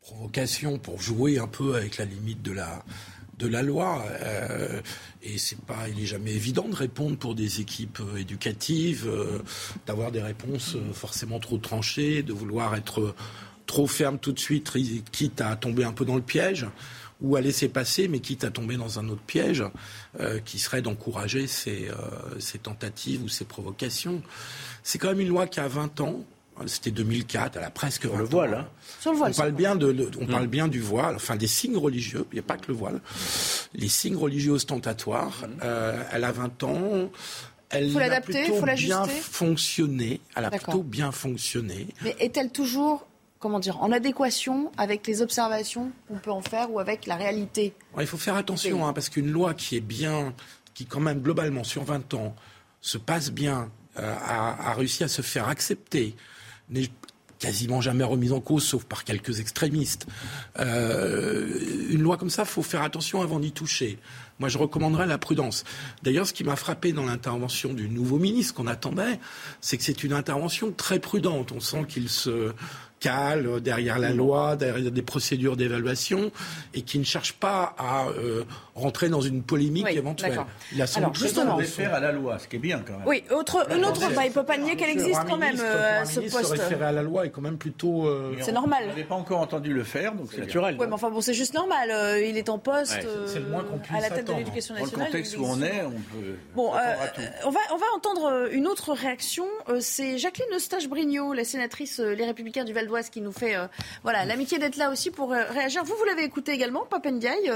provocation 0.00 0.78
pour 0.78 1.00
jouer 1.00 1.38
un 1.38 1.46
peu 1.46 1.74
avec 1.74 1.98
la 1.98 2.04
limite 2.04 2.42
de 2.42 2.52
la 2.52 2.84
de 3.40 3.48
la 3.48 3.62
loi. 3.62 4.04
Euh, 4.22 4.80
et 5.22 5.38
c'est 5.38 5.60
pas, 5.60 5.88
il 5.88 5.96
n'est 5.96 6.06
jamais 6.06 6.32
évident 6.32 6.68
de 6.68 6.76
répondre 6.76 7.16
pour 7.16 7.34
des 7.34 7.60
équipes 7.60 8.00
euh, 8.00 8.18
éducatives, 8.18 9.08
euh, 9.08 9.40
d'avoir 9.86 10.12
des 10.12 10.22
réponses 10.22 10.76
forcément 10.92 11.40
trop 11.40 11.58
tranchées, 11.58 12.22
de 12.22 12.32
vouloir 12.32 12.76
être 12.76 13.14
trop 13.66 13.86
ferme 13.86 14.18
tout 14.18 14.32
de 14.32 14.38
suite, 14.38 14.70
quitte 15.10 15.40
à 15.40 15.56
tomber 15.56 15.84
un 15.84 15.92
peu 15.92 16.04
dans 16.04 16.16
le 16.16 16.22
piège 16.22 16.66
ou 17.20 17.36
à 17.36 17.40
laisser 17.40 17.68
passer, 17.68 18.08
mais 18.08 18.20
quitte 18.20 18.44
à 18.44 18.50
tomber 18.50 18.76
dans 18.76 18.98
un 18.98 19.08
autre 19.10 19.20
piège, 19.20 19.62
qui 20.46 20.58
serait 20.58 20.80
d'encourager 20.80 21.46
ces, 21.46 21.90
ces, 22.38 22.58
tentatives 22.58 23.22
ou 23.22 23.28
ces 23.28 23.44
provocations. 23.44 24.22
C'est 24.82 24.96
quand 24.96 25.08
même 25.08 25.20
une 25.20 25.28
loi 25.28 25.46
qui 25.46 25.60
a 25.60 25.68
20 25.68 26.00
ans, 26.00 26.24
c'était 26.66 26.90
2004, 26.90 27.56
elle 27.56 27.64
a 27.64 27.70
presque 27.70 28.04
le 28.04 28.24
voile. 28.24 28.54
Hein. 28.54 28.68
Sur 29.00 29.12
le 29.12 29.18
voile. 29.18 29.32
On 29.34 29.36
parle 29.36 29.52
bien 29.52 29.76
de, 29.76 30.10
on 30.20 30.26
parle 30.26 30.46
bien 30.46 30.68
du 30.68 30.80
voile, 30.80 31.16
enfin 31.16 31.36
des 31.36 31.46
signes 31.46 31.76
religieux. 31.76 32.26
Il 32.32 32.34
n'y 32.34 32.40
a 32.40 32.44
pas 32.44 32.56
que 32.56 32.68
le 32.68 32.74
voile. 32.74 33.00
Les 33.74 33.88
signes 33.88 34.16
religieux 34.16 34.52
ostentatoires. 34.52 35.44
Euh, 35.62 36.02
elle 36.12 36.24
a 36.24 36.32
20 36.32 36.62
ans. 36.64 37.10
Elle 37.70 37.90
faut 37.90 37.98
l'adapter, 37.98 38.46
il 38.48 38.54
faut 38.54 38.66
bien 38.66 39.04
fonctionné. 39.04 40.20
Elle 40.34 40.44
a 40.44 40.50
plutôt 40.50 40.82
bien 40.82 41.12
fonctionné. 41.12 41.86
Mais 42.02 42.16
est-elle 42.18 42.50
toujours 42.50 43.06
comment 43.40 43.58
dire, 43.58 43.82
en 43.82 43.90
adéquation 43.90 44.70
avec 44.76 45.06
les 45.06 45.22
observations 45.22 45.90
qu'on 46.06 46.18
peut 46.18 46.30
en 46.30 46.42
faire 46.42 46.70
ou 46.70 46.78
avec 46.78 47.06
la 47.06 47.16
réalité? 47.16 47.74
Il 47.98 48.06
faut 48.06 48.18
faire 48.18 48.36
attention, 48.36 48.86
hein, 48.86 48.92
parce 48.92 49.08
qu'une 49.08 49.30
loi 49.30 49.54
qui 49.54 49.76
est 49.76 49.80
bien, 49.80 50.34
qui 50.74 50.86
quand 50.86 51.00
même 51.00 51.20
globalement 51.20 51.64
sur 51.64 51.82
20 51.82 52.14
ans 52.14 52.36
se 52.82 52.98
passe 52.98 53.30
bien, 53.30 53.70
euh, 53.98 54.14
a, 54.24 54.70
a, 54.70 54.74
réussi 54.74 55.02
à 55.02 55.08
se 55.08 55.22
faire 55.22 55.48
accepter 55.48 56.14
n'est 56.70 56.90
quasiment 57.40 57.80
jamais 57.80 58.04
remise 58.04 58.32
en 58.32 58.40
cause, 58.40 58.64
sauf 58.64 58.84
par 58.84 59.02
quelques 59.02 59.40
extrémistes. 59.40 60.06
Euh, 60.58 61.88
une 61.90 62.02
loi 62.02 62.16
comme 62.16 62.30
ça, 62.30 62.42
il 62.42 62.48
faut 62.48 62.62
faire 62.62 62.82
attention 62.82 63.22
avant 63.22 63.40
d'y 63.40 63.50
toucher. 63.50 63.98
Moi, 64.38 64.48
je 64.48 64.58
recommanderais 64.58 65.06
la 65.06 65.18
prudence. 65.18 65.64
D'ailleurs, 66.02 66.26
ce 66.26 66.32
qui 66.32 66.44
m'a 66.44 66.56
frappé 66.56 66.92
dans 66.92 67.04
l'intervention 67.04 67.72
du 67.72 67.88
nouveau 67.88 68.18
ministre 68.18 68.54
qu'on 68.54 68.66
attendait, 68.66 69.18
c'est 69.60 69.78
que 69.78 69.82
c'est 69.82 70.04
une 70.04 70.12
intervention 70.12 70.70
très 70.70 70.98
prudente. 70.98 71.52
On 71.52 71.60
sent 71.60 71.86
qu'il 71.88 72.08
se 72.08 72.52
cale 73.00 73.60
derrière 73.62 73.98
la 73.98 74.12
loi, 74.12 74.56
derrière 74.56 74.92
des 74.92 75.02
procédures 75.02 75.56
d'évaluation, 75.56 76.30
et 76.74 76.82
qui 76.82 76.98
ne 76.98 77.04
cherche 77.04 77.32
pas 77.32 77.74
à 77.78 78.08
euh, 78.08 78.44
rentrer 78.80 79.08
dans 79.08 79.20
une 79.20 79.42
polémique 79.42 79.86
éventuelle. 79.90 80.40
Il 80.72 80.82
a 80.82 80.86
Alors, 80.96 81.14
justement, 81.14 81.56
référer 81.56 81.92
à 81.92 82.00
la 82.00 82.12
loi, 82.12 82.38
ce 82.38 82.48
qui 82.48 82.56
est 82.56 82.60
bien 82.60 82.82
quand 82.86 82.98
même. 82.98 83.06
Oui, 83.06 83.24
autre, 83.30 83.66
une 83.74 83.84
autre, 83.84 84.00
bah, 84.14 84.22
il 84.24 84.28
ne 84.28 84.34
peut 84.34 84.44
pas 84.44 84.58
nier 84.58 84.76
qu'elle 84.76 84.90
existe 84.90 85.20
quand 85.26 85.36
même, 85.36 85.56
euh, 85.60 86.04
ce 86.04 86.20
poste. 86.20 86.44
Se 86.44 86.52
référer 86.52 86.84
à 86.84 86.92
la 86.92 87.02
loi 87.02 87.26
est 87.26 87.30
quand 87.30 87.40
même 87.40 87.58
plutôt. 87.58 88.06
Euh, 88.06 88.36
c'est 88.40 88.52
normal. 88.52 88.84
Je 88.92 88.96
n'ai 88.96 89.04
pas 89.04 89.14
encore 89.14 89.40
entendu 89.40 89.72
le 89.72 89.84
faire, 89.84 90.14
donc 90.14 90.28
c'est 90.32 90.40
naturel. 90.40 90.76
Oui, 90.78 90.86
mais 90.86 90.94
enfin 90.94 91.10
bon, 91.10 91.20
c'est 91.20 91.34
juste 91.34 91.54
normal. 91.54 91.90
il 92.22 92.36
est 92.36 92.48
en 92.48 92.58
poste 92.58 92.98
à 93.94 94.00
la 94.00 94.10
tête 94.10 94.26
de 94.26 94.32
l'éducation 94.34 94.74
nationale. 94.74 94.92
Dans 94.92 95.04
le 95.04 95.06
contexte 95.06 95.36
où 95.36 95.44
on 95.44 95.62
est, 95.62 95.82
on 95.82 95.90
peut. 95.90 96.36
Bon, 96.54 96.72
on 97.44 97.50
va 97.50 97.60
on 97.72 97.76
va 97.76 97.86
entendre 97.94 98.48
une 98.52 98.66
autre 98.66 98.92
réaction. 98.92 99.46
C'est 99.80 100.18
Jacqueline 100.18 100.54
Eustache-Brignot, 100.54 101.32
la 101.32 101.44
sénatrice 101.44 101.98
Les 102.00 102.24
Républicains 102.24 102.64
du 102.64 102.72
Val 102.72 102.88
qui 103.10 103.20
nous 103.20 103.32
fait 103.32 103.56
euh, 103.56 103.66
voilà 104.02 104.24
l'amitié 104.24 104.58
d'être 104.58 104.76
là 104.76 104.90
aussi 104.90 105.10
pour 105.10 105.32
euh, 105.32 105.44
réagir. 105.50 105.84
Vous, 105.84 105.94
vous 105.96 106.04
l'avez 106.04 106.24
écouté 106.24 106.52
également, 106.52 106.84
Papendiaï, 106.84 107.50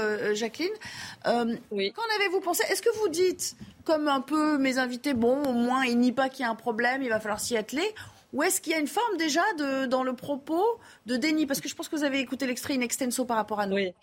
euh, 1.27 1.55
oui. 1.71 1.91
Qu'en 1.93 2.15
avez-vous 2.17 2.41
pensé? 2.41 2.63
Est-ce 2.69 2.81
que 2.81 2.95
vous 2.99 3.09
dites, 3.09 3.55
comme 3.83 4.07
un 4.07 4.21
peu 4.21 4.57
mes 4.57 4.77
invités, 4.77 5.13
bon, 5.13 5.43
au 5.43 5.53
moins, 5.53 5.85
il 5.85 5.99
nie 5.99 6.11
pas 6.11 6.29
qu'il 6.29 6.41
y 6.41 6.45
a 6.45 6.49
un 6.49 6.55
problème, 6.55 7.01
il 7.03 7.09
va 7.09 7.19
falloir 7.19 7.39
s'y 7.39 7.57
atteler 7.57 7.93
ou 8.35 8.43
est-ce 8.43 8.59
qu'il 8.59 8.73
y 8.73 8.75
a 8.75 8.79
une 8.79 8.87
forme 8.87 9.15
déjà 9.15 9.41
de, 9.57 9.85
dans 9.85 10.03
le 10.03 10.13
propos 10.13 10.61
de 11.05 11.15
déni? 11.15 11.45
Parce 11.45 11.61
que 11.61 11.69
je 11.69 11.75
pense 11.75 11.87
que 11.87 11.95
vous 11.95 12.03
avez 12.03 12.19
écouté 12.19 12.45
l'extrait 12.45 12.75
in 12.75 12.81
extenso 12.81 13.23
par 13.23 13.37
rapport 13.37 13.61
à 13.61 13.65
nous. 13.65 13.75
Oui. 13.75 13.93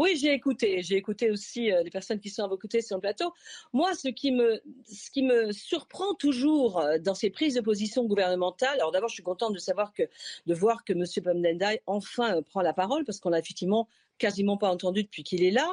Oui, 0.00 0.16
j'ai 0.16 0.32
écouté. 0.32 0.82
J'ai 0.82 0.96
écouté 0.96 1.30
aussi 1.30 1.70
euh, 1.72 1.82
les 1.84 1.90
personnes 1.90 2.18
qui 2.18 2.28
sont 2.28 2.42
à 2.42 2.48
vos 2.48 2.56
côtés 2.56 2.82
sur 2.82 2.96
le 2.96 3.00
plateau. 3.00 3.32
Moi, 3.72 3.94
ce 3.94 4.08
qui 4.08 4.32
me, 4.32 4.60
ce 4.84 5.10
qui 5.10 5.22
me 5.22 5.52
surprend 5.52 6.14
toujours 6.14 6.80
euh, 6.80 6.98
dans 6.98 7.14
ces 7.14 7.30
prises 7.30 7.54
de 7.54 7.60
position 7.60 8.04
gouvernementales, 8.04 8.78
alors 8.78 8.90
d'abord, 8.90 9.08
je 9.08 9.14
suis 9.14 9.22
contente 9.22 9.52
de 9.52 9.58
savoir 9.58 9.92
que, 9.92 10.04
de 10.46 10.54
voir 10.54 10.84
que 10.84 10.92
M. 10.92 11.04
Pamdendai 11.22 11.82
enfin 11.86 12.36
euh, 12.36 12.42
prend 12.42 12.62
la 12.62 12.72
parole 12.72 13.04
parce 13.04 13.20
qu'on 13.20 13.32
a 13.32 13.38
effectivement 13.38 13.88
quasiment 14.20 14.56
pas 14.56 14.70
entendu 14.70 15.02
depuis 15.02 15.24
qu'il 15.24 15.42
est 15.42 15.50
là. 15.50 15.68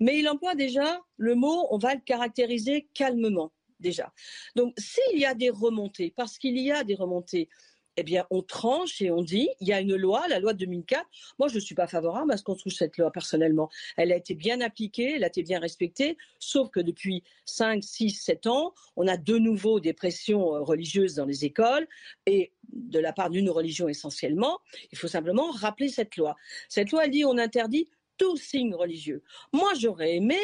Mais 0.00 0.18
il 0.18 0.28
emploie 0.28 0.54
déjà 0.54 1.00
le 1.16 1.34
mot, 1.34 1.66
on 1.70 1.78
va 1.78 1.94
le 1.94 2.00
caractériser 2.00 2.88
calmement 2.92 3.52
déjà. 3.80 4.12
Donc, 4.54 4.74
s'il 4.78 5.18
y 5.18 5.24
a 5.24 5.34
des 5.34 5.50
remontées, 5.50 6.12
parce 6.14 6.38
qu'il 6.38 6.58
y 6.58 6.70
a 6.70 6.84
des 6.84 6.94
remontées, 6.94 7.48
eh 7.96 8.02
bien, 8.02 8.26
on 8.30 8.42
tranche 8.42 9.00
et 9.00 9.10
on 9.10 9.22
dit, 9.22 9.48
il 9.60 9.68
y 9.68 9.72
a 9.72 9.80
une 9.80 9.96
loi, 9.96 10.26
la 10.28 10.38
loi 10.38 10.52
de 10.52 10.58
2004. 10.58 11.04
Moi, 11.38 11.48
je 11.48 11.56
ne 11.56 11.60
suis 11.60 11.74
pas 11.74 11.86
favorable 11.86 12.32
à 12.32 12.36
ce 12.36 12.42
qu'on 12.42 12.54
trouve 12.54 12.72
cette 12.72 12.96
loi 12.98 13.10
personnellement. 13.10 13.70
Elle 13.96 14.12
a 14.12 14.16
été 14.16 14.34
bien 14.34 14.60
appliquée, 14.60 15.14
elle 15.16 15.24
a 15.24 15.28
été 15.28 15.42
bien 15.42 15.60
respectée, 15.60 16.16
sauf 16.38 16.70
que 16.70 16.80
depuis 16.80 17.24
5, 17.44 17.82
6, 17.82 18.10
7 18.10 18.46
ans, 18.46 18.74
on 18.96 19.06
a 19.06 19.16
de 19.16 19.38
nouveau 19.38 19.80
des 19.80 19.92
pressions 19.92 20.54
euh, 20.54 20.60
religieuses 20.60 21.14
dans 21.14 21.24
les 21.24 21.44
écoles 21.44 21.86
et 22.26 22.52
de 22.72 22.98
la 22.98 23.12
part 23.12 23.30
d'une 23.30 23.48
religion 23.50 23.88
essentiellement. 23.88 24.58
Il 24.92 24.98
faut 24.98 25.08
simplement 25.08 25.50
rappeler 25.50 25.88
cette 25.88 26.16
loi. 26.16 26.36
Cette 26.68 26.90
loi, 26.90 27.04
elle 27.04 27.10
dit, 27.10 27.24
on 27.24 27.38
interdit 27.38 27.88
tout 28.18 28.36
signe 28.36 28.74
religieux. 28.74 29.22
Moi, 29.52 29.72
j'aurais 29.78 30.16
aimé 30.16 30.38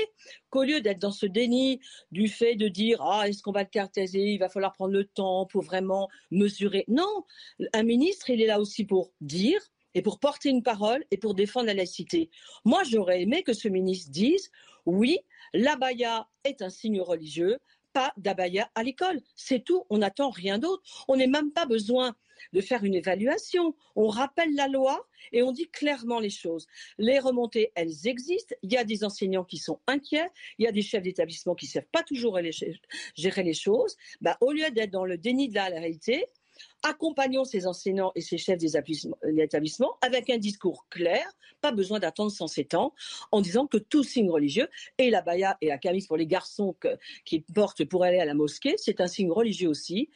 qu'au 0.51 0.65
lieu 0.65 0.81
d'être 0.81 0.99
dans 0.99 1.13
ce 1.13 1.27
déni 1.27 1.81
du 2.11 2.29
fait 2.29 2.57
de 2.57 2.69
dire 2.69 3.01
ah 3.03 3.29
est-ce 3.29 3.43
qu'on 3.43 3.53
va 3.53 3.63
le 3.63 3.69
caractériser, 3.69 4.21
il 4.21 4.39
va 4.39 4.49
falloir 4.49 4.73
prendre 4.73 4.93
le 4.93 5.05
temps 5.05 5.47
pour 5.47 5.63
vraiment 5.63 6.09
mesurer. 6.31 6.85
Non, 6.89 7.25
un 7.73 7.83
ministre, 7.83 8.31
il 8.31 8.41
est 8.43 8.47
là 8.47 8.61
aussi 8.61 8.85
pour 8.85 9.13
dire 9.21 9.61
et 9.95 10.03
pour 10.03 10.19
porter 10.19 10.49
une 10.49 10.63
parole 10.63 11.05
et 11.11 11.19
pour 11.19 11.35
défendre 11.35 11.67
la 11.67 11.75
laïcité. 11.75 12.31
Moi, 12.65 12.83
j'aurais 12.85 13.23
aimé 13.23 13.43
que 13.43 13.53
ce 13.53 13.69
ministre 13.69 14.11
dise 14.11 14.51
oui, 14.87 15.19
l'abaya 15.55 16.29
est 16.45 16.63
un 16.63 16.71
signe 16.71 17.01
religieux, 17.01 17.59
pas 17.93 18.13
d'abaya 18.17 18.71
à 18.75 18.83
l'école. 18.83 19.21
C'est 19.37 19.65
tout, 19.65 19.85
on 19.91 19.99
n'attend 19.99 20.31
rien 20.31 20.59
d'autre. 20.59 20.83
On 21.09 21.17
n'est 21.17 21.27
même 21.27 21.53
pas 21.53 21.67
besoin 21.67 22.15
de 22.53 22.61
faire 22.61 22.85
une 22.85 22.95
évaluation. 22.95 23.75
On 23.97 24.09
rappelle 24.09 24.55
la 24.55 24.69
loi 24.69 25.07
et 25.33 25.43
on 25.43 25.53
dit 25.53 25.69
clairement 25.69 26.19
les 26.19 26.31
choses. 26.31 26.67
Les 26.99 27.19
remontées, 27.19 27.73
elles 27.75 28.07
existent. 28.07 28.55
Il 28.63 28.73
y 28.73 28.77
a 28.77 28.85
des 28.85 29.05
enseignants 29.05 29.45
qui 29.45 29.59
sont 29.59 29.81
inquiets. 29.87 30.31
Il 30.59 30.65
y 30.65 30.69
a 30.69 30.73
des 30.73 30.83
chefs 30.83 31.03
d'établissement 31.03 31.55
qui 31.55 31.67
ne 31.67 31.71
savent 31.71 31.91
pas 31.93 32.03
toujours 32.03 32.39
gérer 33.17 33.43
les 33.43 33.55
choses. 33.55 33.97
Bah, 34.21 34.37
au 34.41 34.53
lieu 34.53 34.71
d'être 34.71 34.91
dans 34.91 35.05
le 35.05 35.19
déni 35.19 35.49
de 35.49 35.55
la 35.55 35.67
réalité, 35.67 36.27
accompagnons 36.83 37.45
ces 37.45 37.67
enseignants 37.67 38.13
et 38.15 38.21
ces 38.21 38.39
chefs 38.39 38.59
d'établissement 38.59 39.97
avec 40.01 40.31
un 40.31 40.39
discours 40.39 40.87
clair, 40.91 41.25
pas 41.61 41.73
besoin 41.73 42.01
d'attendre 42.01 42.31
107 42.31 42.75
ans, 42.75 42.95
en 43.31 43.41
disant 43.41 43.67
que 43.67 43.79
tout 43.79 44.03
signe 44.03 44.31
religieux, 44.31 44.69
et 44.99 45.11
la 45.11 45.23
baya 45.23 45.57
et 45.61 45.69
la 45.69 45.79
camise 45.79 46.07
pour 46.07 46.17
les 46.17 46.27
garçons 46.27 46.77
qui 47.25 47.41
portent 47.41 47.85
pour 47.85 48.05
aller 48.05 48.19
à 48.19 48.25
la 48.25 48.35
mosquée, 48.35 48.75
c'est 48.79 49.01
un 49.01 49.07
signe 49.07 49.31
religieux 49.31 49.69
aussi 49.69 50.09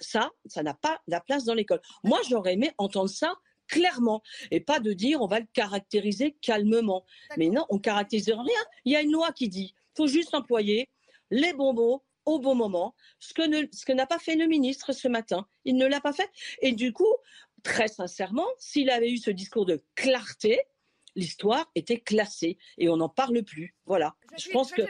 ça, 0.00 0.30
ça 0.46 0.62
n'a 0.62 0.74
pas 0.74 1.00
la 1.06 1.20
place 1.20 1.44
dans 1.44 1.54
l'école. 1.54 1.80
Moi, 2.02 2.20
j'aurais 2.28 2.54
aimé 2.54 2.72
entendre 2.78 3.10
ça 3.10 3.34
clairement 3.68 4.22
et 4.50 4.60
pas 4.60 4.80
de 4.80 4.92
dire 4.92 5.22
on 5.22 5.26
va 5.26 5.40
le 5.40 5.46
caractériser 5.52 6.36
calmement. 6.40 7.04
Mais 7.36 7.48
non, 7.48 7.64
on 7.70 7.78
caractérise 7.78 8.28
rien. 8.28 8.60
Il 8.84 8.92
y 8.92 8.96
a 8.96 9.00
une 9.00 9.12
loi 9.12 9.32
qui 9.32 9.48
dit 9.48 9.74
faut 9.96 10.06
juste 10.06 10.34
employer 10.34 10.88
les 11.30 11.52
bons 11.52 11.72
mots 11.72 12.02
au 12.24 12.38
bon 12.38 12.54
moment, 12.54 12.94
ce 13.18 13.32
que, 13.34 13.92
n'a 13.92 14.06
pas 14.06 14.18
fait 14.18 14.36
le 14.36 14.46
ministre 14.46 14.92
ce 14.92 15.08
matin. 15.08 15.46
Il 15.64 15.76
ne 15.76 15.86
l'a 15.86 16.00
pas 16.00 16.12
fait. 16.12 16.30
Et 16.60 16.72
du 16.72 16.92
coup, 16.92 17.14
très 17.62 17.88
sincèrement, 17.88 18.46
s'il 18.58 18.90
avait 18.90 19.10
eu 19.10 19.18
ce 19.18 19.30
discours 19.30 19.66
de 19.66 19.82
clarté, 19.94 20.60
l'histoire 21.14 21.70
était 21.74 22.00
classée 22.00 22.58
et 22.78 22.88
on 22.88 22.96
n'en 22.96 23.08
parle 23.08 23.42
plus. 23.42 23.74
Voilà. 23.86 24.14
Je, 24.36 24.50
pense 24.50 24.72
que, 24.72 24.82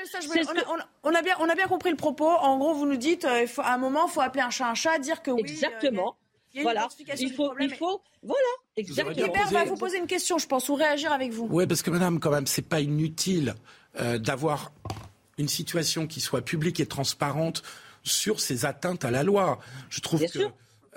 on, 1.03 1.14
a, 1.14 1.22
bien, 1.22 1.37
on 1.41 1.49
a 1.49 1.55
bien 1.55 1.66
compris 1.66 1.91
le 1.91 1.97
propos. 1.97 2.28
En 2.28 2.59
gros, 2.59 2.74
vous 2.74 2.87
nous 2.87 2.97
dites, 2.97 3.24
euh, 3.24 3.47
à 3.59 3.74
un 3.74 3.78
moment, 3.78 4.07
il 4.07 4.12
faut 4.12 4.20
appeler 4.20 4.43
un 4.43 4.51
chat 4.51 4.68
un 4.68 4.74
chat, 4.74 4.99
dire 4.99 5.22
que 5.22 5.30
oui. 5.30 5.41
Exactement. 5.41 6.16
voilà. 6.61 6.89
Il 7.18 7.33
faut, 7.33 7.53
il 7.59 7.74
faut, 7.74 8.03
voilà, 8.22 8.43
exactement. 8.76 9.26
Hubert 9.26 9.51
va 9.51 9.64
vous 9.64 9.76
poser 9.76 9.99
une 9.99 10.07
question, 10.07 10.39
je 10.39 10.47
pense, 10.47 10.68
ou 10.68 10.74
réagir 10.74 11.12
avec 11.12 11.33
vous. 11.33 11.49
Oui, 11.51 11.66
parce 11.66 11.83
que 11.83 11.91
madame, 11.91 12.20
quand 12.20 12.30
même, 12.30 12.47
c'est 12.47 12.68
pas 12.68 12.80
inutile 12.80 13.55
euh, 14.01 14.18
d'avoir 14.18 14.72
une 15.43 15.49
situation 15.49 16.07
qui 16.07 16.20
soit 16.20 16.43
publique 16.43 16.80
et 16.80 16.86
transparente 16.86 17.62
sur 18.03 18.40
ces 18.40 18.64
atteintes 18.64 19.05
à 19.05 19.11
la 19.11 19.22
loi. 19.22 19.59
Je 19.90 20.01
trouve 20.01 20.24
que 20.24 20.38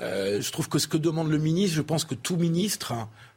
euh, 0.01 0.41
je 0.41 0.51
trouve 0.51 0.67
que 0.69 0.77
ce 0.77 0.87
que 0.87 0.97
demande 0.97 1.29
le 1.29 1.37
ministre, 1.37 1.75
je 1.75 1.81
pense 1.81 2.05
que 2.05 2.15
tout 2.15 2.37
ministre 2.37 2.93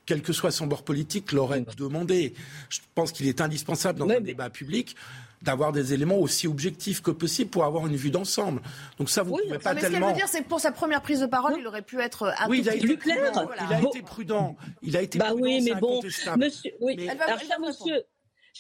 quel 0.06 0.22
que 0.22 0.32
soit 0.32 0.50
son 0.50 0.66
bord 0.66 0.84
politique, 0.84 1.32
l'aurait 1.32 1.64
demandé. 1.76 2.32
Je 2.70 2.78
pense 2.94 3.12
qu'il 3.12 3.28
est 3.28 3.42
indispensable 3.42 3.98
dans 3.98 4.08
un 4.08 4.20
débat 4.20 4.48
public 4.48 4.96
d'avoir 5.42 5.70
des 5.70 5.92
éléments 5.92 6.16
aussi 6.16 6.48
objectifs 6.48 7.00
que 7.00 7.10
possible 7.10 7.50
pour 7.50 7.64
avoir 7.64 7.86
une 7.86 7.94
vue 7.94 8.10
d'ensemble. 8.10 8.60
Donc 8.98 9.10
ça, 9.10 9.22
vous 9.22 9.36
ne 9.36 9.42
pouvez 9.42 9.58
pas 9.58 9.74
mais 9.74 9.80
tellement. 9.80 9.98
Ce 9.98 10.02
qu'elle 10.02 10.12
veut 10.12 10.16
dire, 10.16 10.28
c'est 10.28 10.42
que 10.42 10.48
pour 10.48 10.60
sa 10.60 10.72
première 10.72 11.02
prise 11.02 11.20
de 11.20 11.26
parole, 11.26 11.54
il 11.58 11.66
aurait 11.66 11.82
pu 11.82 12.00
être 12.00 12.34
un 12.38 12.48
oui, 12.48 12.58
peu 12.58 12.64
il 12.64 12.68
a 12.70 12.74
été 12.74 12.86
plus 12.86 12.98
clair. 12.98 13.32
Il 13.68 13.74
a 13.74 13.80
été 13.80 14.02
prudent. 14.02 14.56
Il 14.82 14.96
a 14.96 15.02
été 15.02 15.18
bah 15.18 15.26
prudent. 15.26 15.42
oui, 15.42 15.60
mais 15.62 15.74
bon, 15.78 16.00
monsieur, 16.38 16.72
oui. 16.80 17.08
Alors, 17.08 17.38
monsieur, 17.60 18.02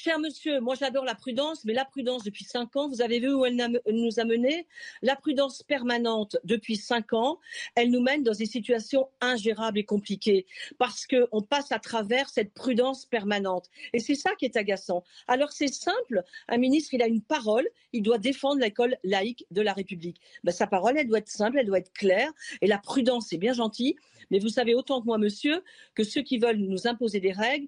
Cher 0.00 0.20
monsieur, 0.20 0.60
moi 0.60 0.76
j'adore 0.76 1.04
la 1.04 1.16
prudence, 1.16 1.64
mais 1.64 1.72
la 1.72 1.84
prudence 1.84 2.22
depuis 2.22 2.44
cinq 2.44 2.76
ans, 2.76 2.88
vous 2.88 3.02
avez 3.02 3.18
vu 3.18 3.34
où 3.34 3.44
elle 3.44 3.56
nous 3.90 4.20
a 4.20 4.24
menés? 4.24 4.68
La 5.02 5.16
prudence 5.16 5.64
permanente 5.64 6.36
depuis 6.44 6.76
cinq 6.76 7.12
ans, 7.12 7.40
elle 7.74 7.90
nous 7.90 8.00
mène 8.00 8.22
dans 8.22 8.30
des 8.30 8.46
situations 8.46 9.08
ingérables 9.20 9.76
et 9.76 9.84
compliquées 9.84 10.46
parce 10.78 11.04
qu'on 11.04 11.42
passe 11.42 11.72
à 11.72 11.80
travers 11.80 12.28
cette 12.28 12.54
prudence 12.54 13.06
permanente. 13.06 13.70
Et 13.92 13.98
c'est 13.98 14.14
ça 14.14 14.36
qui 14.36 14.44
est 14.44 14.56
agaçant. 14.56 15.02
Alors 15.26 15.50
c'est 15.50 15.66
simple, 15.66 16.22
un 16.46 16.58
ministre, 16.58 16.94
il 16.94 17.02
a 17.02 17.08
une 17.08 17.22
parole, 17.22 17.68
il 17.92 18.04
doit 18.04 18.18
défendre 18.18 18.60
l'école 18.60 18.98
laïque 19.02 19.46
de 19.50 19.62
la 19.62 19.72
République. 19.72 20.20
Ben, 20.44 20.52
sa 20.52 20.68
parole, 20.68 20.96
elle 20.96 21.08
doit 21.08 21.18
être 21.18 21.28
simple, 21.28 21.58
elle 21.58 21.66
doit 21.66 21.78
être 21.78 21.92
claire, 21.92 22.30
et 22.60 22.68
la 22.68 22.78
prudence, 22.78 23.26
c'est 23.30 23.36
bien 23.36 23.52
gentil, 23.52 23.96
mais 24.30 24.38
vous 24.38 24.48
savez 24.48 24.76
autant 24.76 25.00
que 25.00 25.06
moi, 25.06 25.18
monsieur, 25.18 25.64
que 25.96 26.04
ceux 26.04 26.22
qui 26.22 26.38
veulent 26.38 26.58
nous 26.58 26.86
imposer 26.86 27.18
des 27.18 27.32
règles, 27.32 27.66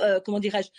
euh, 0.00 0.20
comment 0.20 0.40
dirais-je, 0.40 0.70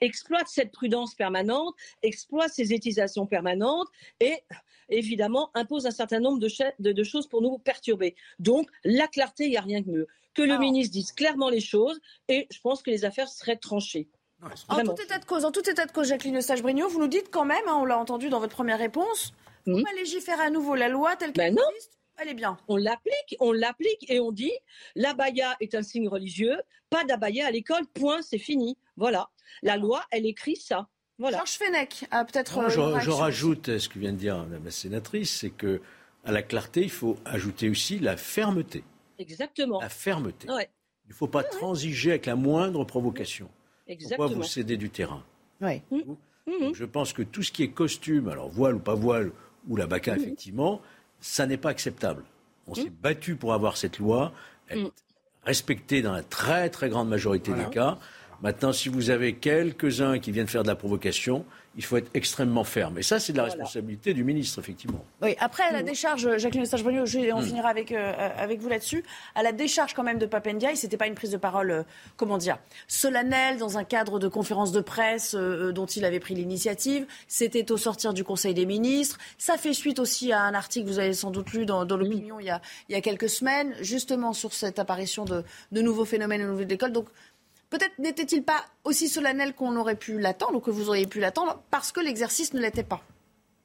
exploitent 0.00 0.48
cette 0.48 0.72
prudence 0.72 1.14
permanente, 1.14 1.74
exploitent 2.02 2.52
ces 2.52 2.72
étisations 2.72 3.26
permanentes 3.26 3.88
et 4.20 4.42
évidemment 4.88 5.50
imposent 5.54 5.86
un 5.86 5.92
certain 5.92 6.20
nombre 6.20 6.38
de, 6.38 7.04
choses 7.04 7.26
pour 7.28 7.42
nous 7.42 7.58
perturber. 7.58 8.14
Donc, 8.38 8.68
la 8.84 9.08
clarté, 9.08 9.44
il 9.44 9.50
n'y 9.50 9.56
a 9.56 9.62
rien 9.62 9.80
de 9.80 9.90
mieux. 9.90 10.06
Que 10.34 10.42
le 10.42 10.58
ministre 10.58 10.92
dise 10.92 11.12
clairement 11.12 11.48
les 11.48 11.60
choses 11.60 12.00
et 12.28 12.46
je 12.50 12.60
pense 12.60 12.82
que 12.82 12.90
les 12.90 13.04
affaires 13.04 13.28
seraient 13.28 13.56
tranchées. 13.56 14.08
en 14.68 14.84
tout 14.84 15.02
état 15.02 15.18
de 15.18 15.24
cause, 15.24 15.44
en 15.44 15.50
tout 15.50 15.68
état 15.68 15.86
de 15.86 15.92
cause, 15.92 16.08
Jacqueline 16.08 16.40
Sage-Brignot, 16.40 16.88
vous 16.88 17.00
nous 17.00 17.08
dites 17.08 17.30
quand 17.30 17.44
même, 17.44 17.66
hein, 17.66 17.78
on 17.80 17.84
l'a 17.84 17.98
entendu 17.98 18.28
dans 18.28 18.38
votre 18.38 18.54
première 18.54 18.78
réponse, 18.78 19.32
on 19.66 19.82
va 19.82 19.92
légiférer 19.96 20.42
à 20.42 20.50
nouveau 20.50 20.74
la 20.74 20.88
loi 20.88 21.16
telle 21.16 21.32
qu'elle 21.32 21.54
ben 21.54 21.62
existe 21.72 21.99
elle 22.20 22.28
est 22.28 22.34
bien. 22.34 22.58
On 22.68 22.76
l'applique, 22.76 23.36
on 23.40 23.52
l'applique 23.52 24.10
et 24.10 24.20
on 24.20 24.32
dit 24.32 24.52
l'abaya 24.94 25.56
est 25.60 25.74
un 25.74 25.82
signe 25.82 26.08
religieux, 26.08 26.56
pas 26.90 27.04
d'abaya 27.04 27.46
à 27.46 27.50
l'école, 27.50 27.86
point, 27.86 28.22
c'est 28.22 28.38
fini. 28.38 28.76
Voilà. 28.96 29.30
La 29.62 29.76
loi, 29.76 30.04
elle 30.10 30.26
écrit 30.26 30.56
ça. 30.56 30.88
Voilà. 31.18 31.38
Georges 31.38 31.58
Fenech 31.58 32.06
a 32.10 32.24
peut-être. 32.24 32.58
Euh, 32.58 33.00
je, 33.00 33.10
rajoute 33.10 33.78
ce 33.78 33.88
que 33.88 33.98
vient 33.98 34.12
de 34.12 34.18
dire 34.18 34.46
la 34.64 34.70
sénatrice, 34.70 35.30
c'est 35.30 35.50
que 35.50 35.80
à 36.24 36.32
la 36.32 36.42
clarté, 36.42 36.82
il 36.82 36.90
faut 36.90 37.16
ajouter 37.24 37.68
aussi 37.68 37.98
la 37.98 38.16
fermeté. 38.16 38.84
Exactement. 39.18 39.80
La 39.80 39.88
fermeté. 39.88 40.48
Il 40.48 41.10
ne 41.10 41.14
faut 41.14 41.28
pas 41.28 41.42
transiger 41.42 42.10
avec 42.10 42.26
la 42.26 42.36
moindre 42.36 42.84
provocation. 42.84 43.50
Exactement. 43.86 44.28
Pourquoi 44.28 44.42
vous 44.42 44.48
cédez 44.48 44.76
du 44.76 44.90
terrain? 44.90 45.24
Oui. 45.60 45.82
Mmh. 45.90 46.72
Je 46.72 46.84
pense 46.84 47.12
que 47.12 47.22
tout 47.22 47.42
ce 47.42 47.52
qui 47.52 47.62
est 47.62 47.70
costume, 47.70 48.28
alors 48.28 48.48
voile 48.48 48.76
ou 48.76 48.80
pas 48.80 48.94
voile, 48.94 49.32
ou 49.68 49.76
la 49.76 49.86
baca, 49.86 50.14
mmh. 50.14 50.20
effectivement, 50.20 50.80
ça 51.20 51.46
n'est 51.46 51.56
pas 51.56 51.70
acceptable. 51.70 52.24
On 52.66 52.74
s'est 52.74 52.84
hmm. 52.84 53.02
battu 53.02 53.36
pour 53.36 53.52
avoir 53.52 53.76
cette 53.76 53.98
loi. 53.98 54.32
Elle 54.68 54.78
est 54.78 54.82
hmm. 54.84 54.90
respectée 55.44 56.02
dans 56.02 56.12
la 56.12 56.22
très 56.22 56.70
très 56.70 56.88
grande 56.88 57.08
majorité 57.08 57.52
des 57.52 57.68
cas. 57.70 57.98
Maintenant, 58.42 58.72
si 58.72 58.88
vous 58.88 59.10
avez 59.10 59.34
quelques-uns 59.34 60.18
qui 60.18 60.32
viennent 60.32 60.46
faire 60.46 60.62
de 60.62 60.68
la 60.68 60.76
provocation, 60.76 61.44
il 61.76 61.84
faut 61.84 61.96
être 61.96 62.10
extrêmement 62.14 62.64
ferme. 62.64 62.98
Et 62.98 63.02
ça, 63.02 63.20
c'est 63.20 63.32
de 63.32 63.38
la 63.38 63.44
responsabilité 63.44 64.12
du 64.12 64.24
ministre, 64.24 64.58
effectivement. 64.58 65.04
Oui, 65.22 65.36
après, 65.38 65.62
à 65.62 65.72
la 65.72 65.82
décharge, 65.82 66.36
Jacqueline 66.38 66.64
eustache 66.64 66.82
on 66.84 67.40
hmm. 67.40 67.42
finira 67.42 67.68
avec, 67.68 67.92
euh, 67.92 68.30
avec 68.36 68.60
vous 68.60 68.68
là-dessus. 68.68 69.04
À 69.36 69.42
la 69.42 69.52
décharge, 69.52 69.94
quand 69.94 70.02
même, 70.02 70.18
de 70.18 70.26
Papendiaï, 70.26 70.76
ce 70.76 70.86
n'était 70.86 70.96
pas 70.96 71.06
une 71.06 71.14
prise 71.14 71.30
de 71.30 71.36
parole, 71.36 71.70
euh, 71.70 71.82
comment 72.16 72.38
dire, 72.38 72.58
solennelle, 72.88 73.58
dans 73.58 73.78
un 73.78 73.84
cadre 73.84 74.18
de 74.18 74.26
conférence 74.26 74.72
de 74.72 74.80
presse 74.80 75.34
euh, 75.38 75.70
dont 75.70 75.86
il 75.86 76.04
avait 76.04 76.18
pris 76.18 76.34
l'initiative. 76.34 77.06
C'était 77.28 77.70
au 77.70 77.76
sortir 77.76 78.14
du 78.14 78.24
Conseil 78.24 78.52
des 78.52 78.66
ministres. 78.66 79.18
Ça 79.38 79.56
fait 79.56 79.72
suite 79.72 80.00
aussi 80.00 80.32
à 80.32 80.42
un 80.42 80.54
article 80.54 80.86
que 80.86 80.92
vous 80.92 80.98
avez 80.98 81.12
sans 81.12 81.30
doute 81.30 81.52
lu 81.52 81.66
dans, 81.66 81.84
l'opinion 81.84 82.40
il, 82.40 82.46
y 82.46 82.50
a, 82.50 82.60
il 82.88 82.92
y 82.92 82.96
a 82.96 83.00
quelques 83.00 83.28
semaines, 83.28 83.74
justement 83.80 84.32
sur 84.32 84.54
cette 84.54 84.80
apparition 84.80 85.24
de, 85.24 85.44
de 85.70 85.82
nouveaux 85.82 86.04
phénomènes 86.04 86.42
au 86.42 86.50
niveau 86.50 86.64
de 86.64 86.68
l'école. 86.68 86.92
Donc, 86.92 87.06
Peut-être 87.70 87.98
n'était-il 87.98 88.42
pas 88.42 88.64
aussi 88.84 89.08
solennel 89.08 89.54
qu'on 89.54 89.76
aurait 89.76 89.96
pu 89.96 90.18
l'attendre 90.18 90.56
ou 90.56 90.60
que 90.60 90.72
vous 90.72 90.88
auriez 90.88 91.06
pu 91.06 91.20
l'attendre 91.20 91.62
parce 91.70 91.92
que 91.92 92.00
l'exercice 92.00 92.52
ne 92.52 92.60
l'était 92.60 92.82
pas. 92.82 93.02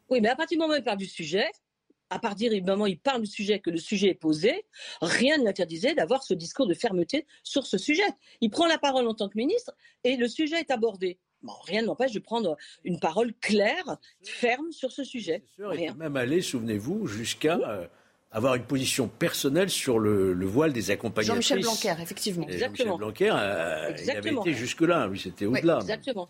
Oui, 0.09 0.21
mais 0.21 0.29
à 0.29 0.35
partir 0.35 0.57
du 0.57 0.61
moment 0.61 0.75
où 0.75 0.77
il 0.77 0.83
parle 0.83 0.99
du 0.99 1.07
sujet, 1.07 1.47
à 2.11 2.19
partir 2.19 2.51
du 2.51 2.61
moment 2.61 2.83
où 2.83 2.87
il 2.87 2.99
parle 2.99 3.21
du 3.21 3.27
sujet, 3.27 3.59
que 3.59 3.71
le 3.71 3.79
sujet 3.79 4.09
est 4.09 4.13
posé, 4.13 4.65
rien 5.01 5.39
ne 5.39 5.43
l'interdisait 5.43 5.95
d'avoir 5.95 6.21
ce 6.21 6.35
discours 6.35 6.67
de 6.67 6.75
fermeté 6.75 7.25
sur 7.43 7.65
ce 7.65 7.79
sujet. 7.79 8.03
Il 8.41 8.51
prend 8.51 8.67
la 8.67 8.77
parole 8.77 9.07
en 9.07 9.15
tant 9.15 9.27
que 9.27 9.37
ministre 9.37 9.75
et 10.03 10.15
le 10.17 10.27
sujet 10.27 10.59
est 10.59 10.69
abordé. 10.69 11.17
rien 11.63 11.81
ne 11.81 11.87
m'empêche 11.87 12.11
de 12.11 12.19
prendre 12.19 12.57
une 12.83 12.99
parole 12.99 13.33
claire, 13.41 13.97
ferme 14.23 14.71
sur 14.71 14.91
ce 14.91 15.03
sujet. 15.03 15.43
Sûr, 15.55 15.71
rien. 15.71 15.95
même 15.95 16.15
aller, 16.15 16.41
souvenez-vous, 16.41 17.07
jusqu'à 17.07 17.57
euh, 17.57 17.87
avoir 18.35 18.55
une 18.55 18.63
position 18.63 19.07
personnelle 19.07 19.69
sur 19.69 19.97
le, 19.97 20.33
voile 20.45 20.73
des 20.73 20.91
accompagnatrices. 20.91 21.47
Jean-Michel 21.47 21.61
Blanquer, 21.61 22.03
effectivement. 22.03 22.45
Jean-Michel 22.49 22.91
Blanquer, 22.97 23.29
euh, 23.33 23.91
il 24.03 24.11
avait 24.11 24.33
été 24.33 24.53
jusque-là, 24.53 25.07
lui, 25.07 25.19
c'était 25.19 25.45
au-delà. 25.45 25.79
exactement. 25.79 26.27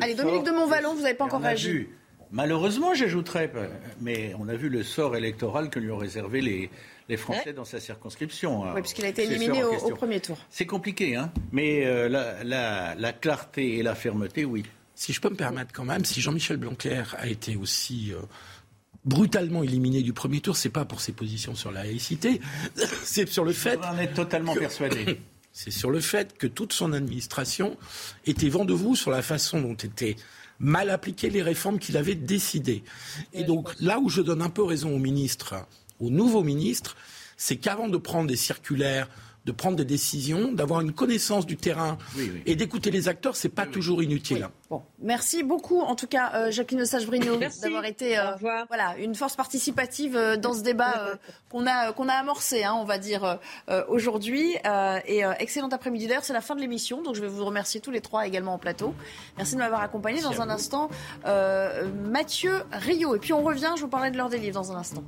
Allez, 0.00 0.14
Dominique 0.14 0.44
de 0.44 0.50
Montvalon, 0.50 0.94
vous 0.94 1.02
n'avez 1.02 1.14
pas 1.14 1.26
encore 1.26 1.42
réagi. 1.42 1.88
Malheureusement, 2.30 2.94
j'ajouterais, 2.94 3.52
mais 4.00 4.32
on 4.38 4.48
a 4.48 4.54
vu 4.54 4.70
le 4.70 4.82
sort 4.82 5.14
électoral 5.14 5.68
que 5.68 5.78
lui 5.78 5.90
ont 5.90 5.98
réservé 5.98 6.40
les, 6.40 6.70
les 7.10 7.18
Français 7.18 7.52
dans 7.52 7.66
sa 7.66 7.78
circonscription. 7.78 8.62
Oui, 8.72 8.80
puisqu'il 8.80 9.04
a 9.04 9.08
été 9.08 9.24
éliminé 9.24 9.62
au, 9.62 9.90
premier 9.90 10.20
tour. 10.20 10.38
C'est 10.48 10.64
compliqué, 10.64 11.16
hein 11.16 11.30
mais 11.52 11.84
euh, 11.84 12.08
la, 12.08 13.12
clarté 13.12 13.76
et 13.76 13.82
la 13.82 13.94
fermeté, 13.94 14.46
oui. 14.46 14.64
Si 14.94 15.12
je 15.12 15.20
peux 15.20 15.28
me 15.28 15.36
permettre 15.36 15.72
quand 15.74 15.84
même, 15.84 16.06
si 16.06 16.22
Jean-Michel 16.22 16.56
Blanquer 16.56 17.02
a 17.18 17.26
été 17.26 17.56
aussi... 17.56 18.12
Euh, 18.14 18.22
brutalement 19.04 19.62
éliminé 19.62 20.02
du 20.02 20.12
premier 20.12 20.40
tour, 20.40 20.56
c'est 20.56 20.70
pas 20.70 20.84
pour 20.84 21.00
ses 21.00 21.12
positions 21.12 21.54
sur 21.54 21.72
la 21.72 21.84
laïcité, 21.84 22.40
c'est 23.04 23.28
sur 23.28 23.44
le 23.44 23.52
fait. 23.52 23.78
On 23.92 23.98
est 23.98 24.12
totalement 24.12 24.54
persuadé. 24.54 25.20
C'est 25.54 25.70
sur 25.70 25.90
le 25.90 26.00
fait 26.00 26.38
que 26.38 26.46
toute 26.46 26.72
son 26.72 26.94
administration 26.94 27.76
était 28.24 28.48
vent 28.48 28.64
de 28.64 28.72
vous 28.72 28.96
sur 28.96 29.10
la 29.10 29.20
façon 29.20 29.60
dont 29.60 29.74
étaient 29.74 30.16
mal 30.58 30.88
appliquées 30.88 31.28
les 31.28 31.42
réformes 31.42 31.78
qu'il 31.78 31.98
avait 31.98 32.14
décidées. 32.14 32.82
Et 33.34 33.44
donc 33.44 33.68
là 33.78 33.98
où 33.98 34.08
je 34.08 34.22
donne 34.22 34.40
un 34.40 34.48
peu 34.48 34.62
raison 34.62 34.94
au 34.94 34.98
ministre, 34.98 35.66
au 36.00 36.08
nouveau 36.08 36.42
ministre, 36.42 36.96
c'est 37.36 37.56
qu'avant 37.56 37.88
de 37.88 37.98
prendre 37.98 38.28
des 38.28 38.36
circulaires 38.36 39.08
de 39.44 39.52
prendre 39.52 39.76
des 39.76 39.84
décisions, 39.84 40.52
d'avoir 40.52 40.80
une 40.80 40.92
connaissance 40.92 41.46
du 41.46 41.56
terrain 41.56 41.98
et 42.46 42.54
d'écouter 42.54 42.90
les 42.90 43.08
acteurs, 43.08 43.34
c'est 43.34 43.48
pas 43.48 43.66
toujours 43.66 44.02
inutile. 44.02 44.48
Bon, 44.70 44.82
merci 45.00 45.42
beaucoup, 45.42 45.80
en 45.80 45.96
tout 45.96 46.06
cas, 46.06 46.32
euh, 46.34 46.50
Jacqueline 46.50 46.86
Sage-Brigno, 46.86 47.38
d'avoir 47.62 47.84
été 47.84 48.18
euh, 48.18 48.36
voilà, 48.68 48.96
une 48.98 49.14
force 49.14 49.36
participative 49.36 50.16
euh, 50.16 50.36
dans 50.36 50.54
ce 50.54 50.62
débat 50.62 51.18
qu'on 51.50 51.66
a, 51.66 51.92
qu'on 51.92 52.08
a 52.08 52.14
amorcé, 52.14 52.64
hein, 52.64 52.74
on 52.78 52.84
va 52.84 52.98
dire, 52.98 53.38
aujourd'hui. 53.88 54.54
et 55.06 55.22
excellent 55.38 55.68
après-midi. 55.68 56.06
D'ailleurs, 56.06 56.24
c'est 56.24 56.32
la 56.32 56.40
fin 56.40 56.54
de 56.54 56.60
l'émission, 56.60 57.02
donc 57.02 57.14
je 57.14 57.20
vais 57.20 57.28
vous 57.28 57.44
remercier 57.44 57.80
tous 57.80 57.90
les 57.90 58.00
trois 58.00 58.26
également 58.26 58.54
en 58.54 58.58
plateau. 58.58 58.94
Merci 59.36 59.54
de 59.54 59.58
m'avoir 59.58 59.82
accompagné. 59.82 60.22
Dans 60.22 60.40
un 60.40 60.48
instant, 60.48 60.88
Mathieu 61.24 62.62
Rio. 62.72 63.16
Et 63.16 63.18
puis 63.18 63.32
on 63.32 63.42
revient, 63.42 63.72
je 63.76 63.82
vous 63.82 63.88
parlerai 63.88 64.10
de 64.10 64.16
l'heure 64.16 64.30
des 64.30 64.38
livres 64.38 64.54
dans 64.54 64.72
un 64.72 64.76
instant. 64.76 65.02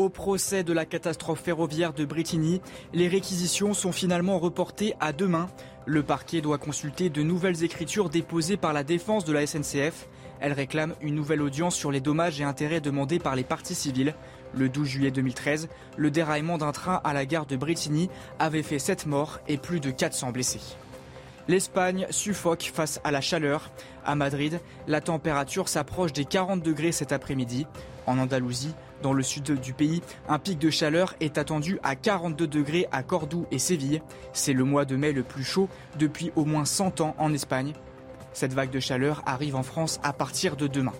Au 0.00 0.08
procès 0.08 0.64
de 0.64 0.72
la 0.72 0.86
catastrophe 0.86 1.42
ferroviaire 1.42 1.92
de 1.92 2.06
Brittany, 2.06 2.62
les 2.94 3.06
réquisitions 3.06 3.74
sont 3.74 3.92
finalement 3.92 4.38
reportées 4.38 4.94
à 4.98 5.12
demain. 5.12 5.50
Le 5.84 6.02
parquet 6.02 6.40
doit 6.40 6.56
consulter 6.56 7.10
de 7.10 7.22
nouvelles 7.22 7.64
écritures 7.64 8.08
déposées 8.08 8.56
par 8.56 8.72
la 8.72 8.82
défense 8.82 9.26
de 9.26 9.34
la 9.34 9.46
SNCF. 9.46 10.08
Elle 10.40 10.54
réclame 10.54 10.94
une 11.02 11.14
nouvelle 11.14 11.42
audience 11.42 11.76
sur 11.76 11.90
les 11.92 12.00
dommages 12.00 12.40
et 12.40 12.44
intérêts 12.44 12.80
demandés 12.80 13.18
par 13.18 13.36
les 13.36 13.44
parties 13.44 13.74
civiles. 13.74 14.14
Le 14.54 14.70
12 14.70 14.88
juillet 14.88 15.10
2013, 15.10 15.68
le 15.98 16.10
déraillement 16.10 16.56
d'un 16.56 16.72
train 16.72 17.02
à 17.04 17.12
la 17.12 17.26
gare 17.26 17.44
de 17.44 17.56
Brittany 17.56 18.08
avait 18.38 18.62
fait 18.62 18.78
7 18.78 19.04
morts 19.04 19.38
et 19.48 19.58
plus 19.58 19.80
de 19.80 19.90
400 19.90 20.30
blessés. 20.30 20.78
L'Espagne 21.46 22.06
suffoque 22.08 22.70
face 22.72 23.02
à 23.04 23.10
la 23.10 23.20
chaleur. 23.20 23.70
À 24.06 24.14
Madrid, 24.14 24.60
la 24.86 25.02
température 25.02 25.68
s'approche 25.68 26.14
des 26.14 26.24
40 26.24 26.62
degrés 26.62 26.92
cet 26.92 27.12
après-midi. 27.12 27.66
En 28.06 28.18
Andalousie, 28.18 28.74
dans 29.02 29.12
le 29.12 29.22
sud 29.22 29.60
du 29.60 29.72
pays, 29.72 30.02
un 30.28 30.38
pic 30.38 30.58
de 30.58 30.70
chaleur 30.70 31.14
est 31.20 31.38
attendu 31.38 31.78
à 31.82 31.96
42 31.96 32.46
degrés 32.46 32.86
à 32.92 33.02
Cordoue 33.02 33.46
et 33.50 33.58
Séville. 33.58 34.02
C'est 34.32 34.52
le 34.52 34.64
mois 34.64 34.84
de 34.84 34.96
mai 34.96 35.12
le 35.12 35.22
plus 35.22 35.44
chaud 35.44 35.68
depuis 35.98 36.32
au 36.36 36.44
moins 36.44 36.64
100 36.64 37.00
ans 37.00 37.14
en 37.18 37.32
Espagne. 37.32 37.72
Cette 38.32 38.52
vague 38.52 38.70
de 38.70 38.80
chaleur 38.80 39.22
arrive 39.26 39.56
en 39.56 39.62
France 39.62 40.00
à 40.02 40.12
partir 40.12 40.56
de 40.56 40.66
demain. 40.66 40.92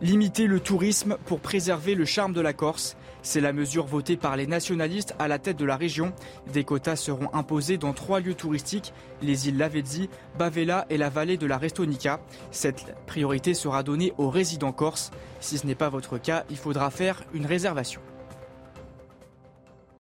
Limiter 0.00 0.46
le 0.46 0.60
tourisme 0.60 1.16
pour 1.26 1.40
préserver 1.40 1.94
le 1.94 2.04
charme 2.04 2.32
de 2.32 2.40
la 2.40 2.52
Corse, 2.52 2.96
c'est 3.28 3.42
la 3.42 3.52
mesure 3.52 3.84
votée 3.84 4.16
par 4.16 4.38
les 4.38 4.46
nationalistes 4.46 5.14
à 5.18 5.28
la 5.28 5.38
tête 5.38 5.58
de 5.58 5.66
la 5.66 5.76
région. 5.76 6.14
Des 6.50 6.64
quotas 6.64 6.96
seront 6.96 7.28
imposés 7.34 7.76
dans 7.76 7.92
trois 7.92 8.20
lieux 8.20 8.32
touristiques, 8.32 8.94
les 9.20 9.50
îles 9.50 9.58
Lavezzi, 9.58 10.08
Bavella 10.38 10.86
et 10.88 10.96
la 10.96 11.10
vallée 11.10 11.36
de 11.36 11.46
la 11.46 11.58
Restonica. 11.58 12.20
Cette 12.50 12.96
priorité 13.06 13.52
sera 13.52 13.82
donnée 13.82 14.14
aux 14.16 14.30
résidents 14.30 14.72
corses. 14.72 15.10
Si 15.40 15.58
ce 15.58 15.66
n'est 15.66 15.74
pas 15.74 15.90
votre 15.90 16.16
cas, 16.16 16.44
il 16.48 16.56
faudra 16.56 16.90
faire 16.90 17.22
une 17.34 17.44
réservation. 17.44 18.00